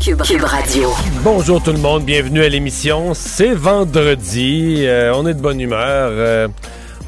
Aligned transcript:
Cube, 0.00 0.20
Radio. 0.20 0.90
Bonjour 1.24 1.60
tout 1.60 1.72
le 1.72 1.78
monde, 1.78 2.04
bienvenue 2.04 2.42
à 2.42 2.48
l'émission. 2.48 3.14
C'est 3.14 3.52
vendredi, 3.52 4.84
euh, 4.86 5.12
on 5.14 5.26
est 5.26 5.34
de 5.34 5.40
bonne 5.40 5.60
humeur. 5.60 6.10
Euh, 6.12 6.46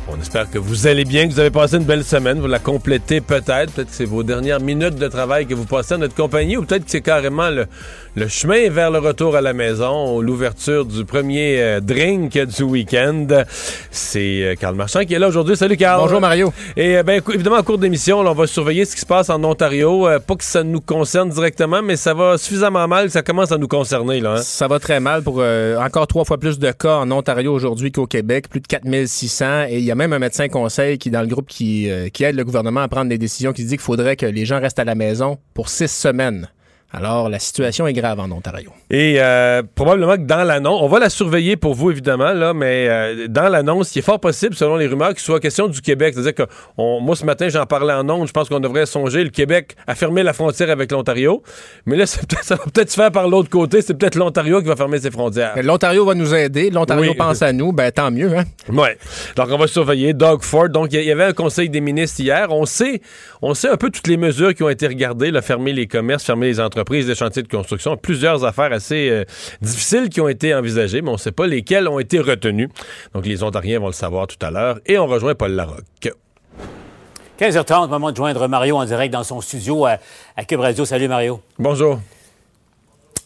on 0.08 0.20
espère 0.20 0.50
que 0.50 0.58
vous 0.58 0.88
allez 0.88 1.04
bien, 1.04 1.28
que 1.28 1.32
vous 1.32 1.38
avez 1.38 1.50
passé 1.50 1.76
une 1.76 1.84
belle 1.84 2.02
semaine. 2.02 2.40
Vous 2.40 2.48
la 2.48 2.58
complétez 2.58 3.20
peut-être. 3.20 3.72
Peut-être 3.72 3.90
que 3.90 3.94
c'est 3.94 4.04
vos 4.04 4.24
dernières 4.24 4.60
minutes 4.60 4.96
de 4.96 5.06
travail 5.06 5.46
que 5.46 5.54
vous 5.54 5.66
passez 5.66 5.94
à 5.94 5.98
notre 5.98 6.16
compagnie 6.16 6.56
ou 6.56 6.64
peut-être 6.64 6.84
que 6.84 6.90
c'est 6.90 7.00
carrément 7.00 7.48
le, 7.48 7.68
le 8.16 8.26
chemin 8.26 8.68
vers 8.70 8.90
le 8.90 8.98
retour 8.98 9.36
à 9.36 9.40
la 9.40 9.52
maison, 9.52 10.20
l'ouverture 10.20 10.84
du 10.84 11.04
premier 11.04 11.60
euh, 11.60 11.80
drink 11.80 12.36
du 12.36 12.62
week-end. 12.62 13.26
C'est 13.90 14.42
euh, 14.42 14.54
Carl 14.56 14.74
Marchand 14.74 15.04
qui 15.04 15.14
est 15.14 15.18
là 15.18 15.28
aujourd'hui. 15.28 15.56
Salut 15.56 15.76
Carl. 15.76 16.00
Bonjour 16.00 16.20
Mario. 16.20 16.52
Et 16.76 16.96
euh, 16.96 17.02
ben, 17.04 17.22
évidemment, 17.32 17.58
en 17.58 17.62
cours 17.62 17.78
d'émission, 17.78 18.18
on 18.18 18.34
va 18.34 18.46
surveiller 18.48 18.84
ce 18.84 18.94
qui 18.94 19.00
se 19.00 19.06
passe 19.06 19.30
en 19.30 19.42
Ontario. 19.44 20.08
pas 20.26 20.34
que 20.34 20.44
ça 20.44 20.64
nous 20.64 20.80
concerne 20.80 21.30
directement, 21.30 21.82
mais 21.82 21.96
ça 21.96 22.12
va 22.12 22.36
suffisamment 22.36 22.88
mal 22.88 23.06
que 23.06 23.12
ça 23.12 23.22
commence 23.22 23.52
à 23.52 23.58
nous 23.58 23.68
concerner. 23.68 24.20
Là, 24.20 24.34
hein. 24.34 24.42
Ça 24.42 24.66
va 24.66 24.80
très 24.80 24.98
mal 24.98 25.22
pour 25.22 25.42
encore 25.78 26.06
trois 26.08 26.24
fois 26.24 26.38
plus 26.38 26.58
de 26.58 26.70
cas 26.72 26.96
en 26.96 27.10
Ontario 27.12 27.52
aujourd'hui 27.52 27.92
qu'au 27.92 28.06
Québec, 28.06 28.48
plus 28.48 28.60
de 28.60 28.66
4600. 28.66 29.66
Et 29.68 29.78
il 29.78 29.84
y 29.84 29.90
a 29.90 29.94
même 29.94 30.12
un 30.12 30.18
médecin 30.18 30.48
conseil 30.48 30.98
qui, 30.98 31.10
dans 31.10 31.20
le 31.20 31.28
groupe 31.28 31.46
qui, 31.46 31.88
qui 32.12 32.24
aide 32.24 32.36
le 32.36 32.44
gouvernement 32.44 32.80
à 32.80 32.88
prendre 32.88 33.08
des 33.08 33.18
décisions, 33.18 33.52
qui 33.52 33.64
dit 33.64 33.70
qu'il 33.76 33.80
faudrait 33.80 34.16
que 34.16 34.26
les 34.26 34.44
gens 34.44 34.60
restent 34.60 34.80
à 34.80 34.84
la 34.84 34.96
maison 34.96 35.38
pour 35.54 35.68
six 35.68 35.90
semaines. 35.90 36.48
Alors, 36.92 37.28
la 37.28 37.38
situation 37.38 37.86
est 37.86 37.92
grave 37.92 38.18
en 38.20 38.30
Ontario. 38.30 38.72
Et 38.90 39.16
euh, 39.18 39.62
probablement 39.76 40.16
que 40.16 40.22
dans 40.22 40.42
l'annonce, 40.42 40.80
on 40.82 40.88
va 40.88 40.98
la 40.98 41.10
surveiller 41.10 41.56
pour 41.56 41.74
vous, 41.74 41.92
évidemment, 41.92 42.32
là, 42.32 42.52
mais 42.52 42.88
euh, 42.88 43.28
dans 43.28 43.48
l'annonce, 43.48 43.94
il 43.94 44.00
est 44.00 44.02
fort 44.02 44.18
possible, 44.18 44.56
selon 44.56 44.76
les 44.76 44.88
rumeurs, 44.88 45.10
qu'il 45.10 45.20
soit 45.20 45.38
question 45.38 45.68
du 45.68 45.80
Québec. 45.80 46.14
C'est-à-dire 46.14 46.34
que 46.34 46.42
moi, 46.76 47.14
ce 47.14 47.24
matin, 47.24 47.48
j'en 47.48 47.66
parlais 47.66 47.92
en 47.92 48.08
ondes, 48.10 48.26
je 48.26 48.32
pense 48.32 48.48
qu'on 48.48 48.58
devrait 48.58 48.86
songer 48.86 49.22
le 49.22 49.30
Québec 49.30 49.76
à 49.86 49.94
fermer 49.94 50.24
la 50.24 50.32
frontière 50.32 50.70
avec 50.70 50.90
l'Ontario. 50.90 51.44
Mais 51.86 51.96
là, 51.96 52.06
ça 52.06 52.20
va 52.56 52.64
peut-être 52.64 52.90
se 52.90 52.96
faire 52.96 53.12
par 53.12 53.28
l'autre 53.28 53.48
côté. 53.48 53.80
C'est 53.80 53.94
peut-être 53.94 54.16
l'Ontario 54.16 54.60
qui 54.60 54.66
va 54.66 54.74
fermer 54.74 54.98
ses 54.98 55.12
frontières. 55.12 55.54
L'Ontario 55.62 56.04
va 56.04 56.14
nous 56.14 56.34
aider. 56.34 56.70
L'Ontario 56.70 57.14
pense 57.14 57.42
à 57.42 57.52
nous. 57.52 57.72
Ben, 57.72 57.92
tant 57.92 58.10
mieux, 58.10 58.36
hein? 58.36 58.44
Oui. 58.68 58.88
Donc, 59.36 59.48
on 59.52 59.58
va 59.58 59.68
surveiller. 59.68 60.14
Doug 60.14 60.42
Ford. 60.42 60.68
Donc, 60.68 60.92
il 60.92 61.04
y 61.04 61.12
avait 61.12 61.24
un 61.24 61.32
conseil 61.32 61.68
des 61.68 61.80
ministres 61.80 62.20
hier. 62.20 62.48
On 62.50 62.66
sait, 62.66 63.00
on 63.40 63.54
sait 63.54 63.68
un 63.68 63.76
peu 63.76 63.90
toutes 63.90 64.08
les 64.08 64.16
mesures 64.16 64.52
qui 64.52 64.64
ont 64.64 64.68
été 64.68 64.88
regardées, 64.88 65.30
là, 65.30 65.42
fermer 65.42 65.72
les 65.72 65.86
commerces, 65.86 66.24
fermer 66.24 66.46
les 66.46 66.58
entreprises, 66.58 67.06
les 67.06 67.14
chantiers 67.14 67.44
de 67.44 67.48
construction. 67.48 67.96
Plusieurs 67.96 68.44
affaires 68.44 68.79
assez 68.80 69.10
euh, 69.10 69.24
difficiles 69.60 70.08
qui 70.08 70.20
ont 70.20 70.28
été 70.28 70.54
envisagées, 70.54 71.02
mais 71.02 71.10
on 71.10 71.14
ne 71.14 71.18
sait 71.18 71.32
pas 71.32 71.46
lesquelles 71.46 71.86
ont 71.88 71.98
été 71.98 72.18
retenues. 72.18 72.68
Donc, 73.14 73.26
les 73.26 73.42
Ontariens 73.42 73.78
vont 73.78 73.86
le 73.86 73.92
savoir 73.92 74.26
tout 74.26 74.44
à 74.44 74.50
l'heure. 74.50 74.80
Et 74.86 74.98
on 74.98 75.06
rejoint 75.06 75.34
Paul 75.34 75.52
Larocque. 75.52 76.10
15h30, 77.38 77.88
moment 77.88 78.10
de 78.10 78.16
joindre 78.16 78.48
Mario 78.48 78.76
en 78.76 78.84
direct 78.84 79.12
dans 79.12 79.24
son 79.24 79.40
studio 79.40 79.86
à, 79.86 79.98
à 80.36 80.44
Cube 80.44 80.60
Radio. 80.60 80.84
Salut 80.84 81.08
Mario. 81.08 81.40
Bonjour. 81.58 82.00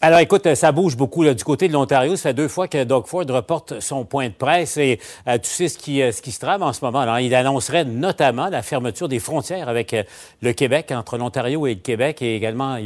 Alors 0.05 0.19
écoute, 0.19 0.53
ça 0.53 0.71
bouge 0.71 0.95
beaucoup 0.95 1.25
du 1.25 1.43
côté 1.43 1.67
de 1.67 1.73
l'Ontario. 1.73 2.15
Ça 2.15 2.29
fait 2.29 2.35
deux 2.35 2.47
fois 2.47 2.67
que 2.67 2.83
Doug 2.83 3.07
Ford 3.07 3.25
reporte 3.27 3.79
son 3.79 4.05
point 4.05 4.27
de 4.27 4.35
presse 4.35 4.77
et 4.77 4.99
euh, 5.27 5.39
tu 5.39 5.49
sais 5.49 5.67
ce 5.67 5.79
qui, 5.79 5.99
euh, 5.99 6.11
ce 6.11 6.21
qui 6.21 6.31
se 6.31 6.39
trame 6.39 6.61
en 6.61 6.73
ce 6.73 6.85
moment. 6.85 7.17
Il 7.17 7.33
annoncerait 7.33 7.85
notamment 7.85 8.49
la 8.49 8.61
fermeture 8.61 9.09
des 9.09 9.17
frontières 9.17 9.67
avec 9.67 9.95
euh, 9.95 10.03
le 10.43 10.53
Québec, 10.53 10.91
entre 10.91 11.17
l'Ontario 11.17 11.65
et 11.65 11.73
le 11.73 11.79
Québec 11.79 12.21
et 12.21 12.35
également 12.35 12.77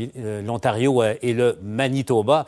l'Ontario 0.46 1.04
et 1.04 1.34
le 1.34 1.60
Manitoba. 1.62 2.46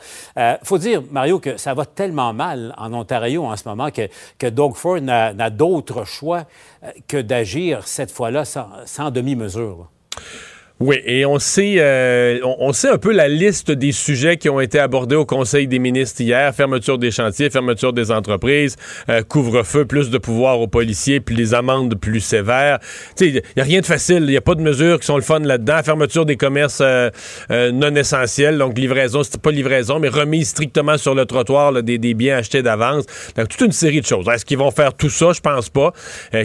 Faut 0.62 0.78
dire, 0.78 1.02
Mario, 1.10 1.38
que 1.38 1.58
ça 1.58 1.74
va 1.74 1.84
tellement 1.84 2.32
mal 2.32 2.74
en 2.78 2.94
Ontario 2.94 3.44
en 3.44 3.56
ce 3.58 3.68
moment 3.68 3.90
que, 3.90 4.08
que 4.38 4.46
Doug 4.46 4.74
Ford 4.76 5.02
n'a 5.02 5.50
d'autre 5.50 6.06
choix 6.06 6.44
que 7.08 7.20
d'agir 7.20 7.86
cette 7.86 8.10
fois-là 8.10 8.44
sans 8.46 9.10
demi-mesure. 9.10 9.88
Oui, 10.84 11.00
et 11.06 11.24
on 11.24 11.38
sait, 11.38 11.76
euh, 11.78 12.40
on, 12.58 12.72
sait 12.72 12.88
un 12.88 12.98
peu 12.98 13.12
la 13.12 13.28
liste 13.28 13.70
des 13.70 13.92
sujets 13.92 14.36
qui 14.36 14.48
ont 14.48 14.58
été 14.58 14.80
abordés 14.80 15.14
au 15.14 15.24
Conseil 15.24 15.68
des 15.68 15.78
ministres 15.78 16.20
hier 16.20 16.52
fermeture 16.52 16.98
des 16.98 17.12
chantiers, 17.12 17.50
fermeture 17.50 17.92
des 17.92 18.10
entreprises, 18.10 18.74
euh, 19.08 19.22
couvre-feu, 19.22 19.84
plus 19.84 20.10
de 20.10 20.18
pouvoir 20.18 20.58
aux 20.58 20.66
policiers, 20.66 21.20
puis 21.20 21.36
les 21.36 21.54
amendes 21.54 21.94
plus 21.94 22.18
sévères. 22.18 22.80
Il 23.20 23.34
n'y 23.34 23.62
a 23.62 23.64
rien 23.64 23.80
de 23.80 23.86
facile. 23.86 24.24
Il 24.24 24.30
n'y 24.30 24.36
a 24.36 24.40
pas 24.40 24.56
de 24.56 24.60
mesures 24.60 24.98
qui 24.98 25.06
sont 25.06 25.14
le 25.14 25.22
fun 25.22 25.38
là-dedans. 25.38 25.84
Fermeture 25.84 26.26
des 26.26 26.36
commerces 26.36 26.82
euh, 26.82 27.10
non 27.48 27.94
essentiels, 27.94 28.58
donc 28.58 28.76
livraison, 28.76 29.22
c'est 29.22 29.40
pas 29.40 29.52
livraison, 29.52 30.00
mais 30.00 30.08
remise 30.08 30.48
strictement 30.48 30.98
sur 30.98 31.14
le 31.14 31.26
trottoir 31.26 31.80
des, 31.84 31.98
des, 31.98 32.14
biens 32.14 32.38
achetés 32.38 32.62
d'avance. 32.62 33.04
Donc, 33.36 33.46
toute 33.46 33.60
une 33.60 33.70
série 33.70 34.00
de 34.00 34.06
choses. 34.06 34.26
Est-ce 34.26 34.44
qu'ils 34.44 34.58
vont 34.58 34.72
faire 34.72 34.94
tout 34.94 35.10
ça? 35.10 35.30
Je 35.32 35.40
pense 35.40 35.70
pas. 35.70 35.92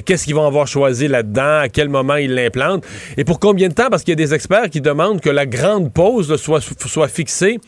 Qu'est-ce 0.06 0.26
qu'ils 0.26 0.36
vont 0.36 0.46
avoir 0.46 0.68
choisi 0.68 1.08
là-dedans? 1.08 1.62
À 1.62 1.70
quel 1.70 1.90
moment 1.90 2.18
ils 2.18 2.36
l'implantent? 2.36 2.86
Et 3.18 3.24
pour 3.24 3.40
combien 3.40 3.70
de 3.70 3.74
temps? 3.74 3.90
Parce 3.90 4.04
qu'il 4.04 4.12
y 4.12 4.14
a 4.14 4.27
des 4.27 4.27
experts 4.34 4.70
qui 4.70 4.82
demandent 4.82 5.22
que 5.22 5.30
la 5.30 5.46
grande 5.46 5.94
pause 5.94 6.36
soit, 6.38 7.08
fixée 7.08 7.60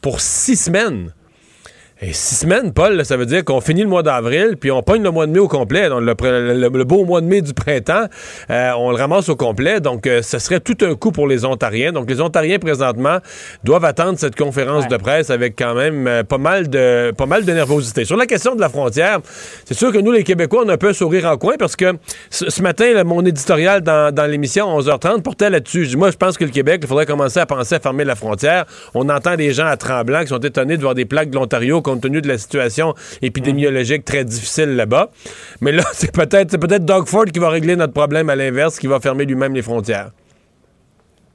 pour 0.00 0.20
six 0.20 0.56
semaines. 0.56 1.12
Et 2.02 2.12
six 2.12 2.40
semaines, 2.40 2.74
Paul, 2.74 3.02
ça 3.06 3.16
veut 3.16 3.24
dire 3.24 3.42
qu'on 3.42 3.62
finit 3.62 3.80
le 3.80 3.88
mois 3.88 4.02
d'avril, 4.02 4.58
puis 4.60 4.70
on 4.70 4.82
pogne 4.82 5.02
le 5.02 5.10
mois 5.10 5.26
de 5.26 5.32
mai 5.32 5.38
au 5.38 5.48
complet. 5.48 5.88
Donc 5.88 6.02
le, 6.02 6.84
beau 6.84 7.06
mois 7.06 7.22
de 7.22 7.26
mai 7.26 7.40
du 7.40 7.54
printemps, 7.54 8.04
euh, 8.50 8.72
on 8.76 8.90
le 8.90 8.96
ramasse 8.96 9.30
au 9.30 9.36
complet. 9.36 9.80
Donc, 9.80 10.06
euh, 10.06 10.20
ce 10.20 10.38
serait 10.38 10.60
tout 10.60 10.76
un 10.82 10.94
coup 10.94 11.10
pour 11.10 11.26
les 11.26 11.46
Ontariens. 11.46 11.92
Donc, 11.92 12.10
les 12.10 12.20
Ontariens, 12.20 12.58
présentement, 12.58 13.20
doivent 13.64 13.86
attendre 13.86 14.18
cette 14.18 14.36
conférence 14.36 14.86
de 14.88 14.96
presse 14.98 15.30
avec 15.30 15.56
quand 15.58 15.74
même 15.74 16.06
euh, 16.06 16.22
pas, 16.22 16.36
mal 16.36 16.68
de, 16.68 17.12
pas 17.16 17.24
mal 17.24 17.46
de 17.46 17.52
nervosité. 17.52 18.04
Sur 18.04 18.18
la 18.18 18.26
question 18.26 18.54
de 18.54 18.60
la 18.60 18.68
frontière, 18.68 19.20
c'est 19.64 19.72
sûr 19.72 19.90
que 19.90 19.98
nous, 19.98 20.12
les 20.12 20.22
Québécois, 20.22 20.64
on 20.66 20.68
a 20.68 20.74
un 20.74 20.76
peu 20.76 20.88
un 20.88 20.92
sourire 20.92 21.24
en 21.24 21.38
coin 21.38 21.54
parce 21.58 21.76
que 21.76 21.94
ce, 22.28 22.60
matin, 22.60 23.04
mon 23.04 23.24
éditorial 23.24 23.80
dans, 23.80 24.14
dans 24.14 24.26
l'émission 24.26 24.68
11h30 24.78 25.22
portait 25.22 25.48
là-dessus. 25.48 25.96
Moi, 25.96 26.10
je 26.10 26.16
pense 26.18 26.36
que 26.36 26.44
le 26.44 26.50
Québec, 26.50 26.80
il 26.82 26.88
faudrait 26.88 27.06
commencer 27.06 27.40
à 27.40 27.46
penser 27.46 27.76
à 27.76 27.80
fermer 27.80 28.04
la 28.04 28.16
frontière. 28.16 28.66
On 28.92 29.08
entend 29.08 29.36
des 29.36 29.54
gens 29.54 29.66
à 29.66 29.78
Tremblant 29.78 30.20
qui 30.20 30.28
sont 30.28 30.40
étonnés 30.40 30.76
de 30.76 30.82
voir 30.82 30.94
des 30.94 31.06
plaques 31.06 31.30
de 31.30 31.36
l'Ontario 31.36 31.80
compte 31.86 32.02
tenu 32.02 32.20
de 32.20 32.28
la 32.28 32.36
situation 32.36 32.94
épidémiologique 33.22 34.04
très 34.04 34.24
difficile 34.24 34.70
là-bas. 34.74 35.10
Mais 35.60 35.72
là, 35.72 35.84
c'est 35.92 36.12
peut-être 36.12 36.56
peut-être 36.58 36.84
Doug 36.84 37.06
Ford 37.06 37.26
qui 37.26 37.38
va 37.38 37.48
régler 37.48 37.76
notre 37.76 37.92
problème 37.92 38.28
à 38.28 38.36
l'inverse, 38.36 38.78
qui 38.78 38.88
va 38.88 38.98
fermer 38.98 39.24
lui-même 39.24 39.54
les 39.54 39.62
frontières. 39.62 40.10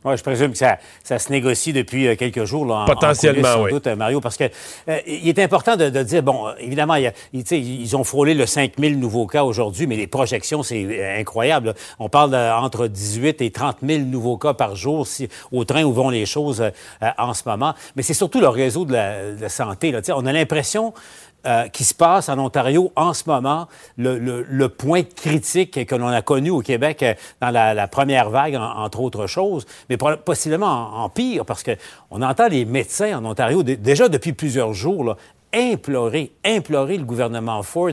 Oui, 0.04 0.18
je 0.18 0.24
présume 0.24 0.52
que 0.52 0.58
ça, 0.58 0.78
se 1.04 1.32
négocie 1.32 1.74
depuis 1.74 2.08
euh, 2.08 2.16
quelques 2.16 2.46
jours. 2.46 2.66
Là, 2.66 2.86
Potentiellement, 2.88 3.48
sans 3.48 3.64
oui. 3.64 3.72
doute, 3.72 3.86
euh, 3.86 3.96
Mario, 3.96 4.20
parce 4.20 4.36
que 4.36 4.46
euh, 4.90 4.98
il 5.06 5.30
est 5.30 5.38
important 5.38 5.76
de, 5.76 5.90
dire, 6.02 6.24
bon, 6.24 6.48
évidemment, 6.60 6.96
il 6.96 7.14
ils 7.34 7.96
ont 7.96 8.04
frôlé 8.04 8.34
le 8.34 8.48
5000 8.48 9.00
nouveaux 9.00 9.28
cas 9.28 9.44
aujourd'hui, 9.44 9.86
mais 9.86 9.96
les 9.96 10.08
projections, 10.08 10.64
c'est 10.64 11.20
incroyable. 11.20 11.76
On 12.00 12.10
parle 12.10 12.36
entre 12.36 12.88
18 12.88 13.42
et 13.42 13.52
30 13.52 13.78
000 13.84 14.06
nouveaux 14.06 14.38
cas 14.38 14.54
par 14.54 14.76
jour 14.76 15.06
si, 15.06 15.30
au 15.52 15.66
train 15.66 15.84
où 15.84 15.94
vont 15.94 16.10
les 16.10 16.26
choses 16.26 16.64
en 17.18 17.34
ce 17.34 17.44
moment. 17.46 17.74
Mais 17.96 18.04
c'est 18.04 18.14
surtout 18.14 18.40
le 18.40 18.48
réseau 18.48 18.86
de 18.86 18.94
la, 18.94 19.32
de 19.32 19.42
la 19.42 19.50
santé. 19.50 19.92
Là. 19.92 20.02
On 20.16 20.26
a 20.26 20.32
l'impression 20.32 20.94
euh, 21.46 21.68
qui 21.70 21.84
se 21.84 21.94
passe 21.94 22.30
en 22.30 22.38
Ontario 22.38 22.92
en 22.96 23.14
ce 23.14 23.24
moment, 23.28 23.68
le, 23.98 24.68
point 24.68 25.04
critique 25.04 25.86
que 25.86 25.96
l'on 25.96 26.08
a 26.08 26.22
connu 26.22 26.50
au 26.52 26.62
Québec 26.62 27.04
euh, 27.04 27.14
dans 27.42 27.50
la, 27.50 27.88
première 27.88 28.30
vague, 28.30 28.56
entre 28.56 29.00
autres 29.00 29.28
choses, 29.28 29.66
mais 29.90 29.98
possiblement 29.98 30.68
en, 30.68 31.04
en 31.04 31.10
pire, 31.10 31.46
parce 31.46 31.64
qu'on 31.64 32.22
entend 32.22 32.48
les 32.48 32.66
médecins 32.66 33.18
en 33.18 33.26
Ontario 33.26 33.64
déjà 33.64 34.08
depuis 34.08 34.34
plusieurs 34.34 34.74
jours 34.74 35.04
là, 35.04 35.18
implorer, 35.54 36.32
implorer 36.46 36.98
le 36.98 37.04
gouvernement 37.04 37.62
Ford 37.64 37.92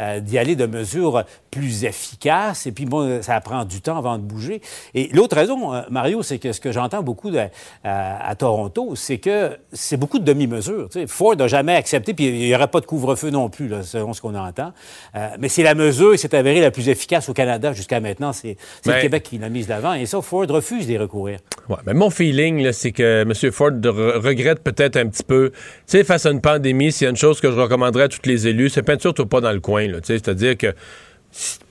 euh, 0.00 0.20
d'y 0.20 0.38
aller 0.38 0.56
de 0.56 0.66
mesures 0.66 1.24
plus 1.50 1.84
efficaces. 1.84 2.66
Et 2.66 2.72
puis, 2.72 2.84
bon, 2.84 3.22
ça 3.22 3.40
prend 3.40 3.64
du 3.64 3.80
temps 3.80 3.96
avant 3.96 4.18
de 4.18 4.22
bouger. 4.22 4.60
Et 4.94 5.08
l'autre 5.12 5.36
raison, 5.36 5.74
euh, 5.74 5.82
Mario, 5.90 6.22
c'est 6.22 6.38
que 6.38 6.52
ce 6.52 6.60
que 6.60 6.72
j'entends 6.72 7.02
beaucoup 7.02 7.30
de, 7.30 7.40
à, 7.84 8.34
Toronto, 8.36 8.94
c'est 8.94 9.18
que 9.18 9.56
c'est 9.72 9.96
beaucoup 9.96 10.18
de 10.18 10.24
demi-mesures. 10.24 10.88
Ford 11.06 11.36
n'a 11.36 11.48
jamais 11.48 11.74
accepté, 11.74 12.14
puis 12.14 12.26
il 12.26 12.48
n'y 12.48 12.54
aurait 12.54 12.68
pas 12.68 12.80
de 12.80 12.86
couvre-feu 12.86 13.30
non 13.30 13.48
plus, 13.48 13.68
là, 13.68 13.82
selon 13.82 14.12
ce 14.12 14.20
qu'on 14.20 14.34
entend. 14.34 14.72
Euh, 15.14 15.28
mais 15.38 15.48
c'est 15.48 15.62
la 15.62 15.74
mesure 15.74 16.12
qui 16.12 16.18
s'est 16.18 16.34
avérée 16.34 16.60
la 16.60 16.70
plus 16.70 16.88
efficace 16.88 17.28
au 17.28 17.32
Canada 17.32 17.72
jusqu'à 17.72 18.00
maintenant. 18.00 18.32
C'est 18.32 18.56
le 18.84 18.92
ben 18.92 19.00
Québec 19.00 19.22
qui 19.22 19.38
l'a 19.38 19.48
mise 19.48 19.66
d'avant. 19.66 19.94
Et 19.94 20.06
ça, 20.06 20.20
Ford 20.22 20.46
refuse 20.48 20.86
d'y 20.86 20.98
recourir. 20.98 21.38
Ouais, 21.68 21.76
mais 21.86 21.94
mon 21.94 22.10
feeling, 22.10 22.72
c'est 22.72 22.92
que 22.92 23.22
M. 23.22 23.52
Ford 23.52 23.70
regrette 23.70 24.62
peut-être 24.62 24.96
un 24.96 25.06
petit 25.06 25.24
peu, 25.24 25.50
tu 25.50 25.58
sais, 25.86 26.04
face 26.04 26.26
à 26.26 26.30
une 26.30 26.40
pandémie, 26.40 26.92
s'il 26.96 27.04
y 27.04 27.08
a 27.08 27.10
une 27.10 27.16
chose 27.16 27.40
que 27.40 27.50
je 27.50 27.56
recommanderais 27.56 28.04
à 28.04 28.08
tous 28.08 28.20
les 28.24 28.46
élus, 28.46 28.70
c'est 28.70 28.82
peinture 28.82 29.14
pas 29.14 29.40
dans 29.40 29.52
le 29.52 29.60
coin. 29.60 29.86
C'est-à-dire 30.02 30.56
que 30.56 30.74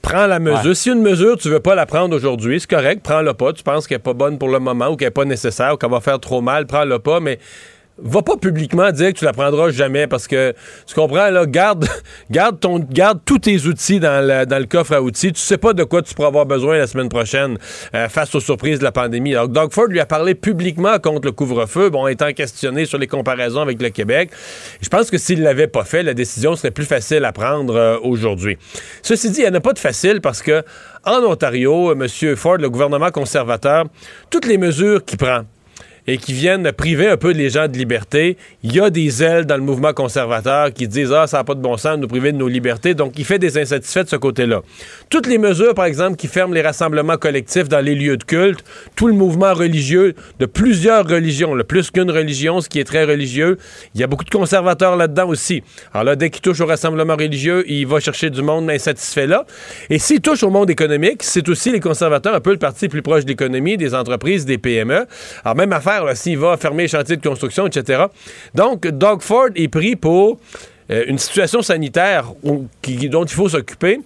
prends 0.00 0.26
la 0.26 0.38
mesure. 0.38 0.76
Si 0.76 0.90
une 0.90 1.02
mesure, 1.02 1.36
tu 1.36 1.48
veux 1.48 1.60
pas 1.60 1.74
la 1.74 1.86
prendre 1.86 2.14
aujourd'hui, 2.14 2.60
c'est 2.60 2.70
correct, 2.70 3.02
prends-la 3.02 3.34
pas. 3.34 3.52
Tu 3.52 3.62
penses 3.62 3.86
qu'elle 3.86 3.96
n'est 3.98 4.02
pas 4.02 4.14
bonne 4.14 4.38
pour 4.38 4.48
le 4.48 4.60
moment 4.60 4.88
ou 4.88 4.96
qu'elle 4.96 5.08
n'est 5.08 5.12
pas 5.12 5.24
nécessaire 5.24 5.74
ou 5.74 5.76
qu'elle 5.76 5.90
va 5.90 6.00
faire 6.00 6.20
trop 6.20 6.40
mal, 6.40 6.66
prends-la 6.66 6.98
pas, 6.98 7.20
mais 7.20 7.38
va 7.98 8.22
pas 8.22 8.36
publiquement 8.36 8.90
dire 8.92 9.12
que 9.12 9.18
tu 9.18 9.24
la 9.24 9.32
prendras 9.32 9.70
jamais 9.70 10.06
parce 10.06 10.26
que 10.26 10.54
tu 10.86 10.94
comprends 10.94 11.30
là 11.30 11.46
garde 11.46 11.86
garde 12.30 12.60
ton 12.60 12.78
garde 12.78 13.20
tous 13.24 13.38
tes 13.38 13.66
outils 13.66 14.00
dans 14.00 14.24
le, 14.24 14.66
coffre 14.66 14.94
à 14.94 15.00
outils. 15.00 15.32
Tu 15.32 15.40
sais 15.40 15.58
pas 15.58 15.72
de 15.72 15.84
quoi 15.84 16.02
tu 16.02 16.14
pourras 16.14 16.28
avoir 16.28 16.44
besoin 16.44 16.76
la 16.76 16.86
semaine 16.86 17.08
prochaine 17.08 17.56
euh, 17.94 18.08
face 18.08 18.34
aux 18.34 18.40
surprises 18.40 18.78
de 18.80 18.84
la 18.84 18.92
pandémie. 18.92 19.34
Alors 19.34 19.48
Doug 19.48 19.72
Ford 19.72 19.86
lui 19.86 20.00
a 20.00 20.06
parlé 20.06 20.34
publiquement 20.34 20.98
contre 20.98 21.26
le 21.26 21.32
couvre-feu. 21.32 21.88
Bon 21.88 22.06
étant 22.06 22.32
questionné 22.32 22.84
sur 22.84 22.98
les 22.98 23.06
comparaisons 23.06 23.60
avec 23.60 23.80
le 23.80 23.88
Québec 23.88 24.30
je 24.80 24.88
pense 24.88 25.10
que 25.10 25.18
s'il 25.18 25.42
l'avait 25.42 25.68
pas 25.68 25.84
fait 25.84 26.02
la 26.02 26.14
décision 26.14 26.56
serait 26.56 26.70
plus 26.70 26.84
facile 26.84 27.24
à 27.24 27.32
prendre 27.32 27.74
euh, 27.76 27.98
aujourd'hui. 28.02 28.58
Ceci 29.02 29.30
dit 29.30 29.40
il 29.40 29.44
n'y 29.44 29.50
en 29.50 29.54
a 29.54 29.60
pas 29.60 29.72
de 29.72 29.78
facile 29.78 30.20
parce 30.20 30.42
que 30.42 30.62
en 31.04 31.22
Ontario 31.22 31.90
euh, 31.90 31.94
M. 31.94 32.36
Ford 32.36 32.58
le 32.58 32.68
gouvernement 32.68 33.10
conservateur 33.10 33.86
toutes 34.30 34.46
les 34.46 34.58
mesures 34.58 35.04
qu'il 35.04 35.18
prend 35.18 35.42
et 36.06 36.18
qui 36.18 36.32
viennent 36.32 36.70
priver 36.72 37.08
un 37.08 37.16
peu 37.16 37.32
les 37.32 37.50
gens 37.50 37.68
de 37.68 37.76
liberté. 37.76 38.36
Il 38.62 38.74
y 38.74 38.80
a 38.80 38.90
des 38.90 39.22
ailes 39.22 39.44
dans 39.44 39.56
le 39.56 39.62
mouvement 39.62 39.92
conservateur 39.92 40.72
qui 40.72 40.88
disent 40.88 41.12
Ah, 41.12 41.26
ça 41.26 41.38
n'a 41.38 41.44
pas 41.44 41.54
de 41.54 41.60
bon 41.60 41.76
sens 41.76 41.96
de 41.96 42.02
nous 42.02 42.08
priver 42.08 42.32
de 42.32 42.36
nos 42.36 42.48
libertés. 42.48 42.94
Donc, 42.94 43.18
il 43.18 43.24
fait 43.24 43.38
des 43.38 43.58
insatisfaits 43.58 44.04
de 44.04 44.08
ce 44.08 44.16
côté-là. 44.16 44.62
Toutes 45.10 45.26
les 45.26 45.38
mesures, 45.38 45.74
par 45.74 45.86
exemple, 45.86 46.16
qui 46.16 46.28
ferment 46.28 46.54
les 46.54 46.62
rassemblements 46.62 47.16
collectifs 47.16 47.68
dans 47.68 47.84
les 47.84 47.94
lieux 47.94 48.16
de 48.16 48.24
culte, 48.24 48.64
tout 48.94 49.06
le 49.06 49.14
mouvement 49.14 49.54
religieux 49.54 50.14
de 50.38 50.46
plusieurs 50.46 51.06
religions, 51.06 51.54
le 51.54 51.64
plus 51.64 51.90
qu'une 51.90 52.10
religion, 52.10 52.60
ce 52.60 52.68
qui 52.68 52.78
est 52.78 52.84
très 52.84 53.04
religieux, 53.04 53.58
il 53.94 54.00
y 54.00 54.04
a 54.04 54.06
beaucoup 54.06 54.24
de 54.24 54.30
conservateurs 54.30 54.96
là-dedans 54.96 55.28
aussi. 55.28 55.62
Alors 55.92 56.04
là, 56.04 56.16
dès 56.16 56.30
qu'il 56.30 56.42
touche 56.42 56.60
au 56.60 56.66
rassemblement 56.66 57.16
religieux, 57.16 57.64
il 57.68 57.86
va 57.86 58.00
chercher 58.00 58.30
du 58.30 58.42
monde 58.42 58.70
insatisfait 58.70 59.26
là. 59.26 59.44
Et 59.90 59.98
s'il 59.98 60.20
touche 60.20 60.42
au 60.42 60.50
monde 60.50 60.70
économique, 60.70 61.22
c'est 61.22 61.48
aussi 61.48 61.72
les 61.72 61.80
conservateurs, 61.80 62.34
un 62.34 62.40
peu 62.40 62.52
le 62.52 62.58
parti 62.58 62.88
plus 62.88 63.02
proche 63.02 63.24
de 63.24 63.30
l'économie, 63.30 63.76
des 63.76 63.94
entreprises, 63.94 64.44
des 64.44 64.58
PME. 64.58 65.06
Alors, 65.44 65.56
même 65.56 65.72
affaire 65.72 65.95
s'il 66.14 66.38
va 66.38 66.56
fermer 66.56 66.84
les 66.84 66.88
chantiers 66.88 67.16
de 67.16 67.26
construction, 67.26 67.66
etc. 67.66 68.04
Donc, 68.54 68.86
Doug 68.86 69.22
Ford 69.22 69.48
est 69.54 69.68
pris 69.68 69.96
pour 69.96 70.38
euh, 70.90 71.04
une 71.08 71.18
situation 71.18 71.62
sanitaire 71.62 72.32
dont 72.42 73.24
il 73.24 73.34
faut 73.34 73.48
s'occuper, 73.48 74.00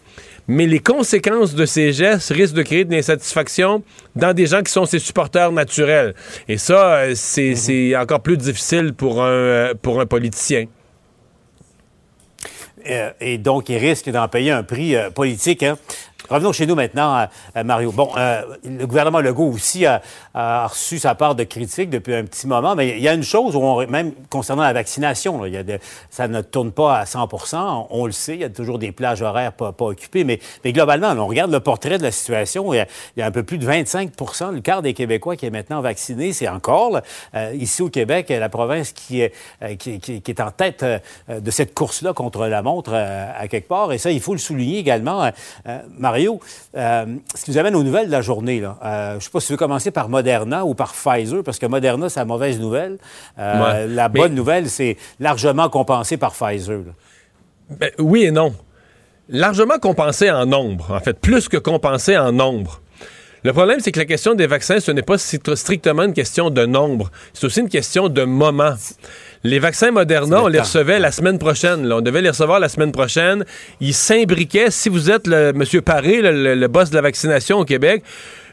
mais 0.49 0.67
les 0.67 0.79
conséquences 0.79 1.55
de 1.55 1.67
ces 1.67 1.93
gestes 1.93 2.31
risquent 2.31 2.55
de 2.55 2.63
créer 2.63 2.85
de 2.85 2.93
l'insatisfaction 2.93 3.83
dans 4.17 4.33
des 4.33 4.47
gens 4.47 4.63
qui 4.63 4.73
sont 4.73 4.87
ses 4.87 4.99
supporters 4.99 5.53
naturels. 5.53 6.15
Et 6.49 6.57
ça, 6.57 6.95
euh, 6.95 7.11
mhm. 7.11 7.55
c'est 7.57 7.97
encore 7.97 8.21
plus 8.21 8.39
difficile 8.39 8.95
pour 8.95 9.23
un, 9.23 9.29
euh, 9.29 9.75
pour 9.81 10.01
un 10.01 10.07
politicien. 10.07 10.67
Et 13.21 13.37
donc, 13.37 13.69
il 13.69 13.77
risque 13.77 14.09
d'en 14.09 14.27
payer 14.27 14.53
un 14.53 14.63
prix 14.63 14.95
politique. 15.15 15.63
Hein? 15.63 15.77
Revenons 16.29 16.53
chez 16.53 16.67
nous 16.67 16.75
maintenant, 16.75 17.27
Mario. 17.65 17.93
Bon, 17.93 18.11
euh, 18.17 18.43
le 18.65 18.87
gouvernement 18.87 19.21
Legault 19.21 19.51
aussi 19.51 19.87
a, 19.87 20.01
reçu 20.35 20.99
sa 20.99 21.15
part 21.15 21.35
de 21.35 21.45
critiques 21.45 21.91
depuis 21.91 22.15
un 22.15 22.25
petit 22.25 22.47
moment, 22.47 22.75
mais 22.75 22.91
il 22.91 23.03
y 23.03 23.09
a 23.09 23.15
une 23.15 23.23
chose, 23.23 23.57
où 23.57 23.87
même 23.87 24.13
concernant 24.29 24.63
la 24.63 24.73
vaccination, 24.73 25.43
ça 26.11 26.29
ne 26.29 26.41
tourne 26.43 26.73
pas 26.73 26.99
à 26.99 27.05
100% 27.05 27.87
on, 27.91 28.07
le 28.07 28.13
sait, 28.13 28.35
il 28.35 28.41
y 28.41 28.45
a 28.45 28.51
toujours 28.51 28.79
des 28.79 28.93
plages 28.93 29.23
horaires 29.23 29.53
pas, 29.53 29.75
occupées, 29.81 30.25
mais, 30.25 30.41
globalement, 30.65 31.11
on 31.13 31.27
regarde 31.27 31.51
le 31.51 31.61
portrait 31.61 31.99
de 31.99 32.03
la 32.03 32.13
situation, 32.13 32.73
il 32.75 32.87
y, 33.17 33.23
a, 33.23 33.27
un 33.27 33.31
peu 33.31 33.43
plus 33.43 33.59
de 33.59 33.67
25% 33.67 34.53
le 34.53 34.61
quart 34.61 34.83
des 34.83 34.95
Québécois 34.95 35.37
qui 35.37 35.47
est 35.47 35.51
maintenant 35.51 35.81
vacciné, 35.81 36.33
c'est 36.33 36.49
encore, 36.49 37.01
euh, 37.35 37.53
ici 37.55 37.83
au 37.83 37.89
Québec, 37.89 38.29
la 38.29 38.49
province 38.49 38.93
qui 38.93 39.21
est, 39.21 39.33
euh, 39.63 39.75
qui, 39.77 40.01
qui, 40.01 40.23
est 40.31 40.41
en 40.41 40.51
tête 40.51 40.85
de 41.29 41.51
cette 41.51 41.75
course-là 41.75 42.13
contre 42.13 42.47
la 42.47 42.63
montre 42.63 42.95
à 42.95 43.49
quelque 43.49 43.69
part, 43.69 43.93
et 43.93 43.99
ça, 43.99 44.11
il 44.11 44.21
faut 44.21 44.33
le 44.33 44.39
souligner 44.39 44.79
également, 44.79 45.31
Mario 45.99 46.10
euh, 46.19 47.07
ce 47.35 47.45
qui 47.45 47.51
nous 47.51 47.59
amène 47.59 47.75
aux 47.75 47.83
nouvelles 47.83 48.07
de 48.07 48.13
la 48.13 48.23
journée, 48.23 48.61
là. 48.61 48.77
Euh, 48.85 49.11
je 49.13 49.17
ne 49.17 49.21
sais 49.21 49.31
pas 49.31 49.41
si 49.41 49.47
tu 49.49 49.53
veux 49.53 49.59
commencer 49.59 49.91
par 49.91 50.09
Moderna 50.09 50.65
ou 50.65 50.75
par 50.75 50.93
Pfizer, 50.93 51.43
parce 51.43 51.59
que 51.59 51.67
Moderna, 51.67 52.09
c'est 52.09 52.21
la 52.21 52.27
mauvaise 52.27 52.59
nouvelle. 52.61 52.99
Euh, 53.39 53.87
la 53.87 54.09
bonne 54.09 54.35
nouvelle, 54.35 54.69
c'est 54.69 54.97
largement 55.19 55.69
compensé 55.69 56.17
par 56.17 56.33
Pfizer. 56.33 56.81
Ben, 57.71 57.91
oui 57.99 58.25
et 58.25 58.31
non. 58.31 58.55
Largement 59.29 59.79
compensé 59.79 60.31
en 60.31 60.47
nombre, 60.47 60.91
en 60.91 61.01
fait, 61.01 61.19
plus 61.19 61.49
que 61.49 61.57
compensé 61.57 62.19
en 62.19 62.33
nombre. 62.33 62.81
Le 63.43 63.53
problème, 63.53 63.81
c'est 63.81 63.91
que 63.93 63.99
la 63.99 64.05
question 64.05 64.35
des 64.35 64.47
vaccins, 64.47 64.81
ce 64.81 64.91
n'est 64.91 65.03
pas 65.03 65.17
strictement 65.19 66.03
une 66.03 66.13
question 66.13 66.51
de 66.51 66.67
nombre, 66.67 67.11
c'est 67.33 67.47
aussi 67.47 67.61
une 67.61 67.69
question 67.71 68.09
de 68.09 68.25
moment. 68.25 68.75
Les 69.43 69.59
vaccins 69.59 69.91
Moderna, 69.91 70.43
on 70.43 70.49
les 70.49 70.61
recevait 70.61 70.99
la 70.99 71.11
semaine 71.11 71.39
prochaine. 71.39 71.91
On 71.91 72.03
devait 72.03 72.21
les 72.21 72.29
recevoir 72.29 72.61
la 72.61 72.69
semaine 72.69 72.93
prochaine. 72.93 73.47
Ils 73.81 73.95
s'imbriquaient. 73.95 74.71
Si 74.71 74.91
vous 74.91 75.11
êtes 75.11 75.27
le 75.27 75.55
M. 75.55 75.65
Paré, 75.81 76.21
le, 76.21 76.67
boss 76.67 76.91
de 76.91 76.97
la 76.97 77.01
vaccination 77.01 77.59
au 77.59 77.65
Québec, 77.65 78.03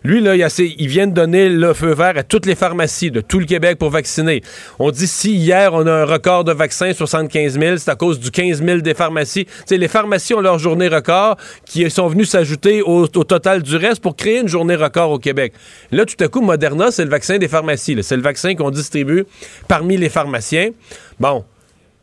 lui, 0.03 0.21
là, 0.21 0.35
il, 0.35 0.87
vient 0.87 1.07
de 1.07 1.13
donner 1.13 1.49
le 1.49 1.73
feu 1.73 1.93
vert 1.93 2.13
à 2.17 2.23
toutes 2.23 2.45
les 2.45 2.55
pharmacies 2.55 3.11
de 3.11 3.21
tout 3.21 3.39
le 3.39 3.45
Québec 3.45 3.77
pour 3.77 3.89
vacciner. 3.89 4.41
On 4.79 4.91
dit 4.91 5.07
si 5.07 5.35
hier, 5.35 5.73
on 5.73 5.85
a 5.87 5.91
un 5.91 6.05
record 6.05 6.43
de 6.43 6.53
vaccins, 6.53 6.93
75 6.93 7.59
000, 7.59 7.77
c'est 7.77 7.89
à 7.89 7.95
cause 7.95 8.19
du 8.19 8.31
15 8.31 8.63
000 8.63 8.79
des 8.79 8.93
pharmacies. 8.93 9.47
les 9.69 9.87
pharmacies 9.87 10.33
ont 10.33 10.41
leur 10.41 10.59
journée 10.59 10.87
record 10.87 11.37
qui 11.65 11.89
sont 11.89 12.07
venus 12.07 12.29
s'ajouter 12.29 12.81
au, 12.81 13.07
total 13.07 13.61
du 13.61 13.75
reste 13.75 14.01
pour 14.01 14.15
créer 14.15 14.39
une 14.39 14.47
journée 14.47 14.75
record 14.75 15.11
au 15.11 15.19
Québec. 15.19 15.53
Là, 15.91 16.05
tout 16.05 16.21
à 16.23 16.27
coup, 16.27 16.41
Moderna, 16.41 16.91
c'est 16.91 17.03
le 17.03 17.09
vaccin 17.09 17.37
des 17.37 17.47
pharmacies. 17.47 17.97
C'est 18.01 18.15
le 18.15 18.21
vaccin 18.21 18.55
qu'on 18.55 18.71
distribue 18.71 19.25
parmi 19.67 19.97
les 19.97 20.09
pharmaciens. 20.09 20.71
Bon, 21.19 21.43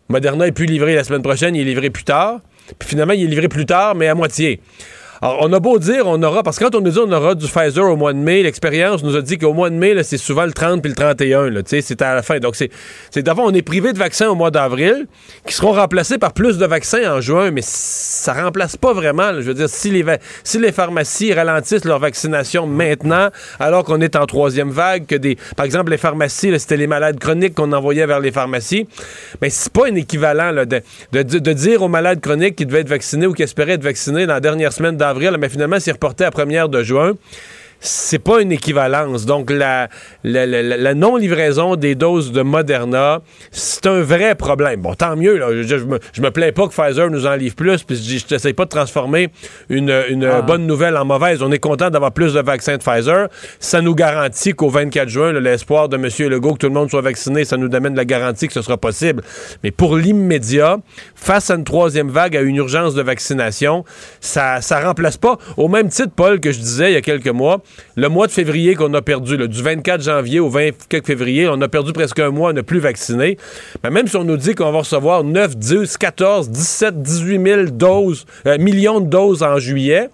Moderna 0.08 0.46
est 0.46 0.52
plus 0.52 0.66
livré 0.66 0.94
la 0.94 1.04
semaine 1.04 1.22
prochaine, 1.22 1.54
il 1.54 1.62
est 1.62 1.64
livré 1.64 1.90
plus 1.90 2.04
tard. 2.04 2.40
Puis 2.78 2.88
finalement, 2.90 3.12
il 3.12 3.24
est 3.24 3.28
livré 3.28 3.48
plus 3.48 3.66
tard, 3.66 3.94
mais 3.94 4.08
à 4.08 4.14
moitié. 4.14 4.60
On 5.22 5.52
a 5.52 5.60
beau 5.60 5.78
dire, 5.78 6.06
on 6.06 6.22
aura, 6.22 6.42
parce 6.42 6.58
que 6.58 6.64
quand 6.64 6.74
on 6.74 6.80
nous 6.80 6.90
dit 6.90 6.98
on 6.98 7.10
aura 7.12 7.34
du 7.34 7.46
Pfizer 7.46 7.84
au 7.84 7.96
mois 7.96 8.12
de 8.12 8.18
mai, 8.18 8.42
l'expérience 8.42 9.02
nous 9.02 9.16
a 9.16 9.22
dit 9.22 9.38
qu'au 9.38 9.52
mois 9.52 9.70
de 9.70 9.74
mai, 9.74 10.02
c'est 10.02 10.18
souvent 10.18 10.44
le 10.44 10.52
30 10.52 10.82
puis 10.82 10.90
le 10.90 10.96
31, 10.96 11.50
c'est 11.64 12.02
à 12.02 12.14
la 12.14 12.22
fin. 12.22 12.38
Donc, 12.38 12.56
c'est 12.56 13.22
d'abord, 13.22 13.46
on 13.46 13.54
est 13.54 13.62
privé 13.62 13.92
de 13.92 13.98
vaccins 13.98 14.28
au 14.28 14.34
mois 14.34 14.50
d'avril, 14.50 15.06
qui 15.46 15.54
seront 15.54 15.72
remplacés 15.72 16.18
par 16.18 16.32
plus 16.32 16.58
de 16.58 16.66
vaccins 16.66 17.12
en 17.12 17.20
juin, 17.20 17.50
mais 17.50 17.62
ça 17.62 18.32
remplace 18.32 18.76
pas 18.76 18.92
vraiment. 18.92 19.34
je 19.34 19.46
veux 19.46 19.54
dire, 19.54 19.68
si 19.68 19.90
les, 19.90 20.72
pharmacies 20.72 21.32
ralentissent 21.32 21.84
leur 21.84 21.98
vaccination 21.98 22.66
maintenant, 22.66 23.28
alors 23.60 23.84
qu'on 23.84 24.00
est 24.00 24.16
en 24.16 24.26
troisième 24.26 24.70
vague, 24.70 25.06
que 25.06 25.14
des, 25.14 25.36
par 25.56 25.66
exemple, 25.66 25.90
les 25.90 25.98
pharmacies, 25.98 26.58
c'était 26.58 26.76
les 26.76 26.86
malades 26.86 27.18
chroniques 27.18 27.54
qu'on 27.54 27.72
envoyait 27.72 28.06
vers 28.06 28.20
les 28.20 28.32
pharmacies, 28.32 28.86
mais 29.40 29.50
c'est 29.50 29.72
pas 29.72 29.86
un 29.86 29.94
équivalent 29.94 30.52
de, 30.52 31.52
dire 31.52 31.82
aux 31.82 31.88
malades 31.88 32.20
chroniques 32.20 32.56
qui 32.56 32.66
devaient 32.66 32.80
être 32.80 32.88
vaccinés 32.88 33.26
ou 33.26 33.32
qui 33.32 33.42
espéraient 33.42 33.72
être 33.72 33.82
vaccinés 33.82 34.26
dans 34.26 34.34
la 34.34 34.40
dernière 34.40 34.72
semaine 34.72 34.96
d'avril, 34.96 35.13
mais 35.38 35.48
finalement, 35.48 35.80
c'est 35.80 35.92
reporté 35.92 36.24
à 36.24 36.30
première 36.30 36.68
de 36.68 36.82
juin 36.82 37.12
c'est 37.84 38.18
pas 38.18 38.40
une 38.40 38.50
équivalence. 38.50 39.26
Donc, 39.26 39.50
la, 39.50 39.88
la, 40.22 40.94
non-livraison 40.94 41.76
des 41.76 41.94
doses 41.94 42.32
de 42.32 42.40
Moderna, 42.40 43.20
c'est 43.50 43.86
un 43.86 44.00
vrai 44.00 44.34
problème. 44.34 44.80
Bon, 44.80 44.94
tant 44.94 45.16
mieux. 45.16 45.40
Je, 45.62 45.76
me, 45.76 46.30
plains 46.30 46.52
pas 46.52 46.66
que 46.66 46.72
Pfizer 46.72 47.10
nous 47.10 47.26
en 47.26 47.34
livre 47.34 47.54
plus, 47.54 47.82
puis 47.82 47.96
je 47.96 48.34
n'essaie 48.34 48.54
pas 48.54 48.64
de 48.64 48.70
transformer 48.70 49.28
une, 49.68 49.90
ah. 49.90 50.40
bonne 50.40 50.66
nouvelle 50.66 50.96
en 50.96 51.04
mauvaise. 51.04 51.42
On 51.42 51.52
est 51.52 51.58
content 51.58 51.90
d'avoir 51.90 52.12
plus 52.12 52.32
de 52.32 52.40
vaccins 52.40 52.78
de 52.78 52.82
Pfizer. 52.82 53.28
Ça 53.60 53.82
nous 53.82 53.94
garantit 53.94 54.52
qu'au 54.54 54.70
24 54.70 55.08
juin, 55.08 55.32
l'espoir 55.32 55.90
de 55.90 55.96
M. 55.96 56.08
Legault 56.30 56.54
que 56.54 56.58
tout 56.58 56.68
le 56.68 56.72
monde 56.72 56.88
soit 56.88 57.02
vacciné, 57.02 57.44
ça 57.44 57.58
nous 57.58 57.74
amène 57.74 57.94
la 57.94 58.06
garantie 58.06 58.46
que 58.46 58.54
ce 58.54 58.62
sera 58.62 58.78
possible. 58.78 59.22
Mais 59.62 59.70
pour 59.70 59.96
l'immédiat, 59.96 60.78
face 61.14 61.50
à 61.50 61.54
une 61.54 61.64
troisième 61.64 62.08
vague, 62.08 62.34
à 62.34 62.40
une 62.40 62.56
urgence 62.56 62.94
de 62.94 63.02
vaccination, 63.02 63.84
ça 64.20 64.58
ne 64.58 64.84
remplace 64.86 65.18
pas, 65.18 65.36
au 65.58 65.68
même 65.68 65.88
titre, 65.88 66.12
Paul, 66.16 66.40
que 66.40 66.50
je 66.50 66.58
disais 66.58 66.90
il 66.90 66.94
y 66.94 66.96
a 66.96 67.02
quelques 67.02 67.28
mois, 67.28 67.62
le 67.96 68.08
mois 68.08 68.26
de 68.26 68.32
février 68.32 68.74
qu'on 68.74 68.92
a 68.94 69.02
perdu, 69.02 69.36
du 69.48 69.62
24 69.62 70.02
janvier 70.02 70.40
au 70.40 70.48
20 70.48 70.70
février, 71.04 71.48
on 71.48 71.60
a 71.60 71.68
perdu 71.68 71.92
presque 71.92 72.18
un 72.18 72.30
mois 72.30 72.50
à 72.50 72.52
ne 72.52 72.60
plus 72.60 72.80
vacciner. 72.80 73.38
Mais 73.82 73.90
même 73.90 74.06
si 74.06 74.16
on 74.16 74.24
nous 74.24 74.36
dit 74.36 74.54
qu'on 74.54 74.72
va 74.72 74.78
recevoir 74.78 75.24
9, 75.24 75.56
10, 75.56 75.96
14, 75.96 76.50
17, 76.50 77.02
18 77.02 77.44
000 77.44 77.62
doses, 77.66 78.26
euh, 78.46 78.58
millions 78.58 79.00
de 79.00 79.06
doses 79.06 79.42
en 79.42 79.58
juillet, 79.58 80.08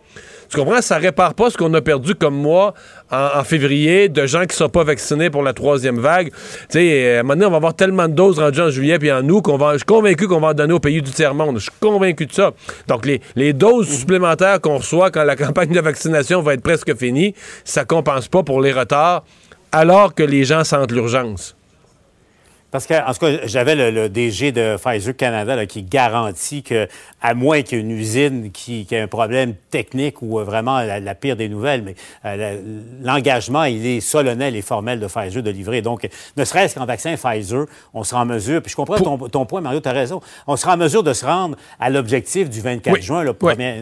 tu 0.51 0.59
comprends? 0.59 0.83
Ça 0.83 0.99
répare 0.99 1.35
pas 1.35 1.49
ce 1.49 1.57
qu'on 1.57 1.73
a 1.75 1.81
perdu 1.81 2.17
comme 2.17 2.35
mois 2.35 2.75
en, 3.11 3.45
février 3.45 4.09
de 4.09 4.27
gens 4.27 4.43
qui 4.43 4.49
ne 4.49 4.53
sont 4.53 4.69
pas 4.69 4.85
vaccinés 4.85 5.31
pour 5.31 5.43
la 5.43 5.53
troisième 5.53 5.99
vague. 5.99 6.31
Tu 6.31 6.79
sais, 6.79 7.17
à 7.17 7.21
un 7.21 7.23
moment 7.23 7.35
donné, 7.35 7.47
on 7.47 7.51
va 7.51 7.57
avoir 7.57 7.75
tellement 7.75 8.09
de 8.09 8.15
doses 8.15 8.39
rendues 8.39 8.61
en 8.61 8.71
juillet 8.71 8.99
puis 8.99 9.11
en 9.13 9.29
août 9.29 9.43
qu'on 9.43 9.57
va, 9.57 9.73
je 9.73 9.79
suis 9.79 9.85
convaincu 9.85 10.29
qu'on 10.29 10.41
va 10.41 10.49
en 10.49 10.55
donner 10.55 10.73
au 10.73 10.81
pays 10.81 11.03
du 11.03 11.11
tiers-monde. 11.11 11.59
Je 11.59 11.65
suis 11.65 11.73
convaincu 11.81 12.27
de 12.27 12.33
ça. 12.33 12.53
Donc, 12.87 13.07
les, 13.07 13.21
les 13.37 13.53
doses 13.53 13.89
mhm. 13.89 13.97
supplémentaires 13.97 14.61
qu'on 14.61 14.79
reçoit 14.79 15.11
quand 15.11 15.25
la 15.25 15.37
campagne 15.51 15.73
de 15.73 15.81
vaccination 15.81 16.43
va 16.43 16.55
être 16.55 16.63
presque 16.63 16.97
finie, 16.97 17.35
ça 17.65 17.85
compense 17.85 18.29
pas 18.29 18.43
pour 18.43 18.61
les 18.61 18.73
retards 18.73 19.25
alors 19.73 20.15
que 20.15 20.23
les 20.23 20.45
gens 20.45 20.65
sentent 20.65 20.93
l'urgence. 20.93 21.57
Parce 22.71 22.87
que, 22.87 22.95
en 22.95 23.13
tout 23.13 23.19
cas, 23.21 23.47
j'avais 23.47 23.75
le, 23.75 24.09
DG 24.09 24.53
de 24.53 24.77
Pfizer 24.77 25.17
Canada 25.17 25.67
qui 25.67 25.83
garantit 25.83 26.63
que, 26.63 26.89
à 27.21 27.35
moins 27.35 27.63
qu'il 27.63 27.79
y 27.79 27.81
ait 27.81 27.85
une 27.85 27.91
usine 27.91 28.51
qui, 28.53 28.87
qui 28.87 28.95
ait 28.95 29.01
un 29.01 29.09
problème 29.09 29.55
technique 29.71 30.23
ou 30.23 30.39
euh, 30.39 30.45
vraiment 30.45 30.81
la, 30.81 31.15
pire 31.15 31.37
des 31.37 31.49
nouvelles, 31.49 31.83
mais 31.83 31.95
euh, 32.25 32.61
l'engagement, 33.03 33.65
il 33.65 33.85
est 33.87 34.01
solennel 34.01 34.55
et 34.57 34.63
formel 34.63 35.01
de 35.01 35.07
Pfizer 35.07 35.43
de 35.43 35.51
livrer. 35.51 35.83
Donc, 35.83 36.09
ne 36.37 36.45
serait-ce 36.45 36.77
qu'en 36.77 36.87
vaccin 36.87 37.17
Pfizer, 37.17 37.67
on 37.93 38.05
sera 38.05 38.23
en 38.23 38.27
mesure, 38.27 38.63
puis 38.63 38.71
je 38.71 38.77
comprends 38.77 38.99
ton, 38.99 39.19
ton, 39.29 39.47
point, 39.47 39.61
Mario, 39.61 39.81
tu 39.81 39.89
as 39.89 39.93
raison, 39.93 40.21
on 40.47 40.57
sera 40.57 40.75
en 40.75 40.77
mesure 40.77 41.03
de 41.03 41.13
se 41.13 41.25
rendre 41.25 41.57
à 41.79 41.91
l'objectif 41.91 42.49
du 42.49 42.61
24 42.61 43.01
juin, 43.01 43.25
là, 43.25 43.33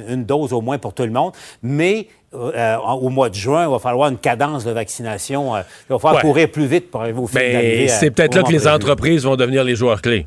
une 0.08 0.24
dose 0.24 0.52
au 0.52 0.60
moins 0.60 0.78
pour 0.78 0.94
tout 0.94 1.04
le 1.04 1.10
monde, 1.10 1.32
mais 1.62 2.08
euh, 2.34 2.76
au 2.76 3.08
mois 3.08 3.30
de 3.30 3.34
juin, 3.34 3.66
il 3.66 3.70
va 3.70 3.78
falloir 3.78 4.10
une 4.10 4.18
cadence 4.18 4.64
de 4.64 4.70
vaccination. 4.70 5.56
il 5.56 5.64
va 5.88 5.98
falloir 5.98 6.22
courir 6.22 6.50
plus 6.50 6.66
vite 6.66 6.90
pour 6.90 7.00
arriver 7.00 7.18
au 7.18 7.26
fil 7.26 7.40
Mais 7.40 7.88
c'est 7.88 8.10
peut-être 8.10 8.34
là 8.34 8.42
que 8.42 8.52
les 8.52 8.68
entreprises 8.68 9.24
vont 9.24 9.36
devenir 9.36 9.64
les 9.64 9.74
joueurs 9.74 10.02
clés. 10.02 10.26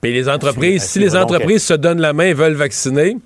Puis 0.00 0.12
les 0.12 0.28
entreprises, 0.28 0.84
si 0.84 1.00
les 1.00 1.16
entreprises 1.16 1.64
se 1.64 1.74
donnent 1.74 2.00
la 2.00 2.12
main 2.12 2.24
et 2.24 2.34
veulent 2.34 2.54
vacciner, 2.54 3.16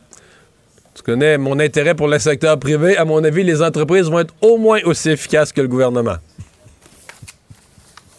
tu 0.95 1.02
connais 1.02 1.38
mon 1.38 1.59
intérêt 1.59 1.95
pour 1.95 2.09
le 2.09 2.19
secteur 2.19 2.59
privé, 2.59 2.97
à 2.97 3.05
mon 3.05 3.23
avis, 3.25 3.45
les 3.45 3.62
entreprises 3.62 4.11
vont 4.11 4.21
être 4.21 4.35
au 4.41 4.59
moins 4.59 4.81
aussi 4.85 5.11
efficaces 5.11 5.52
que 5.52 5.61
le 5.61 5.69
gouvernement. 5.69 6.17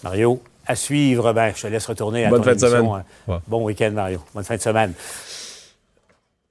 Mario, 0.04 0.42
à 0.66 0.76
suivre, 0.76 1.34
ben, 1.34 1.52
je 1.56 1.62
te 1.62 1.68
laisse 1.68 1.86
retourner 1.86 2.26
à 2.26 2.30
Bonne 2.30 2.44
fin 2.44 2.56
de 2.56 2.60
semaine. 2.60 3.04
Hein. 3.28 3.42
Bon 3.48 3.64
week-end, 3.64 3.92
Mario. 3.92 4.20
Bonne 4.34 4.44
fin 4.44 4.56
de 4.56 4.62
semaine. 4.62 4.94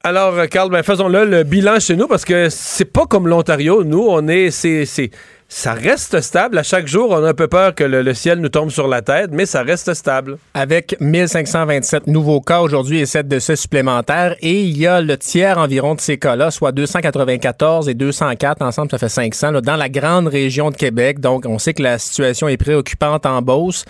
Alors, 0.05 0.35
Carl, 0.49 0.69
ben 0.69 0.83
faisons-le 0.83 1.25
le 1.25 1.45
bilan 1.45 1.79
chez 1.79 1.95
nous 1.95 2.09
parce 2.09 2.25
que 2.25 2.49
c'est 2.51 2.85
pas 2.85 3.07
comme 3.07 3.29
l'Ontario. 3.29 3.85
Nous, 3.85 4.05
on 4.05 4.27
est, 4.27 4.51
c'est, 4.51 4.85
ça 5.49 5.75
reste 5.75 6.21
stable. 6.21 6.59
À 6.59 6.65
chaque 6.65 6.89
jour, 6.89 7.11
on 7.11 7.23
a 7.23 7.29
un 7.29 7.35
peu 7.35 7.47
peur 7.47 7.73
que 7.73 7.85
le, 7.85 8.13
ciel 8.13 8.41
nous 8.41 8.49
tombe 8.49 8.71
sur 8.71 8.89
la 8.89 9.01
tête, 9.01 9.31
mais 9.31 9.47
ça 9.47 9.63
reste 9.63 9.95
stable. 9.95 10.39
Avec 10.55 10.97
1527 10.99 12.09
nouveaux 12.09 12.41
cas 12.41 12.63
aujourd'hui 12.63 12.99
et 12.99 13.07
7 13.07 13.29
décès 13.29 13.55
supplémentaires. 13.55 14.35
Et 14.41 14.63
il 14.63 14.77
y 14.77 14.89
a 14.89 15.01
le 15.01 15.17
tiers 15.17 15.57
environ 15.59 15.95
de 15.95 16.01
ces 16.01 16.19
cas-là, 16.19 16.51
soit 16.51 16.73
294 16.73 17.89
et 17.89 17.95
204. 17.95 18.61
Ensemble, 18.61 18.91
ça 18.91 18.99
fait 18.99 19.09
500 19.09 19.61
dans 19.61 19.77
la 19.77 19.89
grande 19.89 20.27
région 20.27 20.73
de 20.73 20.77
Québec. 20.77 21.21
Donc, 21.21 21.45
on 21.47 21.61
sait 21.61 21.75
que 21.75 21.83
la 21.85 22.01
situation 22.01 22.49
est 22.49 22.57
préoccupante 22.57 23.25
en 23.25 23.41
Beauce 23.41 23.85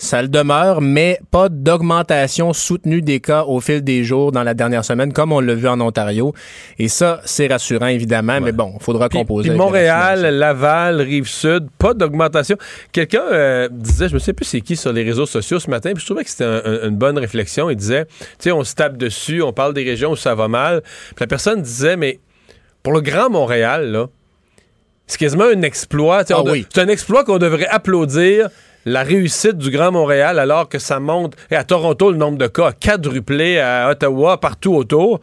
ça 0.00 0.22
le 0.22 0.28
demeure, 0.28 0.80
mais 0.80 1.20
pas 1.30 1.50
d'augmentation 1.50 2.54
soutenue 2.54 3.02
des 3.02 3.20
cas 3.20 3.44
au 3.44 3.60
fil 3.60 3.84
des 3.84 4.02
jours 4.02 4.32
dans 4.32 4.42
la 4.42 4.54
dernière 4.54 4.82
semaine, 4.82 5.12
comme 5.12 5.30
on 5.30 5.40
l'a 5.40 5.54
vu 5.54 5.68
en 5.68 5.78
Ontario. 5.78 6.32
Et 6.78 6.88
ça, 6.88 7.20
c'est 7.26 7.46
rassurant, 7.48 7.88
évidemment, 7.88 8.40
mais 8.40 8.52
bon, 8.52 8.72
il 8.80 8.82
faudra 8.82 9.10
composer. 9.10 9.50
Puis 9.50 9.58
Montréal, 9.58 10.22
Laval, 10.22 11.02
Rive-Sud, 11.02 11.68
pas 11.78 11.92
d'augmentation. 11.92 12.56
Quelqu'un 12.92 13.24
euh, 13.30 13.68
disait, 13.70 14.08
je 14.08 14.14
me 14.14 14.18
sais 14.18 14.32
plus 14.32 14.46
c'est 14.46 14.62
qui 14.62 14.74
sur 14.74 14.90
les 14.90 15.02
réseaux 15.02 15.26
sociaux 15.26 15.60
ce 15.60 15.68
matin, 15.68 15.92
puis 15.92 16.00
je 16.00 16.06
trouvais 16.06 16.24
que 16.24 16.30
c'était 16.30 16.44
une 16.44 16.96
bonne 16.96 17.18
réflexion. 17.18 17.68
Il 17.68 17.76
disait, 17.76 18.06
tu 18.06 18.24
sais, 18.38 18.52
on 18.52 18.64
se 18.64 18.74
tape 18.74 18.96
dessus, 18.96 19.42
on 19.42 19.52
parle 19.52 19.74
des 19.74 19.84
régions 19.84 20.12
où 20.12 20.16
ça 20.16 20.34
va 20.34 20.48
mal. 20.48 20.80
Puis 20.80 21.20
la 21.20 21.26
personne 21.26 21.60
disait, 21.60 21.98
mais 21.98 22.20
pour 22.82 22.94
le 22.94 23.02
Grand 23.02 23.28
Montréal, 23.28 23.90
là, 23.90 24.06
c'est 25.06 25.18
quasiment 25.18 25.44
un 25.44 25.60
exploit. 25.60 26.22
Ah 26.30 26.42
c'est 26.72 26.80
un 26.80 26.88
exploit 26.88 27.24
qu'on 27.24 27.38
devrait 27.38 27.66
applaudir 27.66 28.48
la 28.84 29.02
réussite 29.02 29.58
du 29.58 29.70
Grand 29.70 29.92
Montréal 29.92 30.38
alors 30.38 30.68
que 30.68 30.78
ça 30.78 31.00
monte. 31.00 31.36
Et 31.50 31.56
à 31.56 31.64
Toronto, 31.64 32.10
le 32.10 32.16
nombre 32.16 32.38
de 32.38 32.46
cas 32.46 32.68
a 32.68 32.72
quadruplé, 32.72 33.58
à 33.58 33.90
Ottawa, 33.90 34.38
partout 34.40 34.74
autour. 34.74 35.20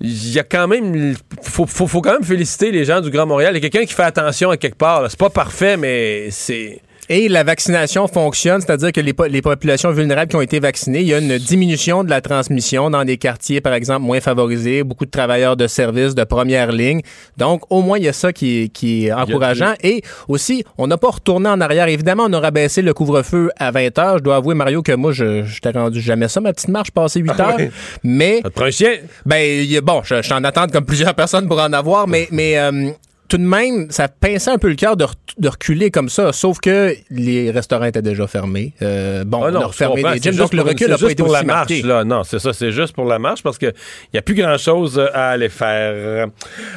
Il 0.00 0.32
y 0.32 0.38
a 0.38 0.42
quand 0.42 0.66
même. 0.66 1.14
Faut, 1.42 1.66
faut, 1.66 2.00
quand 2.00 2.12
même 2.12 2.24
féliciter 2.24 2.72
les 2.72 2.84
gens 2.84 3.00
du 3.00 3.10
Grand 3.10 3.26
Montréal. 3.26 3.52
Il 3.56 3.62
y 3.62 3.66
a 3.66 3.70
quelqu'un 3.70 3.86
qui 3.86 3.94
fait 3.94 4.02
attention 4.02 4.50
à 4.50 4.56
quelque 4.56 4.76
part. 4.76 5.08
C'est 5.08 5.18
pas 5.18 5.30
parfait, 5.30 5.76
mais 5.76 6.28
c'est. 6.30 6.80
Et 7.14 7.28
la 7.28 7.44
vaccination 7.44 8.08
fonctionne, 8.08 8.62
c'est-à-dire 8.62 8.90
que 8.90 9.02
les, 9.02 9.12
les, 9.28 9.42
populations 9.42 9.90
vulnérables 9.90 10.30
qui 10.30 10.36
ont 10.36 10.40
été 10.40 10.60
vaccinées, 10.60 11.02
il 11.02 11.08
y 11.08 11.12
a 11.12 11.18
une 11.18 11.36
diminution 11.36 12.04
de 12.04 12.08
la 12.08 12.22
transmission 12.22 12.88
dans 12.88 13.04
des 13.04 13.18
quartiers, 13.18 13.60
par 13.60 13.74
exemple, 13.74 14.00
moins 14.00 14.22
favorisés, 14.22 14.82
beaucoup 14.82 15.04
de 15.04 15.10
travailleurs 15.10 15.58
de 15.58 15.66
services 15.66 16.14
de 16.14 16.24
première 16.24 16.72
ligne. 16.72 17.02
Donc, 17.36 17.64
au 17.68 17.82
moins, 17.82 17.98
il 17.98 18.04
y 18.04 18.08
a 18.08 18.14
ça 18.14 18.32
qui 18.32 18.62
est, 18.62 18.68
qui 18.68 19.08
est 19.08 19.12
encourageant. 19.12 19.74
Et 19.82 20.00
aussi, 20.26 20.64
on 20.78 20.86
n'a 20.86 20.96
pas 20.96 21.10
retourné 21.10 21.50
en 21.50 21.60
arrière. 21.60 21.86
Évidemment, 21.86 22.24
on 22.30 22.32
aura 22.32 22.50
baissé 22.50 22.80
le 22.80 22.94
couvre-feu 22.94 23.50
à 23.58 23.70
20 23.70 23.98
heures. 23.98 24.16
Je 24.16 24.22
dois 24.22 24.36
avouer, 24.36 24.54
Mario, 24.54 24.80
que 24.80 24.92
moi, 24.92 25.12
je, 25.12 25.44
je 25.44 25.60
t'ai 25.60 25.68
rendu 25.68 26.00
jamais 26.00 26.28
ça, 26.28 26.40
ma 26.40 26.54
petite 26.54 26.70
marche 26.70 26.92
passée 26.92 27.20
8 27.20 27.32
ah 27.36 27.42
heures. 27.42 27.58
Mais. 28.02 28.40
Ça 28.42 28.48
te 28.48 28.62
un 28.62 28.70
chien? 28.70 28.92
Ben, 29.26 29.80
bon, 29.82 30.00
je, 30.02 30.14
je 30.14 30.22
suis 30.22 30.32
en 30.32 30.44
attente 30.44 30.72
comme 30.72 30.86
plusieurs 30.86 31.14
personnes 31.14 31.46
pour 31.46 31.60
en 31.60 31.74
avoir, 31.74 32.08
mais, 32.08 32.26
mais 32.30 32.56
euh, 32.56 32.90
tout 33.32 33.38
de 33.38 33.44
même, 33.44 33.86
ça 33.88 34.08
pinçait 34.08 34.50
un 34.50 34.58
peu 34.58 34.68
le 34.68 34.74
cœur 34.74 34.94
de, 34.94 35.06
reculer 35.42 35.90
comme 35.90 36.10
ça, 36.10 36.34
sauf 36.34 36.60
que 36.60 36.94
les 37.08 37.50
restaurants 37.50 37.86
étaient 37.86 38.02
déjà 38.02 38.26
fermés. 38.26 38.74
Euh, 38.82 39.24
bon, 39.24 39.42
ah 39.42 39.48
on 39.50 39.54
a 39.54 39.66
refermé 39.68 40.02
les 40.02 40.20
gyms, 40.20 40.36
donc 40.36 40.52
le 40.52 40.60
recul 40.60 40.90
n'a 40.90 40.98
pas 40.98 41.10
été 41.10 41.22
pour 41.22 41.32
la 41.32 41.42
marche. 41.42 41.82
Là. 41.82 42.04
Non, 42.04 42.24
c'est 42.24 42.38
ça, 42.38 42.52
c'est 42.52 42.72
juste 42.72 42.92
pour 42.94 43.06
la 43.06 43.18
marche 43.18 43.42
parce 43.42 43.56
qu'il 43.56 43.72
n'y 44.12 44.18
a 44.18 44.22
plus 44.22 44.34
grand-chose 44.34 45.00
à 45.14 45.30
aller 45.30 45.48
faire. 45.48 46.28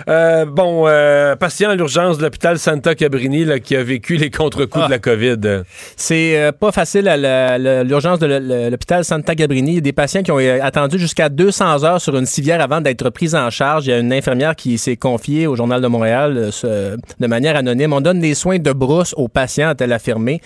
Euh, 0.08 0.46
bon, 0.46 0.86
euh, 0.88 1.36
patient 1.36 1.72
à 1.72 1.76
l'urgence 1.76 2.20
de 2.20 2.24
l'hôpital 2.24 2.58
Santa 2.58 2.96
Cabrini 2.96 3.44
là, 3.44 3.60
qui 3.60 3.76
a 3.76 3.84
vécu 3.84 4.16
les 4.16 4.32
contre-coups 4.32 4.86
de 4.86 4.92
la 4.92 4.96
ah. 4.96 5.00
COVID. 5.00 5.64
C'est 5.98 6.54
pas 6.58 6.72
facile 6.72 7.10
à 7.10 7.58
l'urgence 7.84 8.20
de 8.20 8.70
l'hôpital 8.70 9.04
Santa 9.04 9.36
Cabrini. 9.36 9.72
Il 9.72 9.76
y 9.76 9.80
a 9.80 9.82
des 9.82 9.92
patients 9.92 10.24
qui 10.24 10.32
ont 10.32 10.40
attendu 10.62 11.00
jusqu'à 11.00 11.28
200 11.28 11.84
heures 11.84 12.00
sur 12.00 12.16
une 12.16 12.26
civière 12.26 12.62
avant 12.62 12.80
d'être 12.80 13.10
pris 13.10 13.36
en 13.36 13.50
charge. 13.50 13.88
Il 13.88 13.90
y 13.90 13.94
a 13.94 14.00
une 14.00 14.14
infirmière 14.14 14.56
qui 14.56 14.78
s'est 14.78 14.96
confiée 14.96 15.48
au 15.48 15.58
Journal 15.58 15.82
de 15.82 15.88
Montréal 15.88 16.45
de 16.64 17.28
manière 17.28 17.56
anonyme. 17.56 17.94
On 17.94 18.02
donne 18.02 18.20
des 18.20 18.34
soins 18.34 18.60
de 18.60 18.72
brousse 18.72 19.14
aux 19.18 19.28
patients, 19.28 19.70
a-t-elle 19.70 19.94
affirmé. 19.94 20.42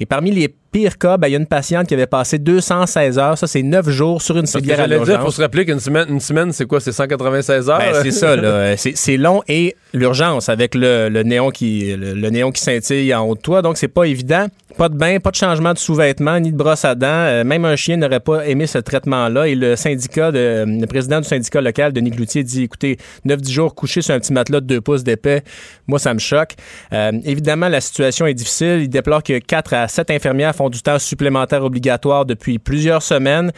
Et 0.00 0.06
parmi 0.06 0.30
les 0.30 0.48
pire 0.48 0.98
cas, 0.98 1.16
ben, 1.16 1.28
il 1.28 1.32
y 1.32 1.36
a 1.36 1.38
une 1.38 1.46
patiente 1.46 1.86
qui 1.86 1.94
avait 1.94 2.06
passé 2.06 2.38
216 2.38 3.18
heures. 3.18 3.38
Ça, 3.38 3.46
c'est 3.46 3.62
9 3.62 3.88
jours 3.90 4.20
sur 4.20 4.36
une 4.36 4.46
civière 4.46 4.80
à 4.80 4.86
Il 4.86 5.18
faut 5.20 5.30
se 5.30 5.40
rappeler 5.40 5.64
qu'une 5.64 5.80
semaine, 5.80 6.06
une 6.08 6.20
semaine 6.20 6.52
c'est 6.52 6.66
quoi? 6.66 6.80
C'est 6.80 6.92
196 6.92 7.70
heures? 7.70 7.78
Ben, 7.78 7.94
c'est 8.02 8.10
ça, 8.10 8.36
là. 8.36 8.76
C'est 8.76 9.16
long 9.16 9.42
et 9.48 9.76
l'urgence 9.94 10.48
avec 10.48 10.74
le, 10.74 11.08
néon 11.22 11.50
qui, 11.50 11.94
le, 11.96 12.28
néon 12.28 12.50
qui 12.50 12.60
scintille 12.60 13.14
en 13.14 13.22
haut 13.26 13.36
de 13.36 13.40
toi. 13.40 13.62
Donc, 13.62 13.78
c'est 13.78 13.88
pas 13.88 14.04
évident. 14.04 14.48
Pas 14.76 14.88
de 14.88 14.96
bain, 14.96 15.20
pas 15.20 15.30
de 15.30 15.36
changement 15.36 15.72
de 15.72 15.78
sous-vêtements, 15.78 16.40
ni 16.40 16.50
de 16.50 16.56
brosse 16.56 16.84
à 16.84 16.96
dents. 16.96 17.06
Euh, 17.06 17.44
même 17.44 17.64
un 17.64 17.76
chien 17.76 17.96
n'aurait 17.96 18.18
pas 18.18 18.44
aimé 18.44 18.66
ce 18.66 18.78
traitement-là. 18.78 19.46
Et 19.46 19.54
le 19.54 19.76
syndicat, 19.76 20.32
de, 20.32 20.64
le 20.66 20.86
président 20.86 21.20
du 21.20 21.28
syndicat 21.28 21.60
local, 21.60 21.92
Denis 21.92 22.10
Cloutier, 22.10 22.42
dit, 22.42 22.64
écoutez, 22.64 22.98
9-10 23.24 23.50
jours 23.50 23.74
couché 23.76 24.02
sur 24.02 24.16
un 24.16 24.18
petit 24.18 24.32
matelas 24.32 24.60
de 24.60 24.66
2 24.66 24.80
pouces 24.80 25.04
d'épais, 25.04 25.44
moi, 25.86 26.00
ça 26.00 26.12
me 26.12 26.18
choque. 26.18 26.54
Euh, 26.92 27.12
évidemment, 27.24 27.68
la 27.68 27.80
situation 27.80 28.26
est 28.26 28.34
difficile. 28.34 28.80
Il 28.82 28.88
déplore 28.88 29.22
que 29.22 29.38
4 29.38 29.74
à 29.74 29.86
7 29.86 30.10
infirmières 30.10 30.56
font 30.56 30.70
du 30.70 30.82
temps 30.82 30.98
supplémentaire 30.98 31.62
obligatoire 31.62 32.26
depuis 32.26 32.58
plusieurs 32.58 33.02
semaines 33.02 33.52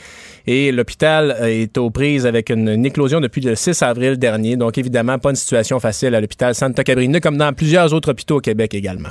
et 0.47 0.71
l'hôpital 0.71 1.37
est 1.43 1.76
aux 1.78 1.90
prises 1.90 2.26
avec 2.26 2.50
une, 2.50 2.85
éclosion 2.85 3.21
depuis 3.21 3.40
le 3.40 3.55
6 3.55 3.83
avril 3.83 4.19
dernier. 4.19 4.57
Donc, 4.57 4.76
évidemment, 4.76 5.19
pas 5.19 5.31
une 5.31 5.37
situation 5.37 5.81
facile 5.81 6.14
à 6.14 6.21
Santa 6.52 6.85
Cabrina, 6.85 7.21
comme 7.21 7.37
dans 7.37 7.52
plusieurs 7.52 7.92
autres 7.92 8.11
hôpitaux 8.11 8.37
au 8.37 8.40
Québec 8.40 8.75
également 8.75 9.11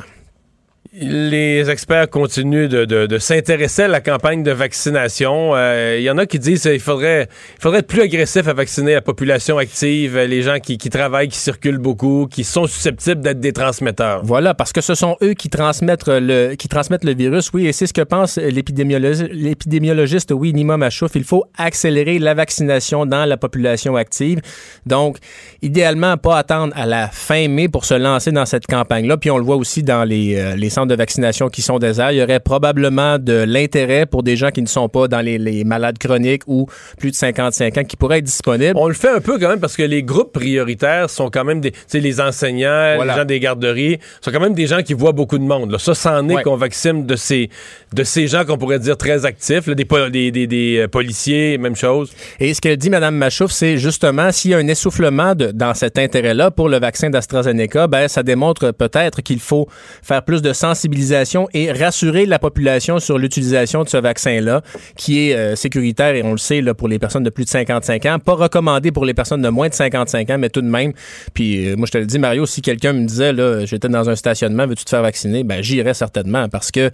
les 0.94 1.70
experts 1.70 2.10
continuent 2.10 2.68
de, 2.68 3.18
s'intéresser 3.18 3.84
à 3.84 3.88
la 3.88 4.02
campagne 4.02 4.44
de 4.44 4.52
vaccination. 4.52 5.52
Il 5.52 5.58
euh, 5.58 6.00
y 6.00 6.10
en 6.10 6.18
a 6.18 6.26
qui 6.26 6.40
disent 6.40 6.64
qu'il 6.64 6.80
faudrait, 6.80 7.28
être 7.64 7.88
plus 7.88 8.02
agressif 8.02 8.48
à 8.48 8.54
vacciner 8.54 8.94
la 8.94 9.02
population 9.02 9.58
active, 9.58 10.18
les 10.18 10.42
gens 10.42 10.60
qui, 10.60 10.78
travaillent, 10.78 11.28
qui 11.30 11.38
circulent 11.38 11.78
beaucoup, 11.78 12.28
qui 12.30 12.44
sont 12.44 12.68
susceptibles 12.68 13.22
d'être 13.22 13.40
des 13.40 13.54
transmetteurs. 13.54 14.22
Voilà, 14.24 14.54
parce 14.54 14.72
que 14.74 14.82
ce 14.82 14.96
sont 14.96 15.18
eux 15.22 15.34
qui 15.34 15.50
transmettent 15.50 16.08
le, 16.08 16.56
qui 16.56 16.68
transmettent 16.68 17.04
le 17.04 17.16
virus, 17.16 17.52
oui, 17.54 17.68
et 17.68 17.74
c'est 17.74 17.88
ce 17.88 17.94
que 17.94 18.02
pense 18.02 18.38
l'épidémiologiste, 18.38 20.32
oui, 20.32 20.54
Nima 20.54 20.78
Machouf. 20.78 21.12
Il 21.16 21.24
faut 21.24 21.46
accélérer 21.58 22.20
la 22.20 22.34
vaccination 22.34 23.06
dans 23.06 23.26
la 23.26 23.38
population 23.38 23.96
active. 23.96 24.42
Donc, 24.86 25.18
idéalement, 25.62 26.18
pas 26.18 26.38
attendre 26.38 26.74
à 26.76 26.86
la 26.86 27.08
fin 27.08 27.48
mai 27.48 27.70
pour 27.70 27.86
se 27.86 27.94
lancer 27.94 28.32
dans 28.32 28.46
cette 28.46 28.68
campagne-là. 28.68 29.18
Puis 29.18 29.32
on 29.32 29.38
le 29.38 29.44
voit 29.44 29.56
aussi 29.56 29.84
dans 29.84 30.04
les, 30.04 30.36
euh, 30.36 30.56
les 30.56 30.70
centres 30.76 30.88
de 30.88 30.96
vaccination 30.96 31.50
qui 31.50 31.62
sont 31.62 31.80
déserts. 31.80 32.12
Il 32.12 32.20
y 32.20 32.24
aurait 32.24 32.40
probablement 32.40 33.18
de 33.18 33.44
l'intérêt 33.48 34.06
pour 34.06 34.24
des 34.24 34.36
gens 34.36 34.52
qui 34.52 34.62
ne 34.62 34.68
sont 34.68 34.90
pas 34.90 35.08
dans 35.08 35.22
les, 35.22 35.64
malades 35.64 35.98
chroniques 35.98 36.44
ou 36.48 36.68
plus 37.00 37.12
de 37.12 37.16
55 37.16 37.78
ans 37.78 37.84
qui 37.84 37.96
pourraient 37.96 38.20
être 38.20 38.26
disponibles. 38.26 38.74
On 38.76 38.88
le 38.88 38.94
fait 38.94 39.10
un 39.10 39.22
peu 39.22 39.40
quand 39.40 39.50
même 39.50 39.60
parce 39.60 39.76
que 39.76 39.84
les 39.84 40.04
groupes 40.04 40.34
prioritaires 40.34 41.10
sont 41.10 41.30
quand 41.30 41.44
même 41.44 41.62
des, 41.62 41.74
les 41.94 42.22
enseignants, 42.22 43.02
les 43.02 43.10
gens 43.10 43.26
des 43.26 43.40
garderies, 43.40 44.00
sont 44.22 44.32
quand 44.32 44.40
même 44.40 44.54
des 44.54 44.68
gens 44.68 44.82
qui 44.82 44.94
voient 44.94 45.14
beaucoup 45.14 45.38
de 45.38 45.44
monde. 45.44 45.72
Là. 45.72 45.80
Ça, 45.80 45.96
c'en 45.96 46.28
est 46.30 46.44
qu'on 46.44 46.58
vaccine 46.58 47.06
de 47.06 47.16
ces, 47.16 47.50
de 47.94 48.04
ces 48.04 48.28
gens 48.28 48.46
qu'on 48.46 48.58
pourrait 48.58 48.80
dire 48.80 48.98
très 48.98 49.26
actifs, 49.26 49.70
des, 49.70 49.86
des, 50.32 50.48
des, 50.48 50.78
euh, 50.80 50.88
policiers, 50.88 51.58
même 51.58 51.76
chose. 51.76 52.12
Et 52.40 52.54
ce 52.54 52.62
qu'elle 52.62 52.78
dit, 52.78 52.90
Mme 52.90 53.16
Machouf, 53.16 53.52
c'est 53.52 53.78
justement 53.78 54.32
s'il 54.32 54.52
y 54.52 54.54
a 54.54 54.58
un 54.58 54.68
essoufflement 54.68 55.36
de, 55.36 55.52
dans 55.52 55.74
cet 55.74 55.98
intérêt-là 55.98 56.52
pour 56.52 56.70
le 56.70 56.80
vaccin 56.80 57.10
d'AstraZeneca, 57.10 57.88
ben, 57.88 58.08
ça 58.08 58.24
démontre 58.24 58.72
peut-être 58.72 59.22
qu'il 59.22 59.40
faut 59.40 59.68
faire 60.04 60.24
plus 60.24 60.42
de 60.42 60.54
sensibilisation 60.66 61.48
et 61.54 61.72
rassurer 61.72 62.26
la 62.26 62.40
population 62.40 63.00
sur 63.00 63.20
l'utilisation 63.20 63.84
de 63.84 63.90
ce 63.90 63.98
vaccin-là, 63.98 64.62
qui 64.98 65.30
est 65.30 65.36
euh, 65.36 65.56
sécuritaire, 65.56 66.16
et 66.16 66.24
on 66.24 66.32
le 66.32 66.38
sait, 66.38 66.62
là, 66.62 66.74
pour 66.74 66.88
les 66.88 66.98
personnes 66.98 67.24
de 67.24 67.30
plus 67.30 67.46
de 67.46 67.50
55 67.50 68.06
ans. 68.08 68.20
Pas 68.20 68.34
recommandé 68.34 68.92
pour 68.92 69.06
les 69.06 69.14
personnes 69.14 69.42
de 69.42 69.50
moins 69.50 69.70
de 69.70 69.74
55 69.74 70.30
ans, 70.32 70.38
mais 70.40 70.50
tout 70.50 70.62
de 70.62 70.68
même. 70.68 70.94
Puis 71.34 71.68
euh, 71.68 71.76
moi, 71.76 71.86
je 71.86 71.92
te 71.92 71.98
le 71.98 72.06
dis, 72.06 72.18
Mario, 72.18 72.46
si 72.46 72.62
quelqu'un 72.62 72.94
me 72.94 73.06
disait, 73.06 73.34
là, 73.34 73.66
j'étais 73.66 73.90
dans 73.90 74.10
un 74.10 74.16
stationnement, 74.16 74.66
veux-tu 74.66 74.86
te 74.86 74.90
faire 74.90 75.04
vacciner? 75.04 75.44
Ben, 75.44 75.62
j'irais 75.62 75.94
certainement, 75.94 76.50
parce 76.50 76.72
que 76.72 76.90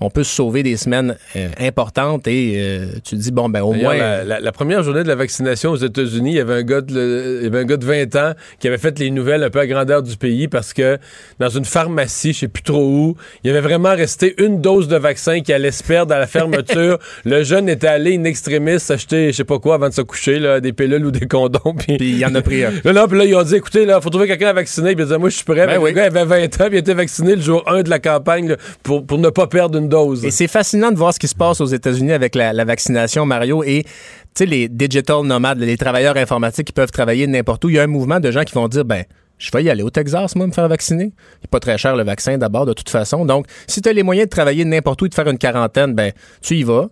on 0.00 0.10
peut 0.10 0.24
se 0.24 0.34
sauver 0.34 0.62
des 0.62 0.76
semaines 0.76 1.16
euh, 1.36 1.48
importantes 1.58 2.26
et 2.26 2.80
tu 3.04 3.16
te 3.16 3.20
dis, 3.20 3.30
bon, 3.30 3.48
ben, 3.48 3.62
au 3.62 3.72
moins... 3.72 3.96
La, 3.96 4.52
première 4.52 4.82
journée 4.82 5.02
de 5.02 5.08
la 5.08 5.14
vaccination 5.14 5.70
aux 5.70 5.76
États-Unis, 5.76 6.30
il 6.30 6.36
y 6.36 6.40
avait 6.40 6.54
un 6.54 6.62
gars 6.62 6.80
de, 6.80 7.38
il 7.40 7.44
y 7.44 7.46
avait 7.46 7.60
un 7.60 7.64
gars 7.64 7.76
de 7.76 7.84
20 7.84 8.16
ans 8.16 8.32
qui 8.58 8.68
avait 8.68 8.78
fait 8.78 8.98
les 8.98 9.10
nouvelles 9.10 9.42
un 9.42 9.50
peu 9.50 9.60
à 9.60 9.66
grandeur 9.66 10.02
du 10.02 10.16
pays 10.16 10.48
parce 10.48 10.72
que 10.72 10.98
dans 11.38 11.48
une 11.48 11.64
pharmacie, 11.64 12.32
je 12.32 12.40
sais 12.40 12.48
plus 12.48 12.62
trop 12.62 12.84
où, 12.84 13.05
où 13.06 13.16
il 13.42 13.48
y 13.48 13.50
avait 13.50 13.60
vraiment 13.60 13.94
resté 13.94 14.34
une 14.42 14.60
dose 14.60 14.88
de 14.88 14.96
vaccin 14.96 15.40
qui 15.40 15.52
allait 15.52 15.70
se 15.70 15.82
perdre 15.82 16.14
à 16.14 16.18
la 16.18 16.26
fermeture. 16.26 16.98
le 17.24 17.42
jeune 17.44 17.68
était 17.68 17.86
allé 17.86 18.16
in 18.16 18.24
extremis 18.24 18.76
acheter, 18.90 19.32
je 19.32 19.36
sais 19.36 19.44
pas 19.44 19.58
quoi, 19.58 19.76
avant 19.76 19.88
de 19.88 19.94
se 19.94 20.02
coucher, 20.02 20.38
là, 20.38 20.60
des 20.60 20.72
pilules 20.72 21.04
ou 21.06 21.10
des 21.10 21.26
condoms. 21.26 21.74
Puis 21.78 21.96
il 21.98 22.18
y 22.18 22.24
en 22.24 22.34
a 22.34 22.42
pris 22.42 22.64
un. 22.64 22.72
Là, 22.84 22.92
non, 22.92 23.08
puis 23.08 23.18
là, 23.18 23.24
ils 23.24 23.34
ont 23.34 23.42
dit, 23.42 23.56
écoutez, 23.56 23.84
là, 23.84 24.00
faut 24.00 24.10
trouver 24.10 24.26
quelqu'un 24.26 24.48
à 24.48 24.52
vacciner. 24.52 24.94
Puis 24.94 25.02
il 25.02 25.06
disait, 25.06 25.18
moi, 25.18 25.28
je 25.28 25.36
suis 25.36 25.44
prêt. 25.44 25.66
Ben 25.66 25.78
oui. 25.78 25.90
Le 25.90 25.96
gars 25.96 26.04
avait 26.04 26.24
20 26.24 26.44
ans, 26.44 26.66
puis 26.66 26.68
il 26.72 26.78
était 26.78 26.94
vacciné 26.94 27.36
le 27.36 27.42
jour 27.42 27.62
1 27.66 27.82
de 27.82 27.90
la 27.90 27.98
campagne 27.98 28.48
là, 28.48 28.56
pour, 28.82 29.04
pour 29.04 29.18
ne 29.18 29.30
pas 29.30 29.46
perdre 29.46 29.78
une 29.78 29.88
dose. 29.88 30.24
Et 30.24 30.30
c'est 30.30 30.48
fascinant 30.48 30.92
de 30.92 30.98
voir 30.98 31.14
ce 31.14 31.18
qui 31.18 31.28
se 31.28 31.34
passe 31.34 31.60
aux 31.60 31.66
États-Unis 31.66 32.12
avec 32.12 32.34
la, 32.34 32.52
la 32.52 32.64
vaccination, 32.64 33.26
Mario. 33.26 33.62
Et 33.64 33.82
tu 33.82 33.90
sais, 34.34 34.46
les 34.46 34.68
digital 34.68 35.22
nomades, 35.24 35.58
les 35.58 35.76
travailleurs 35.76 36.16
informatiques 36.16 36.66
qui 36.66 36.72
peuvent 36.72 36.90
travailler 36.90 37.26
n'importe 37.26 37.64
où, 37.64 37.70
il 37.70 37.76
y 37.76 37.78
a 37.78 37.82
un 37.82 37.88
mouvement 37.88 38.20
de 38.20 38.30
gens 38.30 38.42
qui 38.42 38.54
vont 38.54 38.68
dire, 38.68 38.84
ben, 38.84 39.04
je 39.38 39.50
vais 39.52 39.64
y 39.64 39.70
aller 39.70 39.82
au 39.82 39.90
Texas, 39.90 40.34
moi, 40.34 40.46
me 40.46 40.52
faire 40.52 40.68
vacciner. 40.68 41.04
Il 41.04 41.42
n'est 41.44 41.50
pas 41.50 41.60
très 41.60 41.78
cher 41.78 41.96
le 41.96 42.04
vaccin 42.04 42.38
d'abord, 42.38 42.66
de 42.66 42.72
toute 42.72 42.88
façon. 42.88 43.24
Donc, 43.24 43.46
si 43.66 43.82
tu 43.82 43.88
as 43.88 43.92
les 43.92 44.02
moyens 44.02 44.26
de 44.26 44.30
travailler 44.30 44.64
n'importe 44.64 45.02
où 45.02 45.06
et 45.06 45.08
de 45.08 45.14
faire 45.14 45.28
une 45.28 45.38
quarantaine, 45.38 45.94
ben, 45.94 46.12
tu 46.40 46.56
y 46.56 46.62
vas. 46.62 46.88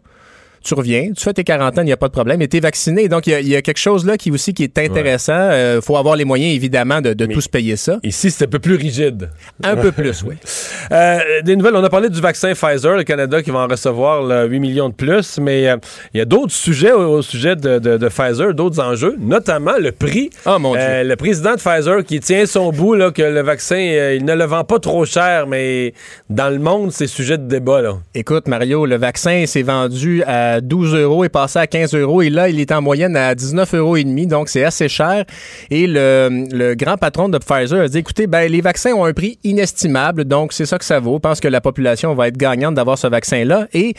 Tu 0.64 0.75
reviens, 0.75 1.11
tu 1.16 1.23
fais 1.23 1.33
tes 1.35 1.44
quarantaines, 1.44 1.85
il 1.85 1.88
n'y 1.88 1.92
a 1.92 1.97
pas 1.99 2.09
de 2.09 2.12
problème, 2.12 2.40
et 2.42 2.49
tu 2.49 2.56
es 2.56 2.61
vacciné. 2.61 3.06
Donc, 3.09 3.26
il 3.26 3.30
y 3.30 3.35
a- 3.35 3.40
il 3.40 3.49
y, 3.49 3.56
a 3.56 3.62
quelque 3.62 3.78
chose 3.78 4.06
là 4.06 4.16
qui 4.16 4.30
aussi 4.30 4.54
qui 4.54 4.64
est 4.64 4.78
intéressant. 4.78 5.50
Il 5.76 5.80
faut 5.83 5.97
avoir 5.97 6.16
les 6.16 6.25
moyens, 6.25 6.54
évidemment, 6.54 7.00
de, 7.00 7.12
de 7.12 7.26
tous 7.26 7.49
payer 7.49 7.76
ça. 7.76 7.99
Ici, 8.02 8.30
c'est 8.30 8.44
un 8.44 8.49
peu 8.49 8.59
plus 8.59 8.75
rigide. 8.76 9.28
Un 9.62 9.76
peu 9.76 9.92
plus, 9.92 10.23
oui. 10.23 10.37
Euh, 10.92 11.18
des 11.42 11.56
nouvelles, 11.56 11.76
on 11.76 11.83
a 11.83 11.88
parlé 11.88 12.11
du 12.11 12.21
vaccin 12.21 12.52
Pfizer, 12.52 12.94
le 12.97 13.04
Canada 13.04 13.42
qui 13.42 13.50
va 13.50 13.61
en 13.61 13.66
recevoir 13.66 14.23
là, 14.23 14.44
8 14.44 14.61
millions 14.61 14.90
de 14.90 14.94
plus, 14.94 15.38
mais 15.40 15.66
euh, 15.66 15.76
il 16.12 16.18
y 16.18 16.21
a 16.21 16.26
d'autres 16.26 16.52
sujets 16.52 16.92
au, 16.92 17.00
au 17.14 17.23
sujet 17.23 17.56
de, 17.56 17.78
de- 17.78 17.97
de 17.97 18.09
Pfizer, 18.09 18.52
d'autres 18.52 18.80
enjeux, 18.83 19.16
notamment 19.18 19.78
le 19.80 19.92
prix. 19.92 20.28
Oh, 20.44 20.59
mon 20.59 20.73
Dieu. 20.73 20.80
Euh, 20.83 21.02
le 21.04 21.16
président 21.16 21.52
de 21.52 21.56
Pfizer 21.61 22.04
qui 22.04 22.21
tient 22.21 22.44
son 22.44 22.71
bout, 22.71 22.94
là, 22.94 23.11
que 23.12 23.23
le 23.23 23.40
vaccin, 23.42 23.76
euh, 23.78 24.14
il 24.14 24.26
ne 24.26 24.35
le 24.35 24.44
vend 24.44 24.64
pas 24.64 24.78
trop 24.78 25.06
cher, 25.06 25.47
mais 25.47 25.94
dans 26.28 26.50
le 26.50 26.59
monde, 26.59 26.92
c'est 26.92 27.06
sujet 27.06 27.38
de 27.38 27.47
débat. 27.49 27.80
Là. 27.80 27.94
Écoute, 28.14 28.47
Mario, 28.47 28.85
le 28.85 28.97
vaccin 28.97 29.47
s'est 29.47 29.62
vendu 29.62 30.23
à 30.26 30.53
12 30.61 30.94
euros 30.94 31.25
et 31.25 31.28
passé 31.28 31.58
à 31.58 31.66
15 31.66 31.94
euros. 31.94 32.23
Et 32.23 32.30
là, 32.30 32.49
il 32.49 32.61
est 32.61 32.73
en 32.73 32.82
moyenne 32.82 33.16
à 33.16 33.34
19 33.34 33.75
euros 33.75 33.96
et 33.96 34.04
demi. 34.04 34.26
Donc, 34.26 34.49
c'est 34.49 34.64
assez 34.64 34.88
cher. 34.88 35.25
Et 35.70 35.87
le, 35.87 36.46
le 36.50 36.75
grand 36.75 36.96
patron 36.96 37.28
de 37.28 37.38
Pfizer 37.38 37.80
a 37.80 37.88
dit, 37.88 37.99
écoutez, 37.99 38.26
ben, 38.26 38.50
les 38.50 38.61
vaccins 38.61 38.92
ont 38.92 39.04
un 39.04 39.12
prix 39.12 39.38
inestimable. 39.44 40.25
Donc, 40.25 40.52
c'est 40.52 40.66
ça 40.66 40.78
que 40.78 40.84
ça 40.84 41.00
vaut. 41.00 41.14
Je 41.16 41.20
pense 41.20 41.40
que 41.40 41.49
la 41.49 41.61
population 41.61 42.14
va 42.14 42.28
être 42.28 42.37
gagnante 42.37 42.75
d'avoir 42.75 42.99
ce 42.99 43.06
vaccin-là. 43.06 43.66
Et 43.73 43.94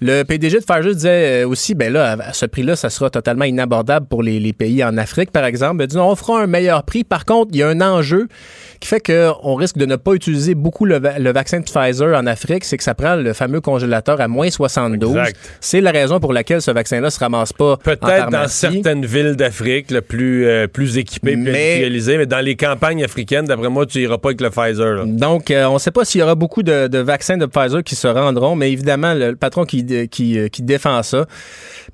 le 0.00 0.22
PDG 0.24 0.60
de 0.60 0.64
Pfizer 0.64 0.94
disait 0.94 1.42
euh, 1.44 1.48
aussi, 1.48 1.74
ben 1.74 1.92
là, 1.92 2.16
à 2.20 2.32
ce 2.32 2.46
prix-là, 2.46 2.76
ça 2.76 2.90
sera 2.90 3.10
totalement 3.10 3.44
inabordable 3.44 4.06
pour 4.06 4.22
les, 4.22 4.40
les 4.40 4.52
pays 4.52 4.82
en 4.82 4.96
Afrique, 4.96 5.30
par 5.30 5.44
exemple. 5.44 5.82
Il 5.82 5.86
dit, 5.86 5.96
on 5.96 6.16
fera 6.16 6.42
un 6.42 6.46
meilleur 6.46 6.82
prix. 6.82 7.04
Par 7.04 7.24
contre, 7.24 7.50
il 7.52 7.58
y 7.58 7.62
a 7.62 7.68
un 7.68 7.80
enjeu 7.80 8.28
qui 8.80 8.88
fait 8.88 9.00
qu'on 9.00 9.54
risque 9.54 9.78
de 9.78 9.86
ne 9.86 9.96
pas 9.96 10.14
utiliser 10.14 10.56
beaucoup 10.56 10.84
le, 10.84 10.98
le 10.98 11.32
vaccin 11.32 11.60
de 11.60 11.64
Pfizer 11.64 12.18
en 12.18 12.26
Afrique, 12.26 12.64
c'est 12.64 12.76
que 12.76 12.82
ça 12.82 12.94
prend 12.94 13.14
le 13.14 13.32
fameux 13.32 13.60
congélateur 13.60 14.20
à 14.20 14.28
moins 14.28 14.50
72. 14.50 15.16
Exact. 15.16 15.36
C'est 15.60 15.80
la 15.80 15.91
raison 15.92 16.20
pour 16.20 16.32
laquelle 16.32 16.60
ce 16.62 16.70
vaccin-là 16.70 17.10
se 17.10 17.18
ramasse 17.20 17.52
pas 17.52 17.76
Peut-être 17.76 18.30
dans 18.30 18.48
certaines 18.48 19.04
villes 19.06 19.36
d'Afrique, 19.36 19.90
le 19.90 20.00
plus, 20.00 20.46
euh, 20.46 20.66
plus 20.66 20.98
équipées, 20.98 21.32
plus 21.32 21.42
Mais- 21.42 21.50
industrialisées, 21.70 22.18
mais 22.18 22.26
dans 22.26 22.40
les 22.40 22.56
campagnes 22.56 23.04
africaines, 23.04 23.44
d'après 23.46 23.68
moi, 23.68 23.86
tu 23.86 24.00
iras 24.00 24.18
pas 24.18 24.30
avec 24.30 24.40
le 24.40 24.50
Pfizer. 24.50 24.94
là. 24.94 25.04
Donc, 25.06 25.50
euh, 25.50 25.64
on 25.66 25.74
ne 25.74 25.78
sait 25.78 25.90
pas 25.90 26.04
s'il 26.04 26.20
y 26.20 26.22
aura 26.24 26.34
beaucoup 26.34 26.62
de, 26.62 26.88
de 26.88 26.98
vaccins 26.98 27.36
de 27.36 27.46
Pfizer 27.46 27.82
qui 27.82 27.94
se 27.94 28.08
rendront, 28.08 28.56
mais 28.56 28.70
évidemment, 28.72 29.14
le, 29.14 29.30
le 29.30 29.36
patron 29.36 29.64
qui, 29.64 29.86
euh, 29.90 30.06
qui 30.48 30.62
défend 30.62 31.02
ça. 31.02 31.26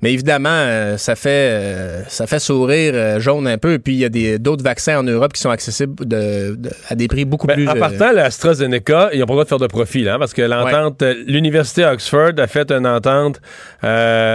Mais 0.01 0.13
évidemment, 0.13 0.49
euh, 0.51 0.97
ça 0.97 1.15
fait 1.15 2.03
ça 2.07 2.27
fait 2.27 2.39
sourire 2.39 3.19
jaune 3.19 3.47
un 3.47 3.57
peu. 3.57 3.73
Et 3.73 3.79
puis, 3.79 3.93
il 3.93 3.99
y 3.99 4.33
a 4.33 4.37
d'autres 4.37 4.63
vaccins 4.63 4.99
en 4.99 5.03
Europe 5.03 5.33
qui 5.33 5.41
sont 5.41 5.49
accessibles 5.49 6.05
de- 6.07 6.55
de- 6.55 6.69
à 6.89 6.95
des 6.95 7.07
prix 7.07 7.25
beaucoup 7.25 7.47
Ben, 7.47 7.55
plus... 7.55 7.67
en 7.67 7.75
partant, 7.75 8.11
l'AstraZeneca, 8.13 9.09
ils 9.13 9.19
n'ont 9.19 9.25
pas 9.25 9.33
le 9.33 9.35
droit 9.35 9.43
de 9.43 9.49
faire 9.49 9.57
de 9.59 9.67
profit, 9.67 10.03
là, 10.03 10.15
hein, 10.15 10.19
parce 10.19 10.33
que 10.33 10.41
l'entente, 10.41 11.03
l'Université 11.27 11.85
Oxford 11.85 12.31
a 12.37 12.47
fait 12.47 12.71
une 12.71 12.87
entente 12.87 13.39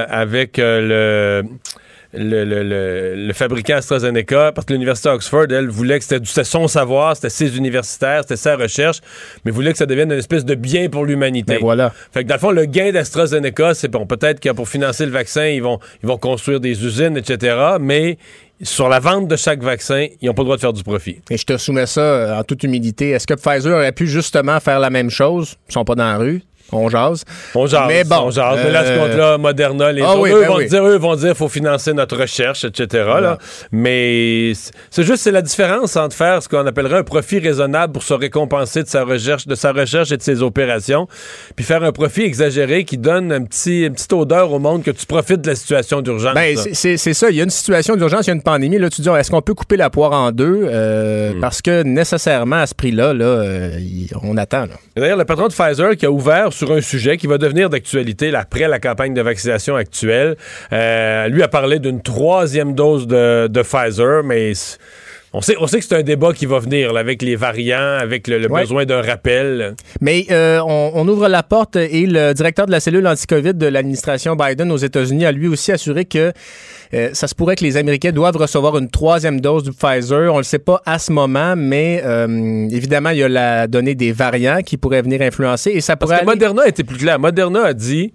avec 0.09 0.59
euh, 0.59 1.43
le. 1.43 1.49
Le, 2.17 2.45
le- 2.45 2.63
le- 2.63 3.27
le 3.27 3.33
fabricant 3.33 3.75
AstraZeneca, 3.75 4.53
parce 4.53 4.65
que 4.69 4.73
l'Université 4.73 5.09
Oxford, 5.09 5.47
elle, 5.51 5.67
voulait 5.67 5.99
que 5.99 6.05
c'était 6.05 6.45
son 6.45 6.69
savoir, 6.69 7.17
c'était 7.17 7.29
ses 7.29 7.57
universitaires, 7.57 8.21
c'était 8.23 8.37
sa 8.37 8.55
recherche, 8.55 9.01
mais 9.45 9.51
voulait 9.51 9.73
que 9.73 9.79
ça 9.79 9.87
devienne 9.87 10.13
une 10.13 10.19
espèce 10.21 10.45
de 10.45 10.55
bien 10.55 10.89
pour 10.89 11.05
l'humanité. 11.07 11.59
Voilà. 11.61 11.93
Fait 12.13 12.23
que 12.23 12.29
dans 12.29 12.37
le 12.37 12.41
fond, 12.41 12.53
le 12.53 12.67
gain 12.67 12.93
d'AstraZeneca, 12.93 13.75
c'est 13.75 13.89
bon, 13.89 14.07
peut-être 14.07 14.39
que 14.39 14.51
pour 14.51 14.69
financer 14.69 15.07
le 15.07 15.11
vaccin, 15.11 15.47
ils 15.49 15.61
vont, 15.61 15.81
ils 16.05 16.07
vont 16.09 16.17
construire 16.17 16.61
des 16.61 16.85
usines, 16.87 17.17
etc., 17.17 17.57
mais 17.81 18.17
sur 18.63 18.89
la 18.89 19.01
vente 19.01 19.27
de 19.27 19.35
chaque 19.35 19.65
vaccin, 19.65 20.07
ils 20.23 20.27
n'ont 20.27 20.35
pas 20.35 20.43
le 20.43 20.47
droit 20.47 20.57
de 20.57 20.61
faire 20.61 20.73
du 20.73 20.85
profit. 20.85 21.21
Et 21.31 21.37
je 21.37 21.45
te 21.45 21.57
soumets 21.57 21.87
ça 21.87 22.01
euh, 22.01 22.39
en 22.39 22.45
toute 22.45 22.63
humilité. 22.63 23.11
Est-ce 23.11 23.27
que 23.27 23.35
Pfizer 23.35 23.75
aurait 23.75 23.91
pu 23.91 24.07
justement 24.07 24.61
faire 24.61 24.79
la 24.79 24.91
même 24.91 25.11
chose? 25.11 25.57
Ils 25.69 25.73
sont 25.73 25.85
pas 25.85 25.97
dans 25.97 26.05
la 26.07 26.19
rue. 26.19 26.43
On 26.73 26.89
jase. 26.89 27.25
On 27.55 27.67
jase, 27.67 27.85
Mais 27.89 28.05
bon, 28.05 28.17
on 28.25 28.31
jase. 28.31 28.59
Mais 28.65 28.71
là, 28.71 28.85
ce 28.85 28.91
euh, 28.91 28.99
compte-là, 28.99 29.39
Moderna, 29.39 29.93
les 29.93 30.03
Ah 30.03 30.11
autres, 30.13 30.21
oui, 30.23 30.31
eux, 30.33 30.41
ben 30.41 30.49
vont 30.49 30.57
oui. 30.57 30.67
dire, 30.69 30.85
eux 30.85 30.97
vont 30.99 31.15
dire 31.15 31.37
faut 31.37 31.49
financer 31.49 31.93
notre 31.93 32.17
recherche, 32.17 32.65
etc. 32.65 33.05
Là. 33.21 33.39
Mais 33.71 34.53
c'est 34.91 35.03
juste, 35.05 35.23
c'est 35.23 35.31
la 35.31 35.43
différence 35.43 35.97
entre 35.97 36.17
faire 36.17 36.43
ce 36.43 36.49
qu'on 36.49 36.67
appellerait 36.67 36.99
un 36.99 37.03
profit 37.05 37.39
raisonnable 37.39 37.93
pour 37.93 38.03
se 38.03 38.15
récompenser 38.15 38.83
de 38.83 38.89
sa 38.89 39.05
recherche, 39.05 39.47
de 39.47 39.55
sa 39.55 39.73
recherche 39.73 40.11
et 40.13 40.17
de 40.17 40.23
ses 40.23 40.43
opérations, 40.43 41.07
puis 41.55 41.65
faire 41.65 41.83
un 41.85 41.93
profit 41.93 42.23
exagéré 42.23 42.85
qui 42.85 42.97
donne 42.99 43.31
un 43.31 43.45
petit, 43.45 43.83
une 43.85 43.93
petite 43.93 44.13
odeur 44.13 44.51
au 44.53 44.59
monde 44.59 44.83
que 44.83 44.91
tu 44.91 45.05
profites 45.07 45.43
de 45.43 45.49
la 45.51 45.55
situation 45.57 46.01
d'urgence. 46.01 46.35
Ben, 46.35 46.57
c'est- 46.57 46.97
ça. 46.97 47.31
Il 47.31 47.37
y 47.37 47.41
a 47.41 47.45
une 47.45 47.51
situation 47.51 47.95
d'urgence, 47.97 48.27
il 48.27 48.29
y 48.29 48.31
a 48.31 48.35
une 48.35 48.43
pandémie. 48.43 48.79
Là, 48.79 48.89
tu 48.91 49.03
dis, 49.03 49.09
est-ce 49.09 49.31
qu'on 49.31 49.43
peut 49.43 49.55
couper 49.55 49.77
la 49.77 49.91
poire 49.91 50.13
en 50.13 50.33
deux? 50.33 50.63
Euh, 50.65 51.33
Hmm. 51.35 51.41
Parce 51.41 51.63
que 51.63 51.83
nécessairement, 51.83 52.57
à 52.57 52.67
ce 52.67 52.75
prix-là, 52.75 53.13
là, 53.13 53.25
euh, 53.25 53.71
il- 53.79 54.09
on 54.23 54.37
attend. 54.37 54.65
D'ailleurs, 54.97 55.17
le 55.19 55.25
patron 55.25 55.49
de 55.49 55.53
Pfizer 55.53 55.97
qui 55.97 56.07
a 56.07 56.11
ouvert 56.11 56.53
sur 56.55 56.73
un 56.73 56.81
sujet 56.81 57.17
qui 57.17 57.27
va 57.27 57.37
devenir 57.37 57.69
d'actualité 57.69 58.35
après 58.35 58.69
la 58.69 58.79
campagne 58.79 59.13
de 59.13 59.21
vaccination 59.21 59.77
actuelle, 59.77 60.37
euh, 60.73 61.29
lui 61.29 61.43
a 61.43 61.49
parlé 61.49 61.79
d'une 61.79 62.01
troisième 62.01 62.75
dose 62.75 63.07
de, 63.07 63.63
Pfizer, 63.63 64.23
mais 64.23 64.53
on 65.37 65.41
sait, 65.41 65.57
on 65.61 65.67
sait 65.67 65.81
que 65.81 65.85
c'est 65.85 65.97
un 65.97 66.03
débat 66.03 66.33
qui 66.33 66.47
va 66.47 66.61
venir 66.61 66.93
là, 66.93 67.01
avec 67.01 67.21
les 67.21 67.35
variants, 67.35 67.99
avec 68.01 68.29
le, 68.29 68.39
le 68.39 68.49
Ouais. 68.51 68.61
besoin 68.63 68.85
d'un 68.87 69.03
rappel. 69.03 69.75
Mais 70.01 70.27
euh, 70.31 70.61
on, 70.65 70.93
on 70.95 71.09
ouvre 71.09 71.29
la 71.29 71.43
porte 71.43 71.75
et 71.77 72.07
le 72.07 72.33
directeur 72.35 72.67
de 72.67 72.71
la 72.71 72.79
cellule 72.79 73.07
anti-COVID 73.07 73.55
de 73.55 73.67
l'administration 73.67 74.37
Biden 74.37 74.71
aux 74.71 74.77
États-Unis 74.77 75.27
a 75.27 75.33
lui 75.33 75.49
aussi 75.49 75.73
assuré 75.73 76.05
que 76.05 76.33
euh, 76.95 77.11
ça 77.15 77.27
se 77.27 77.35
pourrait 77.35 77.57
que 77.57 77.65
les 77.65 77.77
Américains 77.77 78.13
doivent 78.13 78.37
recevoir 78.37 78.79
une 78.79 78.89
troisième 78.89 79.41
dose 79.41 79.65
du 79.65 79.73
Pfizer. 79.73 80.31
On 80.31 80.35
ne 80.35 80.39
le 80.39 80.45
sait 80.45 80.61
pas 80.61 80.81
à 80.87 81.01
ce 81.01 81.11
moment, 81.11 81.55
mais 81.57 82.01
euh, 82.05 82.69
évidemment, 82.71 83.11
il 83.11 83.19
y 83.19 83.23
a 83.25 83.29
la 83.29 83.67
donnée 83.67 83.97
des 83.97 84.13
variants 84.13 84.61
qui 84.65 84.77
pourraient 84.77 85.03
venir 85.03 85.21
influencer 85.21 85.71
et 85.71 85.81
ça 85.81 85.97
Parce 85.97 86.11
pourrait 86.13 86.25
que 86.25 86.31
aller- 86.31 86.37
Moderna 86.47 86.69
était 86.69 86.85
plus 86.85 86.99
clair. 86.99 87.19
Moderna 87.19 87.65
a 87.65 87.73
dit, 87.75 88.13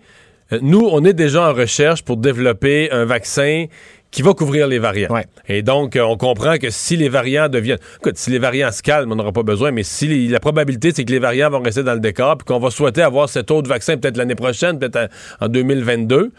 nous, 0.61 0.87
on 0.91 1.03
est 1.05 1.13
déjà 1.13 1.49
en 1.49 1.53
recherche 1.53 2.01
pour 2.03 2.17
développer 2.17 2.89
un 2.91 3.05
vaccin 3.05 3.65
qui 4.11 4.21
va 4.23 4.33
couvrir 4.33 4.67
les 4.67 4.79
variants. 4.79 5.11
Ouais. 5.11 5.25
Et 5.47 5.61
donc, 5.61 5.95
euh, 5.95 6.01
on 6.03 6.17
comprend 6.17 6.57
que 6.57 6.69
si 6.69 6.97
les 6.97 7.09
variants 7.09 7.47
deviennent... 7.49 7.77
Écoute, 7.99 8.17
si 8.17 8.31
les 8.31 8.39
variants 8.39 8.71
se 8.71 8.81
calment, 8.81 9.11
on 9.11 9.15
n'aura 9.15 9.31
pas 9.31 9.43
besoin, 9.43 9.71
mais 9.71 9.83
si 9.83 10.07
les- 10.07 10.27
la 10.27 10.39
probabilité, 10.39 10.91
c'est 10.95 11.05
que 11.05 11.11
les 11.11 11.19
variants 11.19 11.49
vont 11.49 11.61
rester 11.61 11.83
dans 11.83 11.93
le 11.93 11.99
décor, 11.99 12.37
puis 12.37 12.45
qu'on 12.45 12.59
va 12.59 12.71
souhaiter 12.71 13.01
avoir 13.03 13.29
cet 13.29 13.51
autre 13.51 13.69
vaccin 13.69 13.97
peut-être 13.97 14.17
l'année 14.17 14.35
prochaine, 14.35 14.79
peut-être 14.79 15.09
en, 15.41 15.45
en 15.45 15.49
2022... 15.49 16.31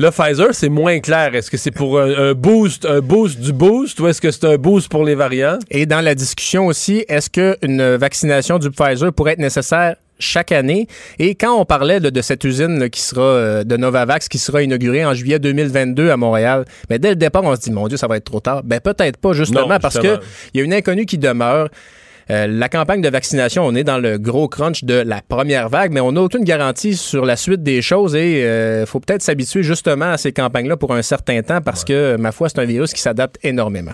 Le 0.00 0.10
Pfizer, 0.10 0.48
c'est 0.52 0.70
moins 0.70 0.98
clair. 1.00 1.34
Est-ce 1.34 1.50
que 1.50 1.58
c'est 1.58 1.70
pour 1.70 2.00
un, 2.00 2.30
un 2.30 2.32
boost, 2.32 2.86
un 2.86 3.00
boost 3.00 3.38
du 3.38 3.52
boost, 3.52 4.00
ou 4.00 4.08
est-ce 4.08 4.18
que 4.22 4.30
c'est 4.30 4.46
un 4.46 4.56
boost 4.56 4.88
pour 4.88 5.04
les 5.04 5.14
variants? 5.14 5.58
Et 5.70 5.84
dans 5.84 6.00
la 6.00 6.14
discussion 6.14 6.66
aussi, 6.68 7.04
est-ce 7.06 7.28
qu'une 7.28 7.96
vaccination 7.96 8.58
du 8.58 8.70
Pfizer 8.70 9.12
pourrait 9.12 9.32
être 9.32 9.40
nécessaire 9.40 9.96
chaque 10.18 10.52
année? 10.52 10.86
Et 11.18 11.34
quand 11.34 11.52
on 11.54 11.66
parlait 11.66 12.00
de, 12.00 12.08
de 12.08 12.22
cette 12.22 12.44
usine 12.44 12.78
là, 12.78 12.88
qui 12.88 13.02
sera 13.02 13.20
euh, 13.20 13.62
de 13.62 13.76
Novavax 13.76 14.30
qui 14.30 14.38
sera 14.38 14.62
inaugurée 14.62 15.04
en 15.04 15.12
juillet 15.12 15.38
2022 15.38 16.08
à 16.10 16.16
Montréal, 16.16 16.64
mais 16.88 16.98
dès 16.98 17.10
le 17.10 17.16
départ, 17.16 17.44
on 17.44 17.54
se 17.54 17.60
dit, 17.60 17.70
mon 17.70 17.86
Dieu, 17.86 17.98
ça 17.98 18.06
va 18.06 18.16
être 18.16 18.24
trop 18.24 18.40
tard. 18.40 18.62
Ben 18.64 18.80
peut-être 18.80 19.18
pas, 19.18 19.34
justement, 19.34 19.68
Non, 19.68 19.78
parce 19.80 19.96
justement. 19.96 20.16
que 20.16 20.24
il 20.54 20.58
y 20.58 20.62
a 20.62 20.64
une 20.64 20.72
inconnue 20.72 21.04
qui 21.04 21.18
demeure. 21.18 21.68
Euh, 22.30 22.46
la 22.46 22.68
campagne 22.68 23.00
de 23.00 23.08
vaccination, 23.08 23.66
on 23.66 23.74
est 23.74 23.84
dans 23.84 23.98
le 23.98 24.18
gros 24.18 24.48
crunch 24.48 24.84
de 24.84 24.94
la 24.94 25.20
première 25.20 25.68
vague, 25.68 25.92
mais 25.92 26.00
on 26.00 26.12
n'a 26.12 26.22
aucune 26.22 26.44
garantie 26.44 26.96
sur 26.96 27.24
la 27.26 27.36
suite 27.36 27.62
des 27.62 27.82
choses 27.82 28.14
et 28.14 28.42
il 28.80 28.86
faut 28.86 29.00
peut-être 29.00 29.22
s'habituer 29.22 29.62
justement 29.62 30.12
à 30.12 30.16
ces 30.16 30.32
campagnes-là 30.32 30.76
pour 30.76 30.94
un 30.94 31.02
certain 31.02 31.42
temps 31.42 31.60
parce 31.60 31.84
que, 31.84 32.16
ma 32.16 32.32
foi, 32.32 32.48
c'est 32.48 32.60
un 32.60 32.64
virus 32.64 32.92
qui 32.92 33.00
s'adapte 33.00 33.38
énormément. 33.42 33.92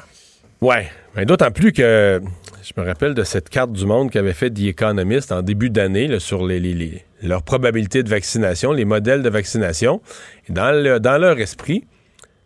Ouais, 0.61 0.89
mais 1.15 1.25
d'autant 1.27 1.51
plus 1.51 1.73
que 1.73 2.21
je 2.63 2.81
me 2.81 2.87
rappelle 2.87 3.15
de 3.15 3.25
cette 3.25 3.49
carte 3.49 3.73
du 3.73 3.85
monde 3.87 4.11
qu'avait 4.11 4.33
fait 4.33 4.51
The 4.51 4.61
Economist 4.69 5.31
en 5.33 5.43
début 5.43 5.71
d'année 5.71 6.19
sur 6.19 6.47
les, 6.47 6.61
les- 6.61 6.75
les- 6.75 7.05
leurs 7.23 7.43
probabilités 7.43 8.03
de 8.03 8.09
vaccination, 8.09 8.73
les 8.73 8.85
modèles 8.85 9.23
de 9.23 9.29
vaccination. 9.31 10.01
Dans 10.49 11.19
leur 11.21 11.39
esprit, 11.39 11.85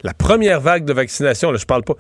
la 0.03 0.15
première 0.15 0.61
vague 0.61 0.85
de 0.85 0.93
vaccination, 0.93 1.51
là, 1.53 1.59
je 1.59 1.67
parle 1.67 1.83
pas, 1.85 1.95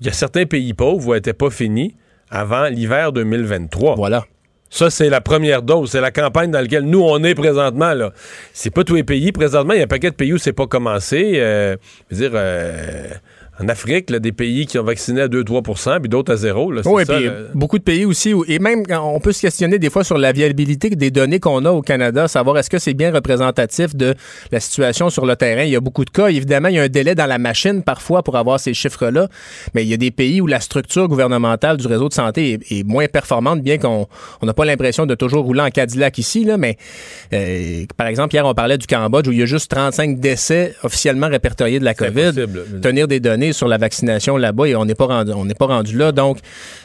il 0.00 0.06
y 0.06 0.10
a 0.10 0.12
certains 0.12 0.46
pays 0.46 0.72
pauvres 0.74 1.08
où 1.08 1.12
elle 1.14 1.18
n'était 1.18 1.32
pas 1.32 1.50
finie 1.50 1.94
avant 2.30 2.66
l'hiver 2.66 3.12
2023. 3.12 3.96
Voilà. 3.96 4.24
Ça, 4.72 4.88
c'est 4.88 5.08
la 5.08 5.20
première 5.20 5.62
dose. 5.62 5.90
C'est 5.90 6.00
la 6.00 6.12
campagne 6.12 6.52
dans 6.52 6.60
laquelle 6.60 6.84
nous, 6.84 7.02
on 7.02 7.22
est 7.24 7.34
présentement. 7.34 7.92
Là. 7.92 8.12
C'est 8.52 8.70
pas 8.70 8.84
tous 8.84 8.94
les 8.94 9.02
pays. 9.02 9.32
Présentement, 9.32 9.74
il 9.74 9.78
y 9.78 9.80
a 9.80 9.84
un 9.84 9.88
paquet 9.88 10.10
de 10.10 10.14
pays 10.14 10.32
où 10.32 10.38
c'est 10.38 10.52
pas 10.52 10.68
commencé. 10.68 11.32
Euh, 11.36 11.76
je 12.08 12.16
veux 12.16 12.28
dire, 12.28 12.30
euh, 12.34 13.08
en 13.62 13.68
Afrique, 13.68 14.10
des 14.12 14.32
pays 14.32 14.66
qui 14.66 14.78
ont 14.78 14.84
vacciné 14.84 15.22
à 15.22 15.28
2-3% 15.28 16.00
puis 16.00 16.08
d'autres 16.08 16.32
à 16.32 16.36
zéro. 16.36 16.72
oui, 16.86 17.04
puis 17.04 17.28
beaucoup 17.54 17.78
de 17.78 17.84
pays 17.84 18.04
aussi, 18.04 18.32
et 18.48 18.58
même 18.58 18.84
on 18.90 19.20
peut 19.20 19.32
se 19.32 19.40
questionner 19.40 19.78
des 19.78 19.90
fois 19.90 20.04
sur 20.04 20.18
la 20.18 20.32
viabilité 20.32 20.90
des 20.90 21.10
données 21.10 21.40
qu'on 21.40 21.64
a 21.64 21.70
au 21.70 21.82
Canada, 21.82 22.28
savoir 22.28 22.58
est-ce 22.58 22.70
que 22.70 22.78
c'est 22.78 22.94
bien 22.94 23.12
représentatif 23.12 23.94
de 23.94 24.14
la 24.50 24.60
situation 24.60 25.10
sur 25.10 25.26
le 25.26 25.36
terrain. 25.36 25.62
Il 25.62 25.70
y 25.70 25.76
a 25.76 25.80
beaucoup 25.80 26.04
de 26.04 26.10
cas. 26.10 26.28
Évidemment, 26.28 26.68
il 26.68 26.76
y 26.76 26.78
a 26.78 26.82
un 26.82 26.88
délai 26.88 27.14
dans 27.14 27.26
la 27.26 27.38
machine 27.38 27.82
parfois 27.82 28.22
pour 28.22 28.36
avoir 28.36 28.58
ces 28.60 28.74
chiffres-là, 28.74 29.28
mais 29.74 29.84
il 29.84 29.88
y 29.88 29.94
a 29.94 29.96
des 29.96 30.10
pays 30.10 30.40
où 30.40 30.46
la 30.46 30.60
structure 30.60 31.08
gouvernementale 31.08 31.76
du 31.76 31.86
réseau 31.86 32.08
de 32.08 32.14
santé 32.14 32.58
est, 32.70 32.84
moins 32.84 33.06
performante, 33.06 33.62
bien 33.62 33.78
qu'on 33.78 34.08
n'a 34.42 34.54
pas 34.54 34.64
l'impression 34.64 35.06
de 35.06 35.14
toujours 35.14 35.44
rouler 35.44 35.60
en 35.60 35.70
Cadillac 35.70 36.18
ici, 36.18 36.44
là, 36.44 36.56
mais 36.56 36.76
euh, 37.32 37.84
par 37.96 38.06
exemple, 38.06 38.34
hier, 38.34 38.46
on 38.46 38.54
parlait 38.54 38.78
du 38.78 38.86
Cambodge 38.86 39.28
où 39.28 39.32
il 39.32 39.38
y 39.38 39.42
a 39.42 39.46
juste 39.46 39.70
35 39.70 40.18
décès 40.18 40.74
officiellement 40.82 41.28
répertoriés 41.28 41.78
de 41.78 41.84
la 41.84 41.94
COVID. 41.94 42.32
Tenir 42.82 43.06
des 43.06 43.20
données 43.20 43.49
sur 43.52 43.68
la 43.68 43.78
vaccination 43.78 44.36
là-bas 44.36 44.66
et 44.66 44.76
on 44.76 44.84
n'est 44.84 44.94
pas 44.94 45.06
rendu, 45.06 45.32
on 45.32 45.46
là. 45.96 46.12
Donc, 46.12 46.38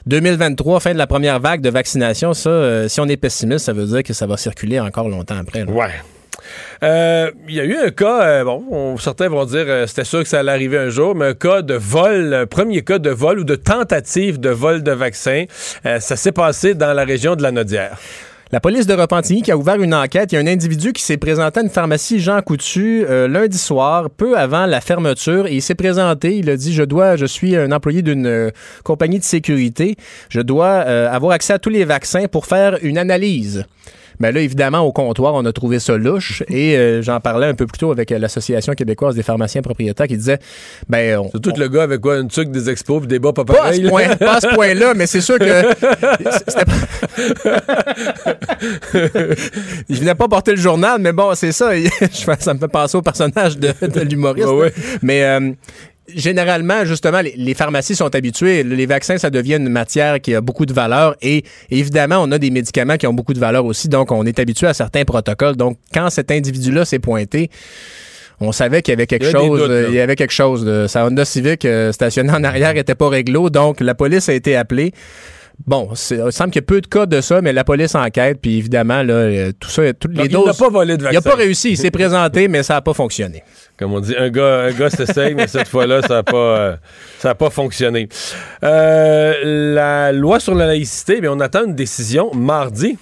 2023, 0.06 0.80
fin 0.80 0.94
de 0.94 0.98
la 0.98 1.08
première 1.08 1.40
vague 1.40 1.62
de 1.62 1.70
vaccination, 1.70 2.34
ça, 2.34 2.50
euh, 2.50 2.88
si 2.88 3.00
on 3.00 3.08
est 3.08 3.18
pessimiste, 3.18 3.66
ça 3.66 3.74
veut 3.74 3.86
dire 3.86 4.04
que 4.04 4.14
ça 4.14 4.28
va 4.28 4.38
circuler 4.38 4.80
encore 4.80 5.10
longtemps 5.10 5.38
après. 5.38 5.64
Ouais. 5.64 5.92
Euh, 6.84 7.32
il 7.48 7.56
y 7.56 7.60
a 7.60 7.64
eu 7.64 7.76
un 7.76 7.90
cas, 7.90 8.24
euh, 8.24 8.44
bon, 8.44 8.98
certains 8.98 9.30
vont 9.30 9.46
dire 9.46 9.66
c'était 9.88 10.04
sûr 10.04 10.22
que 10.22 10.28
ça 10.28 10.40
allait 10.40 10.52
arriver 10.52 10.78
un 10.78 10.90
jour, 10.90 11.16
mais 11.16 11.28
un 11.28 11.34
cas 11.34 11.62
de 11.62 11.74
vol, 11.74 12.46
premier 12.50 12.84
cas 12.84 13.00
de 13.00 13.10
vol 13.10 13.40
ou 13.40 13.44
de 13.44 13.56
tentative 13.56 14.40
de 14.40 14.50
vol 14.50 14.84
de 14.84 14.92
vaccin, 14.92 15.46
ça 15.84 16.16
s'est 16.16 16.32
passé 16.32 16.76
dans 16.76 16.94
la 16.94 17.04
région 17.04 17.36
de 17.36 17.42
la 17.42 17.52
Nodière. 17.52 17.98
La 18.56 18.62
police 18.62 18.88
de 18.88 18.94
Repentigny 18.94 19.42
qui 19.42 19.52
a 19.52 19.58
ouvert 19.58 19.82
une 19.82 19.94
enquête. 19.94 20.32
Il 20.32 20.36
y 20.36 20.38
a 20.38 20.42
un 20.42 20.48
individu 20.48 20.94
qui 20.94 21.04
s'est 21.04 21.18
présenté 21.18 21.60
à 21.60 21.64
une 21.64 21.70
pharmacie 21.70 22.22
Jean 22.22 22.42
Coutu 22.42 23.04
euh, 23.04 23.28
lundi 23.28 23.58
soir, 23.58 24.10
peu 24.10 24.38
avant 24.38 24.66
la 24.66 24.80
fermeture, 24.80 25.46
et 25.48 25.56
il 25.56 25.62
s'est 25.62 25.76
présenté. 25.76 26.38
Il 26.38 26.50
a 26.50 26.56
dit 26.56 26.74
Je 26.74 26.84
dois, 26.84 27.18
je 27.18 27.26
suis 27.26 27.58
un 27.58 27.74
employé 27.74 28.02
d'une 28.02 28.26
euh, 28.26 28.52
compagnie 28.86 29.20
de 29.20 29.26
sécurité. 29.26 29.98
Je 30.30 30.40
dois 30.40 30.86
euh, 30.88 31.12
avoir 31.12 31.34
accès 31.34 31.52
à 31.52 31.60
tous 31.60 31.70
les 31.70 31.84
vaccins 31.84 32.28
pour 32.30 32.46
faire 32.46 32.78
une 32.82 32.98
analyse. 32.98 33.66
Mais 34.20 34.32
là, 34.32 34.42
évidemment, 34.42 34.80
au 34.80 34.92
comptoir, 34.92 35.34
on 35.34 35.46
a 35.46 35.52
trouvé 35.52 35.80
ça 35.80 35.98
louche. 35.98 36.44
Et 36.50 36.78
euh, 36.78 37.02
j'en 37.02 37.20
parlais 37.20 37.48
un 37.48 37.54
peu 37.54 37.68
plus 37.68 37.80
tôt 37.80 37.92
avec 37.92 38.12
euh, 38.12 38.20
l'Association 38.20 38.74
québécoise 38.74 39.16
des 39.16 39.24
pharmaciens 39.24 39.62
propriétaires 39.62 40.08
qui 40.08 40.18
disait 40.18 40.40
ben. 40.90 41.22
C'est 41.32 41.42
tout 41.42 41.54
le 41.58 41.68
gars 41.68 41.84
avec 41.84 42.02
quoi 42.02 42.20
Une 42.20 42.28
tuque 42.28 42.52
des 42.52 42.70
expos 42.70 43.00
puis 43.00 43.08
des 43.08 43.20
bas 43.20 43.34
pas 43.34 43.46
Pas 43.46 43.66
à 43.66 43.74
ce, 43.74 43.88
point, 43.88 44.16
pas 44.16 44.36
à 44.36 44.42
ce 44.42 44.54
point-là, 44.54 44.94
mais 44.96 45.08
c'est 45.08 45.22
sûr 45.22 45.40
que. 45.40 45.46
Je 49.90 50.00
venais 50.00 50.16
pas 50.16 50.28
porter 50.28 50.52
le 50.52 50.58
journal, 50.58 51.00
mais 51.00 51.14
bon, 51.14 51.34
c'est 51.36 51.52
ça. 51.52 51.72
ça 52.40 52.54
me 52.54 52.60
fait 52.60 52.68
penser 52.68 52.98
au 52.98 53.02
personnage 53.02 53.58
de, 53.58 53.74
l'humoriste. 54.02 54.48
Mais. 55.02 55.24
Euh, 55.24 55.52
généralement, 56.14 56.86
justement, 56.86 57.22
les, 57.22 57.54
pharmacies 57.54 57.96
sont 57.96 58.14
habituées. 58.14 58.64
Les 58.64 58.86
vaccins, 58.86 59.18
ça 59.18 59.30
devient 59.30 59.56
une 59.56 59.70
matière 59.70 60.22
qui 60.22 60.36
a 60.36 60.42
beaucoup 60.42 60.66
de 60.66 60.74
valeur 60.74 61.16
et 61.22 61.44
évidemment, 61.72 62.18
on 62.22 62.32
a 62.32 62.38
des 62.38 62.52
médicaments 62.52 62.98
qui 62.98 63.08
ont 63.08 63.14
beaucoup 63.14 63.34
de 63.34 63.40
valeur 63.40 63.66
aussi. 63.66 63.90
Donc, 63.90 64.12
on 64.12 64.26
est 64.26 64.40
habitué 64.40 64.68
à 64.68 64.74
certains 64.74 65.06
protocoles. 65.06 65.56
Donc, 65.56 65.78
quand 65.94 66.10
cet 66.10 66.32
individu-là 66.32 66.86
s'est 66.86 67.00
pointé, 67.00 67.50
on 68.40 68.52
savait 68.52 68.82
qu'il 68.82 68.92
y 68.92 68.96
avait 68.96 69.08
quelque 69.08 69.32
chose. 69.32 69.70
il 69.90 69.96
y 69.96 70.00
avait 70.00 70.16
quelque 70.16 70.34
chose. 70.34 70.66
De, 70.66 70.88
sa 70.88 71.06
Honda 71.06 71.26
Civic 71.26 71.66
euh, 71.66 71.92
stationnée 71.92 72.32
en 72.32 72.44
arrière 72.44 72.74
n'était 72.74 72.96
pas 72.96 73.10
réglo. 73.10 73.50
Donc, 73.50 73.80
la 73.80 73.96
police 73.96 74.30
a 74.30 74.34
été 74.34 74.56
appelée. 74.56 74.92
Bon, 75.66 75.90
il 75.94 76.32
semble 76.32 76.52
qu'il 76.52 76.62
y 76.62 76.64
a 76.64 76.68
peu 76.68 76.82
de 76.82 76.88
cas 76.88 77.06
de 77.06 77.22
ça, 77.22 77.42
mais 77.42 77.54
la 77.54 77.64
police 77.64 77.96
enquête, 77.96 78.40
puis 78.42 78.58
évidemment, 78.58 79.02
là, 79.04 79.14
euh, 79.14 79.52
tout 79.60 79.70
ça, 79.70 79.94
toutes 79.94 80.16
les 80.18 80.28
doses. 80.28 80.44
Il 80.44 80.48
n'a 80.48 80.54
pas 80.54 80.70
volé 80.70 80.98
de 80.98 81.04
vaccin. 81.04 81.20
Il 81.20 81.24
n'a 81.24 81.32
pas 81.32 81.38
réussi. 81.38 81.72
Il 81.72 81.78
s'est 81.78 81.92
présenté, 81.92 82.48
mais 82.48 82.62
ça 82.62 82.76
n'a 82.76 82.82
pas 82.82 82.94
fonctionné. 82.94 83.44
Comme 83.78 83.94
on 83.94 84.00
dit, 84.00 84.16
un 84.18 84.30
gars, 84.30 84.64
un 84.64 84.72
gars 84.72 84.90
s'essaye, 84.90 85.34
mais 85.34 85.48
cette 85.48 85.68
fois-là, 85.68 86.02
ça 86.02 86.16
n'a 86.16 86.24
pas, 86.24 86.38
euh, 86.38 86.76
ça 87.20 87.36
pas 87.36 87.50
fonctionné. 87.50 88.10
Euh, 88.64 89.74
la 89.74 90.12
loi 90.12 90.40
sur 90.40 90.56
la 90.56 90.68
laïcité, 90.68 91.20
mais 91.22 91.28
on 91.28 91.40
attend 91.40 91.66
une 91.66 91.76
décision 91.76 92.34
mardi. 92.34 92.98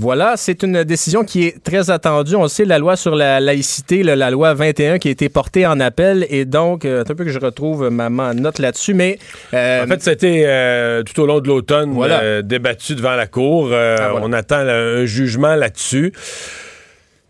Voilà, 0.00 0.38
c'est 0.38 0.62
une 0.62 0.82
décision 0.82 1.24
qui 1.24 1.44
est 1.44 1.62
très 1.62 1.90
attendue. 1.90 2.34
On 2.34 2.48
sait 2.48 2.64
la 2.64 2.78
loi 2.78 2.96
sur 2.96 3.14
la 3.14 3.38
laïcité, 3.38 4.02
la 4.02 4.30
loi 4.30 4.54
21 4.54 4.98
qui 4.98 5.08
a 5.08 5.10
été 5.10 5.28
portée 5.28 5.66
en 5.66 5.78
appel 5.78 6.26
et 6.30 6.46
donc, 6.46 6.86
euh, 6.86 7.02
un 7.02 7.14
peu 7.14 7.22
que 7.22 7.28
je 7.28 7.38
retrouve 7.38 7.90
ma, 7.90 8.08
note 8.32 8.60
là-dessus, 8.60 8.94
mais... 8.94 9.18
Euh, 9.52 9.84
en 9.84 9.86
fait, 9.86 10.02
ça 10.02 10.08
a 10.08 10.12
été 10.14 10.44
euh, 10.46 11.02
tout 11.02 11.20
au 11.20 11.26
long 11.26 11.40
de 11.40 11.48
l'automne 11.48 11.94
débattu 12.42 12.94
devant 12.94 13.14
la 13.14 13.26
Cour. 13.26 13.74
Ah, 13.74 14.12
on 14.22 14.32
attend 14.32 14.60
un 14.60 15.04
jugement 15.04 15.54
là-dessus. 15.54 16.14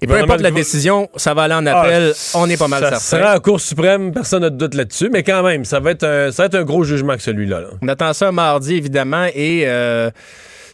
Et 0.00 0.06
peu 0.06 0.14
importe 0.14 0.40
la 0.40 0.52
décision, 0.52 1.10
ça 1.16 1.34
va 1.34 1.42
aller 1.42 1.54
en 1.54 1.66
appel. 1.66 2.12
Ah, 2.14 2.38
on 2.38 2.48
est 2.48 2.56
pas 2.56 2.68
mal 2.68 2.82
ça 2.82 2.90
certain. 2.90 3.00
Ça 3.00 3.18
sera 3.18 3.36
en 3.36 3.40
Cour 3.40 3.60
suprême, 3.60 4.12
personne 4.12 4.42
n'a 4.42 4.50
de 4.50 4.56
doute 4.56 4.74
là-dessus, 4.74 5.10
mais 5.12 5.24
quand 5.24 5.42
même, 5.42 5.64
ça 5.64 5.80
va 5.80 5.90
être 5.90 6.04
un, 6.04 6.30
ça 6.30 6.44
va 6.44 6.46
être 6.46 6.54
un 6.54 6.62
gros 6.62 6.84
jugement 6.84 7.16
que 7.16 7.22
celui-là. 7.22 7.62
On 7.82 7.88
attend 7.88 8.12
ça 8.12 8.30
mardi, 8.30 8.76
évidemment, 8.76 9.26
et 9.34 9.66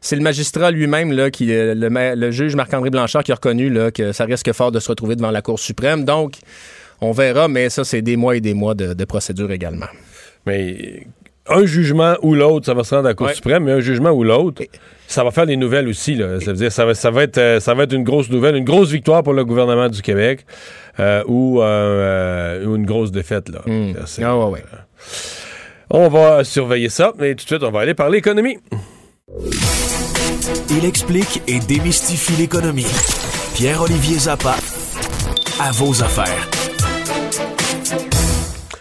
c'est 0.07 0.17
le 0.17 0.23
magistrat 0.23 0.71
lui-même, 0.71 1.13
là, 1.13 1.33
qui, 1.33 1.53
euh, 1.53 1.75
le, 1.75 2.31
juge 2.31 2.55
Marc-André 2.55 2.91
Blanchard, 2.91 3.25
qui 3.25 3.33
a 3.33 3.35
reconnu 3.35 3.71
là, 3.71 3.91
que 3.91 4.13
ça 4.13 4.25
risque 4.25 4.53
fort 4.53 4.71
de 4.71 4.79
se 4.79 4.89
retrouver 4.89 5.17
devant 5.17 5.33
la 5.33 5.43
Cour 5.43 5.59
suprême. 5.59 6.05
Donc, 6.05 6.37
on 7.01 7.11
verra, 7.11 7.49
mais 7.49 7.71
ça, 7.71 7.83
c'est 7.83 8.03
des 8.03 8.17
mois 8.17 8.37
et 8.37 8.41
des 8.41 8.55
mois 8.55 8.75
de, 8.75 9.05
procédure 9.05 9.51
également. 9.51 9.87
Mais 10.47 11.09
un 11.49 11.67
jugement 11.67 12.15
ou 12.23 12.37
l'autre, 12.37 12.67
ça 12.67 12.75
va 12.75 12.85
se 12.85 12.95
rendre 12.95 13.07
à 13.07 13.11
la 13.11 13.15
Cour 13.15 13.31
suprême, 13.31 13.65
mais 13.65 13.73
un 13.73 13.81
jugement 13.81 14.11
ou 14.11 14.23
l'autre, 14.23 14.63
ça 15.09 15.25
va 15.25 15.33
faire 15.33 15.47
des 15.47 15.57
nouvelles 15.57 15.89
aussi. 15.89 16.15
Là. 16.15 16.39
Ça 16.39 16.53
veut 16.53 16.59
dire 16.59 16.71
ça 16.71 16.85
va, 16.85 16.95
ça 16.95 17.11
va 17.11 17.25
être 17.25 17.39
euh, 17.39 17.59
ça 17.59 17.75
va 17.75 17.83
être 17.83 17.93
une 17.93 18.05
grosse 18.05 18.31
nouvelle, 18.31 18.55
une 18.55 18.65
grosse 18.65 18.91
victoire 18.91 19.25
pour 19.25 19.33
le 19.33 19.45
gouvernement 19.45 19.89
du 19.89 20.03
Québec 20.03 20.47
euh, 21.01 21.25
ou, 21.27 21.61
une 21.63 22.87
grosse 22.87 23.11
défaite. 23.11 23.49
Là. 23.49 23.61
Hmm. 23.67 23.93
Ah, 24.23 24.37
ouais, 24.37 24.63
On 25.91 26.09
va 26.09 26.45
surveiller 26.45 26.91
ça, 26.91 27.13
mais 27.19 27.35
tout 27.35 27.45
de 27.45 27.49
suite, 27.49 27.63
on 27.65 27.73
va 27.73 27.81
aller 27.81 27.95
parler 27.95 28.19
économie. 28.19 28.59
Il 30.71 30.85
explique 30.85 31.43
et 31.49 31.59
démystifie 31.59 32.35
l'économie. 32.35 32.87
Pierre-Olivier 33.55 34.19
Zappa, 34.19 34.57
à 35.61 35.73
vos 35.73 36.03
affaires. 36.03 36.49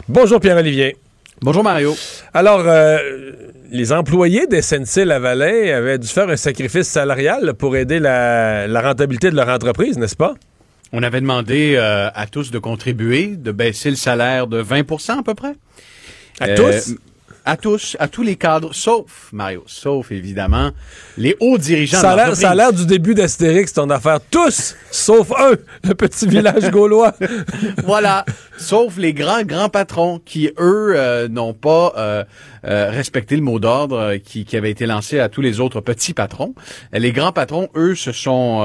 Bonjour 0.07 0.39
Pierre-Olivier. 0.39 0.97
Bonjour 1.41 1.63
Mario. 1.63 1.95
Alors, 2.33 2.61
euh, 2.65 2.99
les 3.71 3.91
employés 3.91 4.45
des 4.47 4.61
SNC-Lavalin 4.61 5.75
avaient 5.75 5.97
dû 5.97 6.07
faire 6.07 6.29
un 6.29 6.37
sacrifice 6.37 6.87
salarial 6.87 7.53
pour 7.55 7.75
aider 7.75 7.99
la, 7.99 8.67
rentabilité 8.81 9.31
de 9.31 9.35
leur 9.35 9.49
entreprise, 9.49 9.97
n'est-ce 9.97 10.15
pas? 10.15 10.35
On 10.93 11.01
avait 11.01 11.21
demandé 11.21 11.75
euh, 11.77 12.09
à 12.13 12.27
tous 12.27 12.51
de 12.51 12.59
contribuer, 12.59 13.35
de 13.37 13.51
baisser 13.51 13.89
le 13.89 13.95
salaire 13.95 14.47
de 14.47 14.61
20% 14.61 15.19
à 15.19 15.23
peu 15.23 15.33
près. 15.33 15.53
À 16.39 16.49
tous? 16.49 16.95
Euh, 17.47 17.51
à 17.51 17.57
tous, 17.57 17.95
à 17.99 18.07
tous 18.07 18.23
les 18.23 18.35
cadres, 18.35 18.73
sauf, 18.73 19.29
Mario, 19.31 19.63
sauf 19.67 20.11
évidemment 20.11 20.71
les 21.17 21.35
hauts 21.39 21.57
dirigeants 21.57 21.99
ça 21.99 22.11
a 22.13 22.35
Ça 22.35 22.51
a 22.51 22.55
l'air 22.55 22.73
du 22.73 22.85
début 22.85 23.13
d'Astérix, 23.13 23.73
ton 23.73 23.89
affaire. 23.89 24.19
Tous, 24.29 24.75
sauf 24.91 25.31
un, 25.37 25.53
le 25.83 25.93
petit 25.93 26.27
village 26.27 26.69
gaulois. 26.71 27.13
voilà, 27.83 28.25
sauf 28.57 28.97
les 28.97 29.13
grands, 29.13 29.43
grands 29.43 29.69
patrons 29.69 30.19
qui, 30.23 30.49
eux, 30.59 30.93
euh, 30.95 31.27
n'ont 31.27 31.53
pas 31.53 31.93
euh, 31.97 32.23
euh, 32.65 32.89
respecté 32.89 33.35
le 33.35 33.41
mot 33.41 33.59
d'ordre 33.59 34.15
qui, 34.17 34.45
qui, 34.45 34.57
avait 34.57 34.71
été 34.71 34.85
lancé 34.85 35.19
à 35.19 35.29
tous 35.29 35.41
les 35.41 35.59
autres 35.59 35.81
petits 35.81 36.13
patrons. 36.13 36.55
Les 36.91 37.11
grands 37.11 37.31
patrons, 37.31 37.69
eux, 37.75 37.95
se 37.95 38.11
sont, 38.11 38.61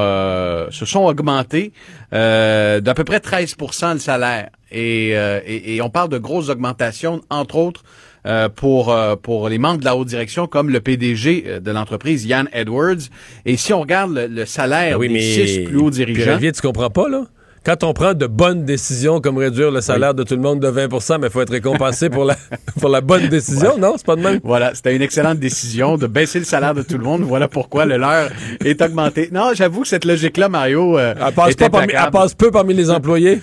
se 0.71 0.85
sont 0.85 1.05
augmentés 1.05 1.73
d'à 2.13 2.95
peu 2.95 3.05
près 3.05 3.19
13% 3.19 3.95
le 3.95 3.99
salaire. 3.99 4.51
Et, 4.73 5.11
et, 5.11 5.77
et 5.77 5.83
on 5.83 5.91
parle 5.91 6.09
de 6.09 6.19
grosses 6.19 6.49
augmentations, 6.49 7.21
entre 7.29 7.57
autres, 7.57 7.83
euh, 8.27 8.49
pour 8.49 8.93
euh, 8.93 9.17
pour 9.17 9.49
les 9.49 9.59
membres 9.59 9.81
de 9.81 9.85
la 9.85 9.97
haute 9.97 10.09
direction 10.09 10.47
comme 10.47 10.69
le 10.69 10.81
PDG 10.81 11.45
euh, 11.47 11.61
de 11.61 11.71
l'entreprise 11.71 12.27
Yann 12.27 12.49
Edwards. 12.53 13.09
Et 13.47 13.57
si 13.57 13.73
on 13.73 13.81
regarde 13.81 14.13
le, 14.13 14.45
salaire 14.45 14.99
ah 15.01 15.07
des 15.07 15.21
six 15.21 15.61
plus 15.61 15.79
hauts 15.79 15.91
dirigeants, 15.91 16.37
Pierre, 16.39 16.53
tu 16.53 16.61
comprends 16.61 16.91
pas 16.91 17.09
là? 17.09 17.25
Quand 17.65 17.85
on 17.85 17.93
prend 17.93 18.15
de 18.15 18.27
bonnes 18.27 18.65
décisions 18.65 19.21
comme 19.21 19.37
réduire 19.37 19.71
le 19.71 19.83
salaire 19.83 20.15
de 20.15 20.23
tout 20.23 20.35
le 20.35 20.41
monde 20.41 20.61
de 20.61 20.69
20 20.69 21.19
mais 21.19 21.27
il 21.27 21.31
faut 21.31 21.43
être 21.43 21.51
récompensé 21.51 22.09
pour 22.09 22.25
la, 22.25 22.37
pour 22.81 22.89
la 22.89 23.03
bonne 23.03 23.29
décision, 23.29 23.77
non? 23.79 23.95
C'est 23.97 24.07
pas 24.07 24.17
de 24.17 24.23
même? 24.23 24.41
Voilà, 24.43 24.75
c'était 24.75 24.97
une 24.97 25.03
excellente 25.03 25.39
décision 25.39 25.99
de 25.99 26.07
baisser 26.07 26.39
le 26.39 26.47
salaire 26.47 26.75
de 26.75 26.83
tout 26.83 26.97
le 26.97 27.05
monde. 27.05 27.21
Voilà 27.21 27.49
pourquoi 27.49 27.85
le 27.85 27.99
leur 27.99 28.31
est 28.65 28.81
augmenté. 28.81 29.29
Non, 29.31 29.51
j'avoue 29.55 29.83
que 29.83 29.89
cette 29.89 30.07
logique-là, 30.07 30.49
Mario, 30.49 30.99
elle, 30.99 31.17
passe 31.35 31.55
elle 31.59 32.11
passe 32.11 32.35
peu 32.35 32.51
parmi 32.51 32.73
les 32.73 32.91
employés. 32.91 33.41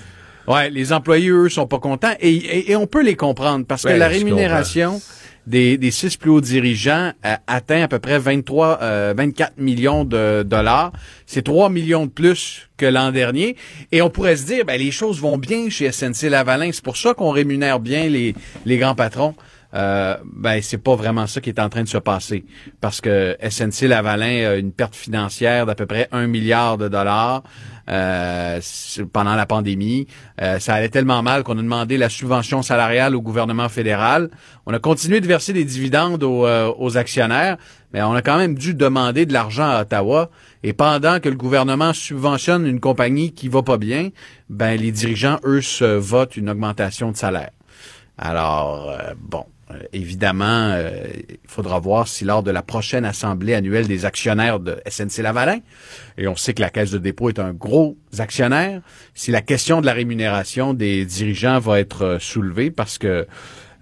Ouais, 0.47 0.69
les 0.69 0.93
employés, 0.93 1.29
eux, 1.29 1.49
sont 1.49 1.67
pas 1.67 1.79
contents 1.79 2.13
et, 2.19 2.71
et, 2.71 2.75
on 2.75 2.87
peut 2.87 3.03
les 3.03 3.15
comprendre 3.15 3.65
parce 3.65 3.83
que 3.83 3.89
la 3.89 4.07
rémunération 4.07 5.01
des, 5.47 5.77
des 5.77 5.91
six 5.91 6.17
plus 6.17 6.29
hauts 6.29 6.41
dirigeants 6.41 7.11
euh, 7.25 7.35
atteint 7.47 7.83
à 7.83 7.87
peu 7.87 7.99
près 7.99 8.19
23, 8.19 8.79
24 9.15 9.51
euh, 9.57 9.61
millions 9.61 10.03
de 10.03 10.43
dollars. 10.43 10.91
C'est 11.25 11.43
3 11.43 11.69
millions 11.69 12.05
de 12.05 12.11
plus 12.11 12.69
que 12.77 12.85
l'an 12.85 13.11
dernier. 13.11 13.55
Et 13.91 14.01
on 14.01 14.09
pourrait 14.09 14.35
se 14.35 14.45
dire, 14.45 14.65
ben, 14.65 14.77
les 14.79 14.91
choses 14.91 15.19
vont 15.19 15.37
bien 15.37 15.69
chez 15.69 15.91
SNC 15.91 16.29
Lavalin. 16.29 16.69
C'est 16.73 16.83
pour 16.83 16.97
ça 16.97 17.13
qu'on 17.13 17.31
rémunère 17.31 17.79
bien 17.79 18.07
les, 18.09 18.35
les 18.65 18.77
grands 18.77 18.95
patrons. 18.95 19.35
euh, 19.73 20.15
ben 20.23 20.61
c'est 20.61 20.77
pas 20.77 20.95
vraiment 20.95 21.27
ça 21.27 21.41
qui 21.41 21.49
est 21.49 21.59
en 21.59 21.69
train 21.69 21.83
de 21.83 21.89
se 21.89 21.97
passer 21.97 22.45
parce 22.79 23.01
que 23.01 23.35
SNC 23.41 23.87
Lavalin 23.87 24.51
a 24.51 24.55
une 24.55 24.71
perte 24.71 24.95
financière 24.95 25.65
d'à 25.65 25.75
peu 25.75 25.85
près 25.85 26.07
un 26.11 26.27
milliard 26.27 26.77
de 26.77 26.87
dollars 26.87 27.43
euh, 27.89 28.59
pendant 29.13 29.35
la 29.35 29.45
pandémie. 29.45 30.07
Euh, 30.41 30.59
ça 30.59 30.75
allait 30.75 30.89
tellement 30.89 31.23
mal 31.23 31.43
qu'on 31.43 31.57
a 31.57 31.61
demandé 31.61 31.97
la 31.97 32.09
subvention 32.09 32.61
salariale 32.61 33.15
au 33.15 33.21
gouvernement 33.21 33.69
fédéral. 33.69 34.29
On 34.65 34.73
a 34.73 34.79
continué 34.79 35.21
de 35.21 35.27
verser 35.27 35.53
des 35.53 35.63
dividendes 35.63 36.23
aux, 36.23 36.45
euh, 36.45 36.71
aux 36.77 36.97
actionnaires, 36.97 37.57
mais 37.93 38.01
on 38.01 38.13
a 38.13 38.21
quand 38.21 38.37
même 38.37 38.55
dû 38.55 38.73
demander 38.73 39.25
de 39.25 39.33
l'argent 39.33 39.69
à 39.69 39.81
Ottawa. 39.81 40.29
Et 40.63 40.73
pendant 40.73 41.19
que 41.19 41.29
le 41.29 41.35
gouvernement 41.35 41.93
subventionne 41.93 42.67
une 42.67 42.79
compagnie 42.79 43.33
qui 43.33 43.47
va 43.47 43.63
pas 43.63 43.77
bien, 43.77 44.09
ben 44.49 44.79
les 44.79 44.91
dirigeants 44.91 45.39
eux 45.45 45.61
se 45.61 45.85
votent 45.85 46.35
une 46.35 46.49
augmentation 46.49 47.11
de 47.11 47.15
salaire. 47.15 47.51
Alors 48.17 48.91
bon, 49.17 49.45
euh, 49.69 49.79
évidemment, 49.91 50.71
euh, 50.71 51.03
il 51.29 51.37
faudra 51.45 51.79
voir 51.79 52.07
si 52.07 52.23
lors 52.23 52.41
de 52.41 52.51
la 52.51 52.61
prochaine 52.61 53.03
assemblée 53.03 53.53
annuelle 53.53 53.87
des 53.87 54.05
actionnaires 54.05 54.61
de 54.61 54.77
SNC 54.87 55.21
Lavalin, 55.21 55.59
et 56.17 56.27
on 56.27 56.37
sait 56.37 56.53
que 56.53 56.61
la 56.61 56.69
Caisse 56.69 56.91
de 56.91 56.97
dépôt 56.97 57.27
est 57.29 57.39
un 57.39 57.51
gros 57.51 57.97
actionnaire, 58.17 58.81
si 59.13 59.31
la 59.31 59.41
question 59.41 59.81
de 59.81 59.85
la 59.85 59.91
rémunération 59.93 60.73
des 60.73 61.03
dirigeants 61.05 61.59
va 61.59 61.79
être 61.81 62.03
euh, 62.03 62.19
soulevée 62.19 62.71
parce 62.71 62.97
que 62.97 63.27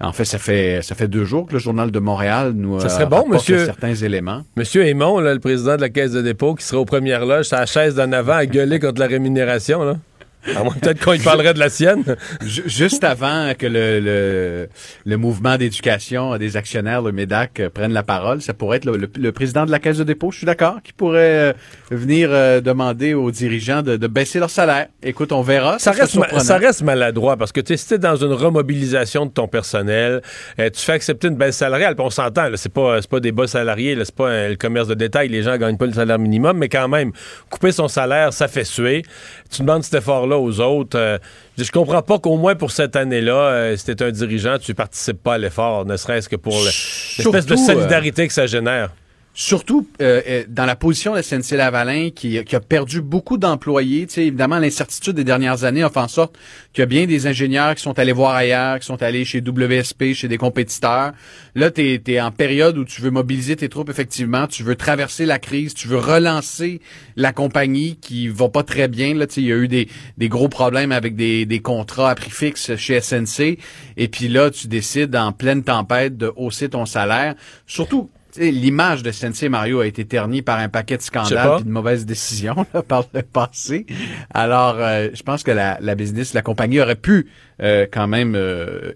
en 0.02 0.12
fait, 0.12 0.26
ça 0.26 0.39
fait 0.39 0.82
ça 0.82 0.93
fait 0.93 1.08
deux 1.08 1.24
jours 1.24 1.48
que 1.48 1.54
le 1.54 1.60
journal 1.60 1.89
de 1.89 2.00
Montréal 2.00 2.52
nous 2.54 2.80
ça 2.82 2.89
serait 2.89 3.06
bon, 3.06 3.26
monsieur, 3.30 3.63
certains 3.63 3.95
éléments. 3.95 4.41
Monsieur 4.58 4.86
Aymon, 4.86 5.21
le 5.21 5.39
président 5.39 5.78
de 5.78 5.82
la 5.82 5.89
Caisse 5.89 6.12
de 6.12 6.21
dépôt, 6.21 6.56
qui 6.56 6.65
sera 6.65 6.82
aux 6.82 6.86
premières 6.86 7.26
loges, 7.26 7.45
sa 7.45 7.65
chaise 7.65 7.95
d'en 7.95 8.12
avant 8.12 8.34
à 8.34 8.45
gueuler 8.45 8.80
contre 8.80 9.00
la 9.00 9.08
rémunération, 9.08 9.84
là. 9.84 9.98
Peut-être 10.45 11.03
qu'on 11.03 11.17
parlerait 11.17 11.53
de 11.53 11.60
la 11.60 11.69
sienne. 11.69 12.03
Juste 12.41 13.03
avant 13.03 13.53
que 13.58 13.65
le, 13.65 14.67
le, 15.05 15.17
mouvement 15.17 15.58
d'éducation 15.58 16.38
des 16.38 16.58
actionnaires, 16.58 17.01
le 17.01 17.12
MEDAC, 17.12 17.60
euh, 17.60 17.69
prenne 17.69 17.93
la 17.93 18.03
parole, 18.03 18.41
ça 18.41 18.53
pourrait 18.53 18.77
être 18.77 18.86
le, 18.86 19.31
président 19.31 19.65
de 19.65 19.71
la 19.71 19.79
Caisse 19.79 19.97
de 19.97 20.03
dépôt, 20.03 20.31
je 20.31 20.38
suis 20.38 20.45
d'accord, 20.45 20.77
qui 20.84 20.93
pourrait 20.93 21.51
euh, 21.51 21.53
venir 21.91 22.29
euh, 22.31 22.62
demander 22.62 23.13
aux 23.13 23.31
dirigeants 23.31 23.81
de, 23.81 24.08
baisser 24.08 24.39
leur 24.39 24.49
salaire. 24.49 24.88
Écoute, 25.01 25.31
on 25.31 25.41
verra. 25.41 25.79
Ça, 25.79 25.91
reste, 25.91 26.17
ça 26.39 26.58
reste 26.58 26.84
maladroit 26.84 27.38
parce 27.38 27.51
que 27.51 27.60
tu 27.60 27.75
sais, 27.75 27.97
dans 27.97 28.15
une 28.15 28.34
remobilisation 28.34 29.25
de 29.25 29.31
ton 29.31 29.47
personnel, 29.47 30.21
tu 30.58 30.79
fais 30.79 30.93
accepter 30.93 31.27
une 31.27 31.36
baisse 31.36 31.58
salariale, 31.58 31.95
puis 31.95 32.05
on 32.05 32.10
s'entend, 32.10 32.49
c'est 32.55 32.71
pas, 32.71 32.99
pas 33.01 33.19
des 33.19 33.31
bas 33.31 33.47
salariés, 33.47 33.97
c'est 34.03 34.15
pas 34.15 34.47
le 34.47 34.55
commerce 34.55 34.88
de 34.88 34.93
détail, 34.93 35.27
les 35.29 35.41
gens 35.41 35.58
gagnent 35.58 35.77
pas 35.77 35.88
le 35.88 35.93
salaire 35.93 36.19
minimum, 36.19 36.58
mais 36.58 36.69
quand 36.69 36.88
même, 36.88 37.12
couper 37.49 37.71
son 37.71 37.88
salaire, 37.88 38.31
ça 38.31 38.47
fait 38.47 38.63
suer. 38.63 39.03
Tu 39.49 39.62
demandes 39.62 39.84
cet 39.84 39.95
effort-là 39.95 40.35
aux 40.36 40.60
autres. 40.60 40.98
Euh, 40.98 41.17
je 41.58 41.71
comprends 41.71 42.02
pas 42.02 42.19
qu'au 42.19 42.38
moins 42.38 42.56
pour 42.56 42.71
cette 42.71 42.95
année-là, 42.95 43.34
euh, 43.34 43.78
si 43.78 43.95
tu 43.95 44.04
un 44.04 44.12
dirigeant, 44.12 44.58
tu 44.60 44.74
participes 44.74 45.21
pas 45.21 45.36
à 45.36 45.38
l'effort, 45.38 45.86
ne 45.86 45.98
serait-ce 45.98 46.30
que 46.30 46.36
pour 46.36 46.54
l'espèce 46.54 47.45
de 47.45 47.54
euh, 47.54 47.58
solidarité 47.58 48.28
que 48.28 48.34
ça 48.34 48.45
génère. 48.45 48.91
Surtout 49.38 49.86
euh, 50.02 50.21
euh, 50.30 50.43
dans 50.48 50.65
la 50.65 50.78
position 50.78 51.13
de 51.13 51.21
SNC-Lavalin 51.21 52.10
qui, 52.12 52.41
qui, 52.45 52.56
a 52.56 52.62
perdu 52.62 53.02
beaucoup 53.02 53.38
d'employés. 53.38 54.08
Tu 54.08 54.21
évidemment, 54.21 54.60
l'incertitude 54.60 55.13
des 55.13 55.26
dernières 55.26 55.65
années 55.65 55.84
a 55.84 55.89
fait 55.89 56.00
en 56.00 56.08
sorte 56.08 56.38
qu'il 56.71 56.82
y 56.82 56.84
a 56.84 56.86
bien 56.86 57.06
des 57.06 57.28
ingénieurs 57.28 57.76
qui 57.76 57.82
sont 57.82 58.00
allés 58.00 58.13
voir 58.13 58.34
ailleurs, 58.34 58.80
qui 58.80 58.86
sont 58.86 59.04
allés 59.04 59.26
chez 59.26 59.41
WSP, 59.41 60.13
chez 60.13 60.30
des 60.30 60.38
compétiteurs. 60.38 61.12
Là, 61.54 61.69
tu 61.69 62.02
es, 62.08 62.21
en 62.21 62.32
période 62.32 62.78
où 62.78 62.86
tu 62.86 63.02
veux 63.02 63.12
mobiliser 63.12 63.58
tes 63.58 63.67
troupes, 63.67 63.89
effectivement. 63.89 64.48
Tu 64.48 64.63
veux 64.63 64.78
traverser 64.78 65.26
la 65.26 65.38
crise, 65.38 65.74
tu 65.74 65.89
veux 65.89 66.00
relancer 66.00 66.80
la 67.17 67.34
compagnie 67.34 67.98
qui 67.98 68.30
va 68.30 68.48
pas 68.48 68.63
très 68.63 68.88
bien. 68.88 69.15
Là, 69.15 69.28
tu 69.28 69.34
sais, 69.34 69.41
il 69.41 69.48
y 69.48 69.52
a 69.52 69.58
eu 69.58 69.67
des, 69.67 69.89
des 70.17 70.30
gros 70.30 70.48
problèmes 70.48 70.93
avec 70.93 71.17
des, 71.17 71.45
des 71.45 71.60
contrats 71.60 72.12
à 72.12 72.15
prix 72.15 72.32
fixe 72.32 72.78
chez 72.78 73.02
SNC. 73.02 73.58
Et 73.98 74.08
puis 74.08 74.30
là, 74.30 74.50
tu 74.50 74.69
décides 74.69 75.13
en 75.13 75.34
pleine 75.34 75.63
tempête 75.63 76.15
de 76.15 76.32
hausser 76.38 76.69
ton 76.69 76.86
salaire. 76.86 77.36
Surtout 77.67 78.10
l'image 78.38 79.04
de 79.04 79.12
Sensei 79.12 79.50
Mario 79.50 79.80
a 79.80 79.88
été 79.88 80.06
ternie 80.06 80.41
par 80.41 80.60
un 80.60 80.69
paquet 80.69 80.98
de 80.98 81.02
scandales 81.02 81.62
et 81.62 81.63
de 81.63 81.69
mauvaises 81.69 82.06
décisions 82.06 82.65
par 82.88 83.06
le 83.13 83.21
passé. 83.21 83.86
Alors, 84.34 84.76
euh, 84.80 85.10
je 85.13 85.24
pense 85.24 85.43
que 85.43 85.52
la, 85.52 85.78
la, 85.82 85.95
business, 85.95 86.34
la 86.34 86.41
compagnie 86.41 86.80
aurait 86.80 86.95
pu 86.95 87.28
euh, 87.62 87.86
quand 87.91 88.08
même, 88.08 88.36
euh, 88.36 88.93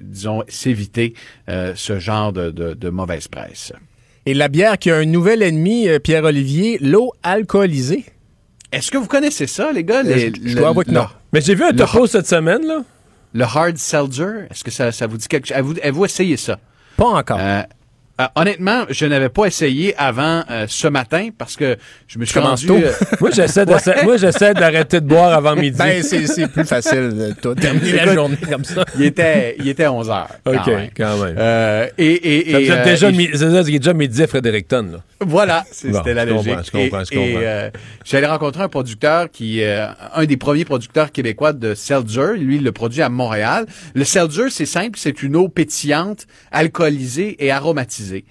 disons, 0.00 0.42
s'éviter 0.48 1.14
ce 1.48 1.98
genre 1.98 2.32
de, 2.32 2.50
de, 2.50 2.74
de, 2.74 2.90
mauvaise 2.90 3.28
presse. 3.28 3.72
Et 4.26 4.34
la 4.34 4.48
bière 4.48 4.78
qui 4.78 4.90
a 4.90 4.96
un 4.96 5.04
nouvel 5.04 5.42
ennemi, 5.42 5.88
Pierre-Olivier, 6.02 6.78
l'eau 6.80 7.12
alcoolisée. 7.22 8.04
Est-ce 8.70 8.90
que 8.90 8.98
vous 8.98 9.06
connaissez 9.06 9.46
ça, 9.46 9.72
les 9.72 9.84
gars? 9.84 10.02
Les, 10.02 10.32
je, 10.44 10.56
dois 10.56 10.70
avouer 10.70 10.84
que 10.84 10.90
non. 10.90 11.06
Mais 11.32 11.40
j'ai 11.40 11.54
vu 11.54 11.64
un 11.64 11.72
topo 11.72 12.06
cette 12.06 12.26
semaine, 12.26 12.64
là. 12.66 12.84
Le 13.34 13.44
hard 13.44 13.78
seltzer, 13.78 14.46
est-ce 14.50 14.62
que 14.62 14.70
ça, 14.70 14.92
ça 14.92 15.06
vous 15.06 15.16
dit 15.16 15.26
quelque 15.26 15.48
chose? 15.48 15.56
Avez-vous 15.58 16.04
essayé 16.04 16.36
ça? 16.36 16.58
Pas 16.96 17.06
encore. 17.06 17.38
Euh, 18.22 18.40
honnêtement, 18.40 18.84
je 18.90 19.06
n'avais 19.06 19.28
pas 19.28 19.46
essayé 19.46 19.94
avant 19.96 20.42
euh, 20.50 20.66
ce 20.68 20.88
matin 20.88 21.28
parce 21.36 21.56
que 21.56 21.76
je 22.06 22.18
me 22.18 22.24
suis 22.24 22.38
rendu... 22.38 22.70
Euh, 22.70 22.92
moi, 23.20 23.30
j'essaie 23.30 23.64
moi, 24.04 24.16
j'essaie 24.16 24.54
d'arrêter 24.54 25.00
de 25.00 25.06
boire 25.06 25.32
avant 25.32 25.56
midi. 25.56 25.76
Ben, 25.78 26.02
c'est 26.02 26.48
plus 26.48 26.64
facile 26.64 27.34
de 27.42 27.54
terminer 27.60 27.92
la 27.92 28.14
journée 28.14 28.36
comme 28.36 28.64
ça. 28.64 28.84
Il 28.96 29.04
était, 29.04 29.56
il 29.58 29.68
était 29.68 29.86
11 29.86 30.10
heures. 30.10 30.28
OK, 30.46 30.70
quand 30.96 31.24
même. 31.24 31.88
et, 31.98 32.04
et, 32.04 32.50
et, 32.50 32.66
ça, 32.66 32.76
déjà, 32.84 33.08
et, 33.08 33.12
déjà, 33.12 33.62
déjà 33.62 33.94
midi 33.94 34.22
à 34.22 34.26
Fredericton, 34.26 34.88
là. 34.92 34.98
Voilà, 35.24 35.64
c'était 35.70 36.14
la 36.14 36.24
logique. 36.24 36.52
Je 36.64 36.70
comprends, 36.70 37.04
je 37.04 37.10
comprends. 37.10 37.40
Et, 37.40 37.70
j'allais 38.04 38.26
rencontrer 38.26 38.64
un 38.64 38.68
producteur 38.68 39.30
qui, 39.30 39.62
un 39.62 40.24
des 40.24 40.36
premiers 40.36 40.64
producteurs 40.64 41.12
québécois 41.12 41.52
de 41.52 41.74
seltzer. 41.74 42.36
Lui, 42.36 42.56
il 42.56 42.64
le 42.64 42.72
produit 42.72 43.02
à 43.02 43.08
Montréal. 43.08 43.66
Le 43.94 44.04
seltzer, 44.04 44.50
c'est 44.50 44.66
simple, 44.66 44.98
c'est 44.98 45.22
une 45.22 45.36
eau 45.36 45.48
pétillante, 45.48 46.26
alcoolisée 46.50 47.36
et 47.38 47.50
aromatisée. 47.50 48.11
music 48.12 48.24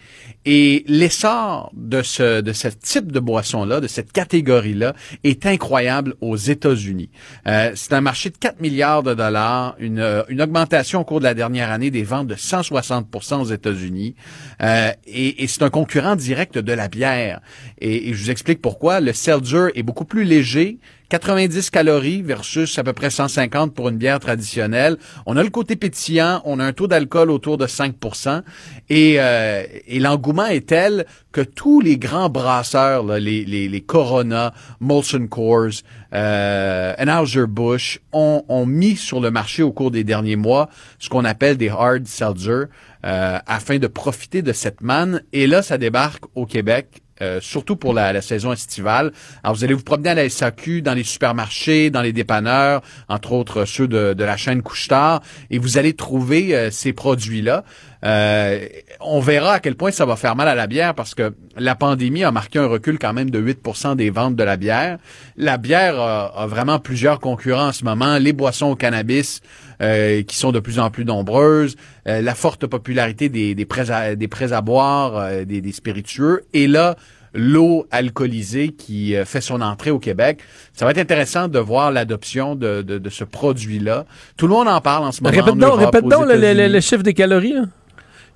Et 0.46 0.84
l'essor 0.88 1.72
de 1.76 2.02
ce, 2.02 2.42
de 2.42 2.54
ce 2.54 2.68
type 2.68 3.12
de 3.12 3.20
boisson-là, 3.20 3.80
de 3.80 3.88
cette 3.88 4.12
catégorie-là, 4.12 4.96
est 5.24 5.46
incroyable 5.46 6.16
aux 6.20 6.36
États-Unis. 6.36 7.10
Euh, 7.48 7.72
c'est 7.76 7.94
un 7.94 8.02
marché 8.02 8.30
de 8.30 8.38
4 8.38 8.60
milliards 8.60 9.04
de 9.04 9.14
dollars, 9.14 9.76
une, 9.80 10.24
une 10.30 10.42
augmentation 10.42 11.02
au 11.02 11.04
cours 11.04 11.20
de 11.20 11.26
la 11.26 11.34
dernière 11.34 11.70
année 11.72 11.92
des 11.92 12.04
ventes 12.04 12.28
de 12.28 12.36
160% 12.36 13.42
aux 13.42 13.46
États-Unis. 13.46 14.16
Euh, 14.62 14.92
et, 15.06 15.44
et 15.44 15.48
c'est 15.48 15.64
un 15.64 15.70
concurrent 15.70 16.16
direct 16.16 16.58
de 16.58 16.74
la 16.74 16.88
bière. 16.88 17.42
Et, 17.80 18.10
et 18.10 18.14
je 18.14 18.24
vous 18.24 18.32
explique 18.32 18.62
pourquoi. 18.62 19.00
Le 19.00 19.14
seltzer 19.14 19.68
est 19.76 19.84
beaucoup 19.84 20.06
plus 20.06 20.24
léger, 20.24 20.80
90 21.12 21.72
calories 21.72 22.22
versus 22.22 22.80
à 22.80 22.86
peu 22.86 22.94
près 22.94 23.10
150 23.10 23.74
pour 23.74 23.90
une 23.90 23.98
bière 23.98 24.22
traditionnelle. 24.22 24.96
On 25.26 25.36
a 25.36 25.44
le 25.44 25.50
côté 25.50 25.76
pétillant, 25.76 26.42
on 26.46 26.58
a 26.58 26.64
un 26.64 26.72
taux 26.72 26.88
d'alcool 26.88 27.32
autour 27.32 27.58
de 27.58 27.68
5% 27.68 28.44
et, 28.90 29.16
euh, 29.20 29.64
et 29.88 30.00
l'engouement 30.00 30.31
est 30.39 30.67
tel 30.67 31.06
que 31.32 31.41
tous 31.41 31.82
les 31.82 31.98
grands 31.98 32.30
brasseurs, 32.30 33.04
les, 33.04 33.46
les, 33.46 33.67
les, 33.67 33.82
Corona, 33.82 34.54
Molson 34.80 35.28
Coors, 35.28 35.84
euh, 36.13 36.94
Anheuser-Busch, 36.98 38.00
ont, 38.12 38.44
ont 38.48 38.65
mis 38.65 38.96
sur 38.96 39.20
le 39.20 39.32
marché 39.32 39.63
au 39.63 39.72
cours 39.72 39.91
des 39.91 40.04
derniers 40.04 40.36
mois 40.36 40.70
ce 41.00 41.10
qu'on 41.10 41.26
appelle 41.26 41.58
des 41.58 41.70
hard 41.70 42.06
seltzer 42.06 42.65
euh, 43.06 43.39
afin 43.46 43.78
de 43.78 43.88
profiter 43.88 44.41
de 44.41 44.54
cette 44.54 44.82
manne. 44.82 45.22
Et 45.34 45.48
là, 45.48 45.62
ça 45.62 45.78
débarque 45.78 46.24
au 46.36 46.46
Québec 46.46 47.02
euh, 47.22 47.39
surtout 47.39 47.76
pour 47.76 47.94
la, 47.94 48.20
saison 48.22 48.52
estivale. 48.52 49.12
Alors, 49.44 49.56
vous 49.56 49.63
allez 49.63 49.76
vous 49.76 49.84
promener 49.84 50.10
à 50.10 50.15
la 50.15 50.28
SAQ, 50.28 50.82
dans 50.82 50.96
les 50.96 51.04
supermarchés, 51.04 51.91
dans 51.91 52.02
les 52.02 52.13
dépanneurs, 52.13 52.82
entre 53.10 53.34
autres 53.34 53.65
ceux 53.65 53.88
de, 53.88 54.15
la 54.17 54.38
chaîne 54.38 54.63
Couchetard, 54.63 55.22
et 55.52 55.60
vous 55.60 55.78
allez 55.78 55.94
trouver 55.94 56.56
euh, 56.56 56.72
ces 56.72 56.94
produits-là. 56.94 57.63
Euh, 58.04 58.68
on 59.00 59.20
verra 59.20 59.54
à 59.54 59.60
quel 59.60 59.76
point 59.76 59.92
ça 59.92 60.06
va 60.06 60.16
faire 60.16 60.36
mal 60.36 60.48
à 60.48 60.56
la 60.56 60.68
bière 60.68 60.96
parce 60.96 61.14
que 61.14 61.34
la 61.56 61.76
pandémie 61.76 62.24
a 62.24 62.32
marqué 62.32 62.58
un 62.58 62.66
recul 62.66 62.98
quand 62.98 63.14
même 63.14 63.30
de 63.30 63.40
8% 63.40 63.96
des 63.96 64.10
ventes 64.10 64.36
de 64.36 64.44
la 64.44 64.58
bière. 64.58 64.98
La 65.38 65.58
bière 65.58 66.00
a, 66.00 66.48
vraiment 66.48 66.80
plusieurs 66.80 67.20
concurrents 67.20 67.68
en 67.68 67.72
ce 67.72 67.84
moment. 67.84 68.18
Les 68.18 68.34
boissons 68.34 68.68
au 68.68 68.76
cannabis 68.76 69.42
euh, 69.82 70.24
qui 70.24 70.36
sont 70.36 70.52
de 70.52 70.60
plus 70.60 70.80
en 70.80 70.90
plus 70.90 71.06
nombreuses, 71.06 71.76
euh, 72.08 72.22
la 72.22 72.34
forte 72.34 72.66
popularité 72.66 73.30
des, 73.30 73.54
des 73.54 73.66
prêts 73.66 73.92
à, 73.92 74.16
des 74.16 74.28
prêts 74.28 74.54
à 74.54 74.62
boire, 74.62 75.46
des, 75.46 75.62
des 75.62 75.72
spiritueux. 75.72 76.44
Et 76.54 76.68
là, 76.68 76.96
l'eau 77.34 77.86
alcoolisée 77.92 78.70
qui 78.70 79.16
fait 79.26 79.42
son 79.42 79.62
entrée 79.62 79.92
au 79.92 80.00
Québec. 80.00 80.40
Ça 80.74 80.86
va 80.86 80.92
être 80.92 80.98
intéressant 80.98 81.48
de 81.48 81.60
voir 81.60 81.92
l'adoption 81.92 82.56
de, 82.56 82.82
de, 82.82 83.10
ce 83.10 83.24
produit-là. 83.24 84.06
Tout 84.38 84.48
le 84.48 84.54
monde 84.54 84.68
en 84.68 84.82
parle 84.82 85.06
en 85.06 85.12
ce 85.12 85.24
moment. 85.24 85.36
Répète 85.36 85.56
donc, 85.56 85.80
répète 85.80 86.06
donc 86.06 86.26
le, 86.28 86.68
le, 86.68 86.80
chiffre 86.82 87.04
des 87.04 87.14
calories. 87.14 87.54
Là. 87.54 87.64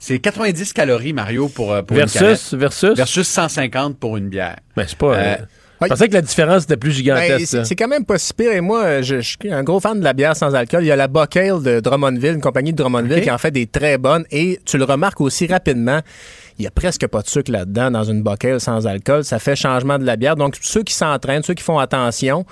C'est 0.07 0.19
90 0.19 0.71
calories, 0.73 1.13
Mario, 1.13 1.49
pour, 1.49 1.73
euh, 1.73 1.81
pour 1.81 1.97
versus, 1.97 2.51
une 2.51 2.59
Versus? 2.59 2.95
Versus 2.95 3.27
150 3.27 3.97
pour 3.97 4.17
une 4.17 4.29
bière. 4.29 4.57
Mais 4.77 4.83
ben, 4.83 4.87
c'est 4.87 4.97
pas... 4.99 5.15
Euh, 5.15 5.35
Je 5.81 5.87
pensais 5.87 6.07
que 6.09 6.13
la 6.13 6.21
différence 6.21 6.65
était 6.65 6.77
plus 6.77 6.91
Ben, 6.91 6.95
gigantesque. 6.95 7.39
c'est 7.39 7.45
ça. 7.47 7.65
c'est 7.65 7.75
quand 7.75 7.87
même 7.87 8.05
pas 8.05 8.19
si 8.19 8.31
pire. 8.31 8.51
Et 8.51 8.61
moi, 8.61 9.01
je, 9.01 9.21
je 9.21 9.35
suis 9.41 9.51
un 9.51 9.63
gros 9.63 9.79
fan 9.79 9.97
de 9.97 10.03
la 10.03 10.13
bière 10.13 10.35
sans 10.35 10.53
alcool. 10.53 10.83
Il 10.83 10.87
y 10.87 10.91
a 10.91 10.95
la 10.95 11.07
Buckale 11.07 11.63
de 11.63 11.79
Drummondville, 11.79 12.35
une 12.35 12.41
compagnie 12.41 12.71
de 12.71 12.77
Drummondville 12.77 13.21
qui 13.21 13.31
en 13.31 13.39
fait 13.39 13.49
des 13.49 13.65
très 13.65 13.97
bonnes. 13.97 14.25
Et 14.29 14.59
tu 14.63 14.77
le 14.77 14.83
remarques 14.83 15.21
aussi 15.21 15.47
rapidement, 15.47 16.01
il 16.57 16.63
y 16.63 16.67
a 16.67 16.71
presque 16.71 17.05
pas 17.07 17.21
de 17.21 17.27
sucre 17.27 17.51
là-dedans 17.51 17.91
dans 17.91 18.03
une 18.03 18.21
Buckale 18.23 18.61
sans 18.61 18.87
alcool. 18.87 19.23
Ça 19.23 19.39
fait 19.39 19.55
changement 19.55 19.99
de 19.99 20.05
la 20.05 20.15
bière. 20.15 20.35
Donc, 20.35 20.55
ceux 20.61 20.83
qui 20.83 20.93
s'entraînent, 20.93 21.43
ceux 21.43 21.53
qui 21.53 21.63
font 21.63 21.79
attention, 21.79 22.45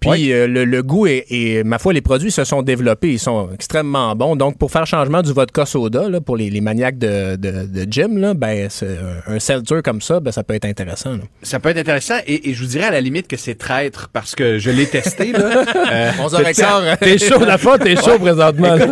puis 0.00 0.32
euh, 0.32 0.46
le, 0.46 0.64
le 0.64 0.82
goût 0.82 1.06
est, 1.06 1.26
et 1.30 1.62
ma 1.64 1.78
foi, 1.78 1.92
les 1.92 2.00
produits 2.00 2.30
se 2.30 2.44
sont 2.44 2.62
développés. 2.62 3.12
Ils 3.12 3.18
sont 3.18 3.50
extrêmement 3.54 4.14
bons. 4.16 4.36
Donc, 4.36 4.58
pour 4.58 4.70
faire 4.70 4.86
changement 4.86 5.22
du 5.22 5.32
vodka 5.32 5.64
soda, 5.64 6.08
là, 6.08 6.20
pour 6.20 6.36
les, 6.36 6.50
les 6.50 6.60
maniaques 6.60 6.98
de, 6.98 7.36
de, 7.36 7.66
de 7.66 7.86
gym, 7.90 8.18
là, 8.18 8.34
ben, 8.34 8.68
c'est 8.68 8.98
un, 9.26 9.38
seltzer 9.38 9.80
comme 9.82 10.00
ça, 10.00 10.18
ben, 10.20 10.32
ça 10.32 10.42
peut 10.42 10.54
être 10.54 10.64
intéressant. 10.64 11.12
là. 11.12 11.22
Ça 11.42 11.60
peut 11.60 11.68
être 11.68 11.78
intéressant 11.78 12.16
et, 12.26 12.50
et 12.50 12.54
je 12.54 12.60
vous 12.60 12.68
dirais 12.68 12.86
à 12.86 12.90
la 12.90 13.00
limite 13.00 13.28
que 13.28 13.36
c'est 13.36 13.54
traître 13.54 14.08
parce 14.12 14.34
que 14.34 14.58
je 14.58 14.70
l'ai 14.70 14.86
testé. 14.86 15.32
Là. 15.32 15.64
Euh, 15.92 16.10
11h15, 16.18 16.98
T'es 16.98 17.18
chaud, 17.18 17.44
la 17.44 17.58
fois, 17.58 17.78
t'es 17.78 17.94
chaud 17.96 18.18
présentement. 18.18 18.76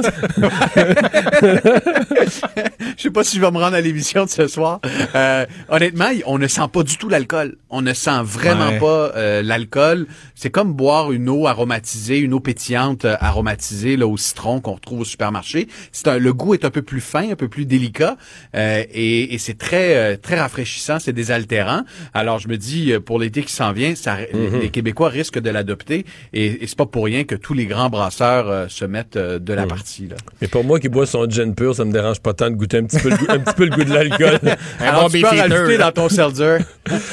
je 2.96 3.02
sais 3.02 3.10
pas 3.10 3.24
si 3.24 3.36
je 3.36 3.40
vais 3.40 3.50
me 3.50 3.58
rendre 3.58 3.74
à 3.74 3.80
l'émission 3.80 4.24
de 4.24 4.30
ce 4.30 4.43
soir. 4.48 4.80
Euh, 5.14 5.46
honnêtement, 5.68 6.08
on 6.26 6.38
ne 6.38 6.46
sent 6.46 6.68
pas 6.72 6.82
du 6.82 6.96
tout 6.96 7.08
l'alcool. 7.08 7.56
On 7.70 7.82
ne 7.82 7.92
sent 7.92 8.22
vraiment 8.22 8.68
Ouais. 8.68 8.78
pas 8.78 9.12
euh, 9.16 9.42
l'alcool. 9.42 10.06
C'est 10.34 10.50
comme 10.50 10.72
boire 10.72 11.12
une 11.12 11.28
eau 11.28 11.46
aromatisée, 11.46 12.18
une 12.18 12.32
eau 12.34 12.40
pétillante 12.40 13.04
euh, 13.04 13.16
aromatisée 13.20 13.96
là, 13.96 14.06
au 14.06 14.16
citron 14.16 14.60
qu'on 14.60 14.72
retrouve 14.74 15.00
au 15.00 15.04
supermarché. 15.04 15.68
C'est 15.92 16.08
un, 16.08 16.18
le 16.18 16.32
goût 16.32 16.54
est 16.54 16.64
un 16.64 16.70
peu 16.70 16.82
plus 16.82 17.00
fin, 17.00 17.30
un 17.30 17.36
peu 17.36 17.48
plus 17.48 17.66
délicat 17.66 18.16
et, 18.54 19.34
et 19.34 19.38
c'est 19.38 19.58
très 19.58 20.16
très 20.18 20.38
rafraîchissant, 20.40 20.98
c'est 20.98 21.12
désaltérant. 21.12 21.82
Alors 22.14 22.38
je 22.38 22.48
me 22.48 22.56
dis 22.56 22.92
pour 23.04 23.18
l'été 23.18 23.42
qui 23.42 23.52
s'en 23.52 23.72
vient, 23.72 23.94
ça, 23.94 24.18
les- 24.32 24.50
les 24.60 24.70
Québécois 24.70 25.08
risquent 25.08 25.38
de 25.40 25.50
l'adopter 25.50 26.04
et, 26.32 26.62
et 26.62 26.66
c'est 26.66 26.76
pas 26.78 26.86
pour 26.86 27.04
rien 27.04 27.24
que 27.24 27.34
tous 27.34 27.54
les 27.54 27.66
grands 27.66 27.90
brasseurs 27.90 28.70
se 28.70 28.84
mettent 28.84 29.18
de 29.18 29.52
la 29.52 29.66
partie 29.66 30.06
là. 30.08 30.16
Mais 30.40 30.48
pour 30.48 30.64
moi 30.64 30.80
qui 30.80 30.88
bois 30.88 31.06
son 31.06 31.28
gin 31.28 31.54
pur, 31.54 31.74
ça 31.74 31.84
me 31.84 31.92
dérange 31.92 32.20
pas 32.20 32.34
tant 32.34 32.50
de 32.50 32.54
goûter 32.56 32.78
un 32.78 32.84
petit 32.84 32.98
peu 32.98 33.10
le 33.10 33.16
goût, 33.16 33.26
un 33.28 33.38
petit 33.40 33.54
peu 33.54 33.64
le 33.64 33.70
goût 33.70 33.84
de 33.84 33.92
l'alcool. 33.92 34.33
Alors 34.80 35.02
bon 35.02 35.08
tu 35.08 35.20
peux 35.22 35.30
beef 35.30 35.32
en 35.32 35.34
eater, 35.46 35.54
rajouter 35.54 35.76
là. 35.76 35.84
dans 35.84 35.92
ton 35.92 36.08
seltzer. 36.08 36.58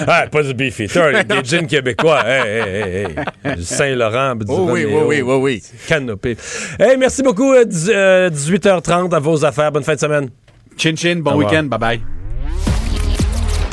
ah, 0.07 0.25
pas 0.31 0.43
du 0.43 0.53
beefeater, 0.53 1.23
des 1.27 1.43
gins 1.43 1.65
québécois. 1.65 2.23
Hey, 2.25 2.41
hey, 2.47 2.61
hey, 2.71 3.07
hey. 3.45 3.55
Du 3.55 3.63
Saint-Laurent, 3.63 4.35
du 4.35 4.45
Oh 4.47 4.67
oui, 4.71 4.85
oui, 4.85 4.93
Romeo. 4.93 5.07
oui, 5.07 5.21
oui, 5.21 5.35
oui. 5.35 5.63
Canopé. 5.87 6.37
Hey, 6.79 6.97
merci 6.97 7.23
beaucoup. 7.23 7.53
euh, 7.53 7.65
dix- 7.65 7.89
euh, 7.93 8.29
18h30 8.29 9.13
à 9.15 9.19
vos 9.19 9.43
affaires. 9.45 9.71
Bonne 9.71 9.83
fin 9.83 9.95
de 9.95 9.99
semaine. 9.99 10.29
Chin 10.77 10.95
chin, 10.95 11.17
bon 11.21 11.35
week-end, 11.35 11.63
bye 11.63 11.79
bye. 11.79 12.01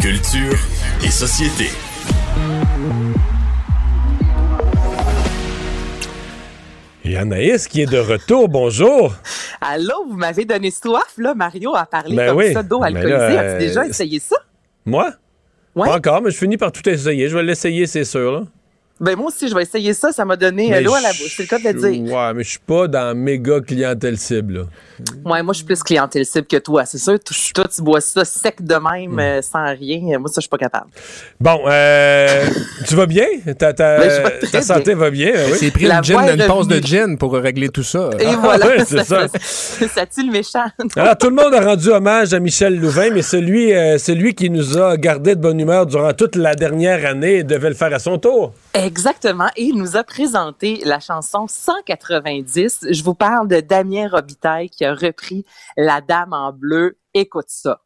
Culture 0.01 0.57
et 1.05 1.11
société. 1.11 1.71
Et 7.09 7.17
Anaïs 7.17 7.67
qui 7.69 7.81
est 7.81 7.91
de 7.91 7.97
retour. 7.97 8.51
Bonjour. 8.51 9.15
Allô, 9.63 10.05
vous 10.11 10.17
m'avez 10.19 10.45
donné 10.45 10.71
soif, 10.71 11.15
là, 11.17 11.35
Mario, 11.35 11.75
à 11.75 11.87
parler 11.87 12.15
Ben 12.15 12.29
comme 12.29 12.37
oui. 12.37 12.53
ça 12.53 12.63
d'eau 12.63 12.81
Mais 12.81 12.89
alcoolisée. 12.89 13.39
As-tu 13.39 13.59
déjà 13.61 13.81
euh, 13.81 13.89
essayé 13.89 14.19
ça? 14.19 14.37
Moi? 14.85 15.11
Ouais. 15.75 15.89
Pas 15.89 15.97
encore, 15.97 16.21
mais 16.21 16.31
je 16.31 16.37
finis 16.37 16.59
par 16.59 16.71
tout 16.71 16.87
essayer. 16.87 17.31
Je 17.31 17.35
vais 17.35 17.43
l'essayer, 17.43 17.87
c'est 17.87 18.05
sûr. 18.05 18.31
Là. 18.31 18.43
Ben 19.01 19.17
moi 19.17 19.29
aussi, 19.29 19.49
je 19.49 19.55
vais 19.55 19.63
essayer 19.63 19.93
ça. 19.95 20.11
Ça 20.13 20.25
m'a 20.25 20.37
donné 20.37 20.81
l'eau 20.81 20.95
à 20.95 21.01
la 21.01 21.11
bouche. 21.11 21.35
C'est 21.37 21.45
le 21.45 21.49
cas 21.49 21.59
de 21.59 21.65
le 21.79 21.91
dire. 21.91 22.13
Ouais, 22.13 22.35
mais 22.35 22.43
je 22.43 22.51
suis 22.51 22.59
pas 22.59 22.89
dans 22.89 23.17
méga 23.17 23.61
clientèle 23.61 24.19
cible. 24.19 24.55
là. 24.55 24.63
Ouais, 25.25 25.43
moi, 25.43 25.53
je 25.53 25.59
suis 25.59 25.67
plus 25.67 25.81
clientèle 25.83 26.27
cible 26.27 26.47
que 26.49 26.57
toi. 26.57 26.85
C'est 26.85 26.99
sûr, 26.99 27.17
toi, 27.55 27.65
tu 27.73 27.83
bois 27.83 28.01
ça 28.01 28.25
sec 28.25 28.61
de 28.61 28.75
même, 28.75 29.13
Hmm. 29.13 29.19
euh, 29.21 29.43
sans 29.43 29.65
rien. 29.75 30.19
Moi, 30.19 30.29
ça, 30.29 30.35
je 30.37 30.41
suis 30.43 30.49
pas 30.49 30.59
capable. 30.59 30.87
Bon, 31.41 31.61
euh, 31.69 32.45
tu 32.89 32.97
vas 32.97 33.07
bien? 33.07 33.27
Ta, 33.59 33.73
ta- 33.73 33.99
Ben, 33.99 34.33
ta 34.51 34.63
santé 34.63 34.95
va 34.95 35.11
bien? 35.11 35.33
hein, 35.37 35.45
oui? 35.53 35.57
C'est 35.61 35.71
pris 35.71 35.85
La 35.87 35.99
une, 35.99 36.05
gin, 36.05 36.47
pause 36.49 36.67
de 36.67 36.81
gin 36.85 37.17
pour 37.17 37.33
régler 37.35 37.69
tout 37.69 37.85
ça. 37.85 38.11
Et 38.19 38.25
Ah, 38.27 38.39
voilà. 38.43 38.67
ouais, 38.79 38.85
c'est 38.85 39.05
ça. 39.05 39.29
ça 39.39 40.07
tue 40.07 40.27
le 40.27 40.33
méchant. 40.33 40.65
Alors, 40.97 41.17
tout 41.17 41.29
le 41.31 41.37
monde 41.37 41.55
a 41.55 41.61
rendu 41.61 41.89
hommage 41.91 42.35
à 42.35 42.41
Michel 42.41 42.79
Louvain, 42.81 43.11
mais 43.13 43.23
celui, 43.23 43.73
euh, 43.73 43.97
celui 43.99 44.35
qui 44.35 44.51
nous 44.51 44.77
a 44.77 44.97
gardé 44.97 45.37
de 45.37 45.41
bonne 45.41 45.61
humeur 45.61 45.87
durant 45.87 46.13
toute 46.13 46.35
la 46.35 46.57
dernière 46.57 47.07
année 47.09 47.45
devait 47.45 47.69
le 47.69 47.75
faire 47.77 47.95
à 47.95 48.01
son 48.01 48.19
tour. 48.19 48.53
Exactement. 48.79 49.49
Et 49.57 49.65
il 49.65 49.77
nous 49.77 49.97
a 49.97 50.05
présenté 50.05 50.81
la 50.85 51.01
chanson 51.01 51.47
190. 51.49 52.87
Je 52.91 53.03
vous 53.03 53.15
parle 53.15 53.49
de 53.49 53.61
Damien 53.61 54.09
Robitaille 54.09 54.71
qui 54.71 54.85
a 54.85 54.95
repris 54.95 55.45
La 55.77 56.01
Dame 56.01 56.33
en 56.33 56.53
bleu. 56.53 56.97
Écoute 57.13 57.49
ça. 57.49 57.81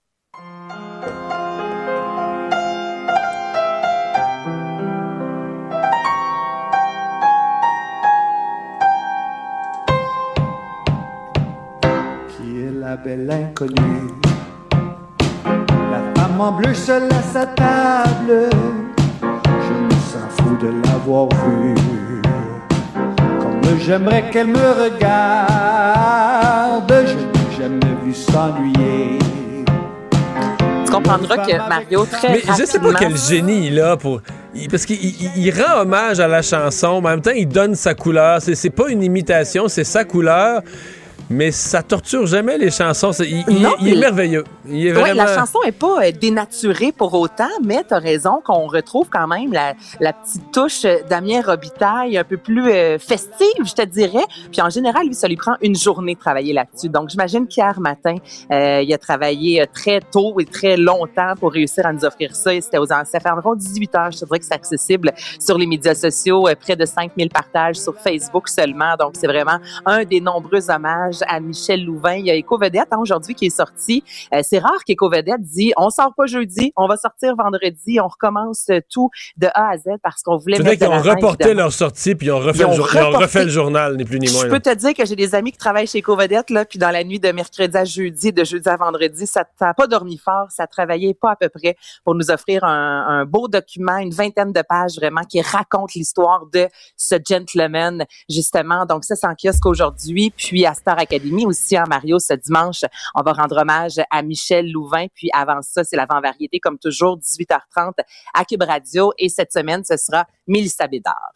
qui 12.28 12.60
est 12.60 12.70
la 12.70 12.96
belle 12.96 13.30
inconnue? 13.30 14.10
La 15.90 16.02
femme 16.14 16.40
en 16.40 16.52
bleu 16.52 16.74
seule 16.74 17.10
à 17.12 17.22
sa 17.22 17.46
table, 17.46 18.50
fou 20.42 20.56
de 20.60 20.68
l'avoir 20.86 21.28
vue. 21.46 21.74
Comme 23.62 23.78
j'aimerais 23.80 24.24
qu'elle 24.30 24.48
me 24.48 24.68
regarde, 24.84 26.92
je 27.06 27.14
n'ai 27.14 27.56
jamais 27.58 27.94
vu 28.04 28.12
s'ennuyer. 28.14 29.18
Tu 30.84 30.92
comprendras 30.92 31.38
que 31.38 31.56
Mario, 31.68 32.04
très 32.04 32.28
Mais 32.28 32.40
je 32.40 32.52
sais 32.64 32.78
pas 32.78 32.88
rapidement- 32.88 32.98
quel 32.98 33.16
génie 33.16 33.68
il 33.68 33.80
a 33.80 33.96
pour. 33.96 34.20
parce 34.70 34.84
qu'il 34.84 35.02
il- 35.02 35.30
il 35.36 35.50
rend 35.50 35.80
hommage 35.82 36.20
à 36.20 36.28
la 36.28 36.42
chanson, 36.42 37.00
mais 37.00 37.08
en 37.08 37.12
même 37.12 37.22
temps, 37.22 37.30
il 37.34 37.48
donne 37.48 37.74
sa 37.74 37.94
couleur. 37.94 38.40
C'est 38.42 38.68
pas 38.70 38.90
une 38.90 39.02
imitation, 39.02 39.68
c'est 39.68 39.84
sa 39.84 40.04
couleur. 40.04 40.60
Mais 41.32 41.50
ça 41.50 41.82
torture 41.82 42.26
jamais 42.26 42.58
les 42.58 42.70
chansons. 42.70 43.10
Il, 43.22 43.62
Non, 43.62 43.72
il 43.80 43.94
est 43.94 44.00
merveilleux. 44.00 44.44
Il 44.68 44.86
est 44.86 45.14
la 45.14 45.34
chanson 45.34 45.60
est 45.64 45.72
pas 45.72 46.04
euh, 46.04 46.12
dénaturée 46.12 46.92
pour 46.92 47.14
autant, 47.14 47.48
mais 47.64 47.84
tu 47.88 47.94
as 47.94 47.98
raison 47.98 48.42
qu'on 48.44 48.66
retrouve 48.66 49.08
quand 49.08 49.26
même 49.26 49.52
la, 49.52 49.74
la 49.98 50.12
petite 50.12 50.52
touche 50.52 50.86
Damien 51.08 51.40
Robitaille 51.40 52.18
un 52.18 52.24
peu 52.24 52.36
plus 52.36 52.70
euh, 52.70 52.98
festive, 52.98 53.64
je 53.64 53.72
te 53.72 53.82
dirais. 53.82 54.24
Puis 54.50 54.60
en 54.60 54.68
général, 54.68 55.06
lui, 55.06 55.14
ça 55.14 55.26
lui 55.26 55.36
prend 55.36 55.54
une 55.62 55.74
journée 55.74 56.14
de 56.14 56.20
travailler 56.20 56.52
là-dessus. 56.52 56.90
Donc 56.90 57.08
j'imagine 57.08 57.46
qu'hier 57.46 57.80
matin, 57.80 58.16
euh, 58.50 58.82
il 58.82 58.92
a 58.92 58.98
travaillé 58.98 59.64
très 59.72 60.00
tôt 60.00 60.38
et 60.38 60.44
très 60.44 60.76
longtemps 60.76 61.32
pour 61.40 61.52
réussir 61.52 61.86
à 61.86 61.92
nous 61.94 62.04
offrir 62.04 62.36
ça. 62.36 62.50
C'était 62.60 62.78
aux 62.78 62.86
ça 62.86 63.04
fait 63.04 63.30
environ 63.30 63.54
18 63.54 63.94
heures. 63.94 64.10
Je 64.10 64.18
te 64.18 64.24
dirais 64.26 64.38
que 64.38 64.44
c'est 64.44 64.54
accessible 64.54 65.12
sur 65.40 65.56
les 65.56 65.66
médias 65.66 65.94
sociaux, 65.94 66.46
près 66.60 66.76
de 66.76 66.84
5000 66.84 67.30
partages 67.30 67.76
sur 67.76 67.96
Facebook 67.98 68.48
seulement. 68.48 68.96
Donc 68.98 69.12
c'est 69.14 69.26
vraiment 69.26 69.58
un 69.86 70.04
des 70.04 70.20
nombreux 70.20 70.70
hommages 70.70 71.21
à 71.28 71.40
Michel 71.40 71.84
Louvain. 71.84 72.14
Il 72.14 72.26
y 72.26 72.30
a 72.30 72.34
Éco 72.34 72.58
Vedette 72.58 72.88
hein, 72.92 72.98
aujourd'hui 73.00 73.34
qui 73.34 73.46
est 73.46 73.56
sorti. 73.56 74.04
Euh, 74.34 74.40
c'est 74.42 74.58
rare 74.58 74.84
qu'Éco 74.86 75.08
Vedette 75.10 75.42
dit 75.42 75.72
on 75.76 75.90
sort 75.90 76.14
pas 76.16 76.26
jeudi, 76.26 76.72
on 76.76 76.86
va 76.86 76.96
sortir 76.96 77.34
vendredi, 77.36 78.00
on 78.00 78.08
recommence 78.08 78.66
tout 78.90 79.10
de 79.36 79.46
A 79.54 79.70
à 79.72 79.76
Z 79.78 79.84
parce 80.02 80.22
qu'on 80.22 80.36
voulait 80.38 80.56
C'est 80.56 80.62
vrai 80.62 80.72
mettre 80.72 80.86
qu'ils 80.86 80.94
ont 80.94 81.02
reporté 81.14 81.44
évidemment. 81.44 81.60
leur 81.64 81.72
sortie, 81.72 82.14
puis 82.14 82.28
ils 82.28 82.30
ont 82.32 82.38
refait, 82.38 82.60
Ils 82.60 82.64
ont 82.66 82.70
le, 82.70 82.76
jour- 82.76 82.88
ils 82.92 82.98
ont 82.98 83.06
reporté- 83.06 83.24
refait 83.24 83.44
le 83.44 83.50
journal, 83.50 83.96
ni 83.96 84.04
plus 84.04 84.18
ni 84.18 84.30
moins. 84.32 84.42
Je 84.42 84.48
peux 84.48 84.60
te 84.60 84.74
dire 84.74 84.94
que 84.94 85.04
j'ai 85.04 85.16
des 85.16 85.34
amis 85.34 85.52
qui 85.52 85.58
travaillent 85.58 85.86
chez 85.86 86.02
Covedette, 86.02 86.50
là, 86.50 86.64
puis 86.64 86.78
dans 86.78 86.90
la 86.90 87.04
nuit 87.04 87.20
de 87.20 87.30
mercredi 87.32 87.76
à 87.76 87.84
jeudi, 87.84 88.32
de 88.32 88.44
jeudi 88.44 88.68
à 88.68 88.76
vendredi, 88.76 89.26
ça 89.26 89.44
n'a 89.60 89.74
pas 89.74 89.86
dormi 89.86 90.18
fort, 90.18 90.46
ça 90.50 90.66
travaillait 90.66 91.14
pas 91.14 91.32
à 91.32 91.36
peu 91.36 91.48
près 91.48 91.76
pour 92.04 92.14
nous 92.14 92.30
offrir 92.30 92.64
un, 92.64 93.06
un 93.08 93.24
beau 93.24 93.48
document, 93.48 93.98
une 93.98 94.12
vingtaine 94.12 94.52
de 94.52 94.62
pages 94.68 94.96
vraiment 94.96 95.22
qui 95.22 95.40
raconte 95.40 95.94
l'histoire 95.94 96.46
de 96.52 96.68
ce 96.96 97.16
gentleman, 97.46 98.04
justement. 98.28 98.86
Donc 98.86 99.04
ça, 99.04 99.16
c'est 99.16 99.26
en 99.26 99.34
kiosque 99.34 99.66
aujourd'hui, 99.66 100.32
puis 100.36 100.64
à 100.66 100.74
Star 100.74 100.98
Academy 101.02 101.46
aussi, 101.46 101.78
en 101.78 101.84
Mario, 101.88 102.18
ce 102.18 102.34
dimanche, 102.34 102.82
on 103.14 103.22
va 103.22 103.32
rendre 103.32 103.56
hommage 103.58 104.00
à 104.10 104.22
Michel 104.22 104.70
Louvain, 104.70 105.06
puis 105.14 105.28
avant 105.34 105.60
ça, 105.62 105.84
c'est 105.84 105.96
l'avant-variété, 105.96 106.58
comme 106.58 106.78
toujours, 106.78 107.18
18h30 107.18 107.92
à 108.34 108.44
Cube 108.44 108.62
Radio, 108.62 109.12
et 109.18 109.28
cette 109.28 109.52
semaine, 109.52 109.82
ce 109.84 109.96
sera 109.96 110.26
Mélissa 110.46 110.86
Bédard. 110.86 111.32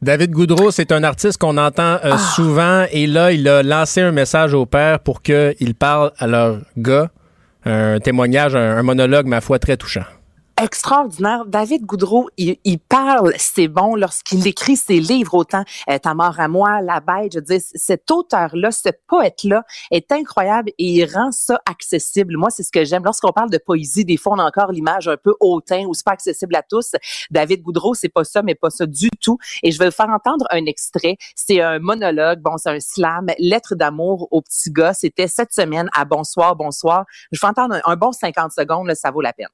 David 0.00 0.32
Goudreau, 0.32 0.72
c'est 0.72 0.90
un 0.90 1.04
artiste 1.04 1.38
qu'on 1.38 1.56
entend 1.58 1.98
euh, 2.04 2.18
souvent 2.18 2.86
et 2.90 3.06
là, 3.06 3.30
il 3.30 3.46
a 3.46 3.62
lancé 3.62 4.00
un 4.00 4.10
message 4.10 4.52
au 4.52 4.66
père 4.66 4.98
pour 4.98 5.22
qu'il 5.22 5.74
parle 5.78 6.10
à 6.18 6.26
leur 6.26 6.58
gars. 6.76 7.08
Un 7.64 8.00
témoignage, 8.00 8.56
un, 8.56 8.78
un 8.78 8.82
monologue, 8.82 9.26
ma 9.26 9.40
foi, 9.40 9.60
très 9.60 9.76
touchant. 9.76 10.02
Extraordinaire. 10.62 11.44
David 11.46 11.84
Goudreau, 11.84 12.28
il, 12.36 12.56
il 12.64 12.78
parle, 12.78 13.34
c'est 13.36 13.68
bon, 13.68 13.96
lorsqu'il 13.96 14.46
écrit 14.46 14.76
ses 14.76 15.00
livres, 15.00 15.34
autant 15.34 15.64
euh, 15.90 15.98
Ta 15.98 16.14
mort 16.14 16.38
à 16.38 16.48
moi, 16.48 16.80
La 16.80 17.00
bête, 17.00 17.32
je 17.34 17.58
c- 17.58 17.72
cet 17.74 18.10
auteur-là, 18.10 18.70
ce 18.70 18.90
poète-là 19.08 19.64
est 19.90 20.12
incroyable 20.12 20.70
et 20.78 20.84
il 20.84 21.04
rend 21.04 21.32
ça 21.32 21.60
accessible. 21.66 22.36
Moi, 22.36 22.50
c'est 22.50 22.62
ce 22.62 22.70
que 22.72 22.84
j'aime. 22.84 23.04
Lorsqu'on 23.04 23.32
parle 23.32 23.50
de 23.50 23.58
poésie, 23.58 24.04
des 24.04 24.16
fois, 24.16 24.34
on 24.34 24.38
a 24.38 24.44
encore 24.44 24.70
l'image 24.72 25.08
un 25.08 25.16
peu 25.16 25.34
hautain 25.40 25.84
ou 25.86 25.94
c'est 25.94 26.04
pas 26.04 26.12
accessible 26.12 26.54
à 26.54 26.62
tous. 26.62 26.92
David 27.30 27.62
Goudreau, 27.62 27.94
c'est 27.94 28.08
pas 28.08 28.24
ça, 28.24 28.42
mais 28.42 28.54
pas 28.54 28.70
ça 28.70 28.86
du 28.86 29.10
tout. 29.20 29.38
Et 29.62 29.72
je 29.72 29.78
vais 29.78 29.90
faire 29.90 30.08
entendre 30.10 30.46
un 30.50 30.64
extrait. 30.66 31.16
C'est 31.34 31.60
un 31.60 31.78
monologue, 31.80 32.40
bon, 32.40 32.56
c'est 32.56 32.70
un 32.70 32.80
slam, 32.80 33.26
Lettre 33.38 33.74
d'amour 33.74 34.28
au 34.30 34.40
petit 34.42 34.70
gars. 34.70 34.94
C'était 34.94 35.28
cette 35.28 35.52
semaine 35.52 35.88
à 35.94 36.04
Bonsoir, 36.04 36.54
Bonsoir. 36.56 37.04
Je 37.32 37.40
vais 37.40 37.48
entendre 37.48 37.74
un, 37.84 37.92
un 37.92 37.96
bon 37.96 38.12
50 38.12 38.52
secondes, 38.52 38.86
là, 38.86 38.94
ça 38.94 39.10
vaut 39.10 39.20
la 39.20 39.32
peine. 39.32 39.48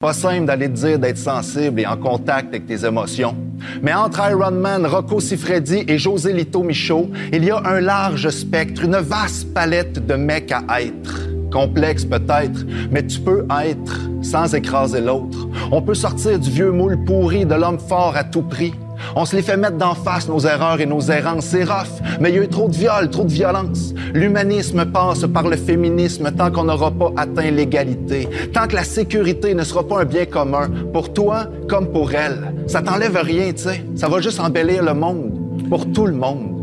Pas 0.00 0.12
simple 0.12 0.46
d'aller 0.46 0.68
te 0.68 0.74
dire 0.74 0.98
d'être 1.00 1.18
sensible 1.18 1.80
et 1.80 1.86
en 1.86 1.96
contact 1.96 2.50
avec 2.50 2.66
tes 2.66 2.86
émotions. 2.86 3.34
Mais 3.82 3.92
entre 3.92 4.20
Iron 4.30 4.52
Man, 4.52 4.86
Rocco 4.86 5.18
Siffredi 5.18 5.82
et 5.88 5.98
José 5.98 6.32
Lito 6.32 6.62
Michaud, 6.62 7.10
il 7.32 7.44
y 7.44 7.50
a 7.50 7.60
un 7.64 7.80
large 7.80 8.28
spectre, 8.28 8.84
une 8.84 8.98
vaste 8.98 9.52
palette 9.52 10.06
de 10.06 10.14
mecs 10.14 10.52
à 10.52 10.82
être. 10.82 11.28
Complexe 11.50 12.04
peut-être, 12.04 12.64
mais 12.92 13.04
tu 13.08 13.18
peux 13.18 13.44
être 13.60 14.08
sans 14.22 14.54
écraser 14.54 15.00
l'autre. 15.00 15.48
On 15.72 15.82
peut 15.82 15.94
sortir 15.94 16.38
du 16.38 16.48
vieux 16.48 16.70
moule 16.70 17.02
pourri 17.04 17.44
de 17.44 17.56
l'homme 17.56 17.80
fort 17.80 18.16
à 18.16 18.22
tout 18.22 18.42
prix. 18.42 18.74
On 19.16 19.24
se 19.24 19.36
les 19.36 19.42
fait 19.42 19.56
mettre 19.56 19.76
d'en 19.76 19.94
face 19.94 20.28
nos 20.28 20.40
erreurs 20.40 20.80
et 20.80 20.86
nos 20.86 21.00
errances. 21.00 21.46
C'est 21.46 21.64
rough, 21.64 22.02
mais 22.20 22.30
il 22.30 22.36
y 22.36 22.38
a 22.38 22.42
eu 22.42 22.48
trop 22.48 22.68
de 22.68 22.74
viol, 22.74 23.10
trop 23.10 23.24
de 23.24 23.32
violence. 23.32 23.94
L'humanisme 24.14 24.84
passe 24.86 25.26
par 25.32 25.48
le 25.48 25.56
féminisme 25.56 26.30
tant 26.32 26.50
qu'on 26.50 26.64
n'aura 26.64 26.90
pas 26.90 27.10
atteint 27.16 27.50
l'égalité. 27.50 28.28
Tant 28.52 28.66
que 28.66 28.74
la 28.74 28.84
sécurité 28.84 29.54
ne 29.54 29.64
sera 29.64 29.86
pas 29.86 30.00
un 30.00 30.04
bien 30.04 30.26
commun, 30.26 30.68
pour 30.92 31.12
toi 31.12 31.46
comme 31.68 31.90
pour 31.92 32.12
elle. 32.12 32.52
Ça 32.66 32.82
t'enlève 32.82 33.16
rien, 33.16 33.52
tu 33.52 33.64
sais. 33.64 33.84
Ça 33.96 34.08
va 34.08 34.20
juste 34.20 34.40
embellir 34.40 34.82
le 34.82 34.94
monde. 34.94 35.32
Pour 35.68 35.90
tout 35.92 36.06
le 36.06 36.14
monde. 36.14 36.54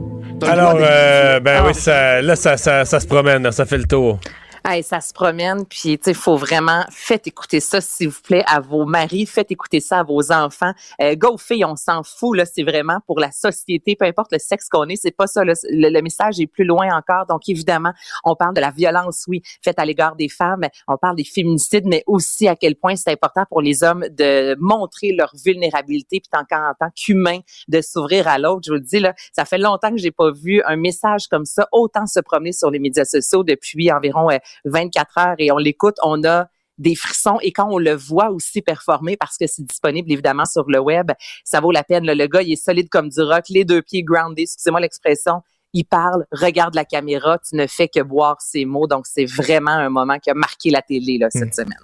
Alors, 0.47 0.77
euh, 0.79 1.39
ben 1.39 1.63
oui, 1.65 1.73
ça, 1.73 2.21
là, 2.21 2.35
ça, 2.35 2.57
ça, 2.57 2.85
ça 2.85 2.99
se 2.99 3.07
promène, 3.07 3.51
ça 3.51 3.65
fait 3.65 3.77
le 3.77 3.85
tour. 3.85 4.19
Hey, 4.67 4.81
ça 4.81 4.99
se 4.99 5.13
promène, 5.13 5.63
puis 5.67 5.99
sais, 6.01 6.15
faut 6.15 6.37
vraiment 6.37 6.85
faites 6.89 7.27
écouter 7.27 7.59
ça, 7.59 7.81
s'il 7.81 8.09
vous 8.09 8.21
plaît, 8.23 8.43
à 8.47 8.59
vos 8.61 8.83
maris, 8.85 9.27
faites 9.27 9.51
écouter 9.51 9.79
ça 9.79 9.99
à 9.99 10.03
vos 10.03 10.31
enfants. 10.31 10.71
Euh, 11.01 11.13
go 11.15 11.37
filles, 11.37 11.65
on 11.65 11.75
s'en 11.75 12.01
fout 12.01 12.35
là, 12.35 12.45
c'est 12.47 12.63
vraiment 12.63 12.97
pour 13.05 13.19
la 13.19 13.31
société, 13.31 13.95
peu 13.95 14.05
importe 14.05 14.31
le 14.31 14.39
sexe 14.39 14.67
qu'on 14.67 14.85
est, 14.89 14.95
c'est 14.95 15.11
pas 15.15 15.27
ça. 15.27 15.43
Le, 15.43 15.53
le- 15.69 15.89
le 15.89 16.01
message 16.01 16.39
est 16.39 16.47
plus 16.47 16.63
loin 16.63 16.87
encore. 16.97 17.27
Donc 17.27 17.47
évidemment, 17.47 17.91
on 18.23 18.35
parle 18.35 18.55
de 18.55 18.59
la 18.61 18.71
violence, 18.71 19.25
oui, 19.27 19.43
faite 19.63 19.77
à 19.77 19.85
l'égard 19.85 20.15
des 20.15 20.29
femmes, 20.29 20.65
on 20.87 20.97
parle 20.97 21.15
des 21.17 21.25
féminicides, 21.25 21.85
mais 21.85 22.03
aussi 22.07 22.47
à 22.47 22.55
quel 22.55 22.75
point 22.75 22.95
c'est 22.95 23.11
important 23.11 23.43
pour 23.47 23.61
les 23.61 23.83
hommes 23.83 24.07
de 24.09 24.55
montrer 24.59 25.11
leur 25.11 25.31
vulnérabilité, 25.45 26.19
puis 26.21 26.29
tant 26.31 26.43
qu'en 26.43 26.71
en 26.71 26.73
tant 26.73 26.89
qu'humain, 26.95 27.37
de 27.67 27.81
s'ouvrir 27.81 28.27
à 28.27 28.39
l'autre. 28.39 28.61
Je 28.65 28.71
vous 28.71 28.77
le 28.77 28.81
dis 28.81 28.99
là, 28.99 29.13
ça 29.31 29.45
fait 29.45 29.59
longtemps 29.59 29.91
que 29.91 29.97
j'ai 29.97 30.09
pas 30.11 30.31
vu 30.31 30.63
un 30.65 30.75
message 30.75 31.27
comme 31.27 31.45
ça 31.45 31.67
autant 31.71 32.07
se 32.07 32.19
promener 32.19 32.51
sur 32.51 32.71
les 32.71 32.79
médias 32.79 33.05
sociaux 33.05 33.43
depuis 33.43 33.91
environ 33.91 34.31
euh, 34.31 34.37
24 34.65 35.17
heures 35.17 35.35
et 35.39 35.51
on 35.51 35.57
l'écoute, 35.57 35.95
on 36.03 36.23
a 36.23 36.47
des 36.77 36.95
frissons 36.95 37.37
et 37.41 37.51
quand 37.51 37.69
on 37.69 37.77
le 37.77 37.93
voit 37.93 38.31
aussi 38.31 38.61
performer 38.61 39.17
parce 39.17 39.37
que 39.37 39.47
c'est 39.47 39.65
disponible 39.65 40.11
évidemment 40.11 40.45
sur 40.45 40.65
le 40.69 40.79
web, 40.79 41.11
ça 41.43 41.61
vaut 41.61 41.71
la 41.71 41.83
peine. 41.83 42.05
Le 42.05 42.27
gars, 42.27 42.41
il 42.41 42.53
est 42.53 42.63
solide 42.63 42.89
comme 42.89 43.09
du 43.09 43.21
rock, 43.21 43.45
les 43.49 43.65
deux 43.65 43.81
pieds 43.81 44.03
groundés, 44.03 44.43
excusez-moi 44.43 44.79
l'expression. 44.79 45.41
Il 45.73 45.85
parle, 45.85 46.25
regarde 46.31 46.73
la 46.75 46.85
caméra, 46.85 47.37
tu 47.39 47.55
ne 47.55 47.67
fais 47.67 47.89
que 47.89 48.01
boire 48.01 48.41
ses 48.41 48.63
mots. 48.63 48.87
Donc, 48.87 49.07
c'est 49.07 49.25
vraiment 49.25 49.71
un 49.71 49.89
moment 49.89 50.19
qui 50.19 50.29
a 50.29 50.33
marqué 50.33 50.69
la 50.69 50.81
télé 50.81 51.17
là, 51.17 51.27
cette 51.29 51.53
semaine. 51.53 51.77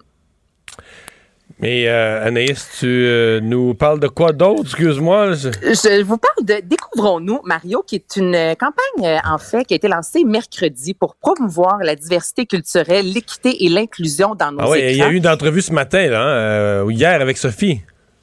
Mais 1.61 1.87
euh, 1.87 2.25
Anaïs, 2.25 2.67
tu 2.79 2.87
euh, 2.87 3.39
nous 3.39 3.75
parles 3.75 3.99
de 3.99 4.07
quoi 4.07 4.33
d'autre? 4.33 4.61
Excuse-moi. 4.63 5.33
je- 5.33 5.49
Je 5.61 6.01
vous 6.03 6.17
parle 6.17 6.43
de 6.43 6.55
Découvrons-nous, 6.67 7.39
Mario, 7.45 7.83
qui 7.85 7.95
est 7.95 8.15
une 8.17 8.33
euh, 8.33 8.55
campagne, 8.55 9.05
euh, 9.05 9.17
en 9.23 9.37
fait, 9.37 9.63
qui 9.65 9.73
a 9.73 9.77
été 9.77 9.87
lancée 9.87 10.23
mercredi 10.23 10.93
pour 10.95 11.15
promouvoir 11.15 11.77
la 11.83 11.95
diversité 11.95 12.45
culturelle, 12.47 13.11
l'équité 13.13 13.63
et 13.63 13.69
l'inclusion 13.69 14.33
dans 14.33 14.51
nos 14.51 14.61
Ah 14.61 14.69
oui, 14.71 14.79
il 14.89 14.95
y 14.97 15.01
a 15.03 15.09
eu 15.09 15.15
une 15.15 15.27
entrevue 15.27 15.61
ce 15.61 15.71
matin, 15.71 16.07
là, 16.07 16.21
hein, 16.23 16.83
ou 16.83 16.89
hier 16.91 17.21
avec 17.21 17.37
Sophie. 17.37 17.81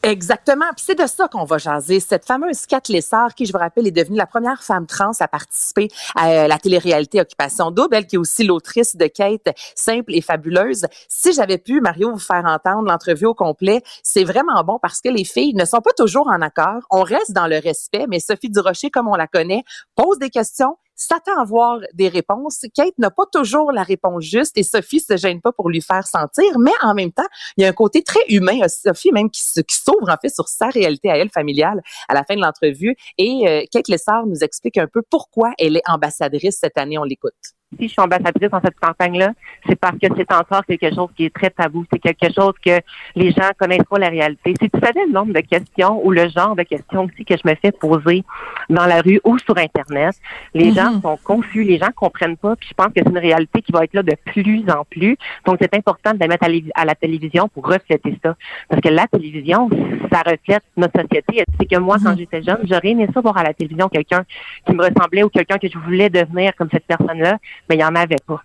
Exactement. 0.08 0.64
Puis 0.74 0.86
c'est 0.86 0.98
de 0.98 1.06
ça 1.06 1.28
qu'on 1.28 1.44
va 1.44 1.58
jaser. 1.58 2.00
Cette 2.00 2.24
fameuse 2.24 2.64
Kat 2.64 2.80
Lessard, 2.88 3.34
qui, 3.34 3.44
je 3.44 3.52
vous 3.52 3.58
rappelle, 3.58 3.86
est 3.86 3.90
devenue 3.90 4.16
la 4.16 4.24
première 4.24 4.62
femme 4.62 4.86
trans 4.86 5.10
à 5.20 5.28
participer 5.28 5.88
à 6.16 6.30
euh, 6.30 6.48
la 6.48 6.58
télé-réalité 6.58 7.20
Occupation 7.20 7.70
Double, 7.70 7.94
elle 7.94 8.06
qui 8.06 8.16
est 8.16 8.18
aussi 8.18 8.42
l'autrice 8.44 8.96
de 8.96 9.06
Kate 9.06 9.54
Simple 9.74 10.14
et 10.14 10.22
Fabuleuse. 10.22 10.86
Si 11.08 11.34
j'avais 11.34 11.58
pu, 11.58 11.82
Mario, 11.82 12.10
vous 12.10 12.18
faire 12.18 12.46
entendre 12.46 12.88
l'entrevue 12.88 13.26
au 13.26 13.34
complet, 13.34 13.82
c'est 14.02 14.24
vraiment 14.24 14.64
bon 14.64 14.78
parce 14.80 15.02
que 15.02 15.10
les 15.10 15.24
filles 15.24 15.52
ne 15.52 15.66
sont 15.66 15.82
pas 15.82 15.92
toujours 15.94 16.28
en 16.28 16.40
accord. 16.40 16.80
On 16.90 17.02
reste 17.02 17.32
dans 17.32 17.46
le 17.46 17.58
respect, 17.58 18.06
mais 18.08 18.18
Sophie 18.18 18.48
Durocher, 18.48 18.88
comme 18.88 19.08
on 19.08 19.14
la 19.14 19.26
connaît, 19.26 19.62
pose 19.94 20.18
des 20.18 20.30
questions, 20.30 20.78
s'attend 20.98 21.40
à 21.40 21.44
voir 21.44 21.80
des 21.94 22.08
réponses. 22.08 22.66
Kate 22.74 22.98
n'a 22.98 23.10
pas 23.10 23.24
toujours 23.32 23.72
la 23.72 23.82
réponse 23.82 24.24
juste 24.24 24.58
et 24.58 24.62
Sophie 24.62 25.00
se 25.00 25.16
gêne 25.16 25.40
pas 25.40 25.52
pour 25.52 25.70
lui 25.70 25.80
faire 25.80 26.06
sentir, 26.06 26.58
mais 26.58 26.72
en 26.82 26.94
même 26.94 27.12
temps, 27.12 27.26
il 27.56 27.62
y 27.62 27.64
a 27.64 27.68
un 27.68 27.72
côté 27.72 28.02
très 28.02 28.24
humain, 28.28 28.60
à 28.62 28.68
Sophie 28.68 29.12
même 29.12 29.30
qui 29.30 29.42
s'ouvre 29.42 30.10
en 30.10 30.16
fait 30.20 30.28
sur 30.28 30.48
sa 30.48 30.68
réalité 30.68 31.10
à 31.10 31.16
elle 31.16 31.30
familiale 31.30 31.80
à 32.08 32.14
la 32.14 32.24
fin 32.24 32.34
de 32.34 32.40
l'entrevue. 32.40 32.96
Et 33.16 33.48
euh, 33.48 33.62
Kate 33.70 33.88
Lessard 33.88 34.26
nous 34.26 34.42
explique 34.42 34.76
un 34.76 34.86
peu 34.86 35.02
pourquoi 35.08 35.52
elle 35.58 35.76
est 35.76 35.88
ambassadrice 35.88 36.58
cette 36.60 36.76
année. 36.76 36.98
On 36.98 37.04
l'écoute. 37.04 37.57
Si 37.76 37.86
je 37.86 37.92
suis 37.92 38.00
ambassadrice 38.00 38.50
dans 38.50 38.60
cette 38.62 38.78
campagne-là, 38.80 39.32
c'est 39.66 39.76
parce 39.76 39.98
que 39.98 40.06
c'est 40.16 40.32
encore 40.32 40.64
quelque 40.64 40.94
chose 40.94 41.08
qui 41.16 41.26
est 41.26 41.34
très 41.34 41.50
tabou. 41.50 41.84
C'est 41.92 41.98
quelque 41.98 42.32
chose 42.32 42.54
que 42.64 42.80
les 43.14 43.30
gens 43.30 43.50
connaissent 43.58 43.86
pas 43.88 43.98
la 43.98 44.08
réalité. 44.08 44.54
Si 44.60 44.70
tu 44.70 44.80
savais 44.80 45.04
le 45.06 45.12
nombre 45.12 45.34
de 45.34 45.40
questions 45.40 46.04
ou 46.04 46.10
le 46.10 46.28
genre 46.28 46.56
de 46.56 46.62
questions 46.62 47.04
aussi 47.04 47.24
que 47.24 47.34
je 47.36 47.48
me 47.48 47.54
fais 47.56 47.72
poser 47.72 48.24
dans 48.70 48.86
la 48.86 49.02
rue 49.02 49.20
ou 49.24 49.38
sur 49.38 49.56
Internet, 49.58 50.14
les 50.54 50.72
gens 50.72 51.00
sont 51.02 51.18
confus, 51.22 51.62
les 51.62 51.78
gens 51.78 51.90
comprennent 51.94 52.38
pas. 52.38 52.56
Puis 52.56 52.70
je 52.70 52.74
pense 52.74 52.88
que 52.88 53.02
c'est 53.04 53.10
une 53.10 53.18
réalité 53.18 53.60
qui 53.60 53.72
va 53.72 53.84
être 53.84 53.94
là 53.94 54.02
de 54.02 54.16
plus 54.24 54.64
en 54.70 54.84
plus. 54.84 55.16
Donc 55.44 55.58
c'est 55.60 55.74
important 55.74 56.14
de 56.14 56.20
la 56.20 56.26
mettre 56.26 56.46
à, 56.74 56.84
la 56.84 56.94
télévision 56.94 57.48
pour 57.48 57.66
refléter 57.66 58.18
ça. 58.24 58.34
Parce 58.68 58.80
que 58.80 58.88
la 58.88 59.06
télévision, 59.06 59.68
ça 60.10 60.22
reflète 60.22 60.62
notre 60.76 60.98
société. 61.02 61.44
C'est 61.60 61.66
que 61.66 61.78
moi, 61.78 61.98
quand 62.02 62.16
j'étais 62.16 62.42
jeune, 62.42 62.60
j'aurais 62.64 62.88
aimé 62.88 63.06
ça 63.12 63.20
voir 63.20 63.36
à 63.36 63.42
la 63.42 63.52
télévision 63.52 63.88
quelqu'un 63.88 64.24
qui 64.66 64.72
me 64.72 64.84
ressemblait 64.84 65.22
ou 65.22 65.28
quelqu'un 65.28 65.58
que 65.58 65.68
je 65.68 65.78
voulais 65.78 66.08
devenir 66.08 66.54
comme 66.56 66.68
cette 66.72 66.86
personne-là 66.86 67.36
mais 67.68 67.74
il 67.76 67.78
n'y 67.78 67.84
en 67.84 67.94
avait 67.94 68.16
pas. 68.26 68.42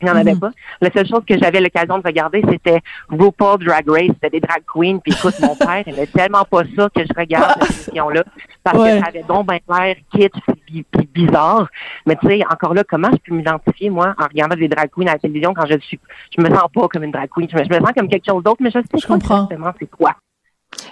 Il 0.00 0.06
n'y 0.06 0.10
en 0.10 0.16
avait 0.16 0.34
pas. 0.34 0.50
La 0.80 0.90
seule 0.90 1.06
chose 1.06 1.22
que 1.24 1.38
j'avais 1.38 1.60
l'occasion 1.60 1.96
de 1.96 2.02
regarder, 2.04 2.42
c'était 2.50 2.80
RuPaul 3.08 3.64
Drag 3.64 3.88
Race. 3.88 4.08
C'était 4.14 4.30
des 4.30 4.40
drag 4.40 4.62
queens. 4.66 4.98
Puis 4.98 5.12
écoute, 5.12 5.38
mon 5.40 5.54
père, 5.66 5.84
il 5.86 5.94
n'aimait 5.94 6.08
tellement 6.08 6.42
pas 6.44 6.62
ça 6.76 6.88
que 6.92 7.02
je 7.02 7.12
regarde 7.16 7.62
cette 7.62 7.70
émission-là. 7.88 8.24
Parce 8.64 8.78
Ouais. 8.78 8.94
que 8.94 8.98
ça 8.98 9.06
avait 9.06 9.22
donc 9.22 9.46
ben 9.46 9.58
l'air 9.68 9.94
kitsch 10.12 10.32
puis, 10.66 10.82
puis 10.90 11.08
bizarre. 11.14 11.68
Mais 12.04 12.16
tu 12.16 12.26
sais, 12.26 12.40
encore 12.50 12.74
là, 12.74 12.82
comment 12.82 13.10
je 13.12 13.18
peux 13.18 13.36
m'identifier, 13.36 13.90
moi, 13.90 14.12
en 14.18 14.24
regardant 14.24 14.56
des 14.56 14.66
drag 14.66 14.90
queens 14.90 15.06
à 15.06 15.12
la 15.12 15.18
télévision 15.20 15.54
quand 15.54 15.66
je 15.66 15.78
suis, 15.78 16.00
je 16.36 16.42
me 16.42 16.48
sens 16.50 16.64
pas 16.74 16.88
comme 16.88 17.04
une 17.04 17.12
drag 17.12 17.28
queen. 17.32 17.48
Je 17.48 17.56
me, 17.56 17.62
je 17.62 17.68
me 17.68 17.78
sens 17.78 17.92
comme 17.96 18.08
quelque 18.08 18.26
chose 18.26 18.42
d'autre, 18.42 18.58
mais 18.60 18.70
je 18.72 18.80
sais 18.80 18.84
Je 19.00 19.06
pas 19.06 19.14
comprends. 19.14 19.44
exactement 19.44 19.72
c'est 19.78 19.86
quoi. 19.88 20.16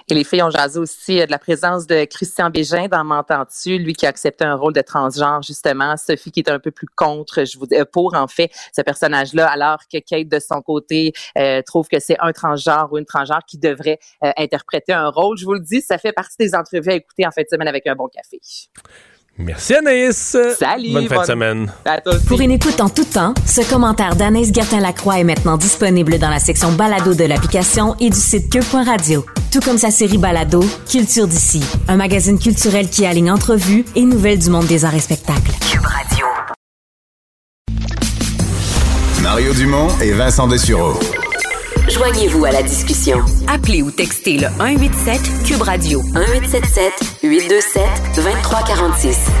Et 0.09 0.13
les 0.13 0.23
filles 0.23 0.43
ont 0.43 0.49
jasé 0.49 0.79
aussi 0.79 1.21
euh, 1.21 1.25
de 1.25 1.31
la 1.31 1.39
présence 1.39 1.87
de 1.87 2.05
Christian 2.05 2.49
Bégin 2.49 2.87
dans 2.87 3.03
M'entends-tu, 3.03 3.77
lui 3.77 3.93
qui 3.93 4.05
a 4.05 4.09
accepté 4.09 4.45
un 4.45 4.55
rôle 4.55 4.73
de 4.73 4.81
transgenre, 4.81 5.41
justement. 5.43 5.95
Sophie 5.97 6.31
qui 6.31 6.41
est 6.41 6.49
un 6.49 6.59
peu 6.59 6.71
plus 6.71 6.87
contre, 6.95 7.45
je 7.45 7.57
vous 7.57 7.65
euh, 7.73 7.85
pour, 7.85 8.15
en 8.15 8.27
fait, 8.27 8.51
ce 8.75 8.81
personnage-là, 8.81 9.47
alors 9.49 9.79
que 9.91 9.97
Kate, 9.99 10.27
de 10.27 10.39
son 10.39 10.61
côté, 10.61 11.13
euh, 11.37 11.61
trouve 11.61 11.87
que 11.87 11.99
c'est 11.99 12.17
un 12.19 12.31
transgenre 12.31 12.89
ou 12.91 12.97
une 12.97 13.05
transgenre 13.05 13.43
qui 13.47 13.57
devrait 13.57 13.99
euh, 14.23 14.31
interpréter 14.37 14.93
un 14.93 15.09
rôle. 15.09 15.37
Je 15.37 15.45
vous 15.45 15.53
le 15.53 15.59
dis, 15.59 15.81
ça 15.81 15.97
fait 15.97 16.13
partie 16.13 16.37
des 16.39 16.55
entrevues 16.55 16.91
à 16.91 16.95
écouter 16.95 17.25
en 17.25 17.31
fin 17.31 17.41
de 17.41 17.47
semaine 17.49 17.67
avec 17.67 17.87
un 17.87 17.95
bon 17.95 18.07
café. 18.07 18.39
Merci 19.37 19.73
Anaïs. 19.75 20.37
Salut, 20.59 20.91
Bonne 20.93 21.07
fin 21.07 21.21
de 21.21 21.25
semaine. 21.25 21.71
À 21.85 21.99
toi 21.99 22.15
aussi. 22.15 22.25
Pour 22.25 22.41
une 22.41 22.51
écoute 22.51 22.79
en 22.79 22.89
tout 22.89 23.05
temps, 23.05 23.33
ce 23.45 23.67
commentaire 23.69 24.15
d'Anaïs 24.15 24.53
Gertin-Lacroix 24.53 25.19
est 25.19 25.23
maintenant 25.23 25.57
disponible 25.57 26.19
dans 26.19 26.29
la 26.29 26.39
section 26.39 26.71
balado 26.73 27.13
de 27.13 27.23
l'application 27.23 27.95
et 27.99 28.09
du 28.09 28.17
site 28.19 28.51
cube.radio. 28.51 29.25
Tout 29.51 29.61
comme 29.61 29.77
sa 29.77 29.89
série 29.89 30.17
balado, 30.17 30.63
Culture 30.89 31.27
d'ici, 31.27 31.63
un 31.87 31.95
magazine 31.95 32.37
culturel 32.37 32.89
qui 32.89 33.05
aligne 33.05 33.31
entrevues 33.31 33.85
et 33.95 34.03
nouvelles 34.03 34.39
du 34.39 34.49
monde 34.49 34.67
des 34.67 34.85
arts 34.85 34.95
et 34.95 34.99
spectacles. 34.99 35.51
Cube 35.71 35.85
Radio. 35.85 36.25
Mario 39.23 39.53
Dumont 39.53 39.87
et 40.01 40.11
Vincent 40.11 40.47
Dessureau. 40.47 40.99
Joignez-vous 41.89 42.45
à 42.45 42.51
la 42.51 42.63
discussion. 42.63 43.17
Appelez 43.47 43.81
ou 43.81 43.91
textez 43.91 44.37
le 44.37 44.47
187 44.57 45.21
Cube 45.45 45.61
Radio 45.61 46.01
1877 46.03 47.23
827 47.23 47.83
2346. 48.15 49.31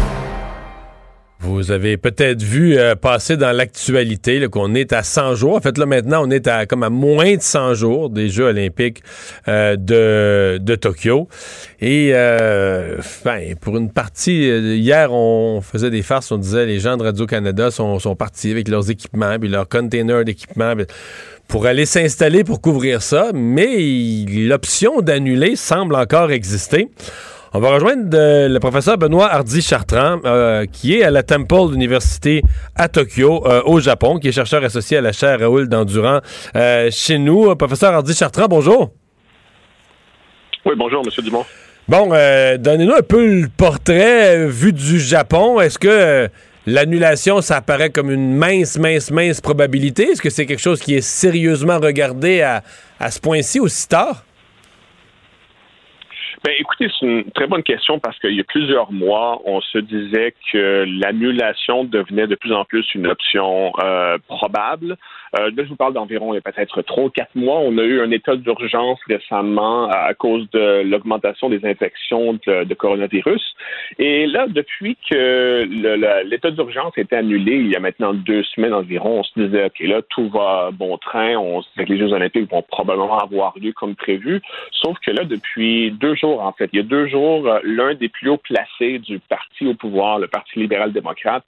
Vous 1.43 1.71
avez 1.71 1.97
peut-être 1.97 2.43
vu 2.43 2.77
euh, 2.77 2.93
passer 2.93 3.35
dans 3.35 3.51
l'actualité 3.51 4.47
qu'on 4.47 4.75
est 4.75 4.93
à 4.93 5.01
100 5.01 5.35
jours. 5.35 5.55
En 5.55 5.59
fait, 5.59 5.77
là, 5.79 5.87
maintenant, 5.87 6.23
on 6.23 6.29
est 6.29 6.47
à 6.47 6.67
comme 6.67 6.83
à 6.83 6.91
moins 6.91 7.35
de 7.35 7.41
100 7.41 7.73
jours 7.73 8.11
des 8.11 8.29
Jeux 8.29 8.45
olympiques 8.45 9.01
euh, 9.47 9.75
de, 9.75 10.59
de 10.59 10.75
Tokyo. 10.75 11.27
Et 11.79 12.11
euh, 12.13 12.97
ben, 13.25 13.55
pour 13.55 13.75
une 13.77 13.91
partie, 13.91 14.51
euh, 14.51 14.75
hier, 14.75 15.11
on 15.11 15.61
faisait 15.61 15.89
des 15.89 16.03
farces. 16.03 16.31
On 16.31 16.37
disait 16.37 16.67
les 16.67 16.79
gens 16.79 16.95
de 16.95 17.03
Radio-Canada 17.03 17.71
sont, 17.71 17.97
sont 17.97 18.15
partis 18.15 18.51
avec 18.51 18.67
leurs 18.67 18.91
équipements, 18.91 19.39
puis 19.39 19.49
leurs 19.49 19.67
containers 19.67 20.23
d'équipements 20.23 20.75
puis 20.75 20.85
pour 21.47 21.65
aller 21.65 21.85
s'installer 21.85 22.43
pour 22.43 22.61
couvrir 22.61 23.01
ça. 23.01 23.31
Mais 23.33 23.77
l'option 24.27 25.01
d'annuler 25.01 25.55
semble 25.55 25.95
encore 25.95 26.31
exister. 26.31 26.89
On 27.53 27.59
va 27.59 27.71
rejoindre 27.71 28.07
euh, 28.13 28.47
le 28.47 28.59
professeur 28.61 28.97
Benoît 28.97 29.27
Hardy-Chartrand, 29.29 30.21
euh, 30.23 30.65
qui 30.71 30.95
est 30.95 31.03
à 31.03 31.11
la 31.11 31.21
Temple 31.21 31.73
University 31.73 32.41
à 32.77 32.87
Tokyo, 32.87 33.45
euh, 33.45 33.61
au 33.65 33.81
Japon, 33.81 34.19
qui 34.19 34.29
est 34.29 34.31
chercheur 34.31 34.63
associé 34.63 34.95
à 34.95 35.01
la 35.01 35.11
chaire 35.11 35.37
Raoul 35.41 35.67
d'Endurant 35.67 36.21
euh, 36.55 36.87
chez 36.91 37.17
nous. 37.17 37.53
Professeur 37.57 37.93
Hardy-Chartrand, 37.93 38.47
bonjour. 38.47 38.91
Oui, 40.65 40.75
bonjour, 40.77 41.03
M. 41.05 41.23
Dumont. 41.25 41.43
Bon, 41.89 42.07
donnez-nous 42.57 42.93
un 42.93 43.01
peu 43.01 43.41
le 43.41 43.49
portrait 43.49 44.47
vu 44.47 44.71
du 44.71 44.97
Japon. 44.97 45.59
Est-ce 45.59 45.77
que 45.77 46.29
l'annulation, 46.65 47.41
ça 47.41 47.57
apparaît 47.57 47.89
comme 47.89 48.11
une 48.11 48.35
mince, 48.35 48.77
mince, 48.77 49.11
mince 49.11 49.41
probabilité. 49.41 50.03
Est-ce 50.03 50.21
que 50.21 50.29
c'est 50.29 50.45
quelque 50.45 50.61
chose 50.61 50.81
qui 50.81 50.95
est 50.95 51.01
sérieusement 51.01 51.79
regardé 51.79 52.41
à, 52.41 52.61
ce 53.09 53.19
point-ci, 53.19 53.59
aussi 53.59 53.87
tard? 53.87 54.23
Ben, 56.43 56.53
écoutez, 56.57 56.87
c'est 56.99 57.05
une 57.05 57.31
très 57.31 57.45
bonne 57.45 57.61
question 57.61 57.99
parce 57.99 58.17
qu'il 58.17 58.33
y 58.33 58.39
a 58.39 58.43
plusieurs 58.43 58.91
mois, 58.91 59.39
on 59.45 59.61
se 59.61 59.77
disait 59.77 60.33
que 60.51 60.85
l'annulation 60.87 61.83
devenait 61.83 62.25
de 62.25 62.33
plus 62.33 62.51
en 62.51 62.65
plus 62.65 62.85
une 62.95 63.05
option 63.05 63.71
euh, 63.83 64.17
probable. 64.27 64.97
Euh, 65.37 65.49
là, 65.55 65.63
je 65.63 65.69
vous 65.69 65.75
parle 65.75 65.93
d'environ 65.93 66.33
peut-être 66.43 66.81
trois 66.81 67.05
ou 67.05 67.09
quatre 67.09 67.35
mois. 67.35 67.59
On 67.59 67.77
a 67.77 67.83
eu 67.83 68.01
un 68.01 68.11
état 68.11 68.35
d'urgence 68.35 68.99
récemment 69.07 69.89
à 69.89 70.13
cause 70.13 70.49
de 70.51 70.81
l'augmentation 70.83 71.49
des 71.49 71.65
infections 71.65 72.33
de, 72.45 72.63
de, 72.63 72.73
coronavirus. 72.73 73.55
Et 73.99 74.27
là, 74.27 74.47
depuis 74.47 74.97
que 75.09 75.63
l'état 76.23 76.51
d'urgence 76.51 76.93
a 76.97 77.01
été 77.01 77.15
annulé 77.15 77.55
il 77.55 77.67
y 77.67 77.75
a 77.75 77.79
maintenant 77.79 78.13
deux 78.13 78.43
semaines 78.43 78.73
environ, 78.73 79.19
on 79.19 79.23
se 79.23 79.39
disait, 79.39 79.65
OK, 79.65 79.79
là, 79.79 80.01
tout 80.09 80.29
va 80.29 80.69
bon 80.71 80.97
train. 80.97 81.37
On 81.37 81.61
se 81.61 81.69
disait 81.71 81.85
que 81.85 81.93
les 81.93 81.99
Jeux 81.99 82.13
olympiques 82.13 82.49
vont 82.51 82.61
probablement 82.61 83.19
avoir 83.19 83.53
lieu 83.57 83.71
comme 83.73 83.95
prévu. 83.95 84.41
Sauf 84.71 84.97
que 84.99 85.11
là, 85.11 85.23
depuis 85.23 85.91
deux 85.91 86.15
jours, 86.15 86.41
en 86.41 86.51
fait. 86.51 86.69
Il 86.73 86.77
y 86.77 86.79
a 86.79 86.83
deux 86.83 87.07
jours, 87.07 87.47
euh, 87.47 87.59
l'un 87.63 87.93
des 87.93 88.09
plus 88.09 88.29
hauts 88.29 88.37
placés 88.37 88.99
du 88.99 89.19
parti 89.19 89.67
au 89.67 89.73
pouvoir, 89.73 90.19
le 90.19 90.27
Parti 90.27 90.59
libéral-démocrate, 90.59 91.43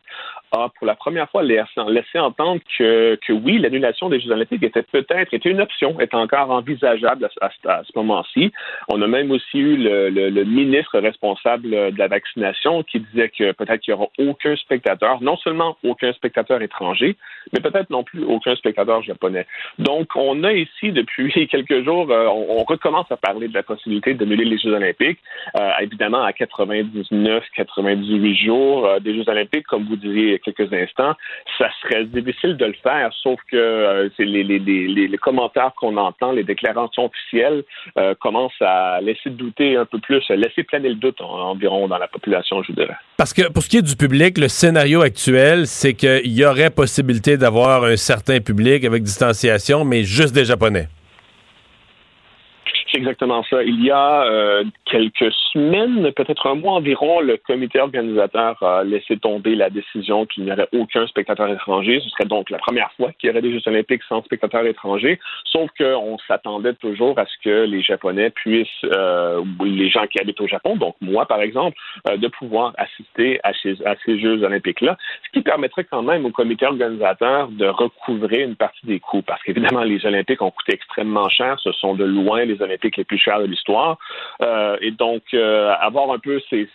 a 0.54 0.70
pour 0.70 0.88
la 0.88 0.96
première 0.96 1.30
fois 1.30 1.44
laissé 1.44 2.20
entendre 2.20 2.62
que, 2.78 3.16
que 3.26 3.34
oui, 3.34 3.58
l'annulation 3.58 4.10
des 4.10 4.20
Jeux 4.20 4.32
olympiques 4.32 4.64
était 4.64 4.84
peut-être 4.84 5.34
était 5.34 5.50
une 5.50 5.62
option, 5.62 6.00
était 6.00 6.16
encore 6.16 6.52
envisageable 6.52 7.30
à, 7.42 7.84
ce 7.84 7.92
moment-ci. 7.96 8.52
On 8.90 9.02
a 9.02 9.08
même 9.08 9.32
aussi 9.32 9.58
eu 9.58 9.78
le, 9.78 10.44
ministre 10.44 11.00
responsable 11.00 11.70
de 11.70 11.98
la 11.98 12.08
vaccination 12.08 12.84
qui 12.84 13.00
disait 13.00 13.30
que 13.30 13.52
peut-être 13.54 13.82
qu'il 13.82 13.94
n'y 13.94 14.00
aura 14.00 14.10
aucun 14.20 14.56
spectateur, 14.56 15.22
non 15.22 15.38
seulement 15.38 15.78
aucun 15.84 16.14
spectateur 16.14 16.62
étranger, 16.62 17.18
mais 17.52 17.60
peut-être 17.60 17.90
non 17.90 18.04
plus 18.04 18.24
aucun 18.24 18.56
spectateur 18.56 19.02
japonais. 19.02 19.46
Donc, 19.80 20.16
on 20.16 20.44
a 20.44 20.54
ici, 20.54 20.92
depuis 20.92 21.32
quelques 21.52 21.84
jours, 21.84 22.12
euh, 22.12 22.28
on, 22.28 22.64
recommence 22.64 23.12
à 23.12 23.18
parler 23.18 23.50
de 23.50 23.54
la 23.54 23.64
possibilité 23.64 24.14
d'annuler 24.14 24.46
les 24.46 24.58
Jeux 24.58 24.74
olympiques. 24.74 25.20
Euh, 25.58 25.72
évidemment, 25.82 26.24
à 26.24 26.32
99, 26.32 27.44
98 27.56 28.36
jours 28.36 28.86
euh, 28.86 29.00
des 29.00 29.16
Jeux 29.16 29.28
olympiques, 29.28 29.66
comme 29.68 29.84
vous 29.84 29.98
disiez 29.98 30.40
quelques 30.44 30.72
instants, 30.74 31.14
ça 31.58 31.70
serait 31.82 32.06
difficile 32.06 32.58
de 32.58 32.66
le 32.66 32.76
faire, 32.84 33.12
sauf 33.22 33.40
que 33.50 33.58
euh, 33.58 34.10
c'est 34.18 34.26
les, 34.26 34.44
les, 34.44 34.60
les, 34.60 35.08
les, 35.08 35.18
commentaires 35.18 35.72
qu'on 35.80 35.98
entend, 35.98 36.32
les 36.32 36.44
déclarations 36.44 37.06
officielles 37.06 37.64
commencent 38.20 38.62
à 38.62 39.00
laisser 39.02 39.30
douter 39.30 39.78
un 39.78 39.86
peu 39.86 40.00
plus, 40.00 40.28
laisser 40.30 40.64
planer 40.64 40.90
le 40.90 40.96
doute 40.96 41.22
environ 41.22 41.88
dans 41.88 41.98
la 41.98 42.08
population, 42.08 42.62
je 42.64 42.74
dirais. 42.74 42.96
Parce 43.18 43.34
que 43.34 43.52
pour 43.52 43.64
ce 43.64 43.70
qui 43.70 43.78
est 43.78 43.82
du 43.82 43.96
public, 43.96 44.38
le 44.38 44.48
scénario 44.48 45.02
actuel, 45.02 45.68
c'est 45.68 45.94
qu'il 45.94 46.34
y 46.34 46.46
aurait 46.46 46.70
possibilité 46.70 47.38
d'avoir 47.38 47.84
un 47.84 47.96
certain 47.96 48.40
public 48.40 48.84
avec 48.86 49.04
distanciation, 49.04 49.86
mais 49.86 50.04
juste 50.04 50.34
des 50.34 50.46
Japonais. 50.46 50.88
C'est 52.92 53.00
exactement 53.00 53.44
ça. 53.50 53.64
Il 53.64 53.84
y 53.84 53.90
a 53.90 54.24
euh, 54.26 54.64
quelques 54.94 55.34
semaines, 55.52 56.12
peut-être 56.12 56.46
un 56.46 56.54
mois 56.54 56.74
environ, 56.74 57.20
le 57.20 57.38
comité 57.38 57.80
organisateur 57.80 58.62
a 58.62 58.84
laissé 58.84 59.18
tomber 59.18 59.56
la 59.56 59.72
décision 59.72 60.28
qu'il 60.28 60.44
n'y 60.44 60.52
aurait 60.52 60.68
aucun 60.72 61.08
spectateur 61.08 61.50
étranger. 61.50 62.00
Ce 62.00 62.10
serait 62.10 62.26
donc 62.26 62.52
la 62.52 62.60
première 62.60 62.92
fois 62.92 63.12
qu'il 63.14 63.28
y 63.28 63.32
aurait 63.32 63.42
des 63.42 63.52
Jeux 63.52 63.68
olympiques 63.68 64.04
sans 64.08 64.22
spectateurs 64.22 64.68
étrangers. 64.68 65.20
Sauf 65.46 65.72
qu'on 65.80 66.20
s'attendait 66.28 66.76
toujours 66.76 67.18
à 67.18 67.26
ce 67.26 67.34
que 67.44 67.66
les 67.66 67.82
Japonais 67.82 68.30
puissent, 68.30 68.68
euh, 68.84 69.44
les 69.66 69.90
gens 69.90 70.06
qui 70.06 70.20
habitent 70.20 70.42
au 70.42 70.48
Japon, 70.48 70.76
donc 70.76 70.96
moi 71.02 71.26
par 71.26 71.42
exemple, 71.42 71.76
euh, 72.08 72.18
de 72.18 72.28
pouvoir 72.28 72.74
assister 72.78 73.40
à 73.44 73.52
ces, 73.64 73.84
à 73.88 73.96
ces 74.06 74.20
Jeux 74.20 74.44
olympiques-là, 74.44 74.96
ce 75.26 75.32
qui 75.32 75.44
permettrait 75.44 75.86
quand 75.86 76.04
même 76.04 76.24
au 76.28 76.30
comité 76.30 76.68
organisateur 76.68 77.48
de 77.48 77.66
recouvrer 77.66 78.44
une 78.44 78.56
partie 78.56 78.86
des 78.86 79.00
coûts. 79.00 79.24
Parce 79.24 79.42
qu'évidemment, 79.42 79.84
les 79.84 80.06
Olympiques 80.06 80.44
ont 80.44 80.52
coûté 80.52 80.76
extrêmement 80.76 81.30
cher. 81.30 81.60
Ce 81.64 81.72
sont 81.72 81.96
de 81.96 82.04
loin 82.04 82.46
les 82.46 82.62
Olympiques 82.62 82.98
les 82.98 83.06
plus 83.06 83.18
chers 83.18 83.40
de 83.40 83.46
l'histoire. 83.46 83.98
Euh, 84.44 84.78
et 84.84 84.92
donc, 84.92 85.24
euh, 85.34 85.74
avoir 85.80 86.12
un 86.12 86.20
peu 86.20 86.42
ces, 86.50 86.68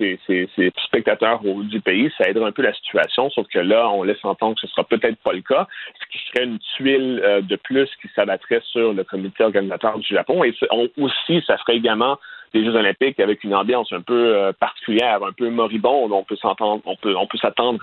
spectateurs 0.87 1.43
du 1.43 1.81
pays, 1.83 2.11
ça 2.17 2.27
aiderait 2.27 2.49
un 2.49 2.53
peu 2.53 2.63
la 2.63 2.73
situation, 2.73 3.29
sauf 3.29 3.47
que 3.49 3.59
là, 3.59 3.87
on 3.91 4.03
laisse 4.03 4.25
entendre 4.25 4.55
que 4.55 4.63
ce 4.63 4.67
sera 4.69 4.85
peut-être 4.85 5.19
pas 5.19 5.35
le 5.35 5.43
cas, 5.43 5.67
ce 6.01 6.07
qui 6.11 6.25
serait 6.27 6.45
une 6.47 6.59
tuile 6.77 7.21
euh, 7.23 7.43
de 7.43 7.57
plus 7.57 7.87
qui 8.01 8.09
s'abattrait 8.17 8.63
sur 8.65 8.95
le 8.95 9.05
comité 9.05 9.45
organisateur 9.45 9.99
du 9.99 10.07
Japon. 10.09 10.43
Et 10.43 10.55
aussi, 10.97 11.45
ça 11.47 11.59
ferait 11.59 11.77
également 11.77 12.19
des 12.55 12.65
Jeux 12.65 12.75
olympiques 12.75 13.21
avec 13.21 13.45
une 13.45 13.55
ambiance 13.55 13.93
un 13.93 14.01
peu 14.01 14.55
particulière, 14.59 15.23
un 15.23 15.33
peu 15.33 15.51
moribonde. 15.51 16.13
On 16.13 16.25
peut 16.25 16.37
s'entendre, 16.37 16.83
on 16.87 16.97
peut, 16.97 17.39
s'attendre 17.39 17.79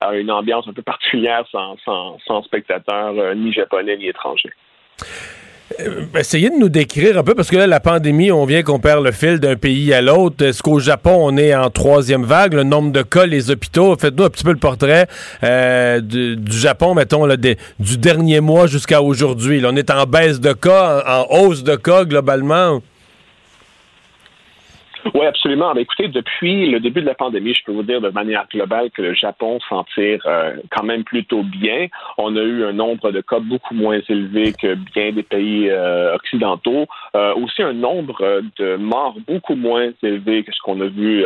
à, 0.00 0.14
une 0.14 0.30
ambiance 0.30 0.68
un 0.68 0.72
peu 0.72 0.82
particulière 0.82 1.44
sans 1.50 2.42
spectateurs 2.44 3.34
ni 3.34 3.52
japonais 3.52 3.96
ni 3.96 4.06
étrangers. 4.06 4.52
Euh, 5.80 6.04
essayez 6.18 6.50
de 6.50 6.56
nous 6.56 6.68
décrire 6.68 7.18
un 7.18 7.22
peu, 7.22 7.34
parce 7.34 7.48
que 7.48 7.56
là, 7.56 7.66
la 7.66 7.80
pandémie, 7.80 8.30
on 8.30 8.44
vient 8.44 8.62
qu'on 8.62 8.78
perd 8.78 9.02
le 9.02 9.12
fil 9.12 9.40
d'un 9.40 9.56
pays 9.56 9.92
à 9.94 10.02
l'autre. 10.02 10.44
Est-ce 10.44 10.62
qu'au 10.62 10.78
Japon, 10.78 11.16
on 11.20 11.36
est 11.36 11.54
en 11.54 11.70
troisième 11.70 12.24
vague? 12.24 12.54
Le 12.54 12.64
nombre 12.64 12.92
de 12.92 13.02
cas, 13.02 13.26
les 13.26 13.50
hôpitaux, 13.50 13.96
faites-nous 13.98 14.24
un 14.24 14.30
petit 14.30 14.44
peu 14.44 14.52
le 14.52 14.58
portrait 14.58 15.06
euh, 15.42 16.00
du, 16.00 16.36
Japon, 16.50 16.94
mettons, 16.94 17.26
du 17.26 17.98
dernier 17.98 18.40
mois 18.40 18.66
jusqu'à 18.66 19.02
aujourd'hui. 19.02 19.62
On 19.64 19.74
est 19.76 19.90
en 19.90 20.04
baisse 20.04 20.38
de 20.40 20.52
cas, 20.52 21.02
en 21.06 21.34
hausse 21.34 21.64
de 21.64 21.76
cas 21.76 22.04
globalement. 22.04 22.82
Oui, 25.14 25.26
absolument. 25.26 25.72
Mais 25.74 25.82
écoutez, 25.82 26.08
depuis 26.08 26.70
le 26.70 26.80
début 26.80 27.00
de 27.00 27.06
la 27.06 27.14
pandémie, 27.14 27.54
je 27.54 27.62
peux 27.64 27.72
vous 27.72 27.82
dire 27.82 28.00
de 28.00 28.08
manière 28.08 28.46
globale 28.48 28.90
que 28.90 29.02
le 29.02 29.14
Japon 29.14 29.58
s'en 29.68 29.84
tire 29.94 30.20
euh, 30.26 30.56
quand 30.70 30.82
même 30.82 31.04
plutôt 31.04 31.42
bien. 31.42 31.88
On 32.16 32.34
a 32.36 32.40
eu 32.40 32.64
un 32.64 32.72
nombre 32.72 33.10
de 33.10 33.20
cas 33.20 33.38
beaucoup 33.38 33.74
moins 33.74 34.00
élevé 34.08 34.52
que 34.52 34.74
bien 34.74 35.12
des 35.12 35.22
pays 35.22 35.68
euh, 35.70 36.14
occidentaux. 36.14 36.86
Euh, 37.16 37.34
aussi 37.34 37.62
un 37.62 37.74
nombre 37.74 38.42
de 38.58 38.76
morts 38.76 39.16
beaucoup 39.26 39.54
moins 39.54 39.90
élevé 40.02 40.42
que 40.42 40.52
ce 40.52 40.60
qu'on 40.62 40.80
a 40.80 40.86
vu 40.86 41.24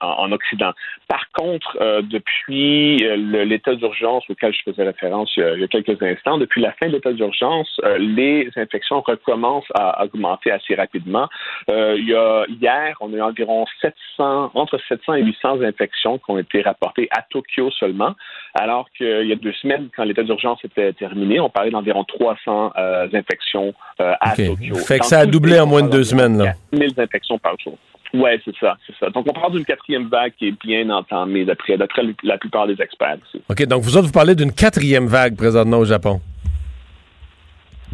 en 0.00 0.32
Occident. 0.32 0.72
Par 1.08 1.30
contre, 1.32 1.76
depuis 2.02 2.98
l'état 2.98 3.74
d'urgence 3.74 4.24
auquel 4.28 4.52
je 4.52 4.70
faisais 4.70 4.84
référence 4.84 5.32
il 5.36 5.60
y 5.60 5.64
a 5.64 5.68
quelques 5.68 6.00
instants, 6.02 6.38
depuis 6.38 6.60
la 6.60 6.72
fin 6.72 6.88
de 6.88 6.92
l'état 6.92 7.12
d'urgence, 7.12 7.80
les 7.98 8.48
infections 8.56 9.00
recommencent 9.00 9.70
à 9.74 10.04
augmenter 10.04 10.50
assez 10.50 10.74
rapidement. 10.74 11.28
il 11.68 12.08
y 12.08 12.68
a 12.68 12.73
on 13.00 13.12
a 13.12 13.16
eu 13.16 13.22
environ 13.22 13.64
700, 13.80 14.50
entre 14.54 14.78
700 14.88 15.14
et 15.14 15.22
800 15.22 15.62
infections 15.62 16.18
qui 16.18 16.30
ont 16.30 16.38
été 16.38 16.62
rapportées 16.62 17.08
à 17.10 17.22
Tokyo 17.22 17.70
seulement, 17.70 18.14
alors 18.54 18.88
qu'il 18.96 19.26
y 19.26 19.32
a 19.32 19.36
deux 19.36 19.52
semaines, 19.52 19.88
quand 19.94 20.04
l'état 20.04 20.22
d'urgence 20.22 20.64
était 20.64 20.92
terminé, 20.92 21.40
on 21.40 21.50
parlait 21.50 21.70
d'environ 21.70 22.04
300 22.04 22.72
euh, 22.76 23.08
infections 23.12 23.74
euh, 24.00 24.12
à 24.20 24.34
Tokyo. 24.34 24.74
Fait 24.74 24.98
que 24.98 25.06
ça 25.06 25.20
a 25.20 25.26
doublé 25.26 25.58
en 25.58 25.66
moins 25.66 25.82
de 25.82 25.90
deux 25.90 26.04
semaines. 26.04 26.38
Là. 26.38 26.52
1000 26.72 26.90
infections 26.98 27.38
par 27.38 27.54
jour. 27.62 27.78
Oui, 28.14 28.30
c'est 28.44 28.54
ça, 28.60 28.76
c'est 28.86 28.94
ça. 28.98 29.10
Donc, 29.10 29.26
on 29.28 29.32
parle 29.32 29.52
d'une 29.52 29.64
quatrième 29.64 30.06
vague 30.06 30.32
qui 30.38 30.48
est 30.48 30.64
bien 30.64 30.88
entamée 30.90 31.44
d'après, 31.44 31.76
la 32.22 32.38
plupart 32.38 32.68
des 32.68 32.80
experts. 32.80 33.18
OK, 33.50 33.66
donc 33.66 33.82
vous 33.82 33.96
autres, 33.96 34.06
vous 34.06 34.12
parlez 34.12 34.36
d'une 34.36 34.52
quatrième 34.52 35.06
vague 35.06 35.36
présentement 35.36 35.78
au 35.78 35.84
Japon. 35.84 36.20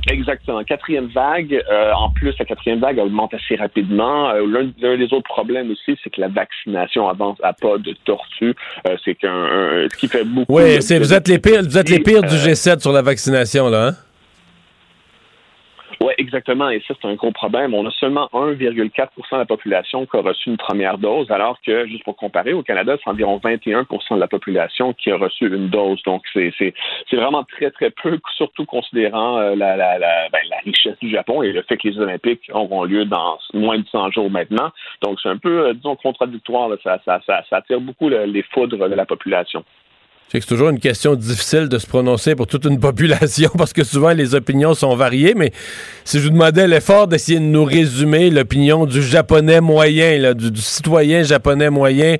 Exactement. 0.08 0.62
Quatrième 0.64 1.06
vague. 1.06 1.62
Euh, 1.70 1.92
en 1.92 2.10
plus, 2.10 2.34
la 2.38 2.44
quatrième 2.44 2.80
vague 2.80 2.98
augmente 2.98 3.34
assez 3.34 3.56
rapidement. 3.56 4.30
Euh, 4.30 4.46
l'un, 4.46 4.96
des 4.96 5.12
autres 5.12 5.28
problèmes 5.28 5.70
aussi, 5.70 5.98
c'est 6.02 6.10
que 6.10 6.20
la 6.20 6.28
vaccination 6.28 7.08
avance 7.08 7.38
à 7.42 7.52
pas 7.52 7.78
de 7.78 7.94
tortue. 8.04 8.54
Euh, 8.86 8.96
c'est 9.04 9.14
qu'un, 9.14 9.88
ce 9.90 9.96
qui 9.96 10.08
fait 10.08 10.24
beaucoup. 10.24 10.52
Oui, 10.52 10.80
c'est, 10.82 10.98
vous 10.98 11.12
êtes 11.12 11.28
les 11.28 11.38
pires, 11.38 11.62
vous 11.62 11.78
êtes 11.78 11.88
les 11.88 12.00
pires 12.00 12.22
du 12.22 12.36
G7 12.36 12.80
sur 12.80 12.92
la 12.92 13.02
vaccination 13.02 13.68
là. 13.68 13.88
Hein? 13.88 13.94
Oui, 16.02 16.14
exactement. 16.16 16.70
Et 16.70 16.82
ça, 16.88 16.94
c'est 17.00 17.08
un 17.08 17.14
gros 17.14 17.30
problème. 17.30 17.74
On 17.74 17.86
a 17.86 17.90
seulement 17.90 18.30
1,4% 18.32 19.10
de 19.32 19.36
la 19.36 19.44
population 19.44 20.06
qui 20.06 20.16
a 20.16 20.22
reçu 20.22 20.48
une 20.48 20.56
première 20.56 20.96
dose, 20.96 21.30
alors 21.30 21.60
que, 21.60 21.86
juste 21.86 22.04
pour 22.04 22.16
comparer, 22.16 22.54
au 22.54 22.62
Canada, 22.62 22.96
c'est 22.96 23.10
environ 23.10 23.36
21% 23.36 24.14
de 24.14 24.20
la 24.20 24.26
population 24.26 24.94
qui 24.94 25.10
a 25.10 25.18
reçu 25.18 25.46
une 25.54 25.68
dose. 25.68 26.02
Donc, 26.04 26.22
c'est 26.32 26.72
vraiment 27.12 27.44
très, 27.44 27.70
très 27.70 27.90
peu, 27.90 28.18
surtout 28.36 28.64
considérant 28.64 29.38
euh, 29.38 29.54
la, 29.54 29.76
la, 29.76 29.98
la, 29.98 30.28
ben, 30.30 30.40
la, 30.48 30.56
richesse 30.64 30.98
du 31.00 31.10
Japon 31.10 31.42
et 31.42 31.52
le 31.52 31.60
fait 31.62 31.76
que 31.76 31.88
les 31.88 31.98
Olympiques 31.98 32.50
auront 32.54 32.84
lieu 32.84 33.04
dans 33.04 33.38
moins 33.52 33.78
de 33.78 33.86
100 33.86 34.12
jours 34.12 34.30
maintenant. 34.30 34.70
Donc, 35.02 35.18
c'est 35.22 35.28
un 35.28 35.36
peu, 35.36 35.66
euh, 35.66 35.74
disons, 35.74 35.96
contradictoire. 35.96 36.70
Ça, 36.82 36.98
ça, 37.04 37.20
ça, 37.26 37.42
ça, 37.50 37.56
attire 37.58 37.80
beaucoup 37.80 38.08
les 38.08 38.42
foudres 38.54 38.88
de 38.88 38.94
la 38.94 39.04
population. 39.04 39.64
C'est 40.32 40.46
toujours 40.46 40.68
une 40.68 40.78
question 40.78 41.16
difficile 41.16 41.68
de 41.68 41.76
se 41.78 41.88
prononcer 41.88 42.36
pour 42.36 42.46
toute 42.46 42.64
une 42.64 42.78
population 42.88 43.50
parce 43.58 43.72
que 43.72 43.82
souvent 43.82 44.10
les 44.10 44.36
opinions 44.36 44.74
sont 44.74 44.94
variées, 44.94 45.34
mais 45.36 45.50
si 46.04 46.18
je 46.20 46.24
vous 46.24 46.30
demandais 46.30 46.68
l'effort 46.68 47.08
d'essayer 47.08 47.40
de 47.40 47.44
nous 47.44 47.64
résumer 47.64 48.30
l'opinion 48.30 48.86
du 48.86 49.02
japonais 49.02 49.60
moyen, 49.60 50.32
du, 50.34 50.60
citoyen 50.60 51.24
japonais 51.24 51.68
moyen, 51.68 52.16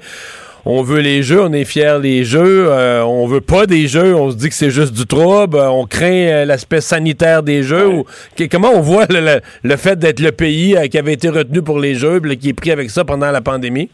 on 0.65 0.83
veut 0.83 0.99
les 0.99 1.23
jeux, 1.23 1.41
on 1.41 1.53
est 1.53 1.65
fier 1.65 2.01
des 2.01 2.25
jeux, 2.25 2.67
euh, 2.69 3.05
on 3.05 3.29
veut 3.29 3.41
pas 3.41 3.67
des 3.67 3.87
jeux, 3.87 4.17
on 4.17 4.33
se 4.33 4.37
dit 4.37 4.49
que 4.49 4.57
c'est 4.57 4.71
juste 4.71 4.93
du 4.93 5.07
trouble, 5.07 5.59
on 5.59 5.87
craint 5.87 6.11
euh, 6.11 6.45
l'aspect 6.45 6.81
sanitaire 6.81 7.45
des 7.45 7.63
jeux. 7.63 8.03
comment 8.51 8.73
on 8.75 8.81
voit 8.81 9.07
le, 9.09 9.77
fait 9.77 9.97
d'être 9.97 10.19
le 10.19 10.33
pays 10.33 10.77
euh, 10.77 10.89
qui 10.89 10.99
avait 10.99 11.13
été 11.13 11.29
retenu 11.29 11.63
pour 11.63 11.79
les 11.79 11.95
jeux, 11.95 12.19
qui 12.21 12.49
est 12.49 12.55
pris 12.55 12.73
avec 12.73 12.91
ça 12.91 13.05
pendant 13.05 13.31
la 13.31 13.41
pandémie? 13.41 13.89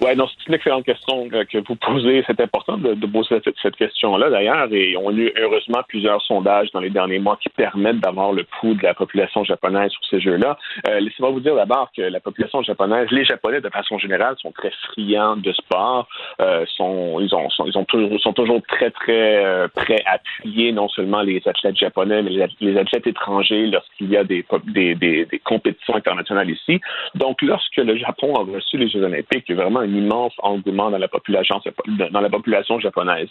Oui, 0.00 0.14
non, 0.14 0.26
c'est 0.28 0.46
une 0.46 0.54
excellente 0.54 0.84
question 0.84 1.28
que 1.28 1.58
vous 1.66 1.76
posez. 1.76 2.22
C'est 2.26 2.38
important 2.40 2.76
de, 2.76 2.92
de 2.92 3.06
poser 3.06 3.40
cette, 3.62 3.76
question-là, 3.76 4.28
d'ailleurs, 4.28 4.68
et 4.72 4.94
on 4.96 5.08
a 5.08 5.12
eu 5.12 5.32
heureusement 5.38 5.80
plusieurs 5.88 6.20
sondages 6.22 6.70
dans 6.72 6.80
les 6.80 6.90
derniers 6.90 7.18
mois 7.18 7.38
qui 7.42 7.48
permettent 7.48 8.00
d'avoir 8.00 8.32
le 8.32 8.44
pouls 8.44 8.74
de 8.74 8.82
la 8.82 8.92
population 8.94 9.42
japonaise 9.44 9.90
sur 9.90 10.04
ces 10.10 10.20
jeux-là. 10.20 10.58
Euh, 10.88 11.00
Laissez-moi 11.00 11.30
vous 11.30 11.40
dire 11.40 11.54
d'abord 11.54 11.90
que 11.96 12.02
la 12.02 12.20
population 12.20 12.62
japonaise, 12.62 13.08
les 13.10 13.24
Japonais 13.24 13.60
de 13.60 13.70
façon 13.70 13.98
générale, 13.98 14.36
sont 14.40 14.52
très 14.52 14.70
friands 14.88 15.36
de 15.36 15.52
sport. 15.52 16.06
Euh, 16.40 16.64
sont, 16.76 17.18
ils, 17.20 17.34
ont, 17.34 17.48
sont, 17.48 17.64
ils 17.64 17.78
ont 17.78 17.84
toujours, 17.84 18.20
sont 18.20 18.32
toujours 18.34 18.60
très, 18.68 18.90
très 18.90 19.44
euh, 19.44 19.68
prêts 19.68 20.02
à 20.04 20.16
appuyer 20.16 20.72
non 20.72 20.88
seulement 20.88 21.22
les 21.22 21.40
athlètes 21.46 21.76
japonais, 21.76 22.22
mais 22.22 22.30
les, 22.30 22.46
les 22.60 22.78
athlètes 22.78 23.06
étrangers 23.06 23.66
lorsqu'il 23.66 24.10
y 24.10 24.16
a 24.16 24.24
des, 24.24 24.44
des, 24.66 24.94
des, 24.94 25.24
des 25.24 25.38
compétitions 25.38 25.96
internationales 25.96 26.50
ici. 26.50 26.80
Donc, 27.14 27.40
lorsque 27.40 27.76
le 27.76 27.96
Japon 27.96 28.34
a 28.34 28.44
reçu 28.44 28.76
les 28.76 28.88
Jeux 28.88 29.02
olympiques, 29.02 29.44
il 29.48 29.56
y 29.56 29.58
a 29.58 29.62
vraiment 29.62 29.85
un 29.86 29.94
immense 29.94 30.34
engouement 30.38 30.90
dans 30.90 30.98
la 30.98 31.08
population, 31.08 31.60
dans 32.10 32.20
la 32.20 32.30
population 32.30 32.78
japonaise. 32.80 33.28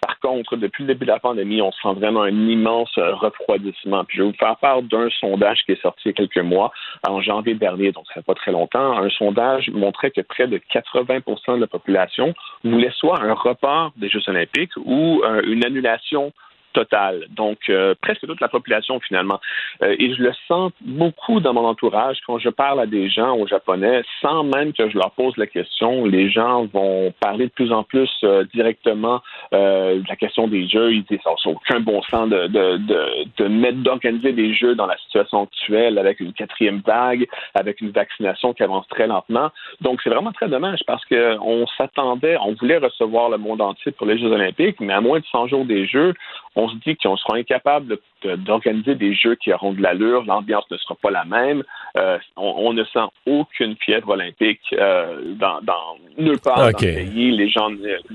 Par 0.00 0.18
contre, 0.20 0.56
depuis 0.56 0.84
le 0.84 0.94
début 0.94 1.04
de 1.04 1.10
la 1.10 1.18
pandémie, 1.18 1.60
on 1.60 1.72
sent 1.72 1.92
vraiment 1.94 2.22
un 2.22 2.48
immense 2.48 2.90
euh, 2.96 3.14
refroidissement. 3.14 4.04
Je 4.08 4.22
vais 4.22 4.28
vous 4.28 4.36
faire 4.38 4.56
part 4.56 4.82
d'un 4.82 5.10
sondage 5.20 5.62
qui 5.66 5.72
est 5.72 5.82
sorti 5.82 6.00
il 6.06 6.08
y 6.08 6.10
a 6.10 6.14
quelques 6.14 6.38
mois, 6.38 6.72
en 7.06 7.20
janvier 7.20 7.54
dernier, 7.54 7.92
donc 7.92 8.06
ça 8.08 8.14
fait 8.14 8.24
pas 8.24 8.34
très 8.34 8.50
longtemps. 8.50 8.98
Un 8.98 9.10
sondage 9.10 9.68
montrait 9.70 10.10
que 10.10 10.22
près 10.22 10.46
de 10.46 10.56
80% 10.56 11.56
de 11.56 11.60
la 11.60 11.66
population 11.66 12.34
voulait 12.64 12.92
soit 12.96 13.20
un 13.20 13.34
report 13.34 13.92
des 13.96 14.08
Jeux 14.08 14.26
olympiques 14.26 14.72
ou 14.78 15.22
euh, 15.22 15.42
une 15.44 15.66
annulation 15.66 16.32
Total, 16.72 17.26
Donc, 17.30 17.58
euh, 17.68 17.96
presque 18.00 18.24
toute 18.24 18.40
la 18.40 18.48
population, 18.48 19.00
finalement. 19.00 19.40
Euh, 19.82 19.96
et 19.98 20.14
je 20.14 20.22
le 20.22 20.32
sens 20.46 20.70
beaucoup 20.82 21.40
dans 21.40 21.52
mon 21.52 21.64
entourage 21.64 22.18
quand 22.24 22.38
je 22.38 22.48
parle 22.48 22.78
à 22.78 22.86
des 22.86 23.08
gens 23.10 23.36
au 23.36 23.48
japonais, 23.48 24.02
sans 24.22 24.44
même 24.44 24.72
que 24.72 24.88
je 24.88 24.96
leur 24.96 25.10
pose 25.10 25.36
la 25.36 25.48
question, 25.48 26.04
les 26.04 26.30
gens 26.30 26.66
vont 26.66 27.12
parler 27.18 27.46
de 27.46 27.50
plus 27.50 27.72
en 27.72 27.82
plus 27.82 28.08
euh, 28.22 28.44
directement 28.54 29.20
de 29.50 30.08
la 30.08 30.16
question 30.16 30.46
des 30.46 30.68
jeux. 30.68 30.92
Ils 30.92 31.02
disent, 31.04 31.18
ça 31.24 31.30
n'a 31.30 31.50
aucun 31.50 31.80
bon 31.80 32.02
sens 32.02 32.28
de, 32.28 32.46
de, 32.46 32.76
de, 32.76 33.24
de 33.36 33.48
mettre, 33.48 33.78
d'organiser 33.78 34.32
des 34.32 34.54
jeux 34.54 34.76
dans 34.76 34.86
la 34.86 34.96
situation 34.98 35.42
actuelle 35.42 35.98
avec 35.98 36.20
une 36.20 36.32
quatrième 36.32 36.82
vague, 36.86 37.26
avec 37.54 37.80
une 37.80 37.90
vaccination 37.90 38.54
qui 38.54 38.62
avance 38.62 38.86
très 38.88 39.08
lentement. 39.08 39.50
Donc, 39.80 40.00
c'est 40.04 40.10
vraiment 40.10 40.32
très 40.32 40.48
dommage 40.48 40.80
parce 40.86 41.04
qu'on 41.06 41.66
s'attendait, 41.76 42.36
on 42.40 42.54
voulait 42.54 42.78
recevoir 42.78 43.28
le 43.28 43.38
monde 43.38 43.60
entier 43.60 43.90
pour 43.90 44.06
les 44.06 44.18
Jeux 44.18 44.30
olympiques, 44.30 44.78
mais 44.78 44.92
à 44.92 45.00
moins 45.00 45.18
de 45.18 45.24
100 45.32 45.48
jours 45.48 45.64
des 45.64 45.86
Jeux, 45.86 46.14
on 46.60 46.68
se 46.68 46.76
dit 46.76 46.96
qu'on 46.96 47.16
sera 47.16 47.36
incapable 47.36 47.98
d'organiser 48.22 48.94
des 48.94 49.14
jeux 49.14 49.34
qui 49.34 49.52
auront 49.52 49.72
de 49.72 49.80
l'allure, 49.80 50.24
l'ambiance 50.26 50.64
ne 50.70 50.76
sera 50.76 50.94
pas 50.94 51.10
la 51.10 51.24
même. 51.24 51.62
Euh, 51.96 52.18
on, 52.36 52.72
ne 52.74 52.84
sent 52.84 53.06
aucune 53.26 53.76
fièvre 53.76 54.10
olympique 54.10 54.60
euh, 54.72 55.34
dans, 55.36 55.60
dans 55.62 55.96
nulle 56.18 56.38
part 56.38 56.58
dans 56.58 56.66
le 56.66 56.72
pays. 56.74 57.30
Les 57.30 57.48
gens, 57.48 57.70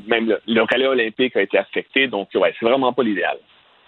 même 0.08 0.28
le, 0.28 0.40
le 0.48 0.62
relais 0.62 0.88
olympique 0.88 1.36
a 1.36 1.42
été 1.42 1.58
affecté, 1.58 2.08
donc 2.08 2.30
ouais, 2.36 2.54
c'est 2.60 2.66
vraiment 2.66 2.94
pas 2.94 3.04
l'idéal. 3.04 3.38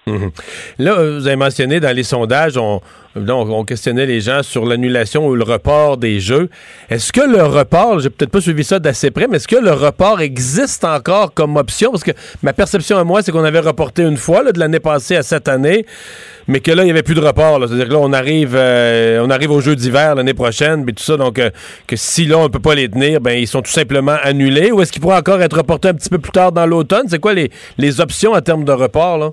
Mhm. 0.08 0.32
Là, 0.80 0.95
vous 0.95 1.28
avez 1.28 1.36
mentionné 1.36 1.82
dans 1.82 1.93
les 1.93 2.03
sondages, 2.03 2.58
on, 2.58 2.82
on 3.16 3.66
questionnait 3.66 4.05
les 4.05 4.22
gens 4.22 4.41
sur 4.41 4.66
l'annulation 4.66 5.28
ou 5.28 5.36
le 5.36 5.43
report 5.43 5.97
des 5.97 6.22
jeux. 6.22 6.49
Est-ce 6.89 7.12
que 7.12 7.20
le 7.20 7.43
report, 7.43 7.99
j'ai 7.99 8.10
peut-être 8.10 8.32
pas 8.32 8.39
suivi 8.39 8.64
ça 8.64 8.80
d'assez 8.80 9.12
près, 9.12 9.28
mais 9.28 9.36
est-ce 9.36 9.49
que 9.49 9.58
le 9.58 9.74
report 9.74 10.22
existe 10.22 10.86
encore 10.86 11.34
comme 11.34 11.58
option? 11.58 11.91
Parce 11.91 12.05
que 12.05 12.12
ma 12.41 12.53
perception 12.53 12.97
à 12.97 13.03
moi, 13.03 13.22
c'est 13.22 13.34
qu'on 13.34 13.43
avait 13.43 13.60
reporté 13.60 14.03
une 14.03 14.16
fois 14.16 14.43
là, 14.43 14.53
de 14.53 14.60
l'année 14.60 14.80
passée 14.80 15.18
à 15.18 15.24
cette 15.24 15.49
année, 15.49 15.86
mais 16.47 16.62
que 16.62 16.72
là, 16.72 16.84
il 16.84 16.86
n'y 16.86 16.91
avait 16.91 17.03
plus 17.03 17.16
de 17.16 17.20
report. 17.20 17.60
C'est-à-dire 17.68 17.89
que 17.89 17.93
là, 17.93 17.99
on 17.99 18.14
arrive, 18.14 18.53
euh, 18.55 19.22
on 19.26 19.30
arrive 19.30 19.51
aux 19.51 19.60
Jeux 19.60 19.76
d'hiver 19.76 20.16
l'année 20.16 20.34
prochaine, 20.34 20.86
puis 20.86 20.93
tout 20.93 21.03
ça. 21.03 21.18
Donc, 21.18 21.38
euh, 21.38 21.49
que 21.86 21.97
si 21.97 22.26
là, 22.26 22.38
on 22.38 22.43
ne 22.43 22.47
peut 22.47 22.60
pas 22.60 22.76
les 22.76 22.88
tenir, 22.88 23.20
ben 23.20 23.32
ils 23.32 23.47
sont 23.47 23.62
tout 23.62 23.72
simplement 23.72 24.16
annulés. 24.24 24.72
Ou 24.72 24.82
est-ce 24.82 24.93
qu'ils 24.93 25.01
pourraient 25.01 25.18
encore 25.18 25.41
être 25.41 25.58
reportés 25.58 25.89
un 25.89 25.93
petit 25.93 26.10
peu 26.10 26.20
plus 26.20 26.32
tard 26.32 26.53
dans 26.53 26.66
l'automne? 26.66 27.08
C'est 27.10 27.20
quoi 27.20 27.34
les, 27.34 27.51
les 27.78 27.99
options 27.99 28.32
en 28.32 28.41
termes 28.41 28.64
de 28.64 28.72
report, 28.72 29.18
là? 29.18 29.32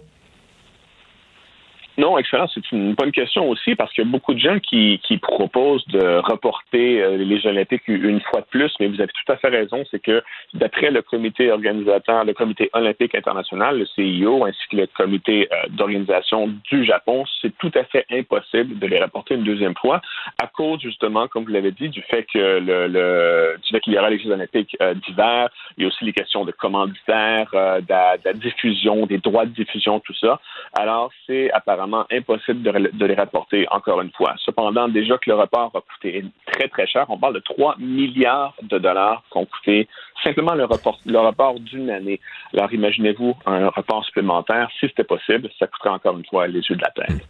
Non, 1.96 2.18
excellent. 2.18 2.48
C'est 2.52 2.72
une 2.72 2.94
bonne 2.94 3.12
question 3.12 3.48
aussi 3.48 3.76
parce 3.76 3.92
qu'il 3.92 4.02
y 4.02 4.06
a 4.06 4.10
beaucoup 4.10 4.34
de 4.34 4.40
gens 4.40 4.58
qui, 4.58 5.00
qui 5.04 5.16
proposent 5.18 5.86
de 5.88 6.18
reporter 6.18 7.00
euh, 7.00 7.16
les 7.16 7.38
Jeux 7.38 7.50
olympiques 7.50 7.86
une 7.86 8.20
fois 8.20 8.40
de 8.40 8.46
plus, 8.46 8.72
mais 8.80 8.88
vous 8.88 9.00
avez 9.00 9.12
tout 9.12 9.32
à 9.32 9.36
fait 9.36 9.48
raison, 9.48 9.84
c'est 9.92 10.00
que 10.00 10.20
d'après 10.54 10.90
le 10.90 11.02
comité 11.02 11.52
organisateur, 11.52 12.24
le 12.24 12.34
comité 12.34 12.68
olympique 12.72 13.14
international, 13.14 13.78
le 13.78 13.86
CIO, 13.86 14.44
ainsi 14.44 14.58
que 14.72 14.76
le 14.76 14.88
comité 14.88 15.48
euh, 15.52 15.68
d'organisation 15.70 16.52
du 16.68 16.84
Japon, 16.84 17.24
c'est 17.40 17.56
tout 17.58 17.70
à 17.76 17.84
fait 17.84 18.04
impossible 18.10 18.76
de 18.80 18.86
les 18.88 19.00
reporter 19.00 19.36
une 19.36 19.44
deuxième 19.44 19.76
fois 19.76 20.02
à 20.42 20.48
cause 20.48 20.80
justement, 20.80 21.28
comme 21.28 21.44
vous 21.44 21.52
l'avez 21.52 21.70
dit, 21.70 21.90
du 21.90 22.02
fait 22.02 22.24
que 22.24 22.58
le, 22.58 22.88
le 22.88 23.56
du 23.62 23.68
fait 23.70 23.80
qu'il 23.80 23.92
y 23.92 23.98
aura 23.98 24.10
les 24.10 24.18
Jeux 24.18 24.32
olympiques 24.32 24.76
euh, 24.82 24.94
d'hiver, 24.94 25.48
il 25.76 25.82
y 25.82 25.84
a 25.84 25.88
aussi 25.88 26.04
les 26.04 26.12
questions 26.12 26.44
de 26.44 26.50
commanditaire, 26.50 27.46
de, 27.52 27.82
de 27.82 28.24
la 28.24 28.32
diffusion, 28.32 29.06
des 29.06 29.18
droits 29.18 29.46
de 29.46 29.52
diffusion, 29.52 30.00
tout 30.00 30.14
ça. 30.14 30.40
Alors, 30.76 31.12
c'est 31.26 31.52
apparemment 31.52 31.83
impossible 32.10 32.62
de, 32.62 33.06
les 33.06 33.14
rapporter 33.14 33.66
encore 33.70 34.00
une 34.00 34.10
fois. 34.10 34.34
Cependant, 34.44 34.88
déjà 34.88 35.18
que 35.18 35.30
le 35.30 35.36
report 35.36 35.70
a 35.74 35.80
coûté 35.80 36.24
très, 36.52 36.68
très 36.68 36.86
cher, 36.86 37.06
on 37.08 37.18
parle 37.18 37.34
de 37.34 37.40
3 37.40 37.76
milliards 37.78 38.54
de 38.62 38.78
dollars 38.78 39.22
qu'ont 39.30 39.46
coûté 39.46 39.88
simplement 40.22 40.54
le 40.54 40.64
report, 40.64 41.60
d'une 41.60 41.90
année. 41.90 42.20
Alors, 42.54 42.72
imaginez-vous 42.72 43.34
un 43.46 43.68
report 43.68 44.04
supplémentaire. 44.06 44.68
Si 44.80 44.86
c'était 44.88 45.04
possible, 45.04 45.50
ça 45.58 45.66
coûterait 45.66 45.90
encore 45.90 46.16
une 46.16 46.24
fois 46.24 46.46
les 46.46 46.60
yeux 46.60 46.76
de 46.76 46.82
la 46.82 46.90
tête. 46.90 47.20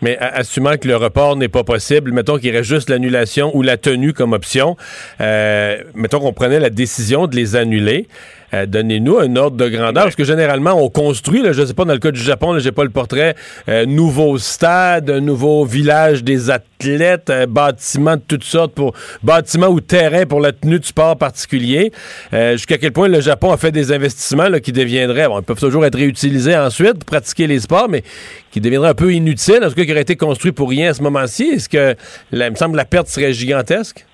Mais 0.00 0.16
assumant 0.18 0.76
que 0.80 0.88
le 0.88 0.96
report 0.96 1.36
n'est 1.36 1.48
pas 1.48 1.64
possible, 1.64 2.12
mettons 2.12 2.38
qu'il 2.38 2.54
reste 2.54 2.68
juste 2.68 2.88
l'annulation 2.88 3.50
ou 3.54 3.62
la 3.62 3.76
tenue 3.76 4.12
comme 4.12 4.32
option, 4.32 4.76
euh, 5.20 5.82
mettons 5.94 6.20
qu'on 6.20 6.32
prenait 6.32 6.60
la 6.60 6.70
décision 6.70 7.26
de 7.26 7.36
les 7.36 7.56
annuler. 7.56 8.06
Euh, 8.54 8.66
donnez-nous 8.66 9.18
un 9.18 9.36
ordre 9.36 9.56
de 9.56 9.68
grandeur, 9.68 10.04
parce 10.04 10.16
que 10.16 10.24
généralement, 10.24 10.72
on 10.72 10.88
construit, 10.88 11.42
là, 11.42 11.52
je 11.52 11.60
ne 11.60 11.66
sais 11.66 11.74
pas, 11.74 11.84
dans 11.84 11.92
le 11.92 11.98
cas 11.98 12.10
du 12.10 12.20
Japon, 12.20 12.58
j'ai 12.58 12.72
pas 12.72 12.84
le 12.84 12.90
portrait, 12.90 13.34
euh, 13.68 13.84
nouveau 13.84 14.38
stade, 14.38 15.10
un 15.10 15.20
nouveau 15.20 15.64
village 15.64 16.24
des 16.24 16.50
athlètes, 16.50 17.30
euh, 17.30 17.46
bâtiments 17.46 18.16
de 18.16 18.22
toutes 18.26 18.44
sortes, 18.44 18.72
pour 18.72 18.94
bâtiments 19.22 19.68
ou 19.68 19.80
terrain 19.80 20.24
pour 20.24 20.40
la 20.40 20.52
tenue 20.52 20.78
de 20.78 20.84
sport 20.84 21.16
particulier. 21.16 21.92
Jusqu'à 22.32 22.78
quel 22.78 22.92
point 22.92 23.08
le 23.08 23.20
Japon 23.20 23.52
a 23.52 23.56
fait 23.56 23.72
des 23.72 23.92
investissements 23.92 24.48
là, 24.48 24.60
qui 24.60 24.72
deviendraient, 24.72 25.26
bon, 25.28 25.40
ils 25.40 25.44
peuvent 25.44 25.58
toujours 25.58 25.84
être 25.84 25.96
réutilisés 25.96 26.56
ensuite 26.56 26.94
pour 26.94 27.04
pratiquer 27.04 27.46
les 27.46 27.60
sports, 27.60 27.88
mais 27.88 28.02
qui 28.50 28.60
deviendraient 28.60 28.90
un 28.90 28.94
peu 28.94 29.12
inutiles, 29.12 29.60
en 29.62 29.68
tout 29.68 29.74
cas 29.74 29.84
qui 29.84 29.92
auraient 29.92 30.02
été 30.02 30.16
construits 30.16 30.52
pour 30.52 30.70
rien 30.70 30.90
à 30.90 30.94
ce 30.94 31.02
moment-ci. 31.02 31.44
Est-ce 31.54 31.68
que, 31.68 31.94
il 32.32 32.38
me 32.38 32.56
semble, 32.56 32.76
la 32.76 32.84
perte 32.84 33.08
serait 33.08 33.32
gigantesque? 33.32 34.07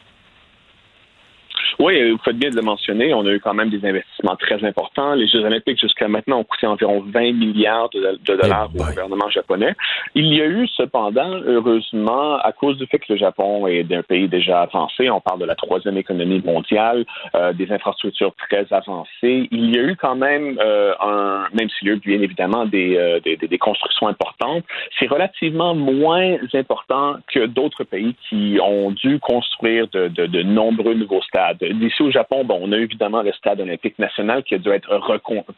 Oui, 1.79 2.11
vous 2.11 2.19
faites 2.25 2.37
bien 2.37 2.51
de 2.51 2.57
le 2.57 2.63
mentionner. 2.63 3.13
On 3.15 3.27
a 3.27 3.33
eu 3.33 3.41
quand 3.41 3.55
même 3.55 3.71
des 3.71 3.85
investissements 3.87 4.37
très 4.37 4.65
importants. 4.65 5.15
Les 5.15 5.27
Jeux 5.27 5.45
olympiques 5.45 5.81
jusqu'à 5.81 6.09
maintenant 6.09 6.39
ont 6.39 6.45
coûté 6.45 6.67
environ 6.67 7.03
20 7.07 7.33
milliards 7.33 7.89
de, 7.91 8.19
dollars 8.25 8.71
au 8.75 8.85
gouvernement 8.85 9.29
japonais. 9.31 9.75
Il 10.15 10.33
y 10.33 10.41
a 10.41 10.47
eu 10.47 10.69
cependant, 10.69 11.41
heureusement, 11.45 12.37
à 12.37 12.53
cause 12.53 12.79
du 12.79 12.87
fait 12.87 12.99
que 12.99 13.13
le 13.13 13.19
Japon 13.19 13.67
est 13.67 13.93
un 13.93 14.03
pays 14.03 14.29
déjà 14.29 14.63
avancé, 14.63 15.11
on 15.11 15.21
parle 15.21 15.41
de 15.41 15.47
la 15.47 15.55
troisième 15.55 15.97
économie 15.97 16.43
mondiale, 16.45 17.05
euh, 17.35 17.53
des 17.53 17.71
infrastructures 17.73 18.35
très 18.49 18.67
avancées, 18.71 19.49
il 19.51 19.75
y 19.75 19.79
a 19.79 19.83
eu 19.83 19.97
quand 19.97 20.17
même 20.17 20.59
euh, 20.61 20.95
un, 21.01 21.47
même 21.53 21.69
s'il 21.71 21.89
y 21.89 21.91
a 21.91 21.95
eu 21.95 21.99
bien 21.99 22.21
évidemment 22.21 22.67
des, 22.67 22.97
euh, 22.97 23.21
des, 23.21 23.37
des, 23.37 23.59
constructions 23.59 24.09
importantes, 24.09 24.65
c'est 24.99 25.07
relativement 25.07 25.75
moins 25.75 26.37
important 26.55 27.17
que 27.33 27.47
d'autres 27.47 27.85
pays 27.85 28.15
qui 28.29 28.59
ont 28.63 28.91
dû 28.91 29.19
construire 29.19 29.89
de, 29.89 30.09
de, 30.09 30.27
de 30.27 30.43
nombreux 30.43 30.95
nouveaux 30.95 31.23
stades 31.23 31.64
D'ici 31.73 32.03
au 32.03 32.11
Japon, 32.11 32.45
bon, 32.45 32.59
on 32.61 32.73
a 32.73 32.77
évidemment 32.77 33.23
le 33.23 33.33
stade 33.33 33.61
olympique 33.61 33.99
national 33.99 34.43
qui 34.43 34.55
a 34.55 34.59
dû 34.59 34.71
être 34.71 34.89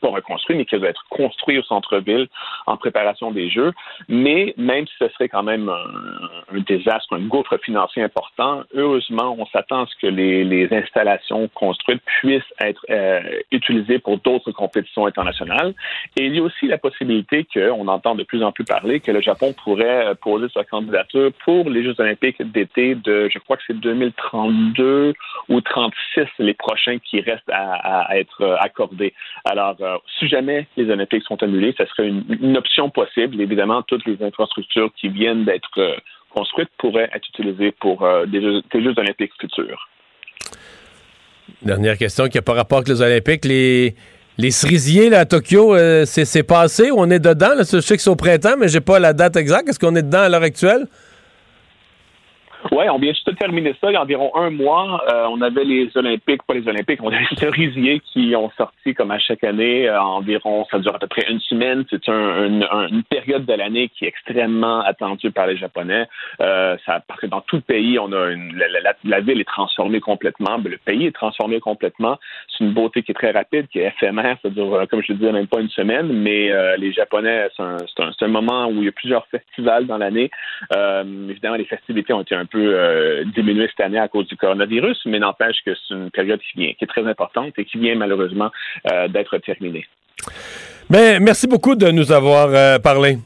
pas 0.01 0.09
reconstruit, 0.09 0.57
mais 0.57 0.65
qui 0.65 0.75
a 0.75 0.79
dû 0.79 0.85
être 0.85 1.05
construit 1.11 1.59
au 1.59 1.63
centre-ville 1.63 2.29
en 2.67 2.77
préparation 2.77 3.31
des 3.31 3.49
Jeux. 3.51 3.73
Mais 4.09 4.55
même 4.57 4.87
si 4.87 4.95
ce 4.99 5.09
serait 5.09 5.29
quand 5.29 5.43
même 5.43 5.69
un, 5.69 6.61
désastre, 6.61 7.15
un 7.15 7.27
gouffre 7.27 7.57
financier 7.59 8.03
important, 8.03 8.63
heureusement, 8.75 9.37
on 9.39 9.47
s'attend 9.47 9.85
à 9.85 9.87
ce 9.87 9.95
que 10.01 10.07
les, 10.07 10.67
installations 10.73 11.49
construites 11.55 12.03
puissent 12.21 12.43
être 12.61 12.85
euh, 12.91 13.21
utilisées 13.53 13.99
pour 13.99 14.19
d'autres 14.19 14.51
compétitions 14.53 15.07
internationales. 15.07 15.75
Et 16.17 16.27
il 16.27 16.35
y 16.35 16.39
a 16.39 16.43
aussi 16.43 16.67
la 16.67 16.79
possibilité 16.79 17.47
qu'on 17.53 17.87
entend 17.89 18.15
de 18.15 18.25
plus 18.25 18.43
en 18.43 18.53
plus 18.53 18.65
parler 18.65 19.01
que 19.01 19.13
le 19.13 19.21
Japon 19.21 19.55
pourrait 19.63 20.15
poser 20.21 20.49
sa 20.53 20.65
candidature 20.65 21.31
pour 21.45 21.69
les 21.71 21.85
Jeux 21.85 21.95
olympiques 21.99 22.43
d'été 22.43 22.95
de, 22.95 23.29
je 23.33 23.39
crois 23.39 23.57
que 23.57 23.63
c'est 23.67 23.79
2032 23.79 25.15
ou 25.49 25.61
30 25.61 25.95
six 26.15 26.27
les 26.39 26.55
prochains 26.55 26.99
qui 26.99 27.21
restent 27.21 27.51
à, 27.51 28.17
être 28.17 28.43
euh, 28.43 28.57
accordés. 28.61 29.13
Alors, 29.45 29.77
euh, 29.81 29.97
si 30.19 30.29
jamais 30.29 30.67
les 30.77 30.91
Olympiques 30.91 31.25
sont 31.25 31.43
annulés, 31.43 31.75
ce 31.79 31.85
serait 31.87 32.09
une, 32.09 32.57
option 32.57 32.91
possible. 32.91 33.41
Évidemment, 33.41 33.83
toutes 33.83 34.07
les 34.07 34.23
infrastructures 34.23 34.91
qui 34.99 35.09
viennent 35.09 35.45
d'être 35.45 35.79
euh, 35.79 35.95
construites 36.31 36.71
pourraient 36.79 37.11
être 37.13 37.29
utilisées 37.29 37.73
pour 37.73 38.07
des, 38.27 38.41
Jeux, 38.41 38.95
Olympiques 38.97 39.33
futurs. 39.41 39.89
Dernière 41.63 41.97
question 41.97 42.29
qui 42.29 42.37
n'a 42.37 42.43
pas 42.43 42.53
rapport 42.53 42.79
avec 42.79 42.89
les 42.89 43.01
Olympiques. 43.01 43.45
Les, 43.47 43.95
les 44.37 44.51
cerisiers 44.51 45.09
là, 45.09 45.21
à 45.21 45.25
Tokyo, 45.25 45.75
c'est 46.05 46.47
passé 46.47 46.91
ou 46.91 46.97
on 46.99 47.11
est 47.11 47.19
dedans? 47.19 47.53
je 47.59 47.81
sais 47.81 47.97
que 47.97 48.03
c'est 48.03 48.11
au 48.11 48.17
printemps, 48.17 48.57
mais 48.59 48.69
j'ai 48.69 48.83
pas 48.83 48.99
la 48.99 49.15
date 49.15 49.37
exacte. 49.37 49.69
Est-ce 49.71 49.79
qu'on 49.79 49.97
est 49.97 50.03
dedans 50.03 50.23
à 50.23 50.29
l'heure 50.29 50.43
actuelle? 50.43 50.87
Oui, 52.73 52.89
on 52.91 52.99
vient 52.99 53.13
juste 53.13 53.27
de 53.27 53.35
terminer 53.35 53.75
ça. 53.81 53.91
Il 53.91 53.95
y 53.95 53.97
a 53.97 54.03
environ 54.03 54.35
un 54.35 54.51
mois, 54.51 55.03
euh, 55.09 55.27
on 55.31 55.41
avait 55.41 55.65
les 55.65 55.91
Olympiques, 55.97 56.43
pas 56.47 56.55
les 56.55 56.67
Olympiques, 56.67 57.01
on 57.03 57.09
avait 57.09 57.27
les 57.31 57.37
cerisiers 57.37 58.01
qui 58.01 58.35
ont 58.37 58.51
sorti 58.57 58.95
comme 58.95 59.11
à 59.11 59.19
chaque 59.19 59.45
année. 59.45 59.89
Euh, 59.89 60.01
environ, 60.01 60.67
ça 60.71 60.79
dure 60.79 60.95
à 60.95 60.99
peu 60.99 61.07
près 61.07 61.31
une 61.31 61.41
semaine. 61.41 61.85
C'est 61.91 62.09
un, 62.09 62.61
une 62.89 63.03
période 63.05 63.45
de 63.45 63.53
l'année 63.53 63.89
qui 63.89 64.05
est 64.05 64.09
extrêmement 64.09 64.81
attendue 64.81 65.31
par 65.31 65.47
les 65.47 65.57
Japonais. 65.57 66.07
Euh, 66.41 66.77
ça, 66.85 67.03
parce 67.07 67.21
que 67.21 67.27
dans 67.27 67.41
tout 67.41 67.57
le 67.57 67.63
pays, 67.63 67.99
on 67.99 68.13
a 68.13 68.31
une, 68.31 68.61
la, 69.05 69.21
ville 69.21 69.41
est 69.41 69.45
transformée 69.45 70.01
complètement. 70.01 70.59
Le 70.63 70.79
pays 70.79 71.07
est 71.07 71.15
transformé 71.15 71.61
complètement. 71.61 72.19
C'est 72.49 72.65
une 72.65 72.73
beauté 72.73 73.03
qui 73.03 73.13
est 73.13 73.15
très 73.15 73.31
rapide, 73.31 73.69
qui 73.69 73.79
est 73.79 73.89
éphémère. 73.89 74.37
Ça 74.43 74.51
dure, 74.51 74.87
comme 74.91 75.03
je 75.03 75.13
le 75.13 75.19
disais, 75.19 75.33
même 75.33 75.47
pas 75.47 75.61
une 75.61 75.71
semaine. 75.71 76.13
Mais 76.13 76.51
les 76.79 76.93
Japonais, 76.93 77.49
c'est 77.57 77.63
un, 77.63 77.77
un, 78.01 78.11
un, 78.21 78.29
moment 78.29 78.67
où 78.69 78.79
il 78.79 78.85
y 78.85 78.89
a 78.89 78.93
plusieurs 78.93 79.27
festivals 79.29 79.87
dans 79.87 79.99
l'année. 79.99 80.31
évidemment, 81.31 81.57
les 81.57 81.65
festivités 81.65 82.13
ont 82.13 82.23
été 82.23 82.35
un 82.35 82.47
peu 82.47 82.56
euh, 82.61 83.25
diminué 83.35 83.69
cette 83.69 83.85
année 83.85 83.99
à 83.99 84.09
cause 84.09 84.27
du 84.29 84.37
coronavirus, 84.37 84.99
mais 85.07 85.19
n'empêche 85.19 85.57
que 85.65 85.73
c'est 85.75 85.95
une 85.95 86.11
période 86.11 86.41
qui 86.41 86.59
vient, 86.59 86.73
qui 86.79 86.85
est 86.85 86.89
très 86.89 87.07
importante 87.07 87.53
et 87.59 87.65
qui 87.65 87.79
vient 87.79 87.95
malheureusement 87.95 88.51
euh, 88.91 89.09
d'être 89.09 89.39
terminée. 89.39 89.87
Mais 90.91 91.19
merci 91.21 91.47
beaucoup 91.47 91.75
de 91.75 91.91
nous 91.91 92.13
avoir 92.13 92.49
euh, 92.51 92.79
parlé. 92.79 93.19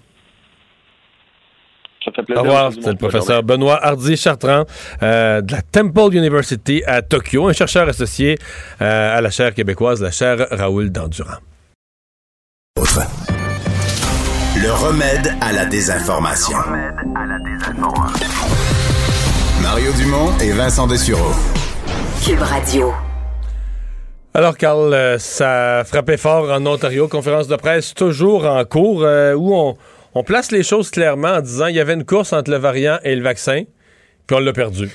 Ça 2.04 2.12
fait 2.12 2.22
plaisir. 2.22 2.42
Au 2.42 2.46
revoir, 2.46 2.72
c'est 2.72 2.90
le 2.90 2.96
professeur 2.96 3.42
Benoît 3.42 3.78
Hardy-Chartrand 3.82 4.64
de 5.02 5.52
la 5.52 5.62
Temple 5.70 6.16
University 6.16 6.82
à 6.86 7.02
Tokyo, 7.02 7.48
un 7.48 7.52
chercheur 7.52 7.88
associé 7.88 8.36
à 8.78 9.20
la 9.20 9.30
chaire 9.30 9.52
québécoise, 9.52 10.02
la 10.02 10.10
chaire 10.10 10.46
Raoul 10.50 10.90
Dandurand. 10.90 11.40
Le 14.62 14.72
remède 14.72 15.34
à 15.40 15.52
la 15.52 15.64
désinformation. 15.64 16.56
Le 16.56 16.70
remède 16.70 17.16
à 17.16 17.26
la 17.26 17.38
désinformation. 17.38 18.29
Mario 19.72 19.92
Dumont 19.92 20.36
et 20.40 20.50
Vincent 20.50 20.88
Dessureau. 20.88 21.30
Cube 22.26 22.42
Radio. 22.42 22.92
Alors, 24.34 24.58
Carl, 24.58 24.92
euh, 24.92 25.16
ça 25.16 25.84
frappait 25.86 26.16
fort 26.16 26.50
en 26.50 26.66
Ontario. 26.66 27.06
Conférence 27.06 27.46
de 27.46 27.54
presse 27.54 27.94
toujours 27.94 28.46
en 28.46 28.64
cours 28.64 29.04
euh, 29.04 29.32
où 29.34 29.54
on, 29.54 29.76
on 30.16 30.24
place 30.24 30.50
les 30.50 30.64
choses 30.64 30.90
clairement 30.90 31.34
en 31.34 31.40
disant 31.40 31.66
qu'il 31.66 31.76
y 31.76 31.80
avait 31.80 31.94
une 31.94 32.04
course 32.04 32.32
entre 32.32 32.50
le 32.50 32.56
variant 32.56 32.98
et 33.04 33.14
le 33.14 33.22
vaccin 33.22 33.62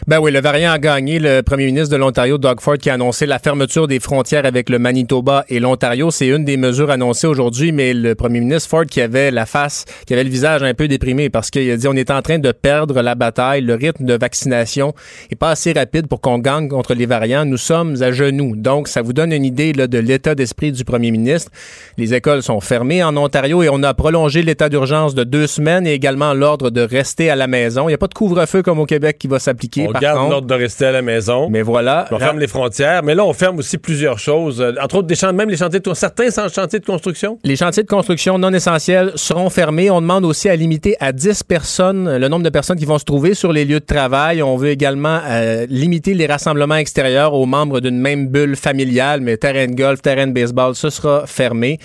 Ben 0.08 0.20
oui, 0.20 0.32
le 0.32 0.40
variant 0.40 0.72
a 0.72 0.80
gagné. 0.80 1.20
Le 1.20 1.42
premier 1.42 1.66
ministre 1.66 1.90
de 1.92 1.98
l'Ontario, 1.98 2.38
Doug 2.38 2.62
Ford, 2.62 2.78
qui 2.78 2.90
a 2.90 2.94
annoncé 2.94 3.26
la 3.26 3.38
fermeture 3.38 3.86
des 3.86 4.00
frontières 4.00 4.46
avec 4.46 4.70
le 4.70 4.80
Manitoba 4.80 5.44
et 5.50 5.60
l'Ontario. 5.60 6.10
C'est 6.10 6.28
une 6.28 6.46
des 6.46 6.56
mesures 6.56 6.90
annoncées 6.90 7.28
aujourd'hui, 7.28 7.74
mais 7.74 7.94
le 7.94 8.16
premier 8.16 8.40
ministre 8.40 8.70
Ford 8.70 8.86
qui 8.86 9.02
avait 9.02 9.32
la 9.32 9.46
face, 9.46 9.84
qui 10.08 10.14
avait 10.14 10.24
le 10.24 10.30
visage 10.30 10.64
un 10.64 10.74
peu 10.74 10.88
déprimé 10.88 11.30
parce 11.30 11.50
qu'il 11.50 11.70
a 11.70 11.76
dit 11.76 11.86
on 11.86 11.98
est 11.98 12.12
en 12.12 12.22
train 12.22 12.40
de 12.40 12.54
perdre 12.54 13.02
la 13.02 13.14
bataille. 13.16 13.60
Le 13.60 13.74
rythme 13.74 14.06
de 14.06 14.14
vaccination 14.14 14.94
est 15.30 15.36
pas 15.36 15.50
assez 15.50 15.74
rapide 15.74 16.08
pour 16.08 16.22
qu'on 16.22 16.40
gagne 16.40 16.70
contre 16.70 16.94
les 16.94 17.06
variants. 17.06 17.44
Nous 17.44 17.58
sommes 17.58 18.02
à 18.02 18.14
genoux. 18.14 18.56
Donc, 18.56 18.88
ça 18.88 19.02
vous 19.02 19.12
donne 19.12 19.34
une 19.34 19.44
idée 19.44 19.74
là, 19.74 19.88
de 19.88 19.98
l'état 19.98 20.36
d'esprit 20.36 20.72
du 20.72 20.86
premier 20.86 21.12
ministre. 21.12 21.52
Les 21.98 22.14
écoles 22.14 22.42
sont 22.42 22.62
fermées 22.62 23.04
en 23.04 23.18
Ontario 23.18 23.64
et 23.64 23.70
on 23.70 23.84
a 23.84 23.94
prolongé 23.94 24.44
l'état 24.44 24.70
d'urgence 24.70 25.14
de 25.14 25.26
deux 25.26 25.48
semaines 25.48 25.86
et 25.86 25.94
également 25.94 26.34
l'ordre 26.34 26.70
de 26.70 26.80
rester 26.80 27.30
à 27.30 27.36
la 27.36 27.48
maison. 27.48 27.84
Il 27.84 27.92
n'y 27.92 27.96
a 27.96 27.98
pas 27.98 28.08
de 28.08 28.14
couvre-feu 28.14 28.64
comme 28.64 28.80
au 28.80 28.86
Québec 28.86 29.18
va 29.28 29.40
s'appliquer. 29.40 29.88
On 29.88 29.92
garde 29.92 30.30
l'ordre 30.30 30.48
de 30.48 30.54
rester 30.54 30.86
à 30.86 30.92
la 30.92 31.02
maison. 31.02 31.50
Mais 31.50 31.62
voilà. 31.62 32.08
On 32.12 32.20
ferme 32.20 32.40
les 32.40 32.48
frontières. 32.48 33.04
Mais 33.04 33.16
là, 33.16 33.26
on 33.26 33.34
ferme 33.34 33.60
aussi 33.60 33.78
plusieurs 33.78 34.20
choses. 34.20 34.62
Euh, 34.62 34.74
entre 34.82 34.98
autres, 34.98 35.08
des 35.08 35.16
même 35.34 35.50
les 35.50 35.58
chantiers 35.58 35.80
de 35.80 35.94
certains 35.94 36.30
chantiers 36.30 36.80
de 36.80 36.86
construction. 36.86 37.40
Les 37.44 37.56
chantiers 37.56 37.84
de 37.84 37.88
construction 37.88 38.38
non 38.38 38.54
essentiels 38.54 39.12
seront 39.16 39.50
fermés. 39.50 39.90
On 39.90 40.02
demande 40.02 40.26
aussi 40.26 40.50
à 40.50 40.56
limiter 40.56 40.96
à 41.00 41.12
10 41.12 41.44
personnes 41.44 42.08
euh, 42.08 42.20
le 42.20 42.28
nombre 42.28 42.44
de 42.44 42.50
personnes 42.50 42.78
qui 42.78 42.86
vont 42.86 42.98
se 42.98 43.06
trouver 43.06 43.34
sur 43.34 43.52
les 43.52 43.66
lieux 43.66 43.80
de 43.80 43.86
travail. 43.86 44.44
On 44.44 44.56
veut 44.58 44.70
également 44.70 45.20
euh, 45.26 45.66
limiter 45.70 46.14
les 46.14 46.26
rassemblements 46.26 46.76
extérieurs 46.76 47.34
aux 47.34 47.46
membres 47.46 47.80
d'une 47.80 48.00
même 48.00 48.28
bulle 48.28 48.56
familiale, 48.56 49.22
mais 49.22 49.38
terrain 49.38 49.68
de 49.68 49.76
golf, 49.76 50.02
terrain 50.02 50.28
de 50.28 50.34
baseball, 50.34 50.76
ce 50.76 50.90
sera 50.90 51.26
fermé. 51.26 51.80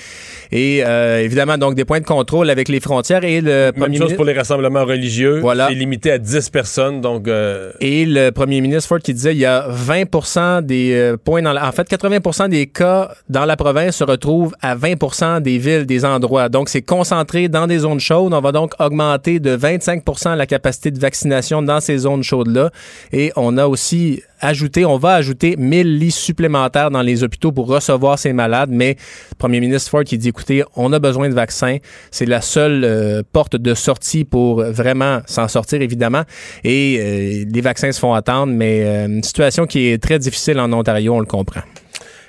Et 0.53 0.79
évidemment, 0.79 1.59
donc 1.59 1.75
des 1.75 1.85
points 1.85 2.01
de 2.01 2.05
contrôle 2.05 2.51
avec 2.51 2.69
les 2.69 2.81
frontières 2.81 3.25
et 3.25 3.41
le 3.41 3.73
Même 3.77 3.95
chose 3.97 4.15
pour 4.15 4.25
les 4.25 4.33
rassemblements 4.33 4.85
religieux. 4.85 5.39
Voilà. 5.41 5.69
C'est 5.69 5.75
limité 5.75 6.11
à 6.11 6.19
10 6.19 6.51
personnes. 6.51 7.01
Donc, 7.01 7.20
euh, 7.29 7.73
Et 7.81 8.05
le 8.05 8.31
premier 8.31 8.61
ministre 8.61 8.89
Ford 8.89 8.99
qui 8.99 9.15
disait 9.15 9.33
il 9.33 9.39
y 9.39 9.47
a 9.47 9.69
20% 9.69 10.63
des 10.63 10.93
euh, 10.93 11.17
points 11.17 11.43
dans 11.43 11.53
la, 11.53 11.67
en 11.67 11.73
fait 11.73 11.89
80% 11.91 12.49
des 12.49 12.67
cas 12.67 13.13
dans 13.29 13.45
la 13.45 13.57
province 13.57 13.97
se 13.97 14.05
retrouvent 14.05 14.55
à 14.61 14.77
20% 14.77 15.41
des 15.41 15.59
villes, 15.59 15.87
des 15.87 16.05
endroits. 16.05 16.49
Donc 16.49 16.69
c'est 16.69 16.83
concentré 16.83 17.49
dans 17.49 17.67
des 17.67 17.79
zones 17.79 18.01
chaudes. 18.01 18.33
On 18.33 18.41
va 18.41 18.53
donc 18.53 18.73
augmenter 18.79 19.41
de 19.41 19.57
25% 19.57 20.37
la 20.37 20.47
capacité 20.47 20.91
de 20.91 20.99
vaccination 20.99 21.63
dans 21.63 21.81
ces 21.81 21.99
zones 21.99 22.23
chaudes 22.23 22.55
là. 22.55 22.71
Et 23.13 23.33
on 23.37 23.57
a 23.59 23.67
aussi 23.67 24.23
ajouter, 24.41 24.85
on 24.85 24.97
va 24.97 25.15
ajouter 25.15 25.57
1000 25.57 25.99
lits 25.99 26.11
supplémentaires 26.11 26.91
dans 26.91 27.03
les 27.03 27.23
hôpitaux 27.23 27.53
pour 27.53 27.67
recevoir 27.67 28.19
ces 28.19 28.33
malades, 28.33 28.71
mais 28.73 28.97
le 29.31 29.37
premier 29.37 29.61
ministre 29.61 29.91
Ford 29.91 30.05
qui 30.05 30.19
dit, 30.19 30.29
écoutez, 30.29 30.65
on 30.77 30.93
a 30.93 30.99
besoin 30.99 31.29
de 31.29 31.35
vaccins, 31.35 31.77
c'est 32.11 32.27
la 32.27 32.41
seule 32.41 32.85
euh, 32.85 33.23
porte 33.33 33.57
de 33.57 33.75
sortie 33.75 34.25
pour 34.25 34.63
vraiment 34.63 35.21
s'en 35.27 35.49
sortir, 35.49 35.83
évidemment, 35.83 36.23
et 36.65 36.99
les 37.45 37.61
vaccins 37.61 37.93
se 37.93 38.01
font 38.01 38.15
attendre, 38.15 38.53
mais 38.53 38.83
euh, 38.85 39.07
une 39.07 39.23
situation 39.23 39.67
qui 39.67 39.89
est 39.89 40.03
très 40.03 40.19
difficile 40.19 40.59
en 40.61 40.73
Ontario, 40.73 41.15
on 41.15 41.21
le 41.21 41.27
comprend. 41.27 41.63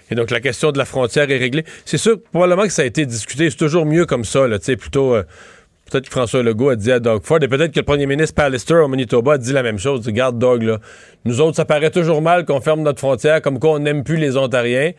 Et 0.10 0.16
donc, 0.16 0.30
la 0.30 0.42
question 0.42 0.72
de 0.72 0.78
la 0.78 0.86
frontière 0.86 1.30
est 1.32 1.38
réglée. 1.38 1.64
C'est 1.86 1.98
sûr, 1.98 2.22
probablement 2.32 2.64
que 2.64 2.74
ça 2.74 2.82
a 2.82 2.86
été 2.86 3.06
discuté. 3.06 3.50
C'est 3.50 3.56
toujours 3.56 3.86
mieux 3.86 4.06
comme 4.06 4.26
ça, 4.26 4.46
tu 4.50 4.58
sais, 4.62 4.76
plutôt 4.76 5.16
Peut-être 5.92 6.06
que 6.06 6.12
François 6.12 6.42
Legault 6.42 6.70
a 6.70 6.76
dit 6.78 6.92
à 6.92 7.00
Doug 7.00 7.22
Ford, 7.24 7.40
et 7.42 7.48
peut-être 7.50 7.74
que 7.74 7.80
le 7.80 7.86
premier 7.86 8.06
ministre 8.06 8.34
Pallister 8.34 8.76
au 8.76 8.88
Manitoba 8.88 9.34
a 9.34 9.38
dit 9.38 9.52
la 9.52 9.62
même 9.62 9.78
chose. 9.78 10.06
Regarde, 10.06 10.40
Doug, 10.40 10.64
là, 10.64 10.78
nous 11.26 11.42
autres, 11.42 11.58
ça 11.58 11.66
paraît 11.66 11.92
toujours 11.92 12.22
mal 12.22 12.46
qu'on 12.46 12.62
ferme 12.62 12.82
notre 12.82 13.00
frontière, 13.00 13.42
comme 13.42 13.60
quoi 13.60 13.72
on 13.72 13.80
n'aime 13.80 14.06
plus 14.06 14.16
les 14.16 14.38
Ontariens. 14.38 14.92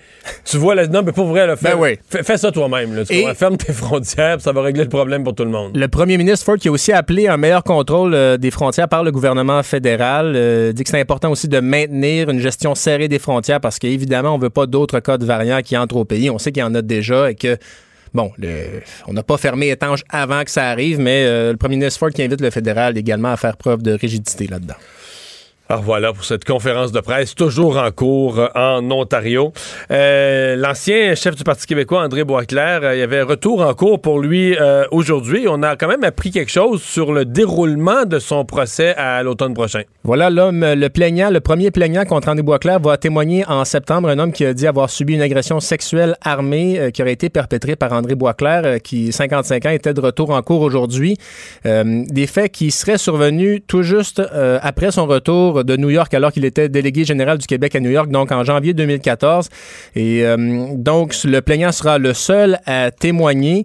tu 0.45 0.59
vois, 0.59 0.75
là, 0.75 0.87
non, 0.87 1.03
mais 1.03 1.13
pour 1.13 1.27
vrai, 1.29 1.47
là, 1.47 1.57
fais, 1.57 1.75
ben 1.75 1.97
fais, 2.23 2.37
ça 2.37 2.53
toi-même. 2.53 3.05
Ferme 3.35 3.57
tes 3.57 3.73
frontières, 3.73 4.41
ça 4.41 4.53
va 4.53 4.61
régler 4.61 4.85
le 4.85 4.91
problème 4.91 5.25
pour 5.25 5.35
tout 5.35 5.45
le 5.45 5.51
monde. 5.51 5.75
Le 5.75 5.89
premier 5.89 6.19
ministre 6.19 6.45
Ford, 6.45 6.57
qui 6.57 6.69
a 6.69 6.71
aussi 6.71 6.93
appelé 6.93 7.27
un 7.27 7.39
meilleur 7.39 7.65
contrôle 7.65 8.13
euh, 8.15 8.37
des 8.37 8.51
frontières 8.51 8.89
par 8.89 9.03
le 9.03 9.11
gouvernement 9.13 9.63
fédéral, 9.63 10.35
euh, 10.37 10.73
dit 10.73 10.85
que 10.85 10.91
c'est 10.91 11.01
important 11.01 11.31
aussi 11.31 11.49
de 11.49 11.59
maintenir 11.61 12.29
une 12.29 12.39
gestion 12.39 12.75
serrée 12.75 13.09
des 13.09 13.19
frontières 13.19 13.61
parce 13.61 13.79
qu'évidemment, 13.79 14.35
on 14.35 14.39
veut 14.39 14.51
pas 14.51 14.67
d'autres 14.67 15.01
cas 15.01 15.17
de 15.17 15.25
variants 15.25 15.63
qui 15.63 15.77
entrent 15.77 15.97
au 15.97 16.05
pays. 16.05 16.29
On 16.29 16.39
sait 16.39 16.53
qu'il 16.53 16.61
y 16.63 16.67
en 16.67 16.75
a 16.75 16.83
déjà 16.83 17.31
et 17.31 17.35
que 17.35 17.57
Bon, 18.15 18.31
on 19.07 19.13
n'a 19.13 19.23
pas 19.23 19.39
fermé 19.39 19.71
étanche 19.71 20.01
avant 20.11 20.45
que 20.45 20.51
ça 20.51 20.69
arrive, 20.69 21.01
mais 21.01 21.25
euh, 21.25 21.53
le 21.53 21.57
premier 21.57 21.77
ministre 21.77 21.99
Ford 21.99 22.11
qui 22.11 22.23
invite 22.23 22.41
le 22.41 22.51
fédéral 22.51 22.99
également 22.99 23.33
à 23.33 23.37
faire 23.37 23.57
preuve 23.57 23.83
de 23.83 23.93
rigidité 23.93 24.47
là-dedans. 24.47 24.75
Voilà 25.81 26.13
pour 26.13 26.25
cette 26.25 26.45
conférence 26.45 26.93
de 26.93 27.01
presse, 27.01 27.35
toujours 27.35 27.79
en 27.79 27.91
cours 27.91 28.39
euh, 28.39 28.49
en 28.55 28.91
Ontario. 28.91 29.53
Euh, 29.91 30.55
l'ancien 30.57 31.15
chef 31.15 31.35
du 31.35 31.45
Parti 31.45 31.67
québécois, 31.67 32.03
André 32.03 32.25
Boisclair, 32.25 32.81
euh, 32.83 32.95
il 32.95 32.99
y 32.99 33.03
avait 33.03 33.23
retour 33.23 33.63
en 33.63 33.73
cours 33.73 34.01
pour 34.01 34.21
lui 34.21 34.57
aujourd'hui. 34.91 35.47
On 35.49 35.63
a 35.63 35.77
quand 35.77 35.89
même 35.89 36.05
appris 36.05 36.31
quelque 36.31 36.51
chose 36.51 36.83
sur 36.83 37.13
le 37.13 37.25
déroulement 37.25 38.05
de 38.05 38.19
son 38.19 38.45
procès 38.45 38.95
à 38.97 39.23
l'automne 39.23 39.55
prochain. 39.55 39.83
Voilà, 40.05 40.31
l'homme, 40.31 40.61
le 40.61 40.89
plaignant, 40.89 41.31
le 41.31 41.41
premier 41.41 41.71
plaignant 41.71 42.05
contre 42.05 42.29
André 42.29 42.43
Boisclair 42.43 42.81
va 42.81 42.97
témoigner 42.97 43.45
en 43.49 43.65
septembre. 43.65 44.09
Un 44.09 44.19
homme 44.19 44.33
qui 44.33 44.45
a 44.45 44.53
dit 44.53 44.67
avoir 44.67 44.91
subi 44.91 45.15
une 45.15 45.23
agression 45.23 45.61
sexuelle 45.61 46.17
armée 46.23 46.91
qui 46.93 47.03
aurait 47.03 47.13
été 47.13 47.29
perpétrée 47.29 47.77
par 47.77 47.93
André 47.93 48.15
Boisclair, 48.15 48.81
qui, 48.83 49.13
55 49.13 49.67
ans, 49.67 49.71
était 49.71 49.95
de 49.95 50.01
retour 50.01 50.31
en 50.31 50.43
cours 50.43 50.61
aujourd'hui. 50.61 51.17
des 51.65 52.27
faits 52.27 52.53
qui 52.53 52.71
seraient 52.71 52.99
survenus 52.99 53.63
tout 53.67 53.83
juste 53.83 54.23
après 54.63 54.91
son 54.91 55.07
retour 55.07 55.62
de 55.65 55.77
New 55.77 55.91
York 55.91 56.13
alors 56.15 56.33
qu'il 56.33 56.45
était 56.45 56.69
délégué 56.69 57.05
général 57.05 57.39
du 57.39 57.47
Québec 57.47 57.75
à 57.75 57.81
New 57.81 57.91
York, 57.91 58.11
donc 58.11 58.33
en 58.33 58.45
janvier 58.45 58.75
2014. 58.75 59.49
Et 59.97 60.25
euh, 60.25 60.67
donc, 60.75 61.15
le 61.25 61.41
plaignant 61.41 61.73
sera 61.73 61.99
le 61.99 62.15
seul 62.15 62.59
à 62.67 62.91
témoigner. 62.91 63.65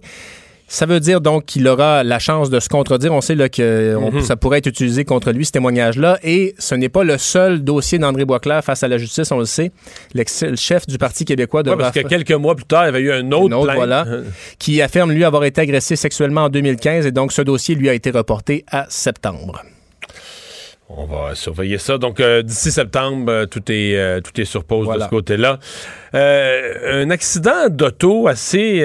Ça 0.70 0.84
veut 0.84 1.00
dire 1.00 1.22
donc 1.22 1.46
qu'il 1.46 1.66
aura 1.66 2.04
la 2.04 2.18
chance 2.18 2.50
de 2.50 2.60
se 2.60 2.68
contredire. 2.68 3.14
On 3.14 3.22
sait 3.22 3.34
là, 3.34 3.48
que 3.48 3.96
mhm. 3.96 4.20
ça 4.20 4.36
pourrait 4.36 4.58
être 4.58 4.66
utilisé 4.66 5.06
contre 5.06 5.32
lui, 5.32 5.46
ce 5.46 5.52
témoignage-là. 5.52 6.18
Et 6.22 6.54
ce 6.58 6.74
n'est 6.74 6.90
pas 6.90 7.04
le 7.04 7.16
seul 7.16 7.64
dossier 7.64 7.98
d'André 7.98 8.26
Boisclair 8.26 8.62
face 8.62 8.82
à 8.82 8.88
la 8.88 8.98
justice, 8.98 9.32
on 9.32 9.38
le 9.38 9.46
sait. 9.46 9.72
Le 10.14 10.24
chef 10.56 10.86
du 10.86 10.98
Parti 10.98 11.24
québécois 11.24 11.62
de 11.62 11.70
ouais, 11.70 11.76
parce 11.78 11.92
que 11.92 12.06
quelques 12.06 12.32
mois 12.32 12.54
plus 12.54 12.66
tard, 12.66 12.84
il 12.84 12.86
y 12.86 12.88
avait 12.90 13.00
eu 13.00 13.12
un 13.12 13.32
autre, 13.32 13.56
autre 13.56 13.74
voilà, 13.74 14.06
qui 14.58 14.82
affirme, 14.82 15.10
lui, 15.10 15.24
avoir 15.24 15.44
été 15.44 15.62
agressé 15.62 15.96
sexuellement 15.96 16.44
en 16.44 16.48
2015. 16.50 17.06
Et 17.06 17.12
donc, 17.12 17.32
ce 17.32 17.40
dossier, 17.40 17.74
lui, 17.74 17.88
a 17.88 17.94
été 17.94 18.10
reporté 18.10 18.66
à 18.70 18.84
septembre. 18.90 19.62
On 20.90 21.04
va 21.04 21.34
surveiller 21.34 21.76
ça. 21.76 21.98
Donc, 21.98 22.18
euh, 22.18 22.42
d'ici 22.42 22.72
septembre, 22.72 23.30
euh, 23.30 23.46
tout, 23.46 23.62
est, 23.70 23.94
euh, 23.96 24.20
tout 24.20 24.40
est 24.40 24.46
sur 24.46 24.64
pause 24.64 24.88
de 24.88 24.98
ce 24.98 25.08
côté-là. 25.08 25.58
un 26.14 27.10
accident 27.10 27.68
d'auto 27.68 28.26
assez, 28.26 28.82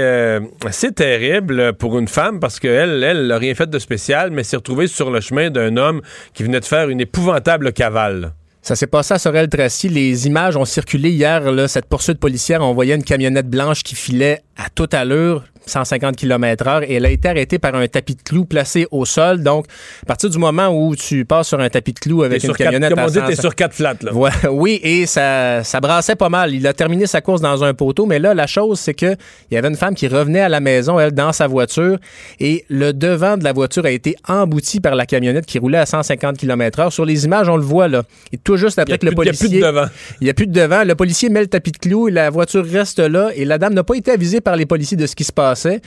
assez 0.66 0.92
terrible 0.92 1.74
pour 1.74 1.98
une 1.98 2.10
femme 2.10 2.40
parce 2.42 2.60
qu'elle, 2.60 3.04
elle 3.04 3.28
n'a 3.28 3.38
rien 3.38 3.56
fait 3.56 3.70
de 3.70 3.80
spécial, 3.80 4.32
mais 4.32 4.44
s'est 4.44 4.58
retrouvée 4.58 4.88
sur 4.88 5.12
le 5.12 5.22
chemin 5.22 5.50
d'un 5.50 5.78
homme 5.78 6.02
qui 6.34 6.44
venait 6.44 6.60
de 6.60 6.66
faire 6.66 6.90
une 6.90 7.00
épouvantable 7.00 7.72
cavale. 7.72 8.34
Ça 8.62 8.76
s'est 8.78 8.88
passé 8.88 9.14
à 9.14 9.20
Sorel-Tracy. 9.20 9.90
Les 9.90 10.26
images 10.26 10.56
ont 10.56 10.64
circulé 10.64 11.10
hier. 11.10 11.52
Là, 11.52 11.68
cette 11.68 11.86
poursuite 11.86 12.20
policière, 12.20 12.62
on 12.62 12.74
voyait 12.74 12.96
une 12.96 13.04
camionnette 13.04 13.50
blanche 13.50 13.84
qui 13.84 13.96
filait 13.96 14.42
à 14.58 14.70
toute 14.70 14.94
allure 14.94 15.44
150 15.66 16.16
km 16.16 16.68
heure 16.68 16.84
et 16.84 16.96
elle 16.96 17.06
a 17.06 17.10
été 17.10 17.30
arrêtée 17.30 17.60
par 17.60 17.76
un 17.76 17.88
tapis 17.88 18.16
de 18.16 18.22
clous 18.22 18.46
placé 18.46 18.88
au 18.92 19.06
sol. 19.06 19.42
Donc, 19.44 19.66
à 20.04 20.06
partir 20.06 20.30
du 20.30 20.38
moment 20.38 20.68
où 20.70 20.96
tu 20.96 21.26
passes 21.26 21.48
sur 21.48 21.60
un 21.60 21.70
tapis 21.70 21.94
de 21.94 22.00
clous 22.00 22.24
avec 22.24 22.44
une 22.44 22.48
sur 22.50 22.58
quatre- 22.58 22.68
camionnette 22.68 22.90
comme 22.96 23.04
on 23.04 23.08
dit, 23.08 23.20
100 23.20 23.26
t'es 23.28 23.36
sur 23.36 23.56
quatre 23.56 23.80
là. 23.80 23.94
Ouais, 24.14 24.30
oui, 24.52 24.80
et 24.84 25.06
ça, 25.06 25.64
ça 25.64 25.80
brassait 25.80 26.16
pas 26.16 26.30
mal. 26.30 26.54
Il 26.54 26.66
a 26.68 26.74
terminé 26.74 27.06
sa 27.08 27.22
course 27.22 27.42
dans 27.42 27.64
un 27.64 27.74
poteau, 27.74 28.06
mais 28.06 28.20
là, 28.20 28.34
la 28.34 28.48
chose, 28.48 28.80
c'est 28.80 28.94
que 28.94 29.16
il 29.52 29.56
y 29.56 29.58
avait 29.58 29.68
une 29.70 29.76
femme 29.76 29.96
qui 29.96 30.08
revenait 30.08 30.42
à 30.42 30.50
la 30.50 30.60
maison, 30.60 31.00
elle, 31.00 31.12
dans 31.12 31.32
sa 31.34 31.48
voiture, 31.48 31.98
et 32.40 32.66
le 32.70 32.94
devant 32.94 33.38
de 33.38 33.44
la 33.44 33.54
voiture 33.54 33.86
a 33.86 33.92
été 33.92 34.16
embouti 34.28 34.80
par 34.80 34.96
la 34.96 35.06
camionnette 35.06 35.46
qui 35.46 35.60
roulait 35.60 35.78
à 35.78 35.86
150 35.86 36.38
km 36.38 36.80
heure. 36.80 36.94
Sur 36.94 37.06
les 37.06 37.26
images, 37.26 37.50
on 37.50 37.58
le 37.58 37.64
voit, 37.64 37.88
là. 37.88 38.04
Et 38.32 38.38
tout 38.38 38.58
juste 38.58 38.80
après 38.80 38.98
que 38.98 39.06
le 39.06 39.12
plus- 39.14 39.24
il 39.24 39.28
y 39.28 39.30
a 39.30 39.34
plus 39.34 39.48
de 39.48 39.50
policier... 39.50 39.62
devant. 39.62 39.86
Il 40.22 40.24
n'y 40.26 40.30
a 40.30 40.34
plus 40.34 40.48
de 40.48 40.54
devant. 40.54 40.84
Le 40.84 40.96
policier 40.96 41.30
met 41.30 41.42
le 41.42 41.48
tapis 41.48 41.72
de 41.72 41.78
clous 41.78 42.08
et 42.08 42.12
la 42.12 42.30
voiture 42.30 42.66
reste 42.66 43.00
là. 43.00 43.30
Et 43.36 43.46
la 43.46 43.58
dame 43.58 43.74
n'a 43.74 43.84
pas 43.84 43.96
été 43.96 44.12
avisée 44.12 44.42
par 44.42 44.56
les 44.56 44.66
policiers 44.66 44.98
de 44.98 45.06
ce 45.08 45.16
qui 45.16 45.24
se 45.24 45.32
passait. 45.54 45.82